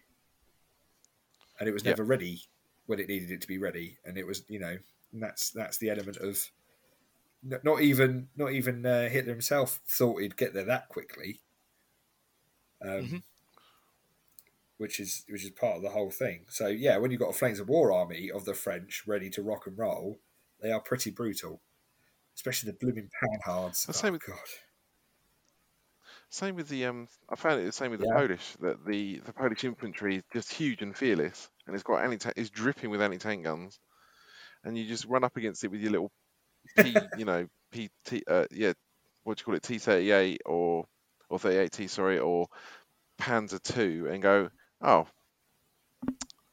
and 1.58 1.68
it 1.68 1.72
was 1.72 1.84
never 1.84 2.02
yep. 2.02 2.10
ready 2.10 2.42
when 2.86 3.00
it 3.00 3.08
needed 3.08 3.30
it 3.30 3.40
to 3.42 3.48
be 3.48 3.58
ready. 3.58 3.98
And 4.04 4.18
it 4.18 4.26
was 4.26 4.42
you 4.48 4.58
know 4.58 4.76
that's 5.12 5.50
that's 5.50 5.78
the 5.78 5.90
element 5.90 6.18
of 6.18 6.50
not 7.42 7.80
even 7.80 8.28
not 8.36 8.52
even 8.52 8.84
uh, 8.84 9.08
Hitler 9.08 9.32
himself 9.32 9.80
thought 9.86 10.20
he'd 10.20 10.36
get 10.36 10.52
there 10.52 10.64
that 10.64 10.88
quickly. 10.88 11.40
Um, 12.82 12.90
mm-hmm 12.90 13.16
which 14.80 14.98
is 14.98 15.24
which 15.28 15.44
is 15.44 15.50
part 15.50 15.76
of 15.76 15.82
the 15.82 15.90
whole 15.90 16.10
thing. 16.10 16.46
So 16.48 16.68
yeah, 16.68 16.96
when 16.96 17.10
you've 17.10 17.20
got 17.20 17.28
a 17.28 17.34
Flames 17.34 17.60
of 17.60 17.68
War 17.68 17.92
army 17.92 18.30
of 18.34 18.46
the 18.46 18.54
French 18.54 19.02
ready 19.06 19.28
to 19.30 19.42
rock 19.42 19.66
and 19.66 19.76
roll, 19.76 20.18
they 20.62 20.72
are 20.72 20.80
pretty 20.80 21.10
brutal, 21.10 21.60
especially 22.34 22.70
the 22.70 22.78
blooming 22.80 23.10
panhards. 23.22 23.84
Oh, 23.86 23.92
same 23.92 24.14
with, 24.14 24.24
God. 24.24 24.38
Same 26.30 26.56
with 26.56 26.68
the 26.68 26.86
um, 26.86 27.08
I 27.28 27.36
found 27.36 27.60
it 27.60 27.66
the 27.66 27.72
same 27.72 27.90
with 27.90 28.00
the 28.00 28.06
yeah. 28.06 28.20
Polish 28.20 28.56
that 28.60 28.86
the 28.86 29.18
the 29.18 29.34
Polish 29.34 29.64
infantry 29.64 30.16
is 30.16 30.22
just 30.32 30.50
huge 30.50 30.80
and 30.80 30.96
fearless, 30.96 31.50
and 31.66 31.74
it's 31.74 31.84
got 31.84 32.02
anti 32.02 32.32
it's 32.34 32.48
dripping 32.48 32.88
with 32.88 33.02
anti 33.02 33.18
tank 33.18 33.44
guns, 33.44 33.78
and 34.64 34.78
you 34.78 34.86
just 34.86 35.04
run 35.04 35.24
up 35.24 35.36
against 35.36 35.62
it 35.62 35.70
with 35.70 35.82
your 35.82 35.90
little 35.90 36.12
P, 36.78 36.96
you 37.18 37.26
know, 37.26 37.46
P 37.70 37.90
T, 38.06 38.22
uh, 38.26 38.46
yeah, 38.50 38.72
what 39.24 39.36
do 39.36 39.42
you 39.42 39.44
call 39.44 39.54
it, 39.56 39.62
T 39.62 39.76
thirty 39.76 40.10
eight 40.10 40.40
or 40.46 40.86
or 41.28 41.38
thirty 41.38 41.58
eight 41.58 41.72
T, 41.72 41.86
sorry, 41.86 42.18
or 42.18 42.46
Panzer 43.20 43.62
two, 43.62 44.08
and 44.10 44.22
go, 44.22 44.48
Oh. 44.80 45.06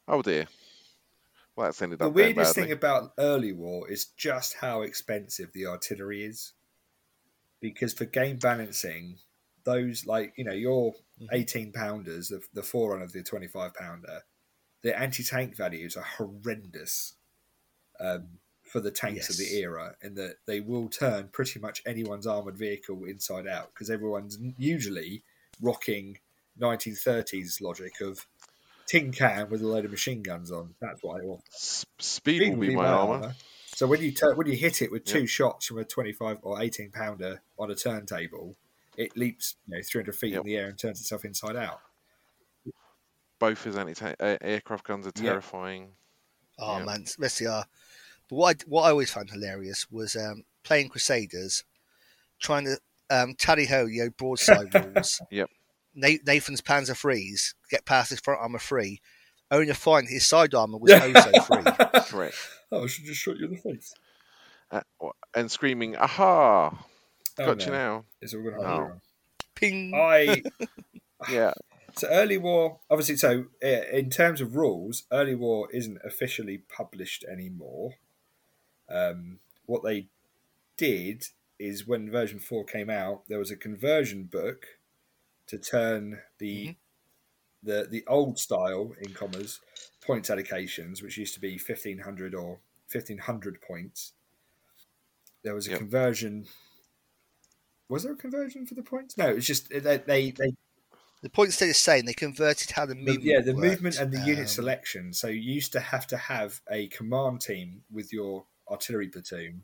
Oh 0.08 0.22
dear. 0.22 0.48
Well, 1.56 1.68
that's 1.68 1.82
ended 1.82 2.00
the 2.00 2.06
up 2.06 2.12
The 2.14 2.14
weirdest 2.14 2.56
badly. 2.56 2.64
thing 2.70 2.72
about 2.78 3.14
early 3.18 3.52
war 3.52 3.90
is 3.90 4.06
just 4.06 4.56
how 4.56 4.82
expensive 4.84 5.52
the 5.54 5.66
artillery 5.66 6.24
is. 6.24 6.54
Because 7.60 7.94
for 7.94 8.06
game 8.06 8.38
balancing, 8.38 9.20
those 9.64 10.06
like 10.06 10.34
you 10.38 10.44
know 10.44 10.54
your 10.54 10.94
Mhm. 11.20 11.28
eighteen 11.32 11.72
pounders, 11.72 12.28
the 12.30 12.46
the 12.54 12.62
forerunner 12.64 13.04
of 13.04 13.12
the 13.14 13.24
twenty 13.24 13.48
five 13.48 13.74
pounder, 13.74 14.24
the 14.84 14.98
anti 14.98 15.24
tank 15.24 15.56
values 15.56 15.98
are 15.98 16.04
horrendous 16.04 17.16
um, 18.00 18.40
for 18.62 18.80
the 18.80 18.92
tanks 18.92 19.30
of 19.30 19.38
the 19.38 19.56
era, 19.58 19.98
in 20.02 20.14
that 20.16 20.38
they 20.46 20.60
will 20.62 20.88
turn 20.90 21.30
pretty 21.30 21.60
much 21.60 21.82
anyone's 21.86 22.28
armored 22.28 22.58
vehicle 22.58 23.04
inside 23.06 23.48
out 23.48 23.74
because 23.74 23.90
everyone's 23.90 24.38
usually 24.58 25.24
rocking 25.60 26.20
nineteen 26.60 26.96
thirties 26.96 27.60
logic 27.62 28.02
of 28.02 28.26
tin 28.86 29.12
can 29.12 29.50
with 29.50 29.62
a 29.62 29.68
load 29.68 29.86
of 29.86 29.92
machine 29.92 30.22
guns 30.24 30.52
on. 30.52 30.76
That's 30.80 31.02
what 31.04 31.22
I 31.22 31.26
want. 31.26 31.42
S- 31.54 31.86
speed, 32.00 32.50
will 32.54 32.58
be, 32.68 32.76
my 32.76 32.86
armor. 32.88 33.36
So 33.76 33.86
when 33.88 34.02
you 34.02 34.12
tur- 34.12 34.36
when 34.36 34.48
you 34.48 34.56
hit 34.56 34.82
it 34.82 34.92
with 34.92 35.06
two 35.06 35.22
Yep. 35.22 35.30
shots 35.30 35.66
from 35.68 35.78
a 35.80 35.84
twenty 35.84 36.14
five 36.14 36.38
or 36.42 36.62
eighteen 36.62 36.92
pounder 36.92 37.42
on 37.60 37.70
a 37.70 37.76
turntable, 37.76 38.56
it 38.96 39.16
leaps 39.18 39.56
you 39.68 39.76
know 39.76 39.82
three 39.84 40.02
hundred 40.02 40.16
feet 40.16 40.32
Yep. 40.34 40.42
in 40.42 40.46
the 40.48 40.56
air 40.58 40.68
and 40.70 40.78
turns 40.80 41.00
itself 41.02 41.26
inside 41.26 41.56
out. 41.56 41.82
Both 43.40 43.64
his 43.66 43.76
anti 43.78 44.14
uh, 44.20 44.38
aircraft 44.42 44.86
guns 44.86 45.06
are 45.06 45.12
Yeah. 45.16 45.30
terrifying. 45.32 45.92
Oh 46.58 46.80
Yeah. 46.80 46.86
man, 46.86 47.06
yes 47.20 47.38
they 47.38 47.46
are. 47.46 47.66
But 48.30 48.36
what 48.36 48.56
I, 48.56 48.64
what 48.68 48.82
I 48.84 48.90
always 48.90 49.12
found 49.12 49.30
hilarious 49.30 49.90
was 49.92 50.16
um, 50.16 50.44
playing 50.64 50.90
Crusaders, 50.90 51.64
trying 52.40 52.66
to 52.66 52.80
um, 53.10 53.36
tally 53.36 53.68
ho 53.68 53.86
you 53.86 54.06
know, 54.06 54.10
broadside 54.10 54.74
rules. 54.96 55.22
Yep. 55.30 55.50
Na- 55.98 56.18
Nathan's 56.26 56.62
Panzer 56.62 56.92
IIIs 56.96 57.56
get 57.70 57.86
past 57.86 58.10
his 58.12 58.20
front 58.22 58.40
armor 58.40 58.60
free, 58.60 59.02
only 59.52 59.68
to 59.68 59.74
find 59.74 60.08
his 60.08 60.26
side 60.26 60.54
armor 60.54 60.78
was 60.78 60.92
also 61.16 61.32
free. 61.42 62.02
Correct. 62.04 62.36
Oh, 62.72 62.84
I 62.84 62.88
should 62.88 63.06
just 63.06 63.20
shot 63.20 63.38
you 63.38 63.46
in 63.48 63.52
the 63.52 63.58
face. 63.58 63.94
Uh, 64.72 64.82
and 65.34 65.50
screaming, 65.52 65.96
"Aha! 65.96 66.70
Oh, 67.40 67.46
Got 67.46 67.62
you 67.66 67.72
no. 67.72 67.78
now!" 67.78 68.06
It's 68.22 68.34
all 68.34 68.42
going 68.44 68.56
to 68.56 68.62
Oh. 68.62 68.64
happen. 68.84 69.02
Ping. 69.56 69.94
I 69.96 70.44
Yeah, 71.32 71.54
so 71.96 72.08
early 72.10 72.38
war 72.38 72.80
obviously. 72.92 73.16
So 73.18 73.46
uh, 73.64 73.68
in 73.92 74.10
terms 74.12 74.40
of 74.40 74.56
rules, 74.56 75.04
early 75.12 75.34
war 75.34 75.68
isn't 75.74 75.98
officially 76.06 76.60
published 76.60 77.24
anymore. 77.24 77.94
Um, 78.90 79.40
what 79.66 79.84
they 79.84 80.08
did 80.78 81.26
is 81.60 81.88
when 81.88 82.12
version 82.12 82.38
four 82.40 82.64
came 82.66 82.90
out, 82.90 83.24
there 83.30 83.40
was 83.40 83.50
a 83.50 83.56
conversion 83.56 84.26
book 84.26 84.77
to 85.48 85.58
turn 85.58 86.22
the 86.40 86.76
the 87.64 87.88
the 87.90 88.06
old 88.08 88.40
style 88.40 88.94
in 89.02 89.14
commas 89.14 89.60
points 90.06 90.30
allocations, 90.30 91.02
which 91.02 91.18
used 91.18 91.34
to 91.34 91.40
be 91.40 91.58
fifteen 91.58 92.00
hundred 92.00 92.34
or 92.36 92.60
fifteen 92.88 93.18
hundred 93.20 93.62
points. 93.62 94.14
There 95.44 95.56
was 95.56 95.68
a 95.68 95.72
Yep. 95.72 95.80
conversion. 95.80 96.46
Was 97.90 98.04
there 98.04 98.14
a 98.14 98.18
conversion 98.18 98.66
for 98.66 98.76
the 98.76 98.84
points? 98.84 99.18
No, 99.18 99.30
it's 99.30 99.46
just 99.48 99.70
they 99.70 99.80
they, 99.80 100.32
they 100.32 100.52
The 101.22 101.30
point 101.30 101.54
stayed 101.54 101.70
the 101.70 101.74
same. 101.74 102.06
They 102.06 102.14
converted 102.14 102.72
how 102.72 102.86
the 102.86 102.94
the, 102.94 103.02
movement. 103.02 103.24
yeah 103.24 103.42
the 103.42 103.54
worked. 103.54 103.68
movement 103.68 103.98
and 104.00 104.12
the 104.12 104.20
unit 104.20 104.42
Um, 104.42 104.48
selection. 104.48 105.14
So 105.14 105.28
you 105.28 105.40
used 105.54 105.72
to 105.74 105.80
have 105.80 106.06
to 106.08 106.18
have 106.18 106.62
a 106.70 106.88
command 106.90 107.42
team 107.42 107.84
with 107.92 108.12
your 108.14 108.46
artillery 108.70 109.08
platoon. 109.08 109.64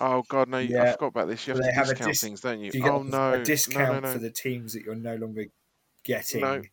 Oh 0.00 0.22
god, 0.28 0.48
no! 0.48 0.58
you- 0.58 0.74
Yeah. 0.76 0.82
I 0.84 0.92
forgot 0.92 1.06
about 1.08 1.28
this. 1.28 1.46
You 1.46 1.54
have 1.54 1.62
to 1.62 1.70
discount 1.72 2.10
dis- 2.10 2.20
things, 2.20 2.40
don't 2.40 2.60
you? 2.60 2.70
You 2.72 2.88
oh 2.88 3.02
no! 3.02 3.34
a 3.34 3.44
discount 3.44 3.94
no, 3.94 4.00
no, 4.00 4.08
no. 4.08 4.12
for 4.12 4.18
the 4.18 4.30
teams 4.30 4.72
that 4.72 4.82
you're 4.84 4.94
no 4.94 5.16
longer 5.16 5.46
getting? 6.04 6.70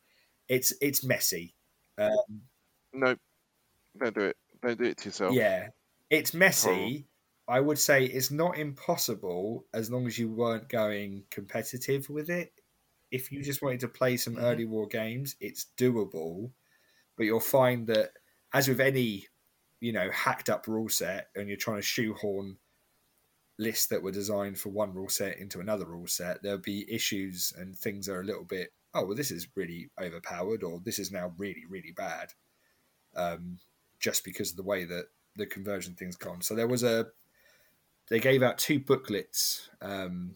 It's 0.47 0.73
it's 0.81 1.03
messy. 1.03 1.53
Um, 1.97 2.41
No, 2.93 3.15
don't 3.97 4.15
do 4.15 4.21
it. 4.21 4.37
Don't 4.61 4.77
do 4.77 4.85
it 4.85 4.97
to 4.97 5.05
yourself. 5.09 5.33
Yeah, 5.33 5.69
it's 6.09 6.33
messy. 6.33 7.05
I 7.47 7.59
would 7.59 7.79
say 7.79 8.05
it's 8.05 8.29
not 8.31 8.57
impossible 8.57 9.65
as 9.73 9.89
long 9.91 10.05
as 10.07 10.17
you 10.17 10.29
weren't 10.29 10.69
going 10.69 11.23
competitive 11.31 12.07
with 12.09 12.29
it. 12.29 12.53
If 13.11 13.31
you 13.31 13.41
just 13.41 13.61
wanted 13.63 13.79
to 13.81 13.87
play 13.87 14.17
some 14.17 14.35
Mhm. 14.35 14.43
early 14.43 14.65
war 14.65 14.87
games, 14.87 15.35
it's 15.39 15.65
doable. 15.77 16.51
But 17.17 17.25
you'll 17.25 17.39
find 17.39 17.87
that, 17.87 18.11
as 18.53 18.67
with 18.67 18.79
any, 18.79 19.27
you 19.81 19.91
know, 19.91 20.09
hacked 20.11 20.49
up 20.49 20.67
rule 20.67 20.89
set, 20.89 21.29
and 21.35 21.47
you're 21.47 21.57
trying 21.57 21.77
to 21.79 21.81
shoehorn 21.81 22.57
lists 23.59 23.87
that 23.87 24.01
were 24.01 24.11
designed 24.11 24.57
for 24.57 24.69
one 24.69 24.93
rule 24.93 25.09
set 25.09 25.37
into 25.37 25.59
another 25.59 25.85
rule 25.85 26.07
set, 26.07 26.41
there'll 26.41 26.57
be 26.57 26.91
issues 26.91 27.53
and 27.57 27.77
things 27.77 28.07
are 28.09 28.21
a 28.21 28.25
little 28.25 28.45
bit, 28.45 28.71
oh, 28.93 29.05
well, 29.05 29.15
this 29.15 29.29
is 29.29 29.49
really 29.55 29.89
overpowered, 30.01 30.63
or 30.63 30.79
this 30.83 30.97
is 30.97 31.11
now 31.11 31.33
really, 31.37 31.65
really 31.69 31.91
bad. 31.91 32.29
Um, 33.15 33.59
just 33.99 34.23
because 34.23 34.51
of 34.51 34.57
the 34.57 34.63
way 34.63 34.85
that 34.85 35.07
the 35.35 35.45
conversion 35.45 35.93
thing's 35.93 36.15
gone. 36.15 36.41
So 36.41 36.55
there 36.55 36.67
was 36.67 36.83
a 36.83 37.07
they 38.09 38.19
gave 38.19 38.41
out 38.41 38.57
two 38.57 38.79
booklets, 38.79 39.69
um, 39.81 40.35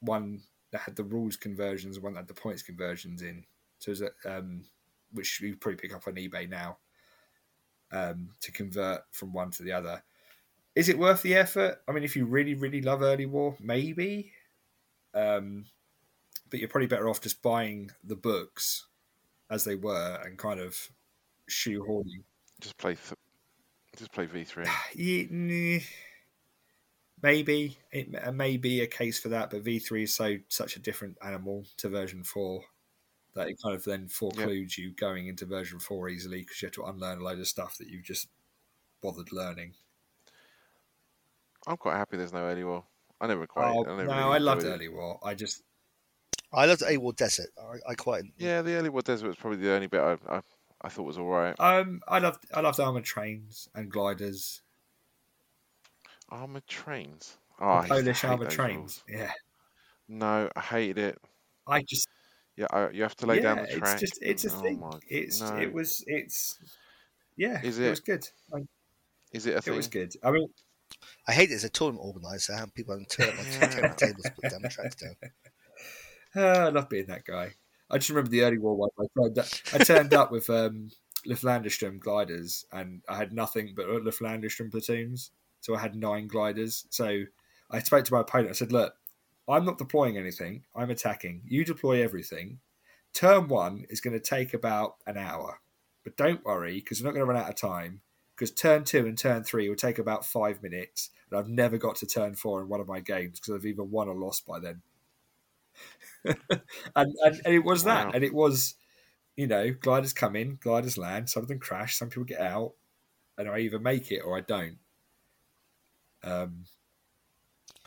one 0.00 0.42
that 0.70 0.82
had 0.82 0.96
the 0.96 1.04
rules 1.04 1.36
conversions, 1.36 2.00
one 2.00 2.14
that 2.14 2.20
had 2.20 2.28
the 2.28 2.34
points 2.34 2.62
conversions 2.62 3.22
in. 3.22 3.44
So 3.80 3.90
it 3.90 3.92
was 3.92 4.02
a, 4.02 4.38
um, 4.38 4.64
which 5.12 5.40
you 5.40 5.56
probably 5.56 5.76
pick 5.76 5.94
up 5.94 6.06
on 6.06 6.14
eBay 6.14 6.48
now 6.48 6.78
um, 7.92 8.30
to 8.40 8.52
convert 8.52 9.02
from 9.10 9.32
one 9.32 9.50
to 9.52 9.62
the 9.62 9.72
other. 9.72 10.02
Is 10.74 10.88
it 10.88 10.98
worth 10.98 11.22
the 11.22 11.36
effort? 11.36 11.80
I 11.86 11.92
mean, 11.92 12.04
if 12.04 12.16
you 12.16 12.26
really, 12.26 12.54
really 12.54 12.82
love 12.82 13.02
early 13.02 13.26
war, 13.26 13.56
maybe. 13.60 14.32
Um, 15.14 15.66
but 16.50 16.58
you're 16.58 16.68
probably 16.68 16.88
better 16.88 17.08
off 17.08 17.20
just 17.20 17.42
buying 17.42 17.90
the 18.02 18.16
books 18.16 18.86
as 19.50 19.64
they 19.64 19.76
were 19.76 20.20
and 20.24 20.38
kind 20.38 20.60
of 20.60 20.88
shoehorning 21.48 22.24
Just 22.60 22.76
play. 22.78 22.94
Th- 22.94 23.18
just 23.96 24.12
play 24.12 24.26
V 24.26 24.44
three. 24.44 24.64
Maybe 27.22 27.78
it 27.90 28.34
may 28.34 28.56
be 28.56 28.80
a 28.80 28.86
case 28.86 29.18
for 29.18 29.30
that, 29.30 29.50
but 29.50 29.62
V 29.62 29.78
three 29.78 30.02
is 30.02 30.14
so 30.14 30.36
such 30.48 30.76
a 30.76 30.80
different 30.80 31.16
animal 31.24 31.64
to 31.78 31.88
version 31.88 32.24
four 32.24 32.62
that 33.34 33.48
it 33.48 33.58
kind 33.62 33.74
of 33.74 33.84
then 33.84 34.08
forecludes 34.08 34.76
you 34.78 34.92
going 34.92 35.26
into 35.26 35.46
version 35.46 35.78
four 35.78 36.08
easily 36.08 36.40
because 36.40 36.60
you 36.60 36.66
have 36.66 36.74
to 36.74 36.84
unlearn 36.84 37.20
a 37.20 37.24
load 37.24 37.38
of 37.38 37.48
stuff 37.48 37.78
that 37.78 37.88
you've 37.88 38.04
just 38.04 38.28
bothered 39.02 39.32
learning. 39.32 39.74
I'm 41.66 41.76
quite 41.76 41.96
happy. 41.96 42.16
There's 42.16 42.32
no 42.32 42.40
early 42.40 42.64
war. 42.64 42.84
I 43.20 43.26
never 43.26 43.46
quite. 43.46 43.74
Oh, 43.74 43.84
I 43.84 43.96
never 43.96 44.06
no, 44.08 44.12
really 44.12 44.34
I 44.34 44.38
loved 44.38 44.64
it. 44.64 44.68
early 44.68 44.88
war. 44.88 45.18
I 45.22 45.34
just 45.34 45.62
I 46.52 46.66
loved 46.66 46.82
early 46.82 46.98
war 46.98 47.12
Desert. 47.12 47.50
I, 47.58 47.90
I 47.90 47.94
quite. 47.94 48.24
Yeah, 48.38 48.62
the 48.62 48.74
early 48.74 48.90
war 48.90 49.02
desert 49.02 49.26
was 49.26 49.36
probably 49.36 49.58
the 49.58 49.72
only 49.72 49.86
bit 49.86 50.00
I 50.00 50.18
I, 50.28 50.42
I 50.82 50.88
thought 50.88 51.04
was 51.04 51.18
all 51.18 51.28
right. 51.28 51.58
um 51.58 52.02
I 52.08 52.18
loved 52.18 52.44
I 52.52 52.60
loved 52.60 52.80
armored 52.80 53.04
trains 53.04 53.68
and 53.74 53.90
gliders, 53.90 54.62
Armored 56.28 56.66
trains. 56.66 57.38
Oh, 57.60 57.66
I 57.66 57.86
used 57.86 57.86
to 57.86 57.88
Polish 57.94 58.20
hate 58.20 58.30
armored 58.30 58.50
trains. 58.50 58.80
rules. 58.80 59.04
Yeah, 59.08 59.32
No, 60.08 60.50
I 60.54 60.60
hated 60.60 60.98
it. 60.98 61.18
I 61.66 61.82
just 61.82 62.08
Yeah, 62.56 62.66
I, 62.70 62.90
you 62.90 63.02
have 63.02 63.16
to 63.16 63.26
lay 63.26 63.40
down 63.40 63.56
yeah, 63.56 63.62
the 63.62 63.68
track. 63.78 64.00
it's 64.02 64.12
just 64.12 64.22
it's 64.22 64.44
a 64.44 64.50
Oh 64.50 64.60
thing. 64.62 64.78
my- 64.80 64.98
It's 65.08 65.40
no. 65.40 65.58
it 65.60 65.72
was 65.72 66.04
it's 66.06 66.58
yeah, 67.36 67.60
Is 67.62 67.78
it? 67.78 67.86
it? 67.86 67.90
was 67.90 68.00
good. 68.00 68.28
I- 68.52 68.66
Is 69.32 69.46
it 69.46 69.52
a 69.54 69.56
It 69.56 69.62
thing? 69.62 69.76
was 69.76 69.88
good. 69.88 70.14
I 70.22 70.30
mean, 70.30 70.48
I 71.28 71.32
hate 71.32 71.50
it 71.50 71.54
as 71.54 71.64
a 71.64 71.68
tournament 71.68 72.04
organizer. 72.04 72.54
How 72.54 72.66
people 72.66 72.94
Yeah. 73.18 73.68
tournament 73.68 73.98
tables 73.98 74.26
put 74.34 74.50
down 74.50 74.62
the 74.62 74.68
tracks 74.68 74.96
down. 74.96 75.16
Ah, 76.36 76.66
I 76.66 76.68
love 76.70 76.88
being 76.88 77.06
that 77.06 77.24
guy. 77.24 77.52
I 77.88 77.98
just 77.98 78.10
remember 78.10 78.28
the 78.30 78.42
early 78.42 78.58
war 78.58 78.74
one. 78.74 78.90
I 78.98 79.04
turned 79.16 79.38
up, 79.38 79.46
I 79.72 79.78
turned 79.78 80.14
up 80.14 80.32
with 80.32 80.50
um, 80.50 80.90
gliders, 82.00 82.64
and 82.72 83.02
I 83.08 83.16
had 83.16 83.32
nothing 83.32 83.72
but 83.76 83.86
Luftlandesturm 83.86 84.72
platoons. 84.72 85.30
So 85.60 85.76
I 85.76 85.78
had 85.78 85.94
nine 85.94 86.26
gliders. 86.26 86.86
So 86.90 87.22
I 87.70 87.78
spoke 87.78 88.04
to 88.06 88.12
my 88.14 88.22
opponent. 88.22 88.50
I 88.50 88.54
said, 88.54 88.72
"Look, 88.72 88.94
I'm 89.48 89.64
not 89.64 89.78
deploying 89.78 90.16
anything. 90.18 90.64
I'm 90.74 90.90
attacking. 90.90 91.42
You 91.46 91.64
deploy 91.64 92.02
everything. 92.02 92.58
Turn 93.12 93.46
one 93.46 93.86
is 93.88 94.00
going 94.00 94.14
to 94.14 94.20
take 94.20 94.54
about 94.54 94.96
an 95.06 95.16
hour, 95.16 95.60
but 96.02 96.16
don't 96.16 96.44
worry 96.44 96.80
because 96.80 97.00
we're 97.00 97.06
not 97.06 97.14
going 97.14 97.24
to 97.26 97.32
run 97.32 97.40
out 97.40 97.48
of 97.48 97.54
time. 97.54 98.00
Because 98.34 98.50
turn 98.50 98.84
two 98.84 99.06
and 99.06 99.16
turn 99.16 99.44
three 99.44 99.68
will 99.68 99.76
take 99.76 99.98
about 99.98 100.24
five 100.26 100.62
minutes, 100.62 101.10
and 101.30 101.38
I've 101.38 101.48
never 101.48 101.78
got 101.78 101.96
to 101.96 102.06
turn 102.06 102.34
four 102.34 102.60
in 102.60 102.68
one 102.68 102.80
of 102.80 102.88
my 102.88 103.00
games 103.00 103.38
because 103.40 103.54
I've 103.54 103.66
either 103.66 103.84
won 103.84 104.08
or 104.08 104.14
lost 104.14 104.46
by 104.46 104.58
then." 104.58 104.82
and, 106.24 106.36
and 106.94 107.40
and 107.44 107.54
it 107.54 107.64
was 107.64 107.84
Wow. 107.84 108.08
that, 108.08 108.14
and 108.14 108.24
it 108.24 108.34
was, 108.34 108.74
you 109.36 109.46
know, 109.46 109.72
gliders 109.72 110.12
come 110.12 110.36
in, 110.36 110.58
gliders 110.60 110.98
land, 110.98 111.30
some 111.30 111.42
of 111.42 111.48
them 111.48 111.58
crash, 111.58 111.96
some 111.96 112.08
people 112.08 112.24
get 112.24 112.40
out, 112.40 112.74
and 113.38 113.48
I 113.48 113.58
either 113.60 113.78
make 113.78 114.10
it 114.10 114.20
or 114.20 114.36
I 114.36 114.40
don't. 114.40 114.78
Um, 116.22 116.64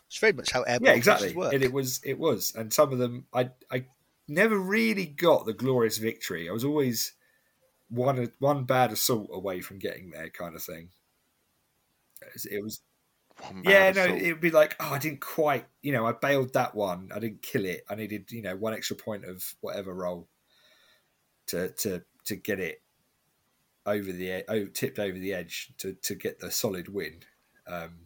It's 0.07 0.19
very 0.19 0.33
much 0.33 0.51
how 0.51 0.63
airborne 0.63 0.91
yeah, 0.91 0.97
exactly. 0.97 1.33
work. 1.35 1.53
And 1.53 1.63
it 1.63 1.73
was, 1.73 2.01
it 2.03 2.17
was, 2.17 2.53
and 2.55 2.71
some 2.71 2.91
of 2.93 2.99
them, 2.99 3.25
I, 3.33 3.51
I 3.71 3.87
never 4.27 4.57
really 4.57 5.05
got 5.05 5.45
the 5.45 5.53
glorious 5.53 5.97
victory. 5.97 6.49
I 6.49 6.53
was 6.53 6.63
always 6.63 7.13
one, 7.89 8.31
one 8.39 8.63
bad 8.65 8.91
assault 8.91 9.29
away 9.31 9.61
from 9.61 9.79
getting 9.79 10.11
there, 10.11 10.29
kind 10.29 10.55
of 10.55 10.63
thing. 10.63 10.89
It 12.21 12.29
was, 12.33 12.45
it 12.45 12.63
was 12.63 12.81
yeah, 13.63 13.91
bad 13.91 13.95
no, 13.95 14.15
it'd 14.15 14.41
be 14.41 14.51
like, 14.51 14.75
oh, 14.79 14.93
I 14.93 14.99
didn't 14.99 15.21
quite, 15.21 15.65
you 15.81 15.91
know, 15.91 16.05
I 16.05 16.11
bailed 16.11 16.53
that 16.53 16.75
one. 16.75 17.11
I 17.13 17.19
didn't 17.19 17.41
kill 17.41 17.65
it. 17.65 17.85
I 17.89 17.95
needed, 17.95 18.31
you 18.31 18.41
know, 18.41 18.55
one 18.55 18.73
extra 18.73 18.95
point 18.95 19.25
of 19.25 19.43
whatever 19.61 19.93
roll 19.93 20.27
to 21.47 21.69
to 21.69 22.03
to 22.25 22.35
get 22.35 22.59
it 22.59 22.81
over 23.85 24.11
the 24.11 24.43
over, 24.49 24.67
tipped 24.67 24.99
over 24.99 25.17
the 25.17 25.33
edge 25.33 25.71
to 25.77 25.93
to 25.93 26.15
get 26.15 26.39
the 26.39 26.51
solid 26.51 26.89
win. 26.89 27.19
Um, 27.67 27.99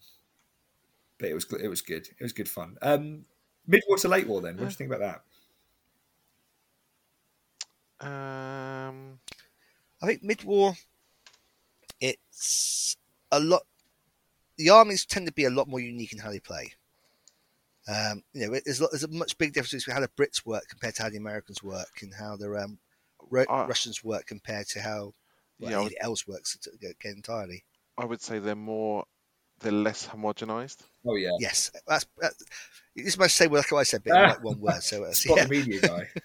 but 1.17 1.29
it 1.29 1.33
was 1.33 1.45
it 1.53 1.67
was 1.67 1.81
good. 1.81 2.07
It 2.07 2.23
was 2.23 2.33
good 2.33 2.49
fun. 2.49 2.77
Um, 2.81 3.25
mid 3.67 3.81
war 3.87 3.97
to 3.97 4.07
late 4.07 4.27
war. 4.27 4.41
Then, 4.41 4.55
what 4.57 4.63
do 4.63 4.65
you 4.65 4.71
think 4.71 4.91
about 4.91 5.21
that? 7.99 8.07
Um, 8.07 9.19
I 10.01 10.05
think 10.07 10.23
mid 10.23 10.43
war. 10.43 10.73
It's 11.99 12.97
a 13.31 13.39
lot. 13.39 13.63
The 14.57 14.69
armies 14.69 15.05
tend 15.05 15.27
to 15.27 15.33
be 15.33 15.45
a 15.45 15.49
lot 15.49 15.67
more 15.67 15.79
unique 15.79 16.13
in 16.13 16.19
how 16.19 16.31
they 16.31 16.39
play. 16.39 16.73
Um, 17.87 18.23
you 18.33 18.45
know, 18.45 18.59
there's, 18.63 18.79
there's 18.79 19.03
a 19.03 19.07
much 19.07 19.37
big 19.37 19.53
difference 19.53 19.83
between 19.83 19.95
how 19.95 20.01
the 20.01 20.07
Brits 20.09 20.45
work 20.45 20.67
compared 20.67 20.95
to 20.95 21.03
how 21.03 21.09
the 21.09 21.17
Americans 21.17 21.63
work, 21.63 22.01
and 22.01 22.13
how 22.13 22.35
the 22.35 22.53
um, 22.55 22.79
Ru- 23.29 23.45
uh, 23.49 23.65
Russians 23.67 24.03
work 24.03 24.27
compared 24.27 24.67
to 24.69 24.81
how 24.81 25.13
well, 25.59 25.71
yeah, 25.71 25.77
anything 25.77 25.97
would, 26.01 26.05
else 26.05 26.27
works 26.27 26.57
again 26.73 27.13
entirely. 27.15 27.63
I 27.97 28.05
would 28.05 28.21
say 28.21 28.39
they're 28.39 28.55
more, 28.55 29.05
they're 29.59 29.71
less 29.71 30.07
homogenized. 30.07 30.77
Oh 31.05 31.15
yeah. 31.15 31.31
Yes, 31.39 31.71
that's. 31.87 32.05
that's 32.19 32.43
this 32.95 33.17
must 33.17 33.35
say 33.35 33.47
like 33.47 33.71
I 33.71 33.83
said, 33.83 34.03
but 34.03 34.13
like 34.13 34.43
one 34.43 34.59
word. 34.59 34.83
So 34.83 35.03
uh, 35.03 35.13
spot 35.13 35.37
yeah. 35.37 35.43
the 35.45 35.49
media 35.49 35.81
guy. 35.81 36.09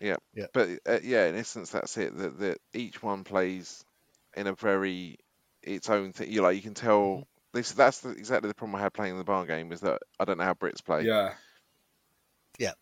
yeah, 0.00 0.16
yeah, 0.34 0.46
but 0.52 0.68
uh, 0.86 0.98
yeah, 1.02 1.26
in 1.26 1.36
essence, 1.36 1.70
that's 1.70 1.96
it. 1.96 2.16
That 2.16 2.38
that 2.40 2.58
each 2.72 3.02
one 3.02 3.24
plays 3.24 3.84
in 4.36 4.46
a 4.46 4.54
very 4.54 5.18
its 5.62 5.90
own 5.90 6.12
thing. 6.12 6.30
You 6.30 6.42
like 6.42 6.56
you 6.56 6.62
can 6.62 6.74
tell 6.74 7.00
mm-hmm. 7.00 7.22
this. 7.52 7.72
That's 7.72 8.00
the, 8.00 8.10
exactly 8.10 8.48
the 8.48 8.54
problem 8.54 8.76
I 8.76 8.82
had 8.82 8.92
playing 8.92 9.18
the 9.18 9.24
bar 9.24 9.46
game 9.46 9.72
is 9.72 9.80
that 9.80 10.00
I 10.18 10.24
don't 10.24 10.38
know 10.38 10.44
how 10.44 10.54
Brits 10.54 10.84
play. 10.84 11.02
Yeah. 11.02 11.34
Yeah. 12.58 12.72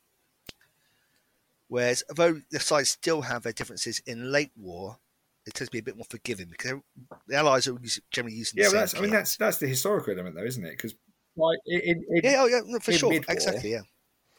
Whereas, 1.69 2.05
although 2.09 2.41
the 2.51 2.61
sides 2.61 2.91
still 2.91 3.23
have 3.23 3.43
their 3.43 3.53
differences 3.53 4.01
in 4.07 4.31
late 4.31 4.53
war, 4.57 4.99
it 5.47 5.55
tends 5.55 5.69
to 5.69 5.73
be 5.73 5.79
a 5.79 5.83
bit 5.83 5.97
more 5.97 6.07
forgiving 6.09 6.49
because 6.49 6.81
the 7.27 7.37
Allies 7.37 7.67
are 7.67 7.77
generally 8.11 8.37
using. 8.37 8.61
Yeah, 8.61 8.69
well, 8.69 8.81
that's, 8.81 8.95
I 8.95 9.01
mean 9.01 9.11
that's 9.11 9.37
that's 9.37 9.59
the 9.59 9.67
historical 9.67 10.13
element, 10.13 10.37
though, 10.37 10.45
isn't 10.45 10.65
it? 10.65 10.71
Because 10.71 10.95
like 11.37 11.59
in, 11.67 12.05
in, 12.09 12.21
yeah, 12.23 12.37
oh, 12.39 12.47
yeah, 12.47 12.61
for 12.81 12.93
sure, 12.93 13.11
mid-war, 13.11 13.35
exactly, 13.35 13.73
yeah. 13.73 13.83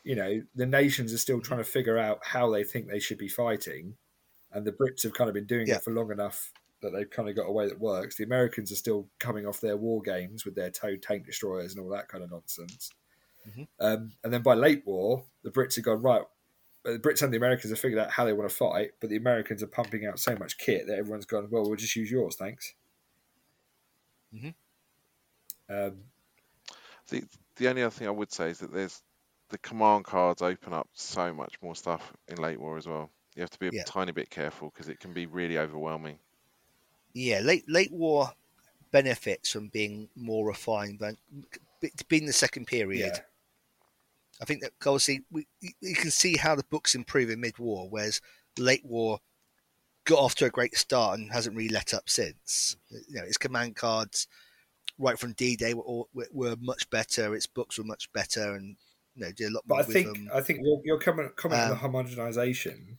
You 0.08 0.16
know, 0.16 0.42
the 0.56 0.66
nations 0.66 1.14
are 1.14 1.18
still 1.18 1.42
trying 1.42 1.60
to 1.60 1.70
figure 1.70 1.98
out 1.98 2.20
how 2.24 2.50
they 2.50 2.64
think 2.64 2.88
they 2.88 3.00
should 3.00 3.18
be 3.18 3.28
fighting, 3.28 3.96
and 4.52 4.66
the 4.66 4.72
Brits 4.72 5.04
have 5.04 5.14
kind 5.14 5.30
of 5.30 5.34
been 5.34 5.46
doing 5.46 5.68
yeah. 5.68 5.76
it 5.76 5.84
for 5.84 5.92
long 5.92 6.12
enough 6.12 6.52
that 6.82 6.92
they've 6.92 7.10
kind 7.10 7.28
of 7.28 7.36
got 7.36 7.48
a 7.48 7.52
way 7.52 7.68
that 7.68 7.80
works. 7.80 8.16
The 8.16 8.24
Americans 8.24 8.72
are 8.72 8.76
still 8.76 9.08
coming 9.20 9.46
off 9.46 9.62
their 9.62 9.78
war 9.78 10.02
games 10.02 10.46
with 10.46 10.56
their 10.56 10.70
towed 10.70 11.02
tank 11.02 11.26
destroyers 11.26 11.74
and 11.74 11.84
all 11.84 11.90
that 11.90 12.08
kind 12.08 12.24
of 12.24 12.32
nonsense. 12.32 12.92
Mm-hmm. 13.50 13.64
Um, 13.80 14.12
and 14.24 14.32
then 14.32 14.44
by 14.44 14.54
late 14.54 14.84
war, 14.86 15.26
the 15.44 15.50
Brits 15.50 15.76
have 15.76 15.86
gone 15.86 16.02
right 16.02 16.24
the 16.88 17.00
Brits 17.00 17.22
and 17.22 17.34
the 17.34 17.38
Americans 17.38 17.72
have 17.72 17.80
figured 17.80 18.00
out 18.00 18.12
how 18.12 18.24
they 18.26 18.34
want 18.34 18.50
to 18.50 18.56
fight, 18.56 18.92
but 19.00 19.10
the 19.10 19.18
Americans 19.18 19.62
are 19.62 19.68
pumping 19.68 20.06
out 20.06 20.20
so 20.20 20.36
much 20.38 20.58
kit 20.58 20.88
that 20.88 20.98
everyone's 20.98 21.26
gone, 21.26 21.48
well, 21.52 21.64
we'll 21.64 21.76
just 21.76 21.96
use 21.96 22.10
yours, 22.10 22.36
thanks. 22.36 22.74
Mm-hmm. 24.34 24.50
Um, 25.70 25.98
the 27.10 27.24
the 27.58 27.68
only 27.68 27.84
other 27.84 27.92
thing 27.92 28.08
I 28.08 28.12
would 28.12 28.32
say 28.32 28.52
is 28.52 28.60
that 28.60 28.72
there's 28.72 29.02
the 29.50 29.58
command 29.60 30.06
cards 30.06 30.42
open 30.42 30.74
up 30.74 30.88
so 30.94 31.34
much 31.34 31.56
more 31.62 31.76
stuff 31.76 32.14
in 32.28 32.38
late 32.38 32.60
war 32.60 32.78
as 32.78 32.88
well. 32.88 33.10
You 33.36 33.42
have 33.42 33.50
to 33.52 33.60
be 33.60 33.68
a 33.68 33.72
yeah. 33.72 33.84
tiny 33.86 34.12
bit 34.12 34.30
careful 34.30 34.72
because 34.74 34.90
it 34.90 35.00
can 35.00 35.14
be 35.14 35.26
really 35.26 35.58
overwhelming. 35.58 36.18
Yeah, 37.14 37.40
late 37.40 37.64
late 37.68 37.92
war 37.92 38.32
benefits 38.92 39.52
from 39.52 39.70
being 39.70 40.10
more 40.16 40.48
refined 40.48 41.00
than 41.00 41.18
being 42.08 42.26
the 42.26 42.34
second 42.34 42.66
period. 42.68 43.12
Yeah 43.16 43.22
I 44.42 44.46
think 44.46 44.62
that 44.62 44.72
obviously 44.86 45.24
we, 45.32 45.48
you 45.82 45.96
can 45.96 46.12
see 46.12 46.38
how 46.38 46.56
the 46.56 46.64
books 46.70 46.96
improve 46.96 47.30
in 47.30 47.42
mid-war, 47.42 47.88
whereas 47.90 48.22
late 48.58 48.86
war 48.86 49.20
got 50.06 50.20
off 50.20 50.36
to 50.36 50.46
a 50.46 50.50
great 50.50 50.78
start 50.78 51.18
and 51.18 51.32
hasn't 51.32 51.56
really 51.56 51.74
let 51.74 51.94
up 51.94 52.10
since. 52.10 52.78
Mm-hmm. 52.94 52.98
You 53.10 53.20
know, 53.20 53.26
its 53.26 53.38
command 53.38 53.76
cards 53.76 54.28
right 55.00 55.18
from 55.18 55.34
D-Day 55.34 55.74
were, 55.74 56.04
were 56.32 56.56
much 56.60 56.90
better. 56.90 57.36
Its 57.36 57.48
books 57.48 57.78
were 57.78 57.84
much 57.84 58.12
better, 58.14 58.56
and 58.56 58.76
know, 59.22 59.32
did 59.32 59.52
a 59.52 59.56
lot 59.56 59.64
but 59.68 59.76
more. 59.76 59.84
But 59.84 59.90
I 59.90 59.94
think 59.94 60.14
them. 60.14 60.30
I 60.34 60.42
think 60.42 60.60
your, 60.64 60.82
your 60.84 61.00
comment, 61.00 61.36
comment 61.36 61.62
um, 61.62 61.72
on 61.72 61.78
the 61.78 62.16
homogenization 62.16 62.98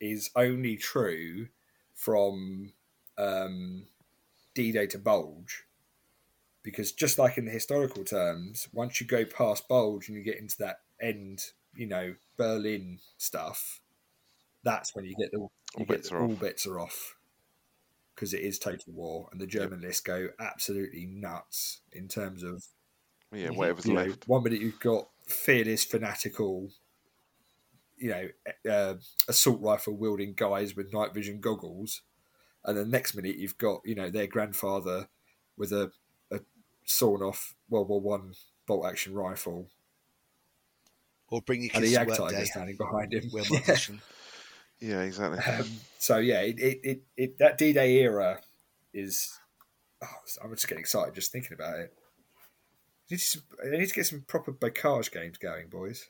is 0.00 0.30
only 0.34 0.76
true 0.76 1.48
from 1.94 2.72
um, 3.18 3.84
D-Day 4.54 4.86
to 4.88 4.98
Bulge 4.98 5.64
because 6.62 6.92
just 6.92 7.18
like 7.18 7.38
in 7.38 7.44
the 7.44 7.50
historical 7.50 8.04
terms, 8.04 8.68
once 8.72 9.00
you 9.00 9.06
go 9.06 9.24
past 9.24 9.68
Bulge 9.68 10.08
and 10.08 10.16
you 10.16 10.22
get 10.22 10.38
into 10.38 10.58
that 10.58 10.80
end, 11.00 11.42
you 11.74 11.86
know, 11.86 12.14
Berlin 12.36 12.98
stuff, 13.16 13.80
that's 14.62 14.94
when 14.94 15.04
you 15.04 15.14
get 15.18 15.30
the 15.32 15.38
you 15.38 15.48
all, 15.78 15.84
get 15.84 15.88
bits, 15.88 16.10
the, 16.10 16.18
all 16.18 16.28
bits 16.28 16.66
are 16.66 16.80
off 16.80 17.16
because 18.14 18.34
it 18.34 18.42
is 18.42 18.58
total 18.58 18.92
war, 18.92 19.28
and 19.32 19.40
the 19.40 19.46
German 19.46 19.80
yep. 19.80 19.88
lists 19.88 20.02
go 20.02 20.28
absolutely 20.38 21.06
nuts 21.06 21.80
in 21.92 22.08
terms 22.08 22.42
of 22.42 22.64
yeah, 23.32 23.50
whatever's 23.50 23.86
left. 23.86 24.28
Know, 24.28 24.34
one 24.34 24.44
minute 24.44 24.60
you've 24.60 24.80
got 24.80 25.08
fearless, 25.26 25.84
fanatical, 25.84 26.70
you 27.96 28.10
know, 28.10 28.28
uh, 28.70 28.94
assault 29.28 29.60
rifle 29.60 29.96
wielding 29.96 30.34
guys 30.34 30.74
with 30.74 30.92
night 30.92 31.14
vision 31.14 31.40
goggles, 31.40 32.02
and 32.64 32.76
the 32.76 32.84
next 32.84 33.14
minute 33.14 33.36
you've 33.36 33.58
got 33.58 33.80
you 33.84 33.94
know 33.94 34.10
their 34.10 34.26
grandfather 34.26 35.08
with 35.56 35.72
a 35.72 35.92
a 36.30 36.40
sawn 36.84 37.22
off 37.22 37.54
World 37.68 37.88
War 37.88 38.00
One 38.00 38.34
bolt 38.66 38.86
action 38.86 39.14
rifle. 39.14 39.68
Or 41.28 41.40
bring 41.40 41.62
your 41.62 41.70
kids 41.70 41.94
and 41.94 42.10
a 42.10 42.12
Jagdtiger 42.12 42.46
standing 42.46 42.76
behind 42.76 43.12
him. 43.12 43.30
Yeah. 44.80 44.96
yeah, 44.96 45.02
exactly. 45.02 45.38
Um, 45.38 45.66
so 45.98 46.16
yeah, 46.18 46.40
it, 46.40 46.58
it, 46.58 46.80
it, 46.82 47.02
it, 47.16 47.38
that 47.38 47.58
D 47.58 47.72
Day 47.72 47.98
era 47.98 48.40
is. 48.92 49.38
Oh, 50.02 50.06
I'm 50.42 50.50
just 50.52 50.66
getting 50.66 50.80
excited 50.80 51.14
just 51.14 51.30
thinking 51.30 51.52
about 51.52 51.78
it. 51.78 51.92
I 53.10 53.14
need, 53.14 53.20
to, 53.20 53.42
I 53.64 53.78
need 53.78 53.88
to 53.88 53.94
get 53.94 54.06
some 54.06 54.24
proper 54.26 54.52
Bocage 54.52 55.10
games 55.10 55.38
going, 55.38 55.68
boys. 55.68 56.06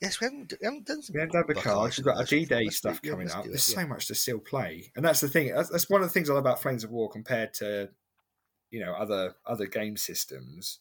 Yes, 0.00 0.20
we 0.20 0.26
haven't, 0.26 0.54
we 0.60 0.64
haven't 0.64 0.86
done 0.86 1.02
some. 1.02 1.14
We 1.14 1.20
haven't 1.20 1.32
done 1.32 1.44
Bocage. 1.44 1.98
We've 1.98 2.04
got 2.04 2.22
a 2.22 2.24
D 2.24 2.44
Day 2.44 2.68
stuff 2.68 3.00
coming 3.02 3.30
up. 3.30 3.44
There's 3.44 3.70
yeah. 3.70 3.82
so 3.82 3.86
much 3.86 4.06
to 4.06 4.14
still 4.14 4.38
play, 4.38 4.92
and 4.96 5.04
that's 5.04 5.20
the 5.20 5.28
thing. 5.28 5.54
That's, 5.54 5.68
that's, 5.68 5.90
one 5.90 6.02
of 6.02 6.08
the 6.08 6.12
things 6.12 6.28
I 6.28 6.34
love 6.34 6.44
about 6.44 6.60
Flames 6.60 6.84
of 6.84 6.90
War 6.90 7.10
compared 7.10 7.54
to 7.54 7.90
you 8.70 8.80
know 8.80 8.92
other 8.92 9.34
other 9.46 9.66
game 9.66 9.96
systems 9.96 10.78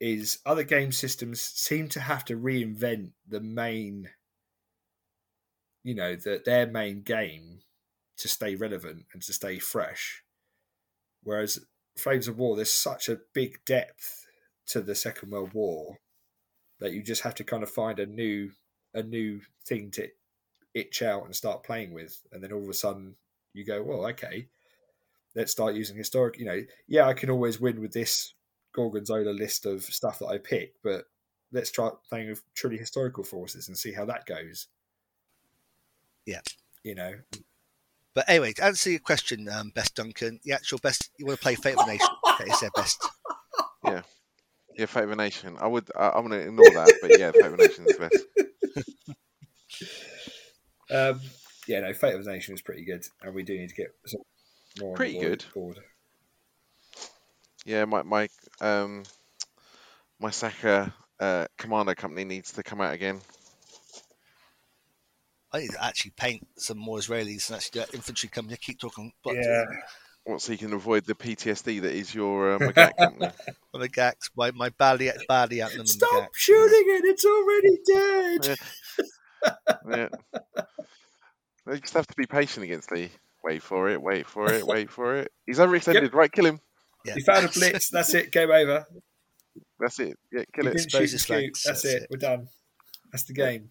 is 0.00 0.38
other 0.46 0.64
game 0.64 0.92
systems 0.92 1.40
seem 1.40 1.88
to 1.88 2.00
have 2.00 2.24
to 2.26 2.36
reinvent 2.36 3.12
the 3.28 3.40
main 3.40 4.10
you 5.82 5.94
know 5.94 6.14
the, 6.16 6.42
their 6.44 6.66
main 6.66 7.02
game 7.02 7.60
to 8.16 8.28
stay 8.28 8.54
relevant 8.54 9.06
and 9.12 9.22
to 9.22 9.32
stay 9.32 9.58
fresh 9.58 10.22
whereas 11.22 11.58
flames 12.00 12.28
of 12.28 12.38
war 12.38 12.56
there's 12.56 12.70
such 12.70 13.08
a 13.08 13.20
big 13.32 13.58
depth 13.64 14.26
to 14.66 14.80
the 14.80 14.94
second 14.94 15.30
world 15.30 15.52
war 15.52 15.98
that 16.78 16.92
you 16.92 17.02
just 17.02 17.22
have 17.22 17.34
to 17.34 17.44
kind 17.44 17.62
of 17.62 17.70
find 17.70 17.98
a 17.98 18.06
new 18.06 18.50
a 18.94 19.02
new 19.02 19.40
thing 19.64 19.90
to 19.90 20.08
itch 20.74 21.02
out 21.02 21.24
and 21.24 21.34
start 21.34 21.62
playing 21.62 21.92
with 21.92 22.22
and 22.32 22.42
then 22.42 22.52
all 22.52 22.62
of 22.62 22.68
a 22.68 22.74
sudden 22.74 23.14
you 23.52 23.64
go 23.64 23.82
well 23.82 24.06
okay 24.06 24.46
let's 25.34 25.52
start 25.52 25.74
using 25.74 25.96
historic. 25.96 26.38
You 26.38 26.44
know, 26.46 26.62
yeah, 26.86 27.06
I 27.06 27.14
can 27.14 27.30
always 27.30 27.60
win 27.60 27.80
with 27.80 27.92
this 27.92 28.34
Gorgonzola 28.72 29.30
list 29.30 29.66
of 29.66 29.82
stuff 29.82 30.18
that 30.20 30.26
I 30.26 30.38
pick, 30.38 30.74
but 30.82 31.04
let's 31.52 31.70
try 31.70 31.90
playing 32.08 32.30
with 32.30 32.42
truly 32.54 32.78
historical 32.78 33.24
forces 33.24 33.68
and 33.68 33.76
see 33.76 33.92
how 33.92 34.04
that 34.06 34.26
goes. 34.26 34.68
Yeah, 36.26 36.40
you 36.84 36.94
know. 36.94 37.14
But 38.14 38.28
anyway, 38.28 38.52
to 38.54 38.64
answer 38.64 38.90
your 38.90 39.00
question, 39.00 39.48
um, 39.48 39.70
best 39.74 39.94
Duncan, 39.94 40.40
the 40.44 40.52
actual 40.52 40.78
best 40.78 41.10
you 41.16 41.26
want 41.26 41.38
to 41.38 41.42
play 41.42 41.54
Fate 41.54 41.76
of 41.76 41.86
the 41.86 41.92
Nation. 41.92 42.08
that 42.38 42.48
is 42.48 42.60
their 42.60 42.70
best. 42.74 43.08
Yeah, 43.84 44.02
yeah, 44.76 44.86
Fate 44.86 45.04
of 45.04 45.10
the 45.10 45.16
Nation. 45.16 45.56
I 45.60 45.66
would. 45.66 45.88
I, 45.96 46.18
am 46.18 46.26
going 46.26 46.40
to 46.40 46.46
ignore 46.46 46.70
that, 46.70 46.92
but 47.00 47.18
yeah, 47.18 47.30
Fate 47.30 47.46
of 47.46 47.56
the 47.56 47.68
Nation 47.68 47.86
is 47.88 47.96
best. 47.96 48.24
um, 50.90 51.20
yeah, 51.68 51.80
no, 51.80 51.92
Fate 51.92 52.14
of 52.14 52.24
the 52.24 52.32
Nation 52.32 52.54
is 52.54 52.62
pretty 52.62 52.84
good, 52.84 53.04
and 53.22 53.34
we 53.34 53.42
do 53.44 53.56
need 53.56 53.68
to 53.68 53.74
get 53.74 53.94
some 54.06 54.20
more 54.80 54.94
Pretty 54.94 55.18
good. 55.18 55.44
Board. 55.54 55.78
Yeah, 57.64 57.84
my 57.84 58.02
my 58.02 58.28
um 58.60 59.04
my 60.18 60.30
Saka 60.30 60.92
uh, 61.20 61.46
Commando 61.58 61.94
company 61.94 62.24
needs 62.24 62.52
to 62.52 62.62
come 62.62 62.80
out 62.80 62.94
again. 62.94 63.20
I 65.52 65.60
need 65.60 65.70
to 65.70 65.84
actually 65.84 66.12
paint 66.12 66.46
some 66.56 66.78
more 66.78 66.98
Israelis 66.98 67.48
and 67.48 67.56
actually 67.56 67.80
do 67.80 67.86
that 67.86 67.94
infantry 67.94 68.28
company. 68.28 68.56
keep 68.60 68.80
talking. 68.80 69.12
But 69.24 69.36
yeah. 69.36 69.64
What 70.24 70.42
so 70.42 70.52
you 70.52 70.58
can 70.58 70.72
avoid 70.74 71.06
the 71.06 71.14
PTSD 71.14 71.80
that 71.80 71.92
is 71.92 72.14
your 72.14 72.54
uh, 72.54 72.58
Magach 72.58 72.96
company? 72.96 73.32
Magach, 73.74 74.30
my 74.36 74.50
my 74.50 74.68
badly 74.68 75.10
badly 75.26 75.62
at 75.62 75.72
them. 75.72 75.86
Stop 75.86 76.10
Magach. 76.12 76.28
shooting 76.34 76.84
it! 76.86 77.04
It's 77.06 77.24
already 77.24 77.78
dead. 77.86 78.58
Yeah. 79.88 80.08
yeah. 80.56 80.62
They 81.66 81.80
just 81.80 81.94
have 81.94 82.06
to 82.06 82.14
be 82.16 82.26
patient 82.26 82.64
against 82.64 82.90
the 82.90 83.08
Wait 83.42 83.62
for 83.62 83.88
it, 83.88 84.00
wait 84.00 84.26
for 84.26 84.52
it, 84.52 84.66
wait 84.66 84.90
for 84.90 85.16
it. 85.16 85.32
He's 85.46 85.58
overextended. 85.58 86.02
Yep. 86.02 86.14
Right, 86.14 86.30
kill 86.30 86.46
him. 86.46 86.60
Yeah. 87.04 87.14
You 87.16 87.24
found 87.24 87.46
a 87.46 87.48
blitz. 87.48 87.88
That's 87.88 88.12
it. 88.14 88.30
Game 88.32 88.50
over. 88.50 88.84
That's 89.78 89.98
it. 89.98 90.18
Yeah, 90.30 90.42
kill 90.54 90.66
you 90.66 90.72
it. 90.72 90.90
Shoot 90.90 91.10
That's, 91.10 91.62
That's 91.64 91.84
it. 91.84 92.02
it. 92.02 92.08
We're 92.10 92.18
done. 92.18 92.48
That's 93.10 93.24
the 93.24 93.32
game. 93.32 93.70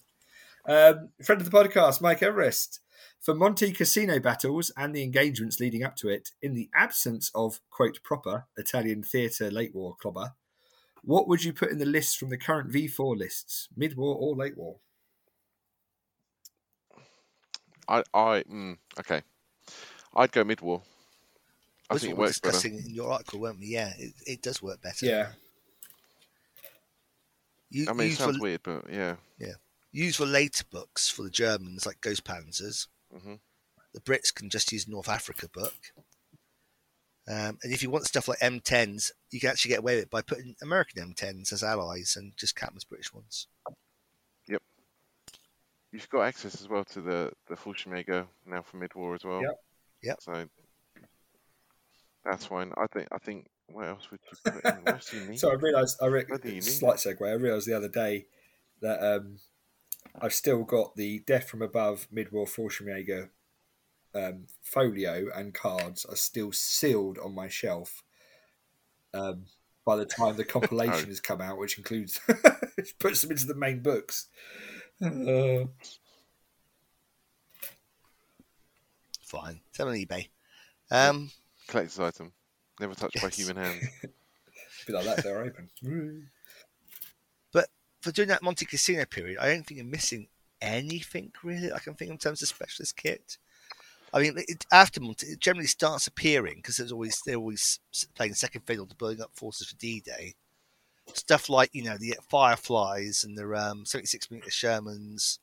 Um, 0.70 1.10
friend 1.24 1.42
of 1.42 1.50
the 1.50 1.58
podcast, 1.58 2.00
Mike 2.00 2.22
Everest. 2.22 2.80
For 3.20 3.34
Monte 3.34 3.72
Cassino 3.74 4.20
battles 4.20 4.72
and 4.78 4.96
the 4.96 5.02
engagements 5.02 5.60
leading 5.60 5.84
up 5.84 5.96
to 5.98 6.10
it, 6.10 6.30
in 6.44 6.54
the 6.54 6.70
absence 6.76 7.32
of 7.34 7.60
quote 7.72 8.02
proper 8.04 8.46
Italian 8.56 9.02
theatre 9.02 9.50
late 9.50 9.74
war 9.74 9.96
clobber, 10.00 10.36
what 11.04 11.28
would 11.28 11.44
you 11.44 11.52
put 11.54 11.72
in 11.72 11.80
the 11.80 11.86
list 11.88 12.20
from 12.20 12.30
the 12.30 12.38
current 12.38 12.72
V4 12.72 13.18
lists, 13.18 13.68
mid 13.76 13.98
war 13.98 14.16
or 14.16 14.36
late 14.36 14.56
war? 14.58 14.76
I, 17.88 18.04
I, 18.14 18.44
mm, 18.44 18.78
okay. 19.00 19.24
I'd 20.16 20.32
go 20.32 20.44
mid 20.44 20.62
war. 20.62 20.84
I 21.90 21.96
That's 21.96 22.02
think 22.04 22.12
it 22.12 22.18
we 22.18 22.20
were 22.20 22.26
works 22.28 22.40
better. 22.40 22.52
discussing 22.52 22.78
in 22.78 22.94
your 22.94 23.12
article, 23.12 23.40
weren't 23.40 23.60
we? 23.60 23.66
Yeah, 23.68 23.92
it, 23.98 24.14
it 24.28 24.42
does 24.44 24.62
work 24.62 24.82
better. 24.84 25.08
Yeah, 25.08 25.32
You, 27.72 27.88
I 27.90 27.94
mean, 27.94 28.12
it 28.12 28.18
sounds 28.18 28.38
for, 28.38 28.44
weird, 28.44 28.62
but 28.64 28.86
yeah. 28.92 29.16
yeah. 29.40 29.54
Use 29.92 30.16
for 30.18 30.26
later 30.26 30.64
books 30.70 31.10
for 31.10 31.24
the 31.24 31.30
Germans, 31.30 31.86
like 31.86 32.02
Ghost 32.02 32.24
Panzers. 32.24 32.88
hmm 33.12 33.36
The 33.94 34.02
Brits 34.02 34.34
can 34.34 34.50
just 34.50 34.72
use 34.72 34.88
North 34.88 35.10
Africa 35.10 35.48
book. 35.52 35.76
Um, 37.28 37.60
and 37.64 37.72
if 37.72 37.84
you 37.84 37.92
want 37.92 38.06
stuff 38.06 38.28
like 38.28 38.40
M10s, 38.40 39.12
you 39.30 39.40
can 39.40 39.50
actually 39.52 39.70
get 39.70 39.80
away 39.80 39.96
with 39.96 40.06
it 40.06 40.10
by 40.10 40.24
putting 40.24 40.56
American 40.64 41.14
M10s 41.14 41.54
as 41.54 41.64
allies 41.64 42.16
and 42.18 42.34
just 42.38 42.56
cap 42.56 42.70
them 42.70 42.78
as 42.78 42.84
British 42.86 43.14
ones. 43.14 43.48
Yep. 44.48 44.64
You've 45.92 46.10
got 46.10 46.24
access 46.24 46.60
as 46.60 46.68
well 46.68 46.84
to 46.86 47.02
the 47.02 47.32
the 47.48 47.56
Fallschirmjäger 47.56 48.26
now 48.48 48.64
for 48.64 48.78
mid 48.78 48.96
war 48.96 49.14
as 49.14 49.24
well. 49.24 49.42
Yep. 49.42 49.60
Yep. 50.02 50.18
So 50.22 50.46
that's 52.26 52.46
fine. 52.46 52.72
I 52.78 52.88
think. 52.88 53.08
I 53.12 53.18
think. 53.20 53.48
What 53.72 53.88
else 53.88 54.10
would 54.10 54.20
you 54.24 54.52
put 54.52 54.66
in? 54.66 54.84
What 54.84 54.94
else 54.96 55.12
do 55.12 55.18
you 55.20 55.26
need? 55.30 55.40
So 55.40 55.52
I 55.52 55.54
realised, 55.54 55.98
I 56.02 56.08
re- 56.08 56.26
What 56.28 56.42
do 56.42 56.50
you 56.50 56.56
need? 56.56 56.64
slight 56.64 56.96
segue. 56.98 57.22
I 57.30 57.34
realised 57.34 57.68
the 57.68 57.78
other 57.78 57.88
day 57.90 58.26
that 58.82 59.00
um, 59.04 59.38
I've 60.22 60.34
still 60.34 60.64
got 60.64 60.96
the 60.96 61.20
Death 61.20 61.50
from 61.50 61.62
Above 61.62 62.08
mid-war 62.12 62.46
Fallschirmjäger 62.46 63.30
um, 64.16 64.46
folio 64.62 65.28
and 65.36 65.54
cards 65.54 66.06
are 66.06 66.16
still 66.16 66.52
sealed 66.52 67.18
on 67.20 67.34
my 67.36 67.48
shelf. 67.48 68.04
Um, 69.14 69.46
by 69.86 69.96
the 69.96 70.06
time 70.06 70.36
the 70.36 70.44
compilation 70.46 71.06
Oh. 71.06 71.10
has 71.10 71.20
come 71.20 71.42
out, 71.42 71.58
which 71.58 71.78
includes 71.78 72.20
which 72.76 72.98
puts 73.00 73.22
them 73.22 73.32
into 73.32 73.46
the 73.46 73.56
main 73.56 73.82
books. 73.82 74.28
Uh, 75.04 75.66
Fine. 79.24 79.62
Sell 79.72 79.88
on 79.90 79.96
eBay. 79.96 80.28
Um, 80.92 81.30
Collector's 81.68 82.00
item, 82.00 82.32
never 82.80 82.96
touched 82.96 83.16
by 83.22 83.28
Yes. 83.28 83.36
human 83.38 83.58
hand. 83.58 83.80
be 84.88 84.94
like 84.94 85.06
that 85.06 85.24
they're 85.24 85.44
open. 85.44 85.70
For 88.02 88.12
doing 88.12 88.30
that 88.30 88.44
Monte 88.44 88.66
Cassino 88.66 89.06
period, 89.06 89.38
I 89.40 89.48
don't 89.48 89.66
think 89.66 89.78
you're 89.78 89.86
missing 89.86 90.28
anything 90.62 91.32
really. 91.44 91.72
I 91.72 91.80
can 91.80 91.96
think 91.96 92.12
in 92.12 92.18
terms 92.18 92.42
of 92.42 92.48
specialist 92.48 92.96
kit. 92.96 93.38
I 94.14 94.22
mean, 94.22 94.34
it, 94.38 94.66
after 94.72 95.00
Monte, 95.00 95.28
it 95.28 95.40
generally 95.40 95.68
starts 95.68 96.08
appearing 96.08 96.56
because 96.58 96.78
there's 96.78 96.92
always 96.92 97.22
they're 97.26 97.36
always 97.36 97.80
playing 98.16 98.34
second 98.34 98.62
fiddle 98.66 98.88
to 98.88 98.96
building 98.96 99.22
up 99.22 99.32
forces 99.34 99.68
for 99.68 99.76
D-Day. 99.76 100.36
Stuff 101.14 101.50
like 101.50 101.70
you 101.74 101.84
know 101.84 101.98
the 101.98 102.16
Fireflies 102.30 103.24
and 103.24 103.38
the 103.38 103.52
um, 103.56 103.86
76 103.86 104.30
millimeter 104.30 104.52
Shermans, 104.52 105.40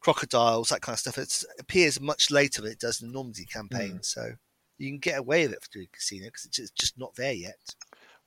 crocodiles, 0.00 0.68
that 0.68 0.82
kind 0.82 0.94
of 0.94 1.00
stuff. 1.00 1.18
It 1.18 1.44
appears 1.58 2.00
much 2.00 2.30
later 2.30 2.62
than 2.62 2.72
it 2.72 2.80
does 2.80 3.00
in 3.00 3.08
the 3.08 3.14
Normandy 3.14 3.44
campaign, 3.44 4.00
so 4.02 4.32
you 4.78 4.90
can 4.90 4.98
get 4.98 5.18
away 5.18 5.46
with 5.46 5.54
it 5.54 5.62
for 5.62 5.70
doing 5.70 5.88
Cassino 5.92 6.26
because 6.26 6.46
it's 6.46 6.56
just, 6.56 6.76
just 6.76 6.98
not 6.98 7.14
there 7.14 7.32
yet. 7.32 7.74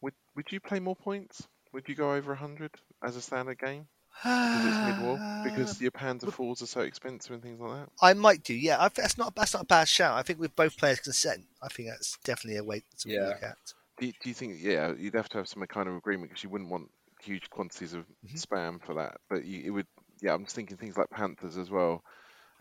Would 0.02 0.14
Would 0.36 0.52
you 0.52 0.60
play 0.60 0.80
more 0.80 0.95
points? 0.95 1.48
Would 1.72 1.90
you 1.90 1.95
go 1.95 2.14
over 2.14 2.36
hundred 2.36 2.72
as 3.03 3.15
a 3.15 3.21
standard 3.21 3.59
game? 3.59 3.88
Because 4.23 4.65
it's 4.65 4.81
mid 4.84 4.97
war. 4.99 5.19
Because 5.43 5.81
your 5.81 5.91
Panzer 5.91 6.31
fours 6.31 6.61
are 6.61 6.67
so 6.67 6.81
expensive 6.81 7.31
and 7.34 7.41
things 7.43 7.59
like 7.59 7.80
that. 7.81 7.89
I 8.01 8.13
might 8.13 8.43
do, 8.43 8.53
yeah. 8.53 8.81
I, 8.81 8.88
that's 8.89 9.17
not 9.17 9.35
that's 9.35 9.53
not 9.53 9.63
a 9.63 9.65
bad 9.65 9.88
shout. 9.88 10.17
I 10.17 10.21
think 10.21 10.39
with 10.39 10.55
both 10.55 10.77
players' 10.77 10.99
consent, 10.99 11.45
I 11.61 11.67
think 11.67 11.89
that's 11.89 12.17
definitely 12.23 12.57
a 12.59 12.63
way 12.63 12.84
to 12.99 13.09
Yeah. 13.09 13.27
look 13.27 13.43
at. 13.43 13.57
Do 13.99 14.07
you, 14.07 14.13
do 14.21 14.30
you 14.30 14.34
think? 14.35 14.57
Yeah, 14.61 14.93
you'd 14.97 15.15
have 15.15 15.30
to 15.30 15.38
have 15.39 15.47
some 15.47 15.65
kind 15.67 15.88
of 15.89 15.95
agreement 15.95 16.30
because 16.30 16.43
you 16.43 16.49
wouldn't 16.49 16.69
want 16.69 16.89
huge 17.21 17.49
quantities 17.49 17.93
of 17.93 18.05
Mhm. 18.25 18.41
spam 18.47 18.84
for 18.85 18.93
that. 18.95 19.17
But 19.30 19.45
you, 19.45 19.63
it 19.65 19.69
would. 19.71 19.88
Yeah, 20.21 20.34
I'm 20.34 20.43
just 20.45 20.55
thinking 20.55 20.77
things 20.77 20.97
like 20.97 21.09
Panthers 21.09 21.57
as 21.57 21.69
well 21.69 22.03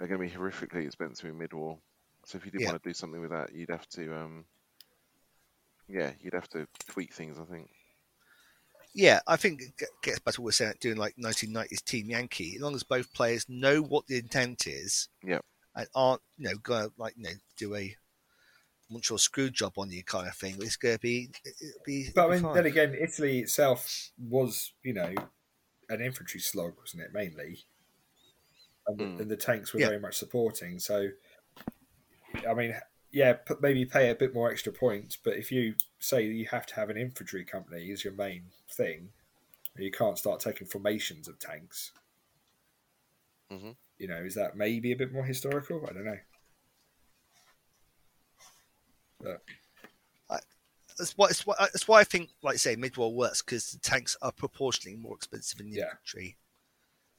are 0.01 0.07
going 0.09 0.21
to 0.21 0.27
be 0.27 0.33
horrifically 0.41 0.85
expensive 0.87 1.29
in 1.31 1.39
mid 1.39 1.53
war. 1.53 1.79
So 2.27 2.39
if 2.39 2.45
you 2.45 2.51
did 2.51 2.63
Yeah. 2.63 2.71
want 2.71 2.83
to 2.83 2.89
do 2.89 2.95
something 2.95 3.21
with 3.21 3.31
that, 3.31 3.53
you'd 3.55 3.71
have 3.71 3.89
to. 3.91 4.17
um 4.17 4.45
Yeah, 5.89 6.13
you'd 6.21 6.35
have 6.35 6.49
to 6.51 6.67
tweak 6.89 7.13
things. 7.13 7.39
I 7.39 7.45
think. 7.45 7.71
Yeah, 8.95 9.21
I 9.27 9.37
think 9.37 9.63
it 9.63 9.89
gets 10.03 10.19
back 10.19 10.35
to 10.35 10.41
what 10.41 10.45
we 10.45 10.49
we're 10.49 10.53
saying, 10.53 10.75
doing 10.81 10.97
like 10.97 11.17
1990s 11.17 11.83
Team 11.85 12.11
Yankee. 12.11 12.57
As 12.57 12.63
long 12.63 12.75
as 12.75 12.83
both 12.83 13.13
players 13.15 13.47
know 13.49 13.81
what 13.81 14.07
the 14.07 14.19
intent 14.19 14.67
is, 14.67 15.09
yeah, 15.25 15.39
and 15.75 15.89
aren't 15.95 16.21
you 16.37 16.49
know 16.51 16.57
going 16.63 16.89
to 16.89 16.93
like 16.99 17.15
you 17.17 17.23
know 17.25 17.31
do 17.57 17.75
a 17.75 17.97
Montreal 18.91 19.17
screw 19.17 19.49
job 19.49 19.73
on 19.79 19.91
you 19.91 20.05
kind 20.05 20.29
of 20.29 20.35
thing, 20.37 20.57
it's 20.61 20.77
going 20.77 20.97
to 20.97 21.01
be 21.01 21.31
it- 21.45 21.55
it'll 21.61 21.81
be. 21.87 22.09
But 22.15 22.27
I 22.29 22.31
mean, 22.35 22.43
fine. 22.43 22.55
then 22.55 22.67
again, 22.67 22.95
Italy 22.95 23.39
itself 23.41 24.11
was, 24.19 24.73
you 24.83 24.93
know, 24.93 25.15
an 25.89 26.03
infantry 26.03 26.41
slog, 26.41 26.75
wasn't 26.79 27.03
it, 27.05 27.13
mainly? 27.15 27.65
And 28.87 28.99
the, 28.99 29.05
Mm. 29.05 29.21
and 29.21 29.31
the 29.31 29.37
tanks 29.37 29.73
were 29.73 29.81
Yeah. 29.81 29.89
very 29.89 30.01
much 30.01 30.17
supporting. 30.19 30.79
So, 30.81 31.09
I 32.47 32.53
mean, 32.53 32.75
yeah, 33.13 33.37
maybe 33.61 33.85
pay 33.85 34.11
a 34.11 34.15
bit 34.15 34.35
more 34.35 34.51
extra 34.51 34.73
points, 34.73 35.17
but 35.23 35.37
if 35.37 35.53
you 35.53 35.75
say 36.01 36.23
you 36.25 36.47
have 36.47 36.67
to 36.67 36.75
have 36.75 36.91
an 36.91 36.97
infantry 36.97 37.45
company 37.45 37.91
as 37.93 38.05
your 38.05 38.15
main 38.15 38.45
thing, 38.71 39.11
you 39.77 39.91
can't 39.91 40.19
start 40.19 40.41
taking 40.41 40.67
formations 40.67 41.29
of 41.29 41.39
tanks. 41.39 41.93
Mhm. 43.51 43.77
You 43.99 44.09
know, 44.09 44.17
is 44.25 44.35
that 44.35 44.57
maybe 44.57 44.93
a 44.93 44.97
bit 44.97 45.13
more 45.13 45.25
historical? 45.25 45.87
I 45.89 45.93
don't 45.93 46.05
know. 46.05 46.19
that's 50.99 51.17
why 51.17 51.29
that's 51.29 51.89
why 51.89 52.01
I 52.01 52.05
think, 52.05 52.31
like 52.43 52.55
I 52.55 52.57
say, 52.59 52.77
mid-war 52.77 53.15
works 53.15 53.41
because 53.43 53.71
the 53.71 53.79
tanks 53.79 54.17
are 54.21 54.33
proportionally 54.33 54.97
more 54.97 55.17
expensive 55.17 55.59
than 55.59 55.71
the 55.71 55.79
Yeah. 55.79 55.91
infantry. 55.91 56.37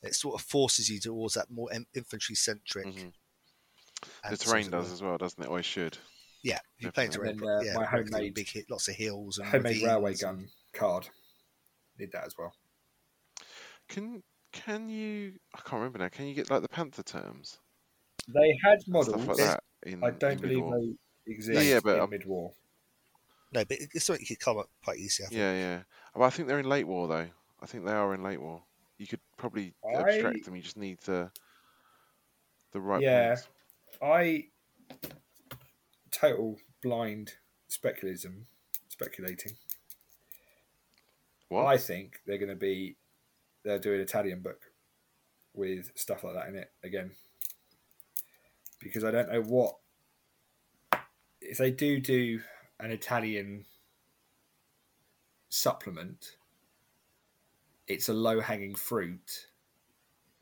It 0.02 0.15
sort 0.15 0.36
of 0.40 0.45
forces 0.45 0.90
you 0.90 0.99
towards 0.99 1.34
that 1.36 1.49
more 1.49 1.72
in- 1.74 1.88
infantry-centric. 1.94 2.86
Mhm. 2.86 3.14
The 4.30 4.38
terrain 4.38 4.69
does 4.69 4.91
as 4.91 5.01
well, 5.01 5.17
doesn't 5.17 5.41
it? 5.43 5.47
Always 5.47 5.65
should. 5.65 5.97
Yeah, 6.43 6.59
if 6.77 6.84
you're 6.84 6.91
playing 6.91 7.11
Definitely. 7.11 7.39
terrain, 7.39 7.49
And 7.53 7.67
then, 7.67 7.73
uh, 7.73 7.73
yeah, 7.73 7.73
my 7.85 7.91
regularly 7.91 8.11
homemade- 8.27 8.34
big 8.34 8.49
hit, 8.49 8.69
lots 8.69 8.88
of 8.89 8.95
hills 8.95 9.38
and 9.38 9.47
Homemade 9.47 9.81
railway 9.84 10.11
ravines 10.11 10.23
and- 10.23 10.38
gun 10.39 10.49
card. 10.73 11.09
Did 11.97 12.11
that 12.11 12.25
as 12.25 12.38
well. 12.38 12.53
Can 13.88 14.23
can 14.51 14.89
you? 14.89 15.39
I 15.53 15.57
can't 15.59 15.73
remember 15.73 15.99
now. 15.99 16.09
Can 16.09 16.27
you 16.27 16.34
get 16.35 16.49
like 16.49 16.61
the 16.61 16.69
Panther 16.69 17.03
Turms 17.03 17.59
They 18.27 18.57
had 18.63 18.80
models. 18.88 19.15
stuff 19.15 19.27
like 19.27 19.38
that? 19.38 19.63
In, 19.84 20.03
I 20.03 20.11
don't 20.11 20.34
in 20.34 20.38
believe 20.39 20.57
mid-war? 20.57 20.80
they 21.25 21.31
exist 21.34 21.65
yeah, 21.67 21.80
but, 21.84 21.95
in 21.95 22.01
um, 22.01 22.09
mid-war. 22.09 22.53
No, 23.51 23.63
but 23.65 23.77
it's 23.80 24.05
something 24.05 24.21
you 24.27 24.35
could 24.35 24.43
come 24.43 24.57
up 24.57 24.69
quite 24.84 24.97
easily. 24.99 25.25
I 25.27 25.30
think. 25.30 25.39
Yeah, 25.39 25.53
yeah. 25.53 25.84
Well, 26.15 26.27
I 26.27 26.30
think 26.30 26.47
they're 26.47 26.59
in 26.59 26.69
late 26.69 26.85
war 26.88 27.07
though. 27.07 27.27
I 27.61 27.65
think 27.65 27.85
they 27.85 27.91
are 27.91 28.13
in 28.13 28.23
late 28.23 28.41
war. 28.41 28.63
You 28.97 29.07
could 29.07 29.21
probably 29.38 29.73
I- 29.85 29.97
abstract 30.01 30.45
them. 30.45 30.55
You 30.55 30.61
just 30.61 30.77
need 30.77 30.99
the 31.01 31.31
the 32.71 32.81
right 32.81 33.01
Yeah. 33.01 33.30
points. 33.35 33.47
I 34.03 34.47
total 36.11 36.57
blind 36.81 37.34
speculism, 37.69 38.43
speculating. 38.89 39.53
What? 41.47 41.65
I 41.65 41.77
think 41.77 42.19
they're 42.25 42.38
going 42.38 42.49
to 42.49 42.55
be 42.55 42.97
they're 43.63 43.80
doing 43.80 43.97
an 43.97 44.01
Italian 44.01 44.41
book 44.41 44.59
with 45.53 45.91
stuff 45.95 46.23
like 46.23 46.34
that 46.34 46.49
in 46.49 46.55
it 46.55 46.71
again, 46.84 47.11
because 48.80 49.03
I 49.03 49.11
don't 49.11 49.31
know 49.31 49.41
what 49.41 49.77
if 51.39 51.57
they 51.57 51.71
do 51.71 51.99
do 51.99 52.41
an 52.80 52.91
Italian 52.91 53.65
supplement. 55.49 56.38
It's 57.88 58.09
a 58.09 58.13
low 58.13 58.39
hanging 58.39 58.75
fruit 58.75 59.47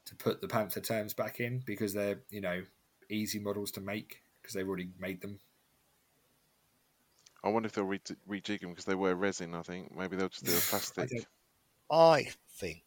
to 0.06 0.16
put 0.16 0.42
the 0.42 0.48
Panther 0.48 0.80
Turms 0.80 1.14
back 1.14 1.40
in 1.40 1.62
because 1.66 1.94
they're 1.94 2.22
you 2.30 2.42
know 2.42 2.64
easy 3.12 3.40
models 3.40 3.72
to 3.72 3.82
make 3.82 4.22
because 4.42 4.54
they've 4.56 4.68
already 4.68 4.90
made 5.00 5.22
them. 5.22 5.40
I 7.44 7.50
wonder 7.50 7.68
if 7.68 7.74
they'll 7.74 7.86
re- 7.86 8.00
rejig 8.30 8.62
them 8.62 8.70
because 8.70 8.86
they 8.86 8.96
were 8.96 9.16
resin. 9.16 9.56
I 9.56 9.62
think 9.64 9.96
maybe 9.96 10.16
they'll 10.16 10.30
just 10.30 10.46
do 10.46 10.52
a 10.52 10.60
plastic. 10.70 11.10
don't- 11.10 11.26
I 11.92 12.30
think 12.58 12.84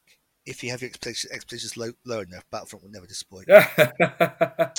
if 0.47 0.63
you 0.63 0.71
have 0.71 0.81
your 0.81 0.89
expectations, 0.89 1.33
expectations 1.33 1.77
low, 1.77 1.91
low 2.05 2.21
enough, 2.21 2.45
Battlefront 2.51 2.85
will 2.85 2.91
never 2.91 3.07
disappoint. 3.07 3.49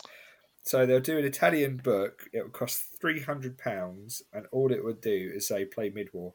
so 0.64 0.86
they'll 0.86 1.00
do 1.00 1.18
an 1.18 1.26
Italian 1.26 1.78
book. 1.78 2.28
It 2.34 2.42
will 2.44 2.50
cost 2.50 2.84
three 3.00 3.22
hundred 3.22 3.58
pounds, 3.58 4.24
and 4.34 4.46
all 4.52 4.72
it 4.72 4.84
would 4.84 5.02
do 5.02 5.32
is 5.36 5.48
say 5.48 5.66
"play 5.66 5.90
mid-war." 5.90 6.34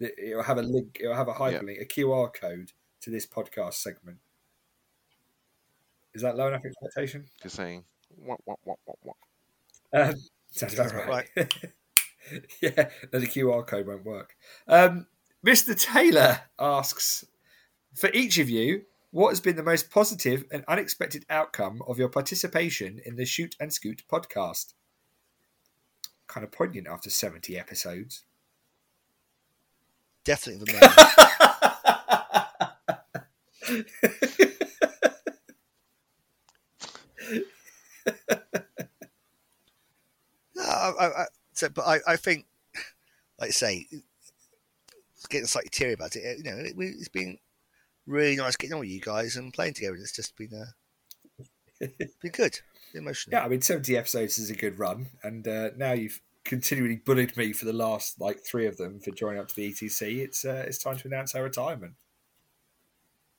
It- 0.00 0.14
It'll 0.18 0.42
have 0.42 0.58
a 0.58 0.62
link. 0.62 0.98
It'll 1.00 1.14
have 1.14 1.28
a 1.28 1.34
hyperlink, 1.34 1.80
a 1.82 1.84
QR 1.84 2.32
code 2.34 2.72
to 3.02 3.10
this 3.10 3.26
podcast 3.26 3.74
segment. 3.74 4.18
Is 6.14 6.22
that 6.22 6.36
low 6.36 6.48
enough 6.48 6.64
expectation? 6.64 7.26
Just 7.42 7.54
saying. 7.56 7.84
What, 8.16 8.40
what, 8.44 8.58
what, 8.64 8.78
what, 8.84 8.98
what? 9.02 9.16
Um, 9.92 10.14
sounds 10.50 10.74
about 10.74 10.90
Sounds 10.90 11.08
right. 11.08 11.28
yeah, 12.60 12.90
no, 13.12 13.18
the 13.18 13.26
QR 13.26 13.66
code 13.66 13.86
won't 13.86 14.04
work. 14.04 14.36
Um, 14.68 15.06
Mr. 15.44 15.78
Taylor 15.78 16.40
asks 16.58 17.24
for 17.94 18.10
each 18.12 18.38
of 18.38 18.48
you 18.50 18.82
What 19.10 19.30
has 19.30 19.40
been 19.40 19.56
the 19.56 19.62
most 19.62 19.90
positive 19.90 20.44
and 20.50 20.64
unexpected 20.68 21.24
outcome 21.30 21.82
of 21.86 21.98
your 21.98 22.08
participation 22.08 23.00
in 23.04 23.16
the 23.16 23.24
Shoot 23.24 23.56
and 23.58 23.72
Scoot 23.72 24.02
podcast? 24.10 24.74
Kind 26.26 26.44
of 26.44 26.52
poignant 26.52 26.86
after 26.86 27.10
70 27.10 27.58
episodes. 27.58 28.22
Definitely 30.22 30.64
the 30.66 30.72
no, 33.66 34.36
I, 40.80 41.06
I, 41.06 41.24
so, 41.52 41.68
but 41.68 41.86
I, 41.86 41.98
I 42.06 42.16
think, 42.16 42.46
like 43.38 43.48
I 43.48 43.52
say, 43.52 43.86
getting 45.28 45.46
slightly 45.46 45.70
teary 45.70 45.92
about 45.92 46.16
it. 46.16 46.38
You 46.38 46.44
know, 46.44 46.58
it, 46.58 46.74
it's 46.78 47.08
been 47.08 47.38
really 48.06 48.36
nice 48.36 48.56
getting 48.56 48.74
on 48.74 48.80
with 48.80 48.88
you 48.88 49.00
guys 49.00 49.36
and 49.36 49.52
playing 49.52 49.74
together. 49.74 49.96
It's 49.96 50.14
just 50.14 50.36
been 50.36 50.50
uh, 50.54 51.86
been 52.22 52.32
good, 52.32 52.58
emotional. 52.94 53.38
Yeah, 53.38 53.44
I 53.44 53.48
mean, 53.48 53.62
seventy 53.62 53.96
episodes 53.96 54.38
is 54.38 54.50
a 54.50 54.54
good 54.54 54.78
run, 54.78 55.08
and 55.22 55.46
uh, 55.46 55.70
now 55.76 55.92
you've 55.92 56.20
continually 56.44 56.96
bullied 56.96 57.36
me 57.36 57.52
for 57.52 57.64
the 57.64 57.72
last 57.72 58.20
like 58.20 58.40
three 58.40 58.66
of 58.66 58.76
them 58.76 58.98
for 59.00 59.10
joining 59.10 59.40
up 59.40 59.48
to 59.48 59.54
the 59.54 59.70
ETC. 59.70 60.18
It's 60.18 60.44
uh, 60.44 60.64
it's 60.66 60.78
time 60.78 60.96
to 60.98 61.08
announce 61.08 61.34
our 61.34 61.42
retirement. 61.42 61.94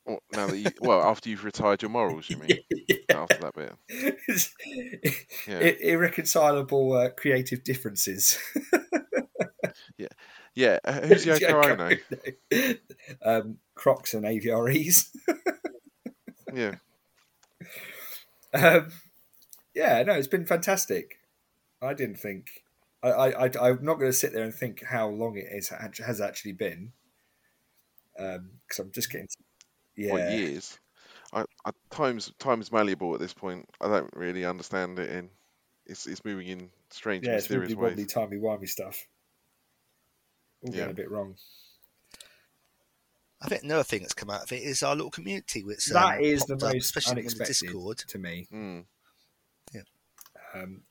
Well, 0.06 0.20
now 0.34 0.48
that 0.48 0.58
you, 0.58 0.72
well, 0.80 1.02
after 1.04 1.30
you've 1.30 1.44
retired 1.44 1.82
your 1.82 1.92
morals, 1.92 2.30
you 2.30 2.38
mean? 2.38 2.60
yeah. 2.88 2.96
After 3.10 3.38
that 3.38 3.54
bit, 3.54 5.16
yeah. 5.48 5.60
irreconcilable 5.60 6.94
uh, 6.94 7.10
creative 7.12 7.64
differences. 7.64 8.40
yeah, 9.98 10.08
yeah. 10.56 10.80
Uh, 10.84 11.02
who's 11.02 11.26
Yoko 11.26 12.00
Ono? 12.54 12.78
um, 13.24 13.58
Crocs 13.76 14.16
and 14.16 14.26
AVREs. 14.26 15.10
yeah. 16.54 16.76
Um, 18.54 18.90
yeah, 19.76 20.04
no, 20.04 20.14
it's 20.14 20.28
been 20.28 20.46
fantastic. 20.46 21.20
I 21.82 21.94
didn't 21.94 22.20
think. 22.20 22.64
I, 23.04 23.10
I, 23.10 23.52
I 23.60 23.70
am 23.70 23.84
not 23.84 24.00
going 24.00 24.12
to 24.12 24.18
sit 24.18 24.34
there 24.34 24.44
and 24.44 24.54
think 24.54 24.84
how 24.84 25.08
long 25.08 25.38
it 25.38 25.48
is 25.52 25.70
has 25.70 26.22
actually 26.22 26.54
been, 26.54 26.92
because 28.16 28.40
um, 28.80 28.86
I'm 28.86 28.92
just 28.92 29.12
getting. 29.12 29.28
To, 30.02 30.08
yeah. 30.08 30.14
What 30.14 30.32
years? 30.32 30.80
I, 31.34 31.46
I, 31.66 31.72
time's 31.90 32.32
time's 32.40 32.72
malleable 32.72 33.14
at 33.14 33.20
this 33.20 33.34
point. 33.34 33.70
I 33.80 33.88
don't 33.88 34.14
really 34.16 34.46
understand 34.46 35.00
it. 35.00 35.10
In 35.10 35.30
it's 35.86 36.08
it's 36.08 36.24
moving 36.26 36.48
in 36.48 36.70
strange, 36.90 37.26
yeah, 37.26 37.36
mysterious 37.36 37.72
it's 37.72 37.80
ways. 37.80 37.98
Yeah, 37.98 38.06
timey 38.06 38.38
wimey 38.38 38.68
stuff. 38.68 39.08
All 40.64 40.74
yeah. 40.74 40.82
going 40.82 40.92
a 40.92 40.96
bit 40.96 41.12
wrong. 41.12 41.36
I 43.42 43.48
think 43.48 43.64
another 43.64 43.84
thing 43.84 44.02
that's 44.02 44.14
come 44.14 44.30
out 44.30 44.44
of 44.44 44.52
it 44.52 44.62
is 44.62 44.84
our 44.84 44.96
little 44.96 45.10
community, 45.10 45.64
which 45.64 45.86
that 45.88 46.18
um, 46.18 46.24
is 46.24 46.46
the 46.46 46.56
most 46.56 46.64
up, 46.64 46.76
especially 46.76 47.12
unexpected 47.14 47.48
Discord 47.48 47.98
to 47.98 48.18
me. 48.20 48.48
Mm. 48.54 48.86
Yeah. 49.74 49.82
Um, 50.54 50.82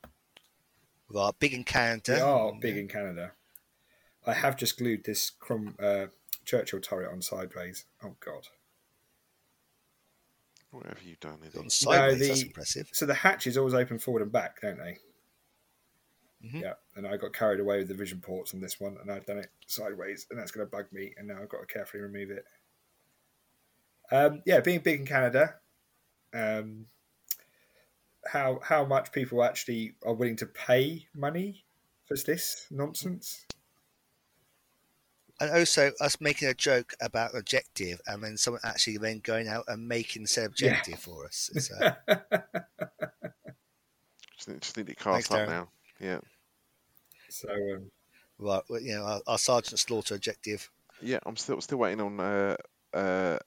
we 1.09 1.19
are 1.19 1.33
big 1.39 1.53
in 1.53 1.63
Canada. 1.63 2.15
We 2.15 2.21
are 2.21 2.51
big 2.59 2.77
in 2.77 2.87
Canada. 2.87 3.31
I 4.25 4.33
have 4.33 4.57
just 4.57 4.77
glued 4.77 5.05
this 5.05 5.29
Crum, 5.29 5.75
uh, 5.81 6.07
Churchill 6.45 6.81
turret 6.81 7.11
on 7.11 7.21
sideways. 7.21 7.85
Oh 8.03 8.15
God. 8.19 8.47
What 10.71 10.85
have 10.87 11.03
you 11.03 11.15
done? 11.19 11.37
On 11.57 11.69
sideways, 11.69 12.13
no, 12.13 12.17
the, 12.17 12.27
that's 12.29 12.43
impressive. 12.43 12.89
So 12.93 13.05
the 13.05 13.13
hatches 13.13 13.57
always 13.57 13.73
open 13.73 13.99
forward 13.99 14.23
and 14.23 14.31
back, 14.31 14.61
don't 14.61 14.77
they? 14.77 14.97
Mm-hmm. 16.45 16.59
Yeah, 16.59 16.73
and 16.95 17.05
I 17.05 17.17
got 17.17 17.33
carried 17.33 17.59
away 17.59 17.79
with 17.79 17.89
the 17.89 17.93
vision 17.93 18.19
ports 18.19 18.53
on 18.53 18.61
this 18.61 18.79
one, 18.79 18.97
and 19.01 19.11
I've 19.11 19.25
done 19.25 19.37
it 19.37 19.49
sideways, 19.67 20.27
and 20.29 20.39
that's 20.39 20.51
going 20.51 20.65
to 20.65 20.71
bug 20.71 20.85
me, 20.91 21.13
and 21.17 21.27
now 21.27 21.37
I've 21.41 21.49
got 21.49 21.59
to 21.59 21.71
carefully 21.71 22.01
remove 22.01 22.31
it. 22.31 22.45
Um, 24.11 24.41
yeah, 24.45 24.59
being 24.59 24.79
big 24.79 25.01
in 25.01 25.05
Canada, 25.05 25.55
um, 26.33 26.85
how 28.25 28.59
how 28.63 28.85
much 28.85 29.11
people 29.11 29.43
actually 29.43 29.93
are 30.05 30.13
willing 30.13 30.35
to 30.37 30.45
pay 30.45 31.07
money 31.13 31.65
for 32.07 32.17
this 32.17 32.67
nonsense? 32.71 33.45
And 35.41 35.57
also 35.57 35.91
us 35.99 36.21
making 36.21 36.49
a 36.49 36.53
joke 36.53 36.93
about 37.01 37.35
objective, 37.35 37.99
and 38.05 38.23
then 38.23 38.37
someone 38.37 38.61
actually 38.63 38.97
then 38.97 39.21
going 39.23 39.47
out 39.47 39.65
and 39.67 39.87
making 39.87 40.27
said 40.27 40.45
objective 40.45 40.93
yeah. 40.93 40.97
for 40.97 41.25
us. 41.25 41.71
Uh... 41.81 41.91
just, 44.37 44.61
just 44.61 44.77
need 44.77 44.85
to 44.85 44.95
cast 44.95 45.33
up 45.33 45.49
now. 45.49 45.69
Yeah. 45.99 46.19
So, 47.29 47.49
um, 47.49 47.91
right, 48.37 48.61
well, 48.69 48.81
you 48.81 48.93
know, 48.93 49.03
our, 49.03 49.21
our, 49.25 49.37
Sergeant 49.39 49.79
Slaughter 49.79 50.13
objective. 50.13 50.69
Yeah, 51.01 51.19
I'm 51.25 51.37
still 51.37 51.59
still 51.61 51.79
waiting 51.79 52.01
on 52.01 52.19
uh, 52.19 52.55
uh, 52.93 53.39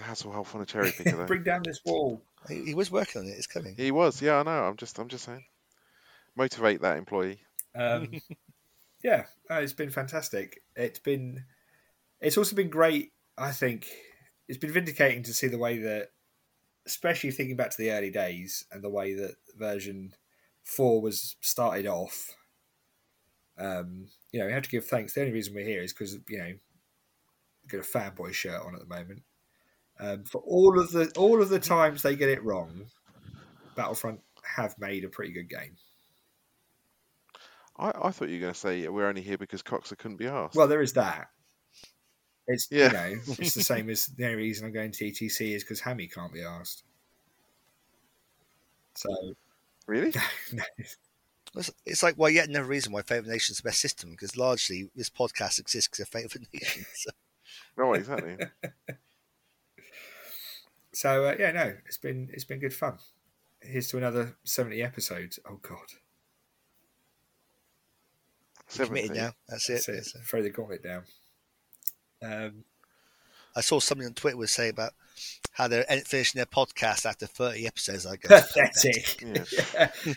Hasselhoff 0.00 0.54
on 0.54 0.62
a 0.62 0.66
cherry 0.66 0.90
picker. 0.90 1.24
Bring 1.26 1.44
down 1.44 1.62
this 1.62 1.80
wall. 1.84 2.22
He, 2.48 2.64
he, 2.64 2.74
was 2.74 2.90
working 2.90 3.22
on 3.22 3.28
it. 3.28 3.32
It's 3.36 3.46
coming. 3.46 3.74
He 3.76 3.92
was. 3.92 4.20
Yeah, 4.20 4.40
I 4.40 4.42
know. 4.42 4.64
I'm 4.64 4.76
just 4.76 4.98
I'm 4.98 5.08
just 5.08 5.24
saying. 5.24 5.44
Motivate 6.34 6.80
that 6.82 6.96
employee. 6.96 7.38
Um, 7.74 8.20
yeah, 9.06 9.26
it's 9.50 9.72
been 9.72 9.90
fantastic. 9.90 10.62
It's 10.74 10.98
been. 10.98 11.44
It's 12.20 12.36
also 12.36 12.56
been 12.56 12.70
great. 12.70 13.12
I 13.38 13.52
think 13.52 13.86
it's 14.48 14.58
been 14.58 14.72
vindicating 14.72 15.22
to 15.24 15.32
see 15.32 15.46
the 15.46 15.58
way 15.58 15.78
that, 15.78 16.08
especially 16.86 17.30
thinking 17.30 17.54
back 17.54 17.70
to 17.70 17.76
the 17.78 17.92
early 17.92 18.10
days 18.10 18.64
and 18.72 18.82
the 18.82 18.90
way 18.90 19.14
that 19.14 19.36
version 19.56 20.12
four 20.64 21.00
was 21.00 21.36
started 21.40 21.86
off. 21.86 22.34
Um, 23.56 24.08
you 24.32 24.40
know, 24.40 24.46
we 24.46 24.52
have 24.52 24.64
to 24.64 24.68
give 24.68 24.86
thanks. 24.86 25.14
The 25.14 25.20
only 25.20 25.32
reason 25.32 25.54
we're 25.54 25.64
here 25.64 25.82
is 25.82 25.92
because 25.92 26.18
you 26.28 26.38
know, 26.38 26.52
we've 27.62 27.70
got 27.70 27.78
a 27.78 27.82
fanboy 27.82 28.32
shirt 28.32 28.60
on 28.60 28.74
at 28.74 28.80
the 28.80 28.92
moment. 28.92 29.22
Um, 30.00 30.24
for 30.24 30.38
all 30.38 30.80
of 30.80 30.90
the 30.90 31.12
all 31.16 31.40
of 31.40 31.48
the 31.48 31.60
times 31.60 32.02
they 32.02 32.16
get 32.16 32.28
it 32.28 32.42
wrong, 32.42 32.86
Battlefront 33.76 34.18
have 34.42 34.76
made 34.80 35.04
a 35.04 35.08
pretty 35.08 35.32
good 35.32 35.48
game. 35.48 35.76
I, 37.78 37.92
I 38.02 38.10
thought 38.10 38.28
you 38.28 38.36
were 38.36 38.42
going 38.42 38.54
to 38.54 38.58
say 38.58 38.88
we're 38.88 39.06
only 39.06 39.22
here 39.22 39.38
because 39.38 39.62
Coxer 39.62 39.98
couldn't 39.98 40.16
be 40.16 40.26
asked. 40.26 40.56
Well, 40.56 40.68
there 40.68 40.82
is 40.82 40.92
that. 40.94 41.28
It's 42.48 42.68
yeah. 42.70 42.86
you 42.86 42.92
know, 42.92 43.22
it's 43.38 43.54
the 43.54 43.62
same 43.62 43.90
as 43.90 44.06
the 44.06 44.24
only 44.24 44.36
reason 44.36 44.66
I'm 44.66 44.72
going 44.72 44.92
to 44.92 45.04
ETC 45.10 45.54
is 45.54 45.64
because 45.64 45.80
Hammy 45.80 46.06
can't 46.06 46.32
be 46.32 46.42
asked. 46.42 46.84
So 48.94 49.34
Really? 49.86 50.12
no. 50.52 50.62
It's 51.86 52.02
like, 52.02 52.18
well, 52.18 52.28
yet 52.28 52.48
another 52.48 52.66
reason 52.66 52.92
why 52.92 53.02
Fate 53.02 53.18
of 53.18 53.26
a 53.26 53.30
Nation's 53.30 53.58
is 53.58 53.62
the 53.62 53.68
best 53.68 53.80
system 53.80 54.10
because 54.10 54.36
largely 54.36 54.90
this 54.94 55.08
podcast 55.08 55.58
exists 55.58 55.88
because 55.88 56.00
of 56.00 56.08
Fate 56.08 56.26
of 56.26 56.34
a 56.34 56.56
Nation. 56.56 56.84
So. 56.94 57.10
Oh, 57.78 57.92
exactly. 57.92 58.38
so 60.92 61.26
uh, 61.26 61.36
yeah, 61.38 61.52
no, 61.52 61.74
it's 61.84 61.98
been 61.98 62.30
it's 62.32 62.44
been 62.44 62.58
good 62.58 62.72
fun. 62.72 62.96
Here's 63.60 63.88
to 63.88 63.98
another 63.98 64.36
seventy 64.44 64.82
episodes. 64.82 65.38
Oh 65.48 65.58
God. 65.60 65.92
Committed 68.74 69.12
now. 69.12 69.32
That's, 69.48 69.66
That's 69.66 69.88
it. 69.88 69.98
it. 69.98 70.06
Throw 70.24 70.42
the 70.42 70.50
gauntlet 70.50 70.82
down. 70.82 71.02
Um, 72.22 72.64
I 73.54 73.60
saw 73.62 73.80
something 73.80 74.06
on 74.06 74.12
Twitter 74.12 74.36
would 74.36 74.50
say 74.50 74.68
about 74.68 74.92
how 75.52 75.66
they're 75.66 75.84
finishing 76.04 76.38
their 76.38 76.46
podcast 76.46 77.06
after 77.06 77.26
30 77.26 77.66
episodes. 77.66 78.04
I 78.04 78.16
go, 78.16 78.28
pathetic. 78.28 79.22
Yeah. 79.22 79.90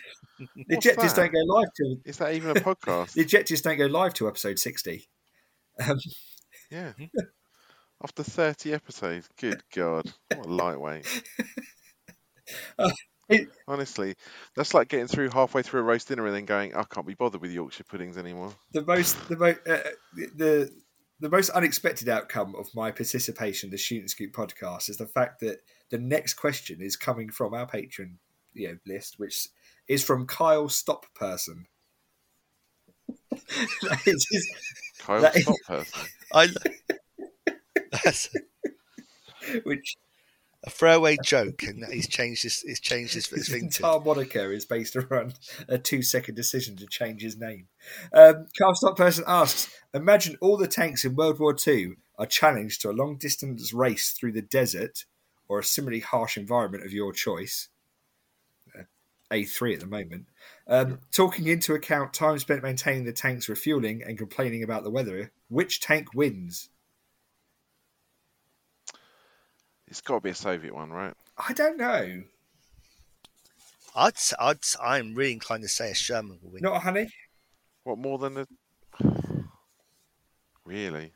the 0.68 0.74
objectives 0.74 1.14
don't 1.14 1.32
go 1.32 1.40
live 1.46 1.72
to. 1.76 1.96
Is 2.04 2.18
that 2.18 2.34
even 2.34 2.50
a 2.50 2.60
podcast? 2.60 3.12
the 3.14 3.22
objectives 3.22 3.62
don't 3.62 3.78
go 3.78 3.86
live 3.86 4.12
to 4.14 4.28
episode 4.28 4.58
60. 4.58 5.08
Um, 5.88 5.98
yeah. 6.70 6.92
After 8.02 8.22
30 8.22 8.74
episodes, 8.74 9.28
good 9.38 9.62
God, 9.74 10.12
what 10.34 10.46
a 10.46 10.48
lightweight. 10.48 11.22
Uh, 12.78 12.90
it, 13.30 13.48
Honestly, 13.66 14.14
that's 14.56 14.74
like 14.74 14.88
getting 14.88 15.06
through 15.06 15.30
halfway 15.30 15.62
through 15.62 15.80
a 15.80 15.84
roast 15.84 16.08
dinner 16.08 16.26
and 16.26 16.34
then 16.34 16.44
going, 16.44 16.74
I 16.74 16.84
can't 16.84 17.06
be 17.06 17.14
bothered 17.14 17.40
with 17.40 17.52
Yorkshire 17.52 17.84
puddings 17.84 18.18
anymore. 18.18 18.52
The 18.72 18.84
most, 18.84 19.28
the 19.28 19.36
most, 19.36 19.58
uh, 19.66 19.78
the 20.36 20.70
the 21.20 21.28
most 21.28 21.50
unexpected 21.50 22.08
outcome 22.08 22.54
of 22.58 22.74
my 22.74 22.90
participation 22.90 23.68
in 23.68 23.70
the 23.70 23.76
Shoot 23.76 24.00
and 24.00 24.10
Scoot 24.10 24.32
podcast 24.32 24.88
is 24.88 24.96
the 24.96 25.06
fact 25.06 25.40
that 25.40 25.58
the 25.90 25.98
next 25.98 26.34
question 26.34 26.80
is 26.80 26.96
coming 26.96 27.30
from 27.30 27.52
our 27.52 27.66
patron 27.66 28.18
you 28.54 28.68
know, 28.68 28.78
list, 28.86 29.18
which 29.18 29.48
is 29.86 30.02
from 30.02 30.26
Kyle 30.26 30.68
Stop 30.68 31.06
Person. 31.14 31.66
Kyle 34.98 35.30
Stop 35.30 35.56
Person. 35.66 36.08
I, 36.32 36.48
that's, 37.92 38.30
which 39.64 39.96
a 40.64 40.70
throwaway 40.70 41.16
joke, 41.24 41.62
and 41.62 41.84
he's 41.92 42.08
changed 42.08 42.42
his 42.42 42.60
he's 42.60 42.80
changed 42.80 43.14
his, 43.14 43.26
his, 43.26 43.46
his 43.52 43.62
entire 43.62 44.00
moniker 44.00 44.52
is 44.52 44.64
based 44.64 44.96
around 44.96 45.34
a 45.68 45.78
two 45.78 46.02
second 46.02 46.34
decision 46.34 46.76
to 46.76 46.86
change 46.86 47.22
his 47.22 47.38
name. 47.38 47.68
Um, 48.12 48.46
Carl 48.58 48.74
Stock 48.74 48.96
person 48.96 49.24
asks: 49.26 49.74
Imagine 49.94 50.36
all 50.40 50.56
the 50.56 50.68
tanks 50.68 51.04
in 51.04 51.16
World 51.16 51.38
War 51.38 51.56
II 51.66 51.94
are 52.18 52.26
challenged 52.26 52.82
to 52.82 52.90
a 52.90 52.92
long 52.92 53.16
distance 53.16 53.72
race 53.72 54.10
through 54.10 54.32
the 54.32 54.42
desert 54.42 55.04
or 55.48 55.58
a 55.58 55.64
similarly 55.64 56.00
harsh 56.00 56.36
environment 56.36 56.84
of 56.84 56.92
your 56.92 57.12
choice. 57.12 57.68
Uh, 58.78 58.82
A3 59.32 59.74
at 59.74 59.80
the 59.80 59.86
moment. 59.86 60.26
Um, 60.68 61.00
talking 61.10 61.48
into 61.48 61.74
account 61.74 62.12
time 62.12 62.38
spent 62.38 62.62
maintaining 62.62 63.04
the 63.04 63.12
tanks 63.12 63.48
refueling 63.48 64.02
and 64.02 64.16
complaining 64.16 64.62
about 64.62 64.84
the 64.84 64.90
weather, 64.90 65.32
which 65.48 65.80
tank 65.80 66.14
wins? 66.14 66.68
It's 69.90 70.00
got 70.00 70.14
to 70.14 70.20
be 70.20 70.30
a 70.30 70.34
Soviet 70.34 70.74
one, 70.74 70.90
right? 70.90 71.14
I 71.36 71.52
don't 71.52 71.76
know. 71.76 72.22
I'd, 73.96 74.14
I'd, 74.38 74.58
I'm 74.80 75.14
really 75.16 75.32
inclined 75.32 75.64
to 75.64 75.68
say 75.68 75.90
a 75.90 75.94
Sherman 75.94 76.38
will 76.42 76.52
win. 76.52 76.62
Not 76.62 76.76
a 76.76 76.78
honey. 76.78 77.08
What 77.82 77.98
more 77.98 78.18
than 78.18 78.36
a? 78.38 78.46
Really? 80.64 81.14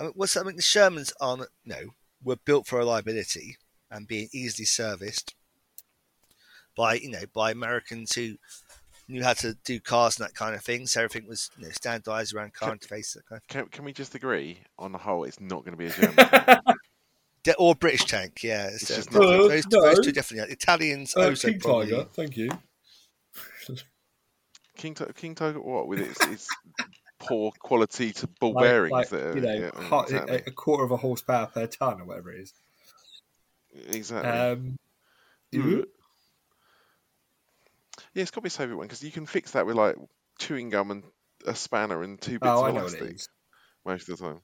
I 0.00 0.04
mean, 0.04 0.12
what's 0.16 0.36
I 0.36 0.42
mean, 0.42 0.56
the 0.56 0.62
Shermans 0.62 1.12
are 1.20 1.46
no 1.64 1.76
were 2.24 2.36
built 2.36 2.66
for 2.66 2.80
reliability 2.80 3.58
and 3.92 4.08
being 4.08 4.28
easily 4.32 4.64
serviced 4.64 5.36
by 6.76 6.94
you 6.94 7.10
know 7.10 7.22
by 7.32 7.52
Americans 7.52 8.14
who 8.14 8.36
knew 9.06 9.22
how 9.22 9.34
to 9.34 9.54
do 9.64 9.78
cars 9.78 10.18
and 10.18 10.26
that 10.26 10.34
kind 10.34 10.56
of 10.56 10.64
thing. 10.64 10.88
So 10.88 11.02
everything 11.02 11.28
was 11.28 11.50
you 11.58 11.66
know, 11.66 11.70
standardized 11.70 12.34
around 12.34 12.54
car 12.54 12.74
interface. 12.74 13.14
That 13.14 13.26
kind 13.28 13.40
of 13.40 13.46
Can 13.46 13.66
Can 13.66 13.84
we 13.84 13.92
just 13.92 14.16
agree 14.16 14.58
on 14.80 14.90
the 14.90 14.98
whole? 14.98 15.22
It's 15.22 15.40
not 15.40 15.64
going 15.64 15.72
to 15.72 15.76
be 15.76 15.86
a 15.86 15.90
German. 15.90 16.60
tank. 17.48 17.56
De- 17.56 17.62
or 17.62 17.74
British 17.74 18.04
tank, 18.04 18.42
yeah. 18.42 18.68
It's, 18.68 18.88
just 18.88 19.14
uh, 19.14 19.18
not- 19.18 19.48
those, 19.48 19.66
No. 19.68 19.80
those 19.82 20.04
two 20.04 20.12
definitely. 20.12 20.52
Italians 20.52 21.16
Uh, 21.16 21.28
also 21.28 21.48
King 21.48 21.60
probably. 21.60 21.90
Tiger, 21.90 22.04
thank 22.14 22.36
you. 22.36 22.48
King 24.76 24.94
Ti- 24.94 25.12
King 25.16 25.34
Tiger, 25.34 25.60
what 25.60 25.88
with 25.88 25.98
its, 26.00 26.24
its 26.26 26.48
poor 27.18 27.50
quality 27.58 28.12
to 28.12 28.26
ball 28.40 28.52
Like- 28.52 28.64
bearings 28.64 28.92
like, 28.92 29.08
that 29.08 29.22
are, 29.22 29.34
you 29.34 29.40
know, 29.40 29.52
yeah, 29.52 29.82
hot- 29.88 30.04
exactly. 30.04 30.36
a, 30.36 30.42
a 30.46 30.50
quarter 30.52 30.84
of 30.84 30.90
a 30.92 30.96
horsepower 30.96 31.46
per 31.46 31.66
ton 31.66 32.00
or 32.00 32.04
whatever 32.04 32.32
it 32.32 32.40
is. 32.42 32.52
exactly. 33.88 34.30
Um, 34.30 34.76
Mm. 35.52 35.84
Yeah, 38.12 38.22
it's 38.22 38.30
got 38.30 38.36
to 38.36 38.42
be 38.42 38.48
a 38.48 38.50
Soviet 38.50 38.76
one 38.76 38.86
because 38.86 39.02
you 39.02 39.10
can 39.10 39.24
fix 39.26 39.52
that 39.52 39.64
with 39.64 39.76
like 39.76 39.96
chewing 40.38 40.68
gum 40.68 40.90
and 40.90 41.04
a 41.46 41.54
spanner 41.54 42.02
and 42.02 42.20
two 42.20 42.38
bits 42.38 42.42
oh, 42.50 42.66
of 42.66 42.74
know 42.74 42.82
what 42.82 42.92
it 42.92 43.00
elastic 43.00 43.28
most 43.86 44.08
of 44.10 44.18
the 44.18 44.24
time. 44.24 44.40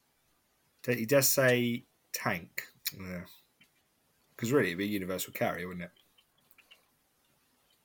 He 0.99 1.07
does 1.07 1.29
say 1.29 1.85
tank. 2.13 2.67
Yeah. 2.93 3.23
Because 4.37 4.53
really, 4.53 4.69
it'd 4.69 4.79
be 4.79 4.85
a 4.85 4.89
universal 4.89 5.33
carrier, 5.33 5.69
wouldn't 5.69 5.85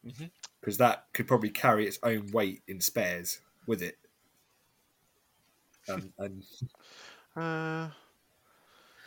it? 0.03 0.11
Mhm. 0.13 0.31
Because 0.59 0.77
that 0.77 1.07
could 1.13 1.27
probably 1.27 1.49
carry 1.49 1.85
its 1.87 1.99
own 2.03 2.31
weight 2.31 2.63
in 2.67 2.81
spares 2.81 3.41
with 3.65 3.81
it. 3.81 3.97
Um, 5.87 6.13
and 6.17 6.43
Uh, 7.35 7.89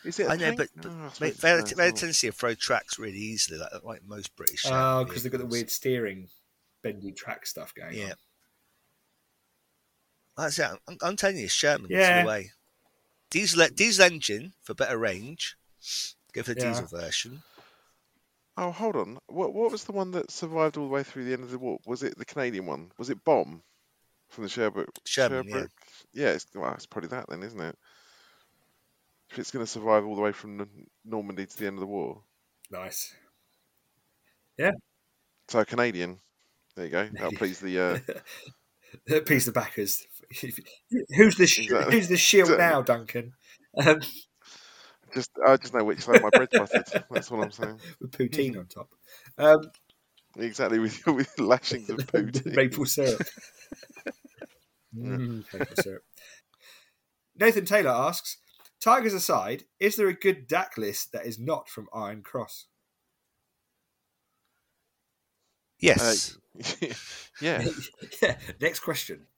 is 0.04 0.18
it? 0.20 0.26
a 0.26 0.30
I 0.30 0.36
know, 0.36 0.54
tank? 0.54 0.70
but, 0.76 0.86
Oh, 0.86 0.90
I 0.90 1.08
they, 1.18 1.28
it's 1.28 1.40
they, 1.40 1.50
a 1.52 1.56
have- 1.56 1.64
tank, 1.66 1.76
they 1.76 1.84
have 1.84 1.92
a 1.92 1.96
oh. 1.96 1.98
tendency 1.98 2.26
to 2.28 2.32
throw 2.32 2.54
tracks 2.54 2.98
really 2.98 3.18
easily, 3.18 3.58
like, 3.58 3.82
like 3.84 4.04
most 4.04 4.34
British. 4.36 4.64
oh, 4.66 4.72
uh, 4.72 5.04
because 5.04 5.22
they've 5.22 5.32
got 5.32 5.38
the 5.38 5.46
weird 5.46 5.70
steering, 5.70 6.28
bendy 6.82 7.12
track 7.12 7.46
stuff 7.46 7.74
going 7.74 7.94
Yeah. 7.96 8.10
on. 8.10 8.16
That's 10.44 10.58
it. 10.58 10.70
I'm, 10.88 10.98
I'm 11.02 11.16
telling 11.16 11.36
you, 11.38 11.48
Sherman's 11.48 11.90
Yeah. 11.90 12.22
the 12.22 12.28
way. 12.28 12.52
Diesel, 13.30 13.68
diesel 13.74 14.04
engine 14.04 14.52
for 14.62 14.74
better 14.74 14.98
range. 14.98 15.56
Go 16.32 16.42
for 16.42 16.54
the 16.54 16.60
Yeah. 16.60 16.68
diesel 16.70 16.86
version. 16.86 17.42
Oh, 18.56 18.70
hold 18.70 18.96
on. 18.96 19.18
What 19.28 19.54
what 19.54 19.70
was 19.72 19.84
the 19.84 19.92
one 19.92 20.10
that 20.12 20.30
survived 20.30 20.76
all 20.76 20.84
the 20.86 20.92
way 20.92 21.02
through 21.02 21.24
the 21.24 21.32
end 21.32 21.42
of 21.42 21.50
the 21.50 21.58
war? 21.58 21.78
Was 21.86 22.02
it 22.02 22.18
the 22.18 22.24
Canadian 22.24 22.66
one? 22.66 22.92
Was 22.98 23.10
it 23.10 23.24
Bomb 23.24 23.62
from 24.28 24.44
the 24.44 24.50
Sherbrooke? 24.50 24.90
Sherman, 25.06 25.44
yeah. 25.48 25.52
Sherbrooke? 25.54 25.70
Yeah, 26.12 26.28
it's, 26.32 26.46
well, 26.54 26.72
it's 26.74 26.86
probably 26.86 27.08
that 27.08 27.26
then, 27.28 27.42
isn't 27.42 27.60
it? 27.60 27.76
If 29.30 29.38
it's 29.38 29.50
going 29.50 29.64
to 29.64 29.70
survive 29.70 30.04
all 30.04 30.14
the 30.14 30.20
way 30.20 30.32
from 30.32 30.60
N- 30.60 30.86
Normandy 31.04 31.46
to 31.46 31.58
the 31.58 31.66
end 31.66 31.76
of 31.76 31.80
the 31.80 31.86
war, 31.86 32.22
Nice. 32.70 33.14
Yeah. 34.58 34.72
So 35.48 35.64
Canadian. 35.64 36.18
There 36.76 36.84
you 36.86 36.90
go. 36.90 37.08
That'll 37.12 37.32
please 37.32 37.58
the. 37.60 37.78
Uh, 37.78 39.20
Piece 39.26 39.48
of 39.48 39.54
backers. 39.54 40.06
who's 41.16 41.36
the 41.36 41.46
sh- 41.46 41.60
Exactly. 41.60 41.94
who's 41.96 42.08
the 42.08 42.16
shield 42.16 42.50
now, 42.58 42.82
Duncan? 42.82 43.32
Um, 43.76 44.00
just 45.14 45.30
I 45.46 45.56
just 45.56 45.74
know 45.74 45.84
which 45.84 46.00
side 46.00 46.22
my 46.22 46.30
bread's 46.30 46.52
buttered. 46.52 47.04
That's 47.10 47.30
all 47.30 47.42
I'm 47.42 47.50
saying. 47.50 47.78
with 48.00 48.12
poutine 48.12 48.58
on 48.58 48.66
top. 48.66 48.90
Um, 49.38 49.60
Exactly 50.38 50.78
with 50.78 51.06
with 51.06 51.38
lashings 51.38 51.90
of 51.90 51.98
poutine. 51.98 52.54
maple 52.54 52.86
syrup. 52.86 53.22
Mm, 54.94 55.42
maple 55.54 55.76
syrup. 55.82 56.02
Nathan 57.34 57.64
Taylor 57.64 57.92
asks, 57.92 58.36
Tigers 58.78 59.14
aside, 59.14 59.64
is 59.80 59.96
there 59.96 60.08
a 60.08 60.12
good 60.12 60.46
DAK 60.46 60.76
list 60.76 61.12
that 61.12 61.24
is 61.24 61.38
not 61.38 61.70
from 61.70 61.88
Iron 61.94 62.20
Cross? 62.20 62.66
Yes. 65.80 66.36
yeah. 67.40 67.64
yeah. 68.20 68.36
Next 68.60 68.80
question. 68.80 69.28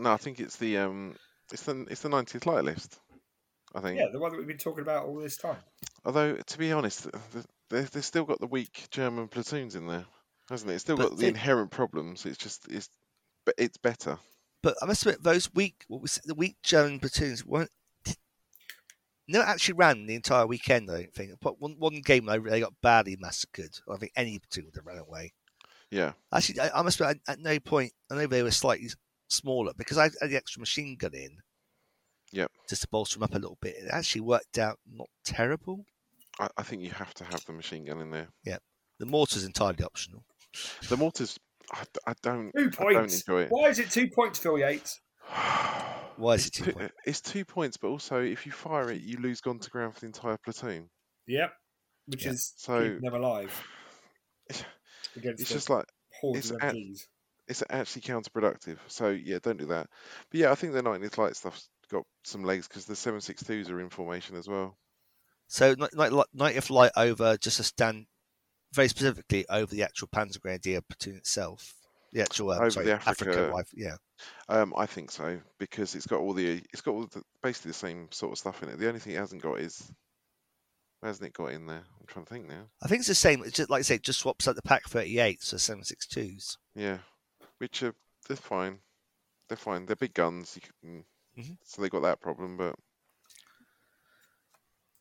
No, 0.00 0.14
I 0.14 0.16
think 0.16 0.40
it's 0.40 0.56
the 0.56 0.78
um, 0.78 1.14
it's 1.52 1.64
the 1.64 1.86
it's 1.90 2.00
the 2.00 2.08
90th 2.08 2.46
light 2.46 2.64
list. 2.64 2.98
I 3.74 3.80
think. 3.80 3.98
Yeah, 3.98 4.06
the 4.12 4.18
one 4.18 4.32
that 4.32 4.38
we've 4.38 4.46
been 4.46 4.58
talking 4.58 4.82
about 4.82 5.06
all 5.06 5.16
this 5.16 5.36
time. 5.36 5.56
Although 6.04 6.36
to 6.36 6.58
be 6.58 6.72
honest, 6.72 7.04
th- 7.04 7.14
th- 7.32 7.44
they 7.68 7.80
they've 7.82 8.04
still 8.04 8.24
got 8.24 8.40
the 8.40 8.46
weak 8.46 8.86
German 8.90 9.28
platoons 9.28 9.74
in 9.76 9.86
there, 9.86 10.04
hasn't 10.48 10.70
it? 10.70 10.74
It's 10.74 10.82
still 10.84 10.96
But 10.96 11.10
got 11.10 11.16
the 11.16 11.22
they- 11.22 11.28
inherent 11.28 11.70
problems. 11.70 12.26
It's 12.26 12.38
just 12.38 12.66
it's 12.70 12.88
but 13.44 13.54
it's 13.58 13.76
better. 13.78 14.18
But 14.62 14.76
I 14.82 14.86
must 14.86 15.02
admit, 15.06 15.22
those 15.22 15.52
weak, 15.54 15.84
what 15.88 16.02
was 16.02 16.18
it, 16.18 16.24
the 16.26 16.34
weak 16.34 16.56
German 16.62 16.98
platoons 17.00 17.46
weren't. 17.46 17.70
No, 19.28 19.40
actually 19.42 19.74
ran 19.74 20.06
the 20.06 20.16
entire 20.16 20.46
weekend. 20.46 20.90
I 20.90 20.94
don't 21.02 21.14
think. 21.14 21.30
But 21.40 21.60
one, 21.60 21.76
one 21.78 22.00
game 22.02 22.26
they, 22.26 22.38
they 22.38 22.60
got 22.60 22.74
badly 22.82 23.16
massacred. 23.20 23.70
I 23.88 23.96
think 23.96 24.12
any 24.16 24.38
platoon 24.40 24.66
would 24.66 24.74
have 24.76 24.86
ran 24.86 24.98
away. 24.98 25.32
Yeah. 25.90 26.12
Actually, 26.32 26.60
I, 26.60 26.80
I 26.80 26.82
must 26.82 27.00
admit, 27.00 27.20
at 27.28 27.38
no 27.38 27.58
point, 27.60 27.92
I 28.10 28.16
know 28.16 28.26
they 28.26 28.42
were 28.42 28.50
slightly 28.50 28.88
smaller 29.28 29.72
because 29.76 29.98
I 29.98 30.04
had 30.04 30.12
the 30.30 30.36
extra 30.36 30.60
machine 30.60 30.96
gun 30.96 31.14
in. 31.14 31.38
Yep. 32.32 32.50
Just 32.68 32.82
to 32.82 32.88
bolster 32.88 33.16
them 33.18 33.24
up 33.24 33.34
a 33.34 33.38
little 33.38 33.58
bit. 33.60 33.76
It 33.76 33.88
actually 33.92 34.20
worked 34.22 34.58
out 34.58 34.78
not 34.90 35.08
terrible. 35.24 35.84
I, 36.38 36.48
I 36.56 36.62
think 36.62 36.82
you 36.82 36.90
have 36.90 37.12
to 37.14 37.24
have 37.24 37.44
the 37.44 37.52
machine 37.52 37.84
gun 37.84 38.00
in 38.00 38.10
there. 38.10 38.28
Yeah, 38.44 38.58
the 38.98 39.06
mortar's 39.06 39.44
entirely 39.44 39.82
optional. 39.84 40.22
The 40.88 40.96
mortars, 40.96 41.38
I, 41.72 41.82
d- 41.82 42.00
I 42.06 42.12
don't. 42.22 42.52
Two 42.56 42.70
I 42.78 42.92
don't 42.92 42.94
points. 42.94 43.20
enjoy 43.22 43.42
it. 43.42 43.48
Why 43.50 43.68
is 43.68 43.78
it 43.78 43.90
two 43.90 44.08
points, 44.08 44.38
Phil 44.38 44.58
Yates? 44.58 45.00
Why 46.16 46.34
is 46.34 46.46
it's 46.46 46.58
it 46.60 46.64
two 46.64 46.64
two, 46.70 46.72
points? 46.78 46.94
It's 47.06 47.20
two 47.20 47.44
points, 47.44 47.76
but 47.76 47.88
also 47.88 48.20
if 48.22 48.46
you 48.46 48.52
fire 48.52 48.90
it, 48.90 49.00
you 49.00 49.18
lose 49.18 49.40
gone 49.40 49.58
to 49.58 49.70
ground 49.70 49.94
for 49.94 50.00
the 50.00 50.06
entire 50.06 50.36
platoon. 50.44 50.88
Yep. 51.26 51.52
Which 52.06 52.24
Yeah. 52.26 52.32
is 52.32 52.52
So- 52.56 52.98
never 53.00 53.00
them 53.00 53.14
alive 53.22 53.62
against 55.16 55.40
It's 55.42 55.50
just 55.52 55.70
like 55.70 55.84
it's 56.22 56.52
at- 56.60 56.74
it's 57.48 57.62
actually 57.70 58.02
counterproductive. 58.02 58.78
So 58.86 59.08
yeah, 59.10 59.38
don't 59.42 59.58
do 59.58 59.66
that. 59.66 59.88
But 60.30 60.40
yeah, 60.40 60.52
I 60.52 60.54
think 60.54 60.72
the 60.72 60.82
90th 60.82 61.18
light 61.18 61.34
stuff's 61.36 61.68
got 61.90 62.04
some 62.24 62.44
legs 62.44 62.68
because 62.68 62.86
the 62.86 62.94
762s 62.94 63.70
are 63.70 63.80
in 63.80 63.90
formation 63.90 64.36
as 64.36 64.48
well. 64.48 64.76
So 65.48 65.74
night, 65.74 65.94
night, 65.94 66.12
night 66.32 66.56
if 66.56 66.70
light 66.70 66.92
over 66.96 67.36
just 67.36 67.60
a 67.60 67.64
stand, 67.64 68.06
very 68.72 68.88
specifically 68.88 69.46
over 69.48 69.74
the 69.74 69.82
actual 69.82 70.08
Panzer 70.08 70.40
Grenadier 70.40 70.80
platoon 70.80 71.16
itself. 71.16 71.74
The 72.12 72.22
actual 72.22 72.50
uh, 72.50 72.56
Over 72.56 72.70
sorry, 72.70 72.86
the 72.86 72.92
Africa, 72.94 73.30
Africa-. 73.30 73.64
Yeah. 73.74 73.96
Um, 74.48 74.74
I 74.76 74.86
think 74.86 75.10
so 75.10 75.40
because 75.58 75.94
it's 75.94 76.06
got 76.06 76.20
all 76.20 76.32
the 76.32 76.62
it's 76.72 76.82
got 76.82 76.92
all 76.92 77.06
the, 77.06 77.22
basically 77.42 77.70
the 77.70 77.74
same 77.74 78.08
sort 78.10 78.32
of 78.32 78.38
stuff 78.38 78.62
in 78.62 78.68
it. 78.68 78.78
The 78.78 78.88
only 78.88 79.00
thing 79.00 79.14
it 79.14 79.18
hasn't 79.18 79.42
got 79.42 79.60
is 79.60 79.92
hasn't 81.02 81.28
it 81.28 81.34
got 81.34 81.52
in 81.52 81.66
there? 81.66 81.84
I'm 82.00 82.06
trying 82.06 82.24
to 82.24 82.32
think 82.32 82.48
now. 82.48 82.66
I 82.82 82.88
think 82.88 83.00
it's 83.00 83.08
the 83.08 83.14
same. 83.14 83.42
It's 83.42 83.56
just 83.56 83.70
like 83.70 83.80
I 83.80 83.82
say, 83.82 83.94
it 83.96 84.02
just 84.02 84.20
swaps 84.20 84.48
out 84.48 84.56
the 84.56 84.62
PaK 84.62 84.82
38 84.88 85.42
so 85.42 85.56
762s. 85.56 86.56
Yeah, 86.74 86.98
which 87.58 87.82
are 87.82 87.94
they're 88.28 88.36
fine. 88.36 88.78
They're 89.48 89.56
fine. 89.56 89.86
They're 89.86 89.96
big 89.96 90.14
guns, 90.14 90.56
you 90.56 90.62
can, 90.80 91.04
Mhm. 91.38 91.56
so 91.64 91.82
they 91.82 91.88
got 91.88 92.02
that 92.02 92.20
problem. 92.20 92.56
But 92.56 92.76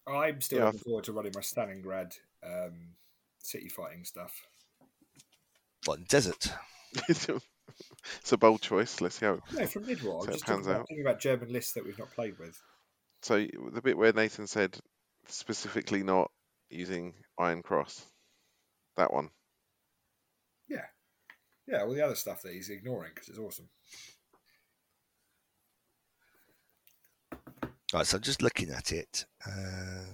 I'm 0.08 0.42
still 0.42 0.60
Yeah, 0.60 0.66
looking 0.66 0.80
forward 0.80 1.04
to 1.06 1.14
running 1.14 1.32
my 1.36 1.42
Stalingrad 1.42 2.18
um, 2.44 2.96
city 3.40 3.70
fighting 3.70 4.06
stuff. 4.06 4.34
What 5.86 5.98
in 5.98 6.02
the 6.04 6.08
desert? 6.08 6.52
it's 7.10 8.32
a 8.32 8.38
bold 8.38 8.62
choice. 8.62 9.02
Let's 9.02 9.16
see 9.16 9.26
how. 9.26 9.40
No, 9.54 9.66
from 9.68 9.86
Midwar. 9.86 10.22
So 10.22 10.26
I'm 10.26 10.30
it 10.30 10.34
just 10.34 10.46
talking 10.46 10.56
pans 10.56 10.68
about, 10.68 10.82
out. 10.82 10.88
thinking 10.88 11.06
about 11.06 11.20
German 11.20 11.54
lists 11.54 11.74
that 11.74 11.86
we've 11.86 12.00
not 12.00 12.12
played 12.12 12.38
with. 12.40 12.60
So 13.22 13.46
the 13.74 13.82
bit 13.82 13.98
where 13.98 14.14
Nathan 14.14 14.48
said 14.48 14.78
specifically 15.28 16.04
not 16.04 16.32
using 16.70 17.14
Iron 17.38 17.62
Cross, 17.62 18.06
that 18.98 19.14
one. 19.14 19.30
Yeah, 20.68 20.86
yeah, 21.68 21.82
all 21.84 21.94
the 21.94 22.02
other 22.02 22.16
stuff 22.16 22.42
that 22.44 22.54
he's 22.54 22.70
ignoring 22.70 23.12
because 23.14 23.30
it's 23.30 23.40
awesome. 23.40 23.70
Right, 27.94 28.06
so 28.06 28.18
I'm 28.18 28.24
just 28.24 28.42
looking 28.42 28.70
at 28.70 28.92
it. 28.92 29.26
Um, 29.48 30.06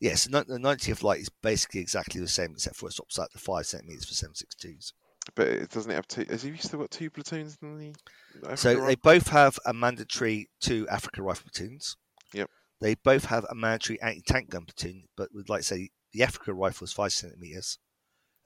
yes, 0.00 0.24
the 0.24 0.42
90th 0.42 1.02
light 1.02 1.20
is 1.20 1.30
basically 1.42 1.80
exactly 1.80 2.20
the 2.20 2.28
same, 2.28 2.52
except 2.52 2.76
for 2.76 2.88
it 2.88 2.92
swaps 2.92 3.18
out 3.18 3.32
the 3.32 3.38
5 3.38 3.66
centimetres 3.66 4.04
for 4.04 4.26
762s. 4.26 4.92
But 5.34 5.48
it 5.48 5.70
doesn't 5.70 5.92
have 5.92 6.06
two. 6.08 6.24
Has 6.28 6.42
he 6.42 6.56
still 6.56 6.80
got 6.80 6.90
two 6.90 7.10
platoons 7.10 7.58
in 7.62 7.78
the? 7.78 8.56
So 8.56 8.70
Africa 8.70 8.86
they 8.86 8.94
both 8.94 9.28
have 9.28 9.58
a 9.66 9.74
mandatory 9.74 10.48
two 10.60 10.88
Africa 10.88 11.22
rifle 11.22 11.50
platoons. 11.52 11.96
Yep. 12.32 12.48
They 12.80 12.94
both 12.94 13.26
have 13.26 13.44
a 13.50 13.54
mandatory 13.54 14.00
anti-tank 14.00 14.50
gun 14.50 14.64
platoon, 14.64 15.04
but 15.16 15.28
would 15.34 15.48
like 15.48 15.60
to 15.60 15.66
say 15.66 15.90
the 16.12 16.22
Africa 16.22 16.54
rifle 16.54 16.84
is 16.86 16.92
five 16.92 17.12
centimeters, 17.12 17.78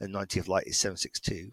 and 0.01 0.13
90th 0.13 0.49
light 0.49 0.67
is 0.67 0.79
762. 0.79 1.53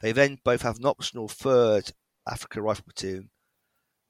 They 0.00 0.12
then 0.12 0.38
both 0.42 0.62
have 0.62 0.78
an 0.78 0.86
optional 0.86 1.28
third 1.28 1.92
Africa 2.26 2.62
rifle 2.62 2.84
platoon, 2.84 3.30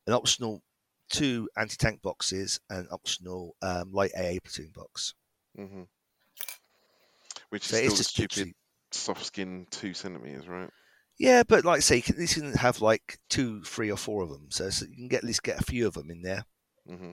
an 0.06 0.12
optional 0.12 0.62
two 1.10 1.48
anti 1.56 1.76
tank 1.76 2.00
boxes 2.02 2.60
and 2.70 2.86
optional 2.90 3.56
um, 3.62 3.92
light 3.92 4.12
AA 4.16 4.38
platoon 4.42 4.70
box. 4.74 5.14
Mm-hmm. 5.58 5.82
Which 7.50 7.64
So 7.66 7.76
is 7.76 7.82
still 7.82 7.96
just 7.96 8.10
stupid 8.10 8.30
literally- 8.36 8.54
soft 8.92 9.24
skin 9.26 9.66
two 9.70 9.94
centimeters, 9.94 10.48
right? 10.48 10.70
Yeah, 11.18 11.42
but 11.46 11.66
like 11.66 11.76
I 11.76 11.80
say, 11.80 11.96
you 11.96 12.02
can, 12.02 12.20
you 12.20 12.26
can 12.26 12.52
have 12.54 12.80
like 12.80 13.18
two, 13.28 13.62
three, 13.62 13.90
or 13.90 13.98
four 13.98 14.22
of 14.22 14.30
them, 14.30 14.46
so, 14.48 14.70
so 14.70 14.86
you 14.88 14.96
can 14.96 15.08
get 15.08 15.18
at 15.18 15.24
least 15.24 15.42
get 15.42 15.60
a 15.60 15.64
few 15.64 15.86
of 15.86 15.92
them 15.92 16.10
in 16.10 16.22
there. 16.22 16.44
Mm-hmm. 16.88 17.10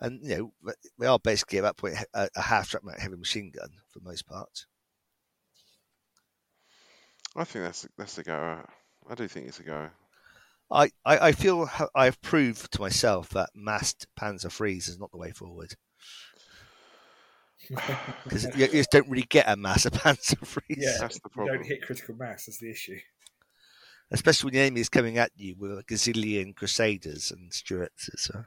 And 0.00 0.20
you 0.22 0.52
know, 0.64 0.74
they 0.98 1.06
are 1.06 1.18
basically 1.18 1.58
at 1.58 1.62
that 1.62 1.78
point 1.78 1.94
a, 2.12 2.28
a 2.36 2.42
half 2.42 2.68
track 2.68 2.84
mount 2.84 3.00
heavy 3.00 3.16
machine 3.16 3.50
gun 3.56 3.70
for 3.88 4.00
most 4.00 4.26
part. 4.26 4.66
I 7.34 7.44
think 7.44 7.64
that's 7.64 7.86
that's 7.96 8.18
a 8.18 8.22
go. 8.22 8.58
I 9.08 9.14
do 9.14 9.26
think 9.26 9.48
it's 9.48 9.60
a 9.60 9.62
go. 9.62 9.88
I, 10.70 10.90
I, 11.04 11.28
I 11.28 11.32
feel 11.32 11.70
I've 11.94 12.20
proved 12.22 12.72
to 12.72 12.80
myself 12.80 13.30
that 13.30 13.50
massed 13.54 14.06
Panzer 14.18 14.46
IIIs 14.46 14.88
is 14.88 14.98
not 14.98 15.12
the 15.12 15.18
way 15.18 15.30
forward 15.30 15.74
because 18.24 18.44
you, 18.44 18.50
you 18.56 18.68
just 18.68 18.90
don't 18.90 19.08
really 19.08 19.26
get 19.28 19.48
a 19.48 19.56
mass 19.56 19.86
of 19.86 19.92
Panzer 19.94 20.36
IIIs, 20.38 20.62
Yeah. 20.68 20.96
That's 21.00 21.20
the 21.20 21.30
You 21.36 21.46
don't 21.46 21.66
hit 21.66 21.82
critical 21.82 22.14
mass. 22.16 22.46
That's 22.46 22.58
the 22.58 22.70
issue. 22.70 22.98
especially 24.10 24.48
when 24.48 24.54
the 24.54 24.60
enemy 24.60 24.80
is 24.80 24.88
coming 24.88 25.18
at 25.18 25.30
you 25.36 25.54
with 25.58 25.72
a 25.78 25.84
gazillion 25.84 26.54
Crusaders 26.54 27.30
and 27.30 27.52
Stuarts. 27.52 28.10
So. 28.16 28.44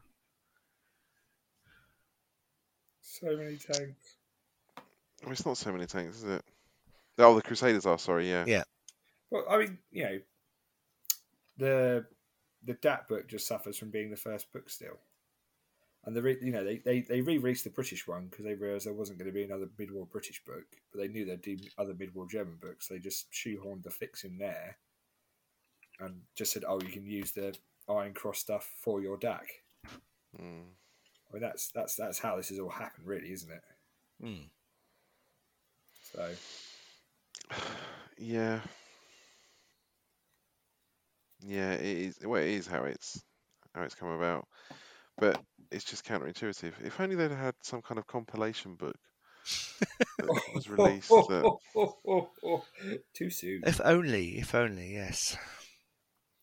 So 3.02 3.28
many 3.38 3.58
tanks. 3.58 4.16
Well, 5.24 5.32
it's 5.32 5.46
not 5.46 5.58
so 5.58 5.72
many 5.72 5.86
tanks, 5.86 6.18
is 6.18 6.24
it? 6.24 6.42
Oh, 7.18 7.36
the 7.36 7.42
Crusaders 7.42 7.86
are. 7.86 8.00
Sorry, 8.00 8.30
yeah. 8.30 8.46
Yeah. 8.48 8.64
Well, 9.30 9.44
I 9.50 9.58
mean, 9.58 9.78
you 9.92 10.04
know, 10.04 10.20
the 11.60 12.06
the 12.66 12.74
DAK 12.74 13.08
book 13.08 13.28
just 13.28 13.48
suffers 13.48 13.78
from 13.78 13.90
being 13.90 14.10
the 14.10 14.18
first 14.18 14.52
book 14.52 14.70
still, 14.70 15.00
and 16.06 16.16
the 16.16 16.22
re- 16.22 16.38
you 16.42 16.52
know 16.52 16.64
they 16.64 16.78
they, 16.78 17.02
they 17.02 17.22
re-released 17.22 17.64
the 17.64 17.70
British 17.70 18.08
one 18.08 18.28
because 18.28 18.46
they 18.46 18.56
realised 18.56 18.86
there 18.86 18.94
wasn't 18.94 19.20
going 19.20 19.30
to 19.30 19.34
be 19.34 19.44
another 19.44 19.70
mid-war 19.78 20.08
British 20.12 20.44
book, 20.44 20.66
but 20.92 21.00
they 21.00 21.08
knew 21.08 21.26
they'd 21.26 21.42
do 21.42 21.58
other 21.78 21.94
mid-war 21.94 22.28
German 22.30 22.58
books. 22.62 22.88
So 22.88 22.94
They 22.94 23.00
just 23.00 23.32
shoehorned 23.32 23.84
the 23.84 23.92
fix 23.92 24.24
in 24.24 24.38
there, 24.38 24.78
and 26.00 26.22
just 26.36 26.54
said, 26.54 26.64
"Oh, 26.68 26.82
you 26.82 26.90
can 26.90 27.06
use 27.06 27.32
the 27.32 27.56
Iron 27.88 28.14
Cross 28.14 28.40
stuff 28.40 28.70
for 28.82 29.02
your 29.02 29.18
DAK." 29.18 29.48
Mm. 30.40 30.64
I 31.30 31.34
mean, 31.34 31.42
that's 31.42 31.72
that's 31.72 31.96
that's 31.96 32.20
how 32.20 32.38
this 32.38 32.50
has 32.50 32.60
all 32.60 32.70
happened, 32.70 33.06
really, 33.06 33.32
isn't 33.32 33.52
it? 33.52 33.64
Mm. 34.24 34.50
So 36.14 36.30
Yeah. 38.18 38.60
Yeah, 41.46 41.74
it 41.74 41.82
is. 41.86 42.20
Well, 42.24 42.42
it 42.42 42.50
is 42.50 42.68
how 42.68 42.84
it's 42.84 43.24
how 43.74 43.84
it's 43.84 43.96
come 43.96 44.10
about, 44.10 44.48
but 45.18 45.42
it's 45.72 45.86
just 45.86 46.06
counterintuitive. 46.06 46.74
If 46.84 47.00
only 47.00 47.16
they'd 47.16 47.32
had 47.32 47.56
some 47.62 47.82
kind 47.82 47.98
of 48.00 48.08
compilation 48.08 48.76
book 48.76 48.98
that 50.18 50.28
was 50.54 50.70
released. 50.70 51.10
That, 51.10 51.58
too 53.14 53.30
soon. 53.30 53.62
If 53.66 53.80
only, 53.84 54.40
if 54.40 54.54
only, 54.54 54.94
yes. 54.94 55.38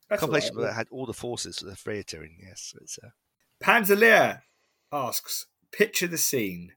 That's 0.08 0.20
Compilation 0.20 0.56
right. 0.56 0.66
that 0.66 0.74
had 0.74 0.86
all 0.90 1.06
the 1.06 1.12
forces 1.12 1.60
of 1.62 1.68
the 1.68 1.76
theatre 1.76 2.22
in, 2.22 2.36
yes. 2.40 2.74
It's, 2.80 2.98
uh, 3.02 3.08
Panzerleer 3.62 4.42
asks, 4.92 5.46
picture 5.72 6.06
the 6.06 6.18
scene. 6.18 6.72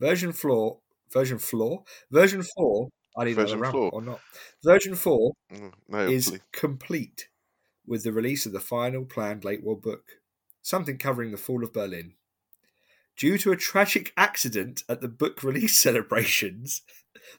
Version 0.00 0.32
floor, 0.32 0.80
version 1.12 1.38
floor, 1.38 1.84
version 2.10 2.42
four. 2.56 2.88
I 3.16 3.24
need 3.24 3.36
Version 3.36 3.58
another 3.58 3.72
four. 3.72 3.82
ramp 3.84 3.94
or 3.94 4.02
not. 4.02 4.20
Version 4.64 4.94
four 4.96 5.32
Mm, 5.52 5.72
no, 5.88 5.98
is 6.08 6.30
please. 6.30 6.40
complete 6.52 7.28
with 7.86 8.02
the 8.04 8.12
release 8.12 8.46
of 8.46 8.52
the 8.52 8.60
final 8.60 9.04
planned 9.04 9.44
late 9.44 9.62
war 9.62 9.76
book, 9.76 10.04
something 10.62 10.98
covering 10.98 11.30
the 11.30 11.36
fall 11.36 11.62
of 11.62 11.72
Berlin. 11.72 12.14
Due 13.16 13.38
to 13.38 13.52
a 13.52 13.56
tragic 13.56 14.12
accident 14.16 14.82
at 14.88 15.00
the 15.00 15.08
book 15.08 15.42
release 15.42 15.78
celebrations, 15.80 16.82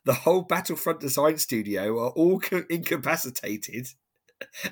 the 0.03 0.13
whole 0.13 0.41
Battlefront 0.41 0.99
design 0.99 1.37
studio 1.37 1.99
are 1.99 2.11
all 2.11 2.41
incapacitated. 2.69 3.87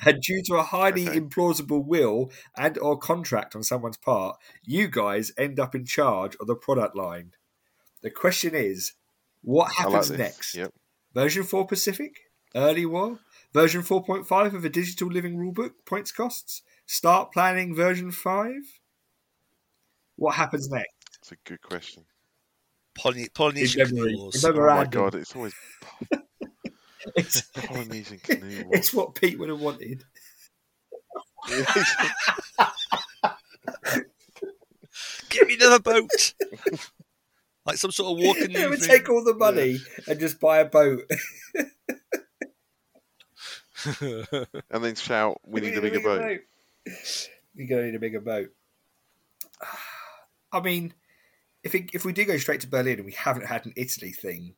And 0.05 0.21
due 0.21 0.43
to 0.47 0.55
a 0.55 0.63
highly 0.63 1.07
Okay. 1.07 1.19
implausible 1.21 1.85
will 1.85 2.31
and 2.57 2.77
or 2.77 2.97
contract 2.97 3.55
on 3.55 3.63
someone's 3.63 3.95
part, 3.97 4.37
you 4.61 4.89
guys 4.89 5.31
end 5.37 5.57
up 5.57 5.73
in 5.73 5.85
charge 5.85 6.35
of 6.41 6.47
the 6.47 6.55
product 6.55 6.97
line. 6.97 7.31
The 8.01 8.09
question 8.11 8.53
is, 8.55 8.91
what 9.41 9.71
I 9.79 9.83
like 9.85 9.93
happens 9.93 10.11
next? 10.11 10.55
Yep. 10.55 10.73
Version 11.13 11.43
4 11.43 11.65
Pacific? 11.65 12.19
Early 12.53 12.85
War? 12.85 13.19
Version 13.53 13.81
4.5 13.83 14.53
of 14.55 14.65
a 14.65 14.69
digital 14.69 15.07
living 15.09 15.37
rulebook? 15.37 15.73
Points 15.85 16.11
costs? 16.11 16.63
Start 16.87 17.31
planning 17.31 17.75
version 17.75 18.11
5? 18.11 18.51
What 20.15 20.35
happens 20.35 20.69
next? 20.69 21.19
It's 21.19 21.31
a 21.31 21.35
good 21.45 21.61
question. 21.61 22.05
Poly- 22.95 23.29
Polynesian 23.33 23.87
In 23.87 23.95
memory. 23.95 24.15
Wars. 24.15 24.43
In 24.43 24.57
Oh 24.57 24.65
my 24.75 24.85
god, 24.85 25.15
it's 25.15 25.35
always 25.35 25.53
It's, 27.15 27.41
Polynesian 27.41 28.19
canoe. 28.19 28.69
it's 28.73 28.93
what 28.93 29.15
Pete 29.15 29.37
would 29.37 29.49
have 29.49 29.59
wanted. 29.59 30.03
Give 35.29 35.47
me 35.47 35.55
another 35.55 35.79
boat! 35.79 36.33
like 37.65 37.77
some 37.77 37.91
sort 37.91 38.11
of 38.17 38.23
walking 38.23 38.53
They 38.53 38.67
would 38.67 38.81
take 38.81 39.09
all 39.09 39.23
the 39.23 39.33
money 39.33 39.79
and 40.07 40.19
just 40.19 40.39
buy 40.39 40.59
a 40.59 40.65
boat. 40.65 41.01
and 44.01 44.83
then 44.83 44.95
shout, 44.95 45.39
"We 45.45 45.61
need 45.61 45.77
a 45.77 45.81
bigger 45.81 45.99
boat." 45.99 46.41
You're 47.55 47.67
going 47.67 47.81
to 47.81 47.85
need 47.87 47.95
a 47.95 47.99
bigger 47.99 48.19
boat. 48.19 48.49
I 50.51 50.61
mean, 50.61 50.93
if 51.63 51.73
it, 51.73 51.89
if 51.93 52.05
we 52.05 52.13
do 52.13 52.25
go 52.25 52.37
straight 52.37 52.61
to 52.61 52.67
Berlin 52.67 52.97
and 52.97 53.05
we 53.05 53.13
haven't 53.13 53.47
had 53.47 53.65
an 53.65 53.73
Italy 53.75 54.11
thing, 54.11 54.55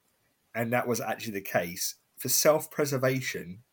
and 0.54 0.74
that 0.74 0.88
was 0.88 1.00
actually 1.00 1.34
the 1.34 1.42
case, 1.42 1.96
for 2.18 2.30
self 2.30 2.72
preservation, 2.72 3.64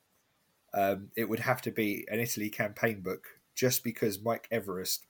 um, 0.75 1.09
it 1.17 1.29
would 1.29 1.41
have 1.41 1.63
to 1.63 1.71
be 1.71 2.07
an 2.11 2.21
Italy 2.21 2.51
campaign 2.51 3.01
book 3.01 3.27
just 3.55 3.85
because 3.85 4.23
Mike 4.23 4.49
Everest 4.51 5.07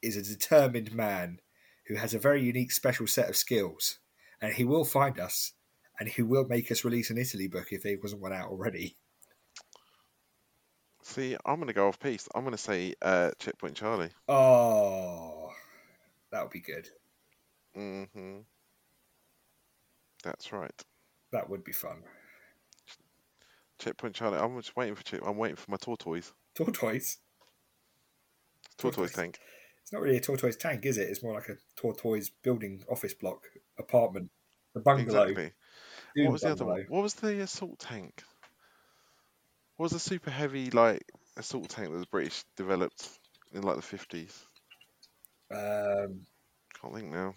is 0.00 0.16
a 0.16 0.22
determined 0.22 0.92
man 0.92 1.40
who 1.86 1.94
has 1.94 2.14
a 2.14 2.18
very 2.18 2.42
unique 2.42 2.72
special 2.72 3.06
set 3.06 3.28
of 3.28 3.36
skills, 3.36 3.98
and 4.40 4.54
he 4.54 4.64
will 4.64 4.84
find 4.84 5.18
us 5.18 5.52
and 5.98 6.08
he 6.08 6.22
will 6.22 6.44
make 6.44 6.70
us 6.72 6.84
release 6.84 7.10
an 7.10 7.18
Italy 7.18 7.46
book 7.46 7.68
if 7.70 7.82
there 7.82 7.96
wasn't 8.02 8.20
one 8.20 8.32
out 8.32 8.48
already. 8.48 8.96
See, 11.02 11.36
I'm 11.44 11.56
going 11.56 11.66
to 11.66 11.72
go 11.72 11.88
off 11.88 11.98
piece. 11.98 12.28
I'm 12.34 12.42
going 12.42 12.52
to 12.56 12.58
say 12.62 12.94
uh, 13.02 13.32
Checkpoint 13.38 13.74
Charlie. 13.74 14.10
Oh, 14.28 15.50
that 16.30 16.42
would 16.42 16.52
be 16.52 16.60
good. 16.60 16.88
hmm 17.74 18.38
That's 20.22 20.52
right. 20.52 20.84
That 21.32 21.50
would 21.50 21.64
be 21.64 21.72
fun. 21.72 22.02
Checkpoint 23.78 24.14
Charlie. 24.14 24.38
I'm 24.38 24.56
just 24.58 24.76
waiting 24.76 24.94
for. 24.94 25.02
Check- 25.02 25.26
I'm 25.26 25.36
waiting 25.36 25.56
for 25.56 25.70
my 25.70 25.76
tortoise. 25.76 26.32
Tortoise. 26.54 27.18
Tortoise 28.78 28.96
Tortoise. 28.96 29.12
tank. 29.12 29.38
It's 29.82 29.92
not 29.92 30.02
really 30.02 30.18
a 30.18 30.20
tortoise 30.20 30.56
tank, 30.56 30.86
is 30.86 30.98
it? 30.98 31.08
It's 31.10 31.22
more 31.22 31.34
like 31.34 31.48
a 31.48 31.56
tortoise 31.76 32.30
building 32.30 32.84
office 32.88 33.14
block 33.14 33.42
apartment, 33.78 34.30
a 34.76 34.80
bungalow. 34.80 35.24
Exactly. 35.24 35.52
What 36.24 36.32
was 36.32 36.42
the 36.42 36.52
other 36.52 36.64
one? 36.64 36.84
What 36.88 37.02
was 37.02 37.14
the 37.14 37.40
assault 37.40 37.80
tank? 37.80 38.22
What 39.82 39.90
was 39.90 40.00
a 40.00 40.08
super 40.08 40.30
heavy 40.30 40.70
like 40.70 41.02
assault 41.36 41.68
tank 41.70 41.90
that 41.90 41.98
the 41.98 42.06
British 42.06 42.44
developed 42.56 43.08
in 43.52 43.62
like 43.62 43.74
the 43.74 43.82
fifties? 43.82 44.46
Um, 45.50 46.20
Can't 46.80 46.94
think 46.94 47.10
now. 47.10 47.34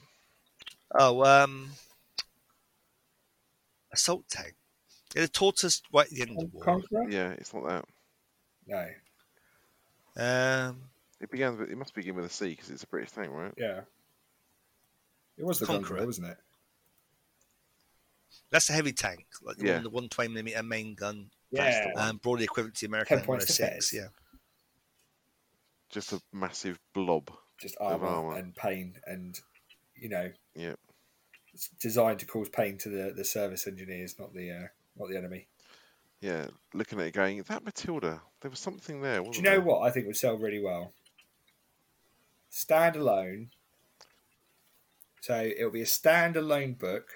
oh, 0.93 1.25
um, 1.25 1.71
assault 3.91 4.25
tank. 4.29 4.53
Yeah, 5.15 5.23
the 5.23 5.27
tortoise 5.27 5.81
right 5.91 6.05
at 6.05 6.11
the 6.11 6.21
end 6.21 6.31
of 6.33 6.37
the 6.37 6.45
war. 6.53 6.63
Conqueror? 6.63 7.09
Yeah, 7.09 7.31
it's 7.31 7.51
not 7.51 7.67
that. 7.67 7.85
No. 10.15 10.69
Um, 10.69 10.81
It 11.19 11.31
began. 11.31 11.57
With, 11.57 11.71
it 11.71 11.77
must 11.79 11.95
begin 11.95 12.13
with 12.13 12.25
a 12.25 12.29
C 12.29 12.49
because 12.49 12.69
it's 12.69 12.83
a 12.83 12.87
British 12.87 13.13
tank, 13.13 13.29
right? 13.31 13.55
Yeah. 13.57 13.81
It 15.35 15.45
was 15.45 15.57
the 15.57 15.65
Conqueror. 15.65 15.87
Conqueror, 15.97 16.05
wasn't 16.05 16.27
it? 16.27 16.37
that's 18.51 18.69
a 18.69 18.73
heavy 18.73 18.93
tank, 18.93 19.25
like 19.41 19.57
the 19.57 19.65
Yeah. 19.65 19.73
one, 19.73 19.83
the 19.83 19.89
120 19.89 20.29
millimeter 20.31 20.61
main 20.61 20.93
gun, 20.93 21.15
That's 21.15 21.31
the 21.31 21.34
Yeah. 21.51 21.93
one. 21.93 22.09
um, 22.09 22.17
broadly 22.17 22.43
equivalent 22.45 22.75
to 22.75 22.81
the 22.81 22.87
American 22.87 23.17
10 23.17 23.25
points 23.25 23.45
to 23.45 23.63
106. 23.63 23.89
Fez. 23.91 23.93
Yeah, 24.01 24.07
Just 25.89 26.13
a 26.13 26.21
massive 26.33 26.79
blob. 26.93 27.31
Just 27.59 27.75
Of 27.77 28.03
armor, 28.03 28.07
armour. 28.07 28.35
and 28.37 28.55
pain, 28.55 28.95
and 29.05 29.39
you 29.95 30.09
know, 30.09 30.31
Yeah. 30.55 30.75
it's 31.53 31.69
designed 31.79 32.19
to 32.19 32.25
cause 32.25 32.49
pain 32.49 32.77
to 32.79 32.89
the, 32.89 33.13
the 33.15 33.23
service 33.23 33.65
engineers, 33.67 34.19
not 34.19 34.33
the 34.33 34.51
uh, 34.51 34.67
not 34.97 35.09
the 35.09 35.17
enemy. 35.17 35.47
Yeah, 36.21 36.47
looking 36.73 36.99
at 36.99 37.07
it 37.07 37.13
going, 37.13 37.41
that 37.43 37.63
Matilda, 37.63 38.21
there 38.41 38.49
was 38.49 38.59
something 38.59 39.01
there, 39.01 39.17
Do 39.17 39.23
wasn't 39.23 39.37
you 39.45 39.51
know 39.51 39.57
there? 39.57 39.61
what 39.65 39.81
I 39.87 39.91
think 39.91 40.07
would 40.07 40.17
sell 40.17 40.37
really 40.37 40.61
well? 40.61 40.93
Standalone. 42.51 43.49
So 45.21 45.39
it'll 45.57 45.71
be 45.71 45.81
a 45.81 45.85
standalone 45.85 46.77
book. 46.77 47.09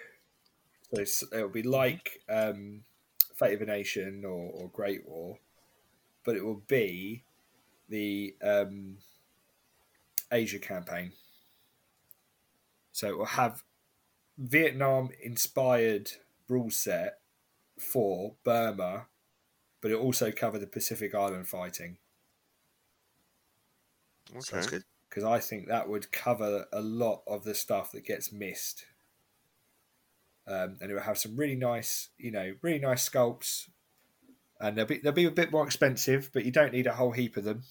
So 1.05 1.27
it'll 1.33 1.49
be 1.49 1.63
like 1.63 2.21
um, 2.27 2.81
Fate 3.39 3.53
of 3.53 3.61
a 3.61 3.65
Nation 3.65 4.25
or, 4.25 4.51
or 4.53 4.69
Great 4.73 5.07
War, 5.07 5.37
but 6.25 6.35
it 6.35 6.43
will 6.43 6.61
be 6.67 7.23
the 7.87 8.35
um, 8.43 8.97
Asia 10.31 10.59
campaign. 10.59 11.13
So 12.91 13.07
it 13.07 13.17
will 13.17 13.25
have 13.25 13.63
Vietnam 14.37 15.09
inspired 15.21 16.11
rule 16.49 16.69
set 16.69 17.19
for 17.77 18.33
Burma, 18.43 19.05
but 19.79 19.91
it 19.91 19.95
also 19.95 20.31
cover 20.31 20.59
the 20.59 20.67
Pacific 20.67 21.15
Island 21.15 21.47
fighting. 21.47 21.97
Okay. 24.31 24.41
Sounds 24.41 24.67
good. 24.67 24.83
Because 25.09 25.23
I 25.23 25.39
think 25.39 25.67
that 25.67 25.89
would 25.89 26.11
cover 26.11 26.65
a 26.71 26.81
lot 26.81 27.23
of 27.25 27.43
the 27.43 27.55
stuff 27.55 27.93
that 27.93 28.05
gets 28.05 28.31
missed. 28.31 28.85
Um, 30.49 30.77
and 30.81 30.89
it 30.89 30.95
will 30.95 31.01
have 31.01 31.19
some 31.19 31.35
really 31.35 31.55
nice, 31.55 32.09
you 32.17 32.31
know, 32.31 32.55
really 32.61 32.79
nice 32.79 33.07
sculpts. 33.07 33.69
And 34.59 34.77
they'll 34.77 34.85
be 34.85 34.97
they'll 34.97 35.13
be 35.13 35.25
a 35.25 35.31
bit 35.31 35.51
more 35.51 35.65
expensive, 35.65 36.31
but 36.33 36.43
you 36.43 36.51
don't 36.51 36.73
need 36.73 36.87
a 36.87 36.93
whole 36.95 37.11
heap 37.11 37.37
of 37.37 37.43
them 37.43 37.63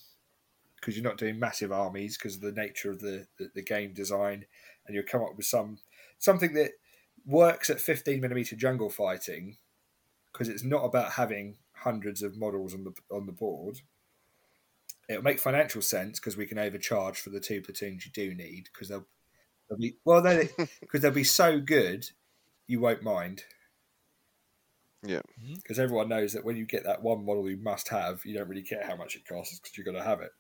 because 0.77 0.97
you're 0.97 1.05
not 1.05 1.19
doing 1.19 1.39
massive 1.39 1.73
armies 1.73 2.17
because 2.17 2.37
of 2.37 2.41
the 2.41 2.53
nature 2.53 2.91
of 2.91 3.01
the, 3.01 3.27
the, 3.39 3.51
the 3.55 3.63
game 3.63 3.93
design, 3.93 4.47
and 4.87 4.95
you'll 4.95 5.05
come 5.05 5.23
up 5.23 5.37
with 5.37 5.45
some 5.45 5.79
something 6.19 6.55
that 6.55 6.71
works 7.27 7.69
at 7.69 7.81
15 7.81 8.21
millimeter 8.21 8.57
jungle 8.57 8.89
fighting 8.89 9.57
because 10.33 10.49
it's 10.49 10.65
not 10.65 10.85
about 10.85 11.13
having 11.13 11.57
hundreds 11.75 12.23
of 12.23 12.39
models 12.39 12.75
on 12.75 12.85
the 12.85 12.93
on 13.11 13.27
the 13.27 13.33
board. 13.33 13.81
It'll 15.09 15.23
make 15.23 15.41
financial 15.41 15.83
sense 15.83 16.21
because 16.21 16.37
we 16.37 16.47
can 16.47 16.59
overcharge 16.59 17.21
for 17.21 17.31
the 17.31 17.41
two 17.41 17.61
platoons 17.61 18.07
you 18.07 18.13
do 18.13 18.35
need 18.35 18.69
because 18.73 18.89
they'll, 18.89 19.07
they'll 19.69 19.79
be 19.79 19.97
well 20.05 20.23
they 20.23 20.51
because 20.81 21.01
they'll 21.01 21.11
be 21.11 21.25
so 21.25 21.61
good 21.61 22.09
you 22.69 22.79
won't 22.81 23.03
mind 23.03 23.43
Yeah. 25.03 25.23
because 25.57 25.79
everyone 25.81 26.09
knows 26.09 26.33
that 26.35 26.45
when 26.45 26.57
you 26.57 26.65
get 26.67 26.85
that 26.85 27.03
one 27.03 27.25
model 27.25 27.49
you 27.51 27.57
must 27.57 27.89
have 27.89 28.25
you 28.25 28.35
don't 28.35 28.49
really 28.49 28.63
care 28.63 28.85
how 28.87 28.95
much 28.97 29.17
it 29.17 29.27
costs 29.27 29.59
because 29.59 29.77
you're 29.77 29.85
going 29.85 29.97
to 29.97 30.03
have 30.03 30.21
it 30.21 30.31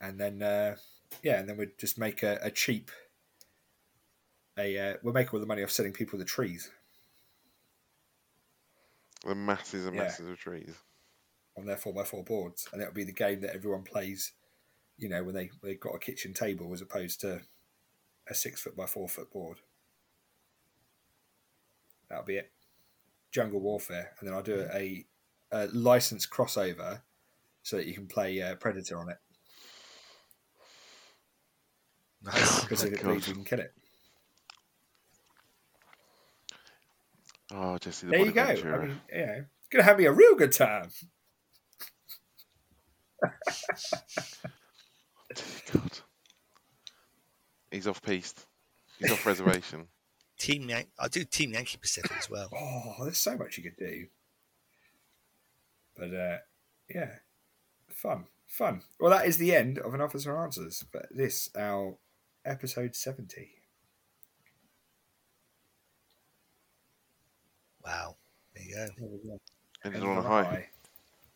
and 0.00 0.18
then 0.18 0.42
uh, 0.42 0.76
yeah 1.22 1.38
and 1.40 1.48
then 1.48 1.56
we'd 1.56 1.78
just 1.78 1.98
make 1.98 2.22
a, 2.22 2.38
a 2.42 2.50
cheap 2.50 2.90
a 4.58 4.78
uh, 4.78 4.94
we'll 5.02 5.14
make 5.14 5.32
all 5.34 5.40
the 5.40 5.46
money 5.46 5.62
off 5.62 5.70
selling 5.70 5.92
people 5.92 6.18
the 6.18 6.24
trees 6.24 6.70
The 9.26 9.34
masses 9.34 9.86
and 9.86 9.96
Yeah. 9.96 10.02
masses 10.04 10.28
of 10.28 10.38
trees. 10.38 10.74
on 11.56 11.64
their 11.66 11.76
4x4 11.76 12.26
boards 12.26 12.68
and 12.72 12.82
it'll 12.82 12.92
be 12.94 13.04
the 13.04 13.12
game 13.12 13.40
that 13.40 13.54
everyone 13.54 13.82
plays 13.82 14.32
you 14.98 15.08
know 15.08 15.24
when 15.24 15.34
they 15.34 15.50
they've 15.62 15.80
got 15.80 15.94
a 15.94 15.98
kitchen 15.98 16.32
table 16.34 16.72
as 16.72 16.80
opposed 16.82 17.20
to 17.22 17.40
a 18.28 18.34
six 18.34 18.62
foot 18.62 18.76
by 18.76 18.86
four 18.86 19.08
foot 19.08 19.32
board. 19.32 19.58
That'll 22.08 22.24
be 22.24 22.36
it. 22.36 22.50
Jungle 23.30 23.60
warfare. 23.60 24.12
And 24.18 24.28
then 24.28 24.34
i'll 24.34 24.42
do 24.42 24.66
a, 24.72 25.04
a 25.52 25.66
licensed 25.68 26.30
crossover 26.30 27.02
so 27.62 27.76
that 27.76 27.86
you 27.86 27.94
can 27.94 28.06
play 28.06 28.40
uh, 28.40 28.54
predator 28.56 28.98
on 28.98 29.08
it. 29.08 29.16
Nice. 32.22 32.60
because 32.62 32.84
if 32.84 32.92
it 32.92 33.02
bleeds 33.02 33.28
you 33.28 33.34
can 33.34 33.44
kill 33.44 33.60
it. 33.60 33.72
Oh, 37.52 37.78
Jesse 37.78 38.06
the 38.06 38.12
there 38.12 38.24
you 38.24 38.32
go. 38.32 38.46
Ventura. 38.46 38.76
i 38.76 38.86
mean 38.86 39.00
know 39.12 39.44
it's 39.60 39.68
gonna 39.70 39.84
have 39.84 39.98
me 39.98 40.06
a 40.06 40.12
real 40.12 40.34
good 40.34 40.52
time. 40.52 40.90
God. 45.72 45.98
He's 47.74 47.88
off 47.88 48.00
piste. 48.02 48.46
He's 49.00 49.10
off 49.10 49.26
reservation. 49.26 49.88
Team 50.38 50.68
Yan- 50.68 50.86
I 50.98 51.08
do 51.08 51.24
Team 51.24 51.52
Yankee 51.52 51.78
Pacific 51.78 52.12
as 52.16 52.30
well. 52.30 52.48
Oh, 52.52 53.04
there's 53.04 53.18
so 53.18 53.36
much 53.36 53.58
you 53.58 53.64
could 53.64 53.76
do. 53.76 54.06
But 55.96 56.14
uh, 56.14 56.36
yeah, 56.88 57.10
fun, 57.88 58.26
fun. 58.46 58.82
Well, 59.00 59.10
that 59.10 59.26
is 59.26 59.38
the 59.38 59.54
end 59.54 59.78
of 59.78 59.94
an 59.94 60.00
officer 60.00 60.36
answers. 60.36 60.84
But 60.92 61.06
this 61.10 61.50
our 61.56 61.96
episode 62.44 62.94
seventy. 62.94 63.50
Wow. 67.84 68.16
There 68.54 68.64
you 68.64 68.74
go. 68.74 69.38
Ended 69.84 70.00
End 70.00 70.10
on 70.10 70.16
a 70.16 70.20
on 70.20 70.24
high. 70.24 70.68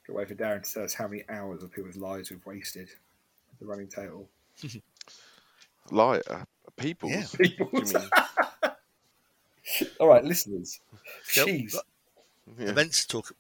Got 0.06 0.16
wait 0.16 0.28
for 0.28 0.34
Darren 0.34 0.62
to 0.62 0.72
tell 0.72 0.84
us 0.84 0.94
how 0.94 1.06
many 1.06 1.24
hours 1.28 1.62
of 1.62 1.72
people's 1.72 1.96
lives 1.96 2.30
we've 2.30 2.46
wasted. 2.46 2.88
The 3.60 3.66
running 3.66 3.88
total. 3.88 4.28
Lie, 5.90 6.20
uh, 6.28 6.44
people's. 6.76 7.12
Yeah. 7.12 7.26
People. 7.38 7.68
Do 7.72 7.78
you 7.78 7.84
mean? 7.84 8.08
All 10.00 10.08
right, 10.08 10.24
listeners. 10.24 10.80
Yep. 11.36 11.46
Jeez. 11.46 11.76
Yeah. 12.58 12.70
Events 12.70 13.02
to 13.02 13.08
talk. 13.08 13.32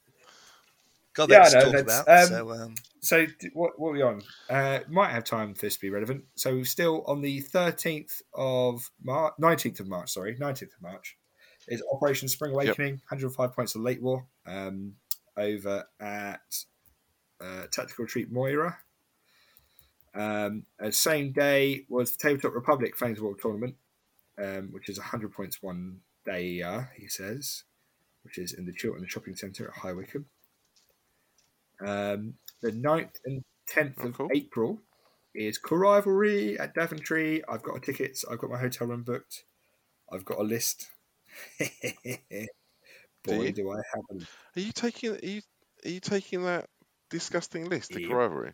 Got 1.14 1.30
Yeah, 1.30 1.40
I 1.40 1.52
know, 1.52 1.60
to 1.60 1.72
talk 1.72 1.80
about. 1.80 2.08
Um, 2.08 2.26
so 2.28 2.50
um, 2.52 2.74
So 3.00 3.26
what, 3.54 3.78
what 3.78 3.90
are 3.90 3.92
we 3.92 4.02
on? 4.02 4.22
Uh, 4.48 4.80
might 4.88 5.10
have 5.10 5.24
time 5.24 5.54
for 5.54 5.62
this 5.62 5.74
to 5.74 5.80
be 5.80 5.90
relevant. 5.90 6.24
So 6.34 6.62
still 6.62 7.02
on 7.06 7.22
the 7.22 7.42
13th 7.42 8.22
of 8.34 8.90
March, 9.02 9.34
19th 9.40 9.80
of 9.80 9.88
March, 9.88 10.10
sorry, 10.10 10.36
19th 10.36 10.62
of 10.62 10.82
March 10.82 11.16
is 11.66 11.82
Operation 11.92 12.28
Spring 12.28 12.52
Awakening, 12.52 12.94
105 13.08 13.52
points 13.52 13.74
of 13.74 13.82
late 13.82 14.02
war 14.02 14.26
um, 14.46 14.94
over 15.36 15.84
at 16.00 16.64
uh, 17.40 17.66
Tactical 17.70 18.04
Retreat 18.04 18.30
Moira. 18.30 18.78
Um, 20.18 20.66
uh, 20.82 20.90
same 20.90 21.32
day 21.32 21.86
was 21.88 22.12
the 22.12 22.18
Tabletop 22.18 22.54
Republic 22.54 22.96
Flames 22.96 23.20
World 23.20 23.38
tournament, 23.40 23.76
um, 24.42 24.72
which 24.72 24.88
is 24.88 24.98
100 24.98 25.32
points 25.32 25.62
one 25.62 26.00
day, 26.24 26.60
uh, 26.60 26.82
he 26.96 27.06
says, 27.08 27.62
which 28.24 28.36
is 28.36 28.52
in 28.52 28.66
the 28.66 28.72
Chiltern 28.72 29.06
Shopping 29.06 29.36
Centre 29.36 29.68
at 29.68 29.76
High 29.76 29.92
Wycombe. 29.92 30.26
Um, 31.80 32.34
the 32.60 32.72
9th 32.72 33.14
and 33.24 33.44
10th 33.70 34.04
Oh, 34.04 34.08
of 34.08 34.14
cool. 34.14 34.30
April 34.34 34.80
is 35.34 35.58
Core 35.58 35.78
Rivalry 35.78 36.58
at 36.58 36.74
Daventry. 36.74 37.44
I've 37.46 37.62
got 37.62 37.82
tickets. 37.84 38.24
I've 38.28 38.38
got 38.38 38.50
my 38.50 38.58
hotel 38.58 38.88
room 38.88 39.04
booked. 39.04 39.44
I've 40.10 40.24
got 40.24 40.38
a 40.38 40.42
list. 40.42 40.88
Boy, 41.60 41.68
you? 43.28 43.52
do 43.52 43.70
I 43.70 43.76
have 43.94 44.04
a 44.10 44.24
Are 44.56 44.60
you 44.60 44.72
taking? 44.72 45.14
Are 45.14 45.24
you? 45.24 45.42
Are 45.84 45.90
you 45.90 46.00
taking 46.00 46.44
that 46.44 46.68
disgusting 47.10 47.66
list 47.66 47.92
to 47.92 48.00
Yep. 48.00 48.10
Rivalry? 48.10 48.52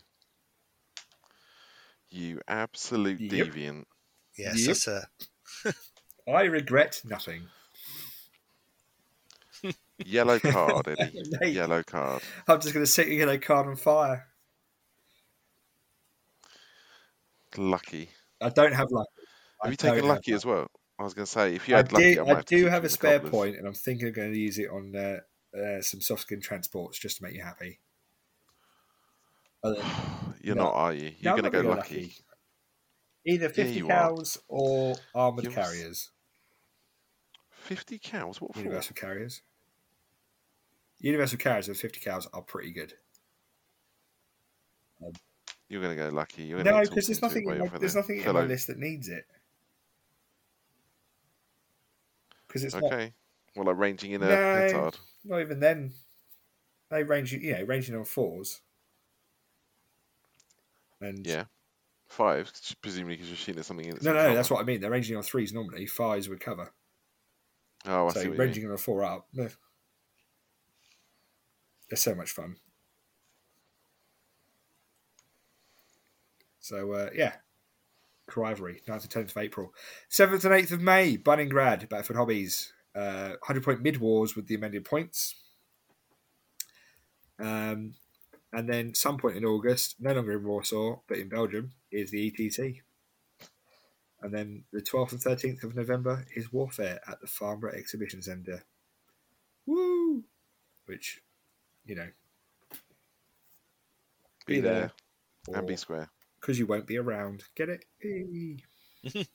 You 2.15 2.41
absolute 2.47 3.21
Yep. 3.21 3.49
deviant. 3.49 3.85
yes, 4.39 4.59
Yep. 4.59 4.67
that's 4.67 4.87
a 4.89 5.09
I 6.31 6.43
regret 6.45 7.01
nothing. 7.05 7.49
Yellow 10.05 10.39
card, 10.39 10.89
Eddie. 10.89 11.23
Mate, 11.41 11.55
Yellow 11.55 11.83
card. 11.83 12.23
I'm 12.47 12.61
just 12.61 12.73
going 12.73 12.85
to 12.87 12.91
set 12.91 13.07
your 13.09 13.17
yellow 13.17 13.39
card 13.39 13.67
on 13.67 13.77
fire. 13.77 14.29
Lucky. 17.57 18.11
I 18.41 18.49
don't 18.49 18.73
have 18.75 18.91
lucky. 18.91 19.11
I 19.63 19.67
Have 19.67 19.73
you 19.73 19.77
taken 19.77 20.07
lucky 20.09 20.33
as 20.33 20.45
well? 20.45 20.67
I 20.99 21.03
was 21.03 21.15
going 21.15 21.27
to 21.27 21.31
say 21.31 21.55
if 21.55 21.69
you 21.69 21.75
I 21.75 21.79
had 21.79 21.93
lucky, 21.93 22.15
do, 22.15 22.21
I, 22.23 22.25
might 22.25 22.37
I 22.39 22.43
do 22.43 22.63
keep 22.65 22.69
have 22.69 22.85
a 22.85 22.89
spare 22.89 23.19
cobblers. 23.19 23.31
point, 23.31 23.57
and 23.57 23.67
I'm 23.67 23.75
thinking 23.75 24.09
of 24.09 24.15
going 24.15 24.33
to 24.33 24.39
use 24.39 24.59
it 24.59 24.69
on 24.71 24.95
uh, 24.95 25.21
uh, 25.59 25.81
some 25.83 26.01
soft 26.01 26.23
skin 26.23 26.41
transports 26.41 26.99
just 26.99 27.17
to 27.19 27.23
make 27.25 27.35
you 27.35 27.43
happy. 27.43 27.81
Than- 29.65 29.77
You're 30.43 30.57
No. 30.57 30.65
not, 30.65 30.75
are 30.75 30.93
you? 30.93 31.13
You're 31.19 31.33
I'm 31.33 31.41
going 31.41 31.43
to 31.43 31.43
not 31.43 31.53
go 31.53 31.63
gonna 31.63 31.77
lucky. 31.77 32.15
Either 33.25 33.47
Yeah, 33.47 33.53
50 33.53 33.83
are. 33.83 33.87
cows 33.87 34.39
or 34.49 34.95
armoured 35.15 35.45
You're 35.45 35.53
carriers, 35.55 36.11
Fifty 37.49 37.99
cals. 37.99 38.43
What 38.43 38.53
for? 38.53 38.59
universal 38.59 38.95
carriers. 38.95 39.41
Universal 40.99 41.39
carriers 41.39 41.67
with 41.67 41.79
50 41.81 41.99
cals 42.01 42.27
are 42.35 42.43
pretty 42.43 42.73
good. 42.73 42.93
Um, 45.03 45.13
You're 45.71 45.81
going 45.81 45.97
to 45.97 46.03
go 46.03 46.11
lucky. 46.15 46.43
You're 46.43 46.63
No, 46.63 46.83
because 46.83 47.07
there's 47.07 47.23
nothing. 47.23 47.49
In 47.49 47.59
my, 47.61 47.69
there's 47.79 47.95
nothing 47.97 48.19
in 48.21 48.33
my 48.35 48.43
list 48.45 48.67
that 48.67 48.79
needs 48.79 49.09
it. 49.09 49.25
Because 52.47 52.65
it's 52.65 52.75
not, 52.75 52.85
Okay. 52.85 53.15
Well, 53.57 53.65
like 53.67 53.79
ranging 53.79 54.11
in 54.13 54.23
a 54.23 54.27
No. 54.29 54.37
petard. 54.37 54.99
not 55.25 55.41
even 55.41 55.59
then. 55.61 55.95
They 56.91 57.03
range, 57.03 57.33
you 57.33 57.53
know, 57.55 57.63
ranging 57.65 57.97
on 57.97 58.05
fours. 58.05 58.61
And 61.05 61.27
Yeah. 61.27 61.45
Five, 62.07 62.53
presumably 62.81 63.15
because 63.17 63.29
you're 63.29 63.37
shooting 63.37 63.59
at 63.59 63.65
something 63.67 63.87
in 63.87 63.99
no, 64.03 64.13
no, 64.13 64.23
cover. 64.23 64.35
that's 64.35 64.51
what 64.51 64.61
I 64.61 64.65
mean. 64.65 64.81
They're 64.81 64.91
ranging 64.91 65.17
on 65.17 65.23
threes 65.23 65.53
normally. 65.53 65.87
Fives 65.87 66.29
would 66.29 66.39
cover. 66.41 66.73
Oh, 67.87 68.07
I 68.09 68.13
so 68.13 68.15
see 68.15 68.19
what 68.19 68.25
you 68.25 68.31
mean. 68.31 68.39
ranging 68.41 68.67
on 68.67 68.73
a 68.73 68.79
four 68.79 69.03
up. 69.05 69.27
no. 69.33 69.49
They're 71.91 71.97
so 71.97 72.15
much 72.15 72.31
fun. 72.31 72.57
So 76.61 76.93
uh, 76.93 77.11
yeah, 77.15 77.35
Rivalry, 78.35 78.81
9th 78.87 79.03
and 79.15 79.27
10th 79.27 79.31
of 79.33 79.37
April. 79.37 79.75
7th 80.11 80.45
and 80.45 80.55
8th 80.55 80.73
of 80.73 80.81
May, 80.81 81.19
Bunninggrad, 81.19 81.89
Batford 81.89 82.17
Hobbies. 82.17 82.73
Uh, 82.95 83.31
100 83.47 83.63
point 83.65 83.83
mid 83.83 83.97
wars 83.99 84.37
with 84.37 84.47
the 84.47 84.55
amended 84.55 84.85
points. 84.85 85.35
Um, 87.41 87.95
and 88.55 88.69
then 88.69 88.95
some 88.95 89.19
point 89.19 89.37
in 89.37 89.45
August, 89.45 89.97
no 89.99 90.13
longer 90.13 90.33
in 90.33 90.45
Warsaw, 90.45 91.01
but 91.09 91.19
in 91.19 91.29
Belgium, 91.29 91.73
is 91.91 92.11
the 92.13 92.29
ETT. 92.29 92.77
And 94.23 94.33
then 94.33 94.65
the 94.73 94.81
12th 94.81 95.13
and 95.13 95.21
13th 95.21 95.65
of 95.65 95.75
November 95.75 96.25
is 96.37 96.53
Warfare 96.53 97.01
at 97.07 97.21
the 97.21 97.27
Farnborough 97.27 97.75
Exhibition 97.75 98.23
Centre. 98.23 98.65
Woo! 99.67 100.23
Which, 100.87 101.21
you 101.85 101.97
know, 101.97 102.09
Be 104.47 104.57
be 104.57 104.61
there. 104.61 104.93
there. 105.49 105.59
and 105.59 105.67
B 105.67 105.75
square. 105.77 106.11
Because 106.41 106.59
you 106.59 106.67
won't 106.67 106.87
be 106.87 106.97
around. 106.97 107.45
Get 107.57 107.69
it? 107.69 107.85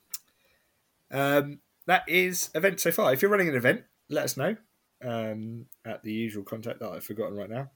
um, 1.12 1.60
that 1.88 2.04
is 2.08 2.52
event 2.56 2.80
so 2.80 2.92
far. 2.92 3.12
If 3.12 3.22
you're 3.22 3.32
running 3.32 3.50
an 3.50 3.56
event, 3.56 3.84
let 4.08 4.24
us 4.24 4.38
know 4.38 4.56
um, 5.04 5.66
at 5.86 6.04
the 6.04 6.14
usual 6.14 6.44
contact 6.44 6.80
that 6.80 6.90
I've 6.90 7.04
forgotten 7.04 7.36
right 7.36 7.50
now. 7.50 7.70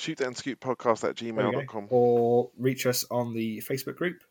Shoot 0.00 0.22
and 0.22 0.34
scoot 0.34 0.58
podcast 0.58 1.06
at 1.06 1.16
gmail.com. 1.16 1.88
Or 1.90 2.48
reach 2.56 2.86
us 2.86 3.04
on 3.10 3.34
the 3.34 3.58
Facebook 3.58 3.96
group, 3.96 4.24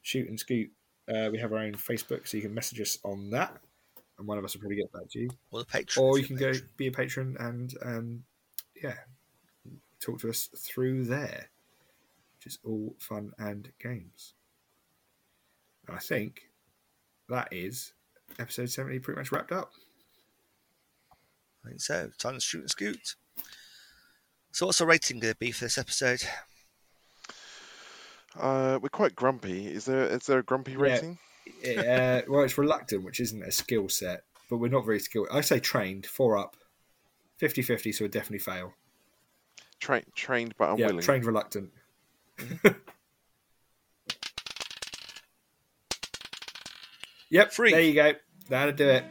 Shoot 0.00 0.30
and 0.30 0.40
Scoot. 0.40 0.70
Uh, 1.06 1.28
we 1.30 1.38
have 1.38 1.52
our 1.52 1.58
own 1.58 1.74
Facebook, 1.74 2.26
so 2.26 2.38
you 2.38 2.42
can 2.42 2.54
message 2.54 2.80
us 2.80 2.98
on 3.04 3.28
that, 3.28 3.54
and 4.18 4.26
one 4.26 4.38
of 4.38 4.46
us 4.46 4.54
will 4.54 4.62
probably 4.62 4.78
get 4.78 4.90
back 4.92 5.10
to 5.10 5.18
you. 5.18 5.30
Or 5.50 5.58
the 5.58 5.66
patron. 5.66 6.06
Or 6.06 6.18
you 6.18 6.24
can 6.24 6.38
patron. 6.38 6.54
go 6.54 6.68
be 6.78 6.86
a 6.86 6.90
patron 6.90 7.36
and 7.38 7.74
um, 7.84 8.24
yeah, 8.82 8.94
talk 10.00 10.20
to 10.20 10.30
us 10.30 10.48
through 10.56 11.04
there, 11.04 11.50
which 12.38 12.46
is 12.46 12.58
all 12.64 12.96
fun 12.98 13.32
and 13.38 13.70
games. 13.78 14.32
And 15.86 15.96
I 15.96 16.00
think 16.00 16.48
that 17.28 17.48
is 17.52 17.92
episode 18.38 18.70
70 18.70 19.00
pretty 19.00 19.20
much 19.20 19.32
wrapped 19.32 19.52
up. 19.52 19.72
I 21.62 21.68
think 21.68 21.82
so. 21.82 22.08
Time 22.16 22.34
to 22.36 22.40
shoot 22.40 22.60
and 22.60 22.70
scoot. 22.70 23.16
So, 24.54 24.64
what's 24.66 24.78
the 24.78 24.86
rating 24.86 25.18
going 25.18 25.32
to 25.32 25.38
be 25.38 25.50
for 25.50 25.64
this 25.64 25.76
episode? 25.78 26.22
Uh, 28.38 28.78
we're 28.80 28.88
quite 28.88 29.16
grumpy. 29.16 29.66
Is 29.66 29.86
there 29.86 30.04
is 30.04 30.26
there 30.26 30.38
a 30.38 30.44
grumpy 30.44 30.76
rating? 30.76 31.18
Yeah. 31.60 32.22
uh, 32.22 32.30
well, 32.30 32.44
it's 32.44 32.56
reluctant, 32.56 33.02
which 33.02 33.18
isn't 33.18 33.42
a 33.42 33.50
skill 33.50 33.88
set, 33.88 34.22
but 34.48 34.58
we're 34.58 34.70
not 34.70 34.84
very 34.84 35.00
skilled. 35.00 35.26
I 35.32 35.40
say 35.40 35.58
trained, 35.58 36.06
four 36.06 36.38
up, 36.38 36.56
50-50, 37.42 37.92
so 37.92 38.04
we 38.04 38.08
definitely 38.08 38.38
fail. 38.38 38.74
Tra- 39.80 40.04
trained 40.14 40.54
but 40.56 40.70
unwilling. 40.70 40.98
Yeah, 40.98 41.02
trained 41.02 41.24
reluctant. 41.24 41.72
yep, 47.28 47.52
Free. 47.52 47.72
there 47.72 47.80
you 47.80 47.94
go. 47.94 48.12
That'll 48.48 48.72
do 48.72 48.88
it. 48.88 49.04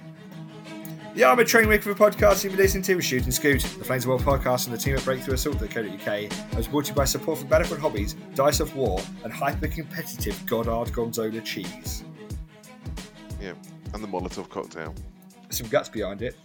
The 1.15 1.23
Armoured 1.23 1.45
Train 1.48 1.68
Week 1.68 1.84
for 1.84 1.94
the 1.94 1.99
podcast 1.99 2.44
you've 2.44 2.53
been 2.53 2.61
listening 2.61 2.84
to 2.84 2.95
was 2.95 3.06
Shoot 3.06 3.23
and 3.26 3.34
Scoot, 3.34 3.61
the 3.61 3.84
Flames 3.85 4.06
of 4.06 4.10
War 4.10 4.18
podcast 4.18 4.65
and 4.65 4.73
the 4.73 4.80
team 4.80 4.95
at 4.95 5.03
Breakthrough 5.06 5.35
Assault.co.uk. 5.35 6.07
I 6.07 6.30
was 6.57 6.68
brought 6.68 6.85
to 6.85 6.90
you 6.91 6.95
by 6.95 7.06
support 7.06 7.38
for 7.38 7.45
Battlefield 7.45 7.81
Hobbies, 7.81 8.15
Dice 8.34 8.60
of 8.60 8.76
War, 8.76 8.99
and 9.23 9.31
hyper 9.31 9.68
competitive 9.68 10.44
Goddard 10.48 10.91
Gonzola 10.91 11.40
cheese. 11.41 12.03
Yeah, 13.40 13.53
and 13.94 14.03
the 14.03 14.07
Molotov 14.07 14.49
cocktail. 14.49 14.95
some 15.52 15.68
guts 15.68 15.88
behind 15.88 16.23
it. 16.23 16.35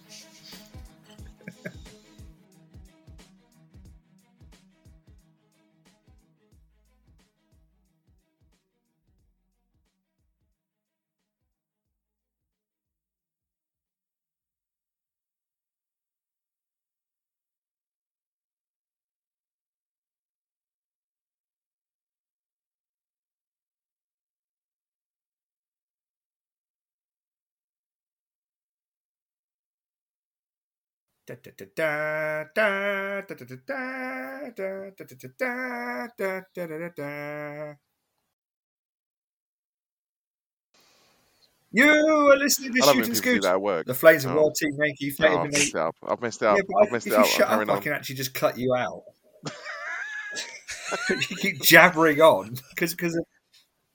You 41.71 41.85
are 41.85 42.37
listening 42.37 42.73
to 42.73 42.83
Shoot 42.83 43.07
and 43.07 43.17
Scoot. 43.17 43.43
That 43.43 43.61
work. 43.61 43.87
The 43.87 43.93
Flames 43.93 44.25
of 44.25 44.33
oh. 44.33 44.37
War 44.37 44.53
Team 44.53 44.71
Yankee. 44.83 45.13
No, 45.21 45.29
oh, 45.29 45.43
I've 45.43 45.53
messed 45.53 45.69
it 45.69 45.77
up. 45.77 45.95
I've 46.09 46.23
messed 46.23 46.43
it 46.43 46.47
up. 46.47 46.57
Yeah, 46.57 46.77
I've 46.81 46.91
messed 46.93 47.07
if 47.07 47.13
it 47.13 47.19
up. 47.19 47.27
You 47.27 47.31
shut 47.31 47.49
up, 47.49 47.69
I 47.69 47.81
can 47.81 47.93
actually 47.93 48.17
just 48.17 48.33
cut 48.33 48.57
you 48.57 48.75
out. 48.75 49.03
you 51.11 51.37
keep 51.37 51.61
jabbering 51.61 52.23
on 52.23 52.57
because 52.71 52.95
because 52.95 53.17
of 53.17 53.25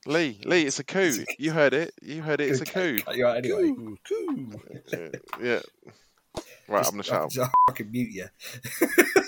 Lee, 0.06 0.40
Lee, 0.46 0.64
it's 0.64 0.80
a 0.80 0.84
coup. 0.84 1.24
You 1.40 1.52
heard 1.52 1.74
it. 1.74 1.94
You 2.02 2.22
heard 2.22 2.42
it. 2.42 2.50
It's 2.50 2.62
a 2.62 2.66
coup. 2.66 3.00
Cut 3.00 3.16
you 3.16 3.26
out 3.26 3.38
anyway. 3.38 3.74
Coup, 3.74 3.98
coup. 4.08 4.52
yeah. 5.42 5.60
Right, 6.68 6.80
just, 6.80 6.92
I'm 6.92 6.96
gonna 6.96 7.04
shut 7.04 7.22
up. 7.22 7.30
Just 7.30 7.52
fucking 7.68 7.92
mute 7.92 8.10
you. 8.12 8.28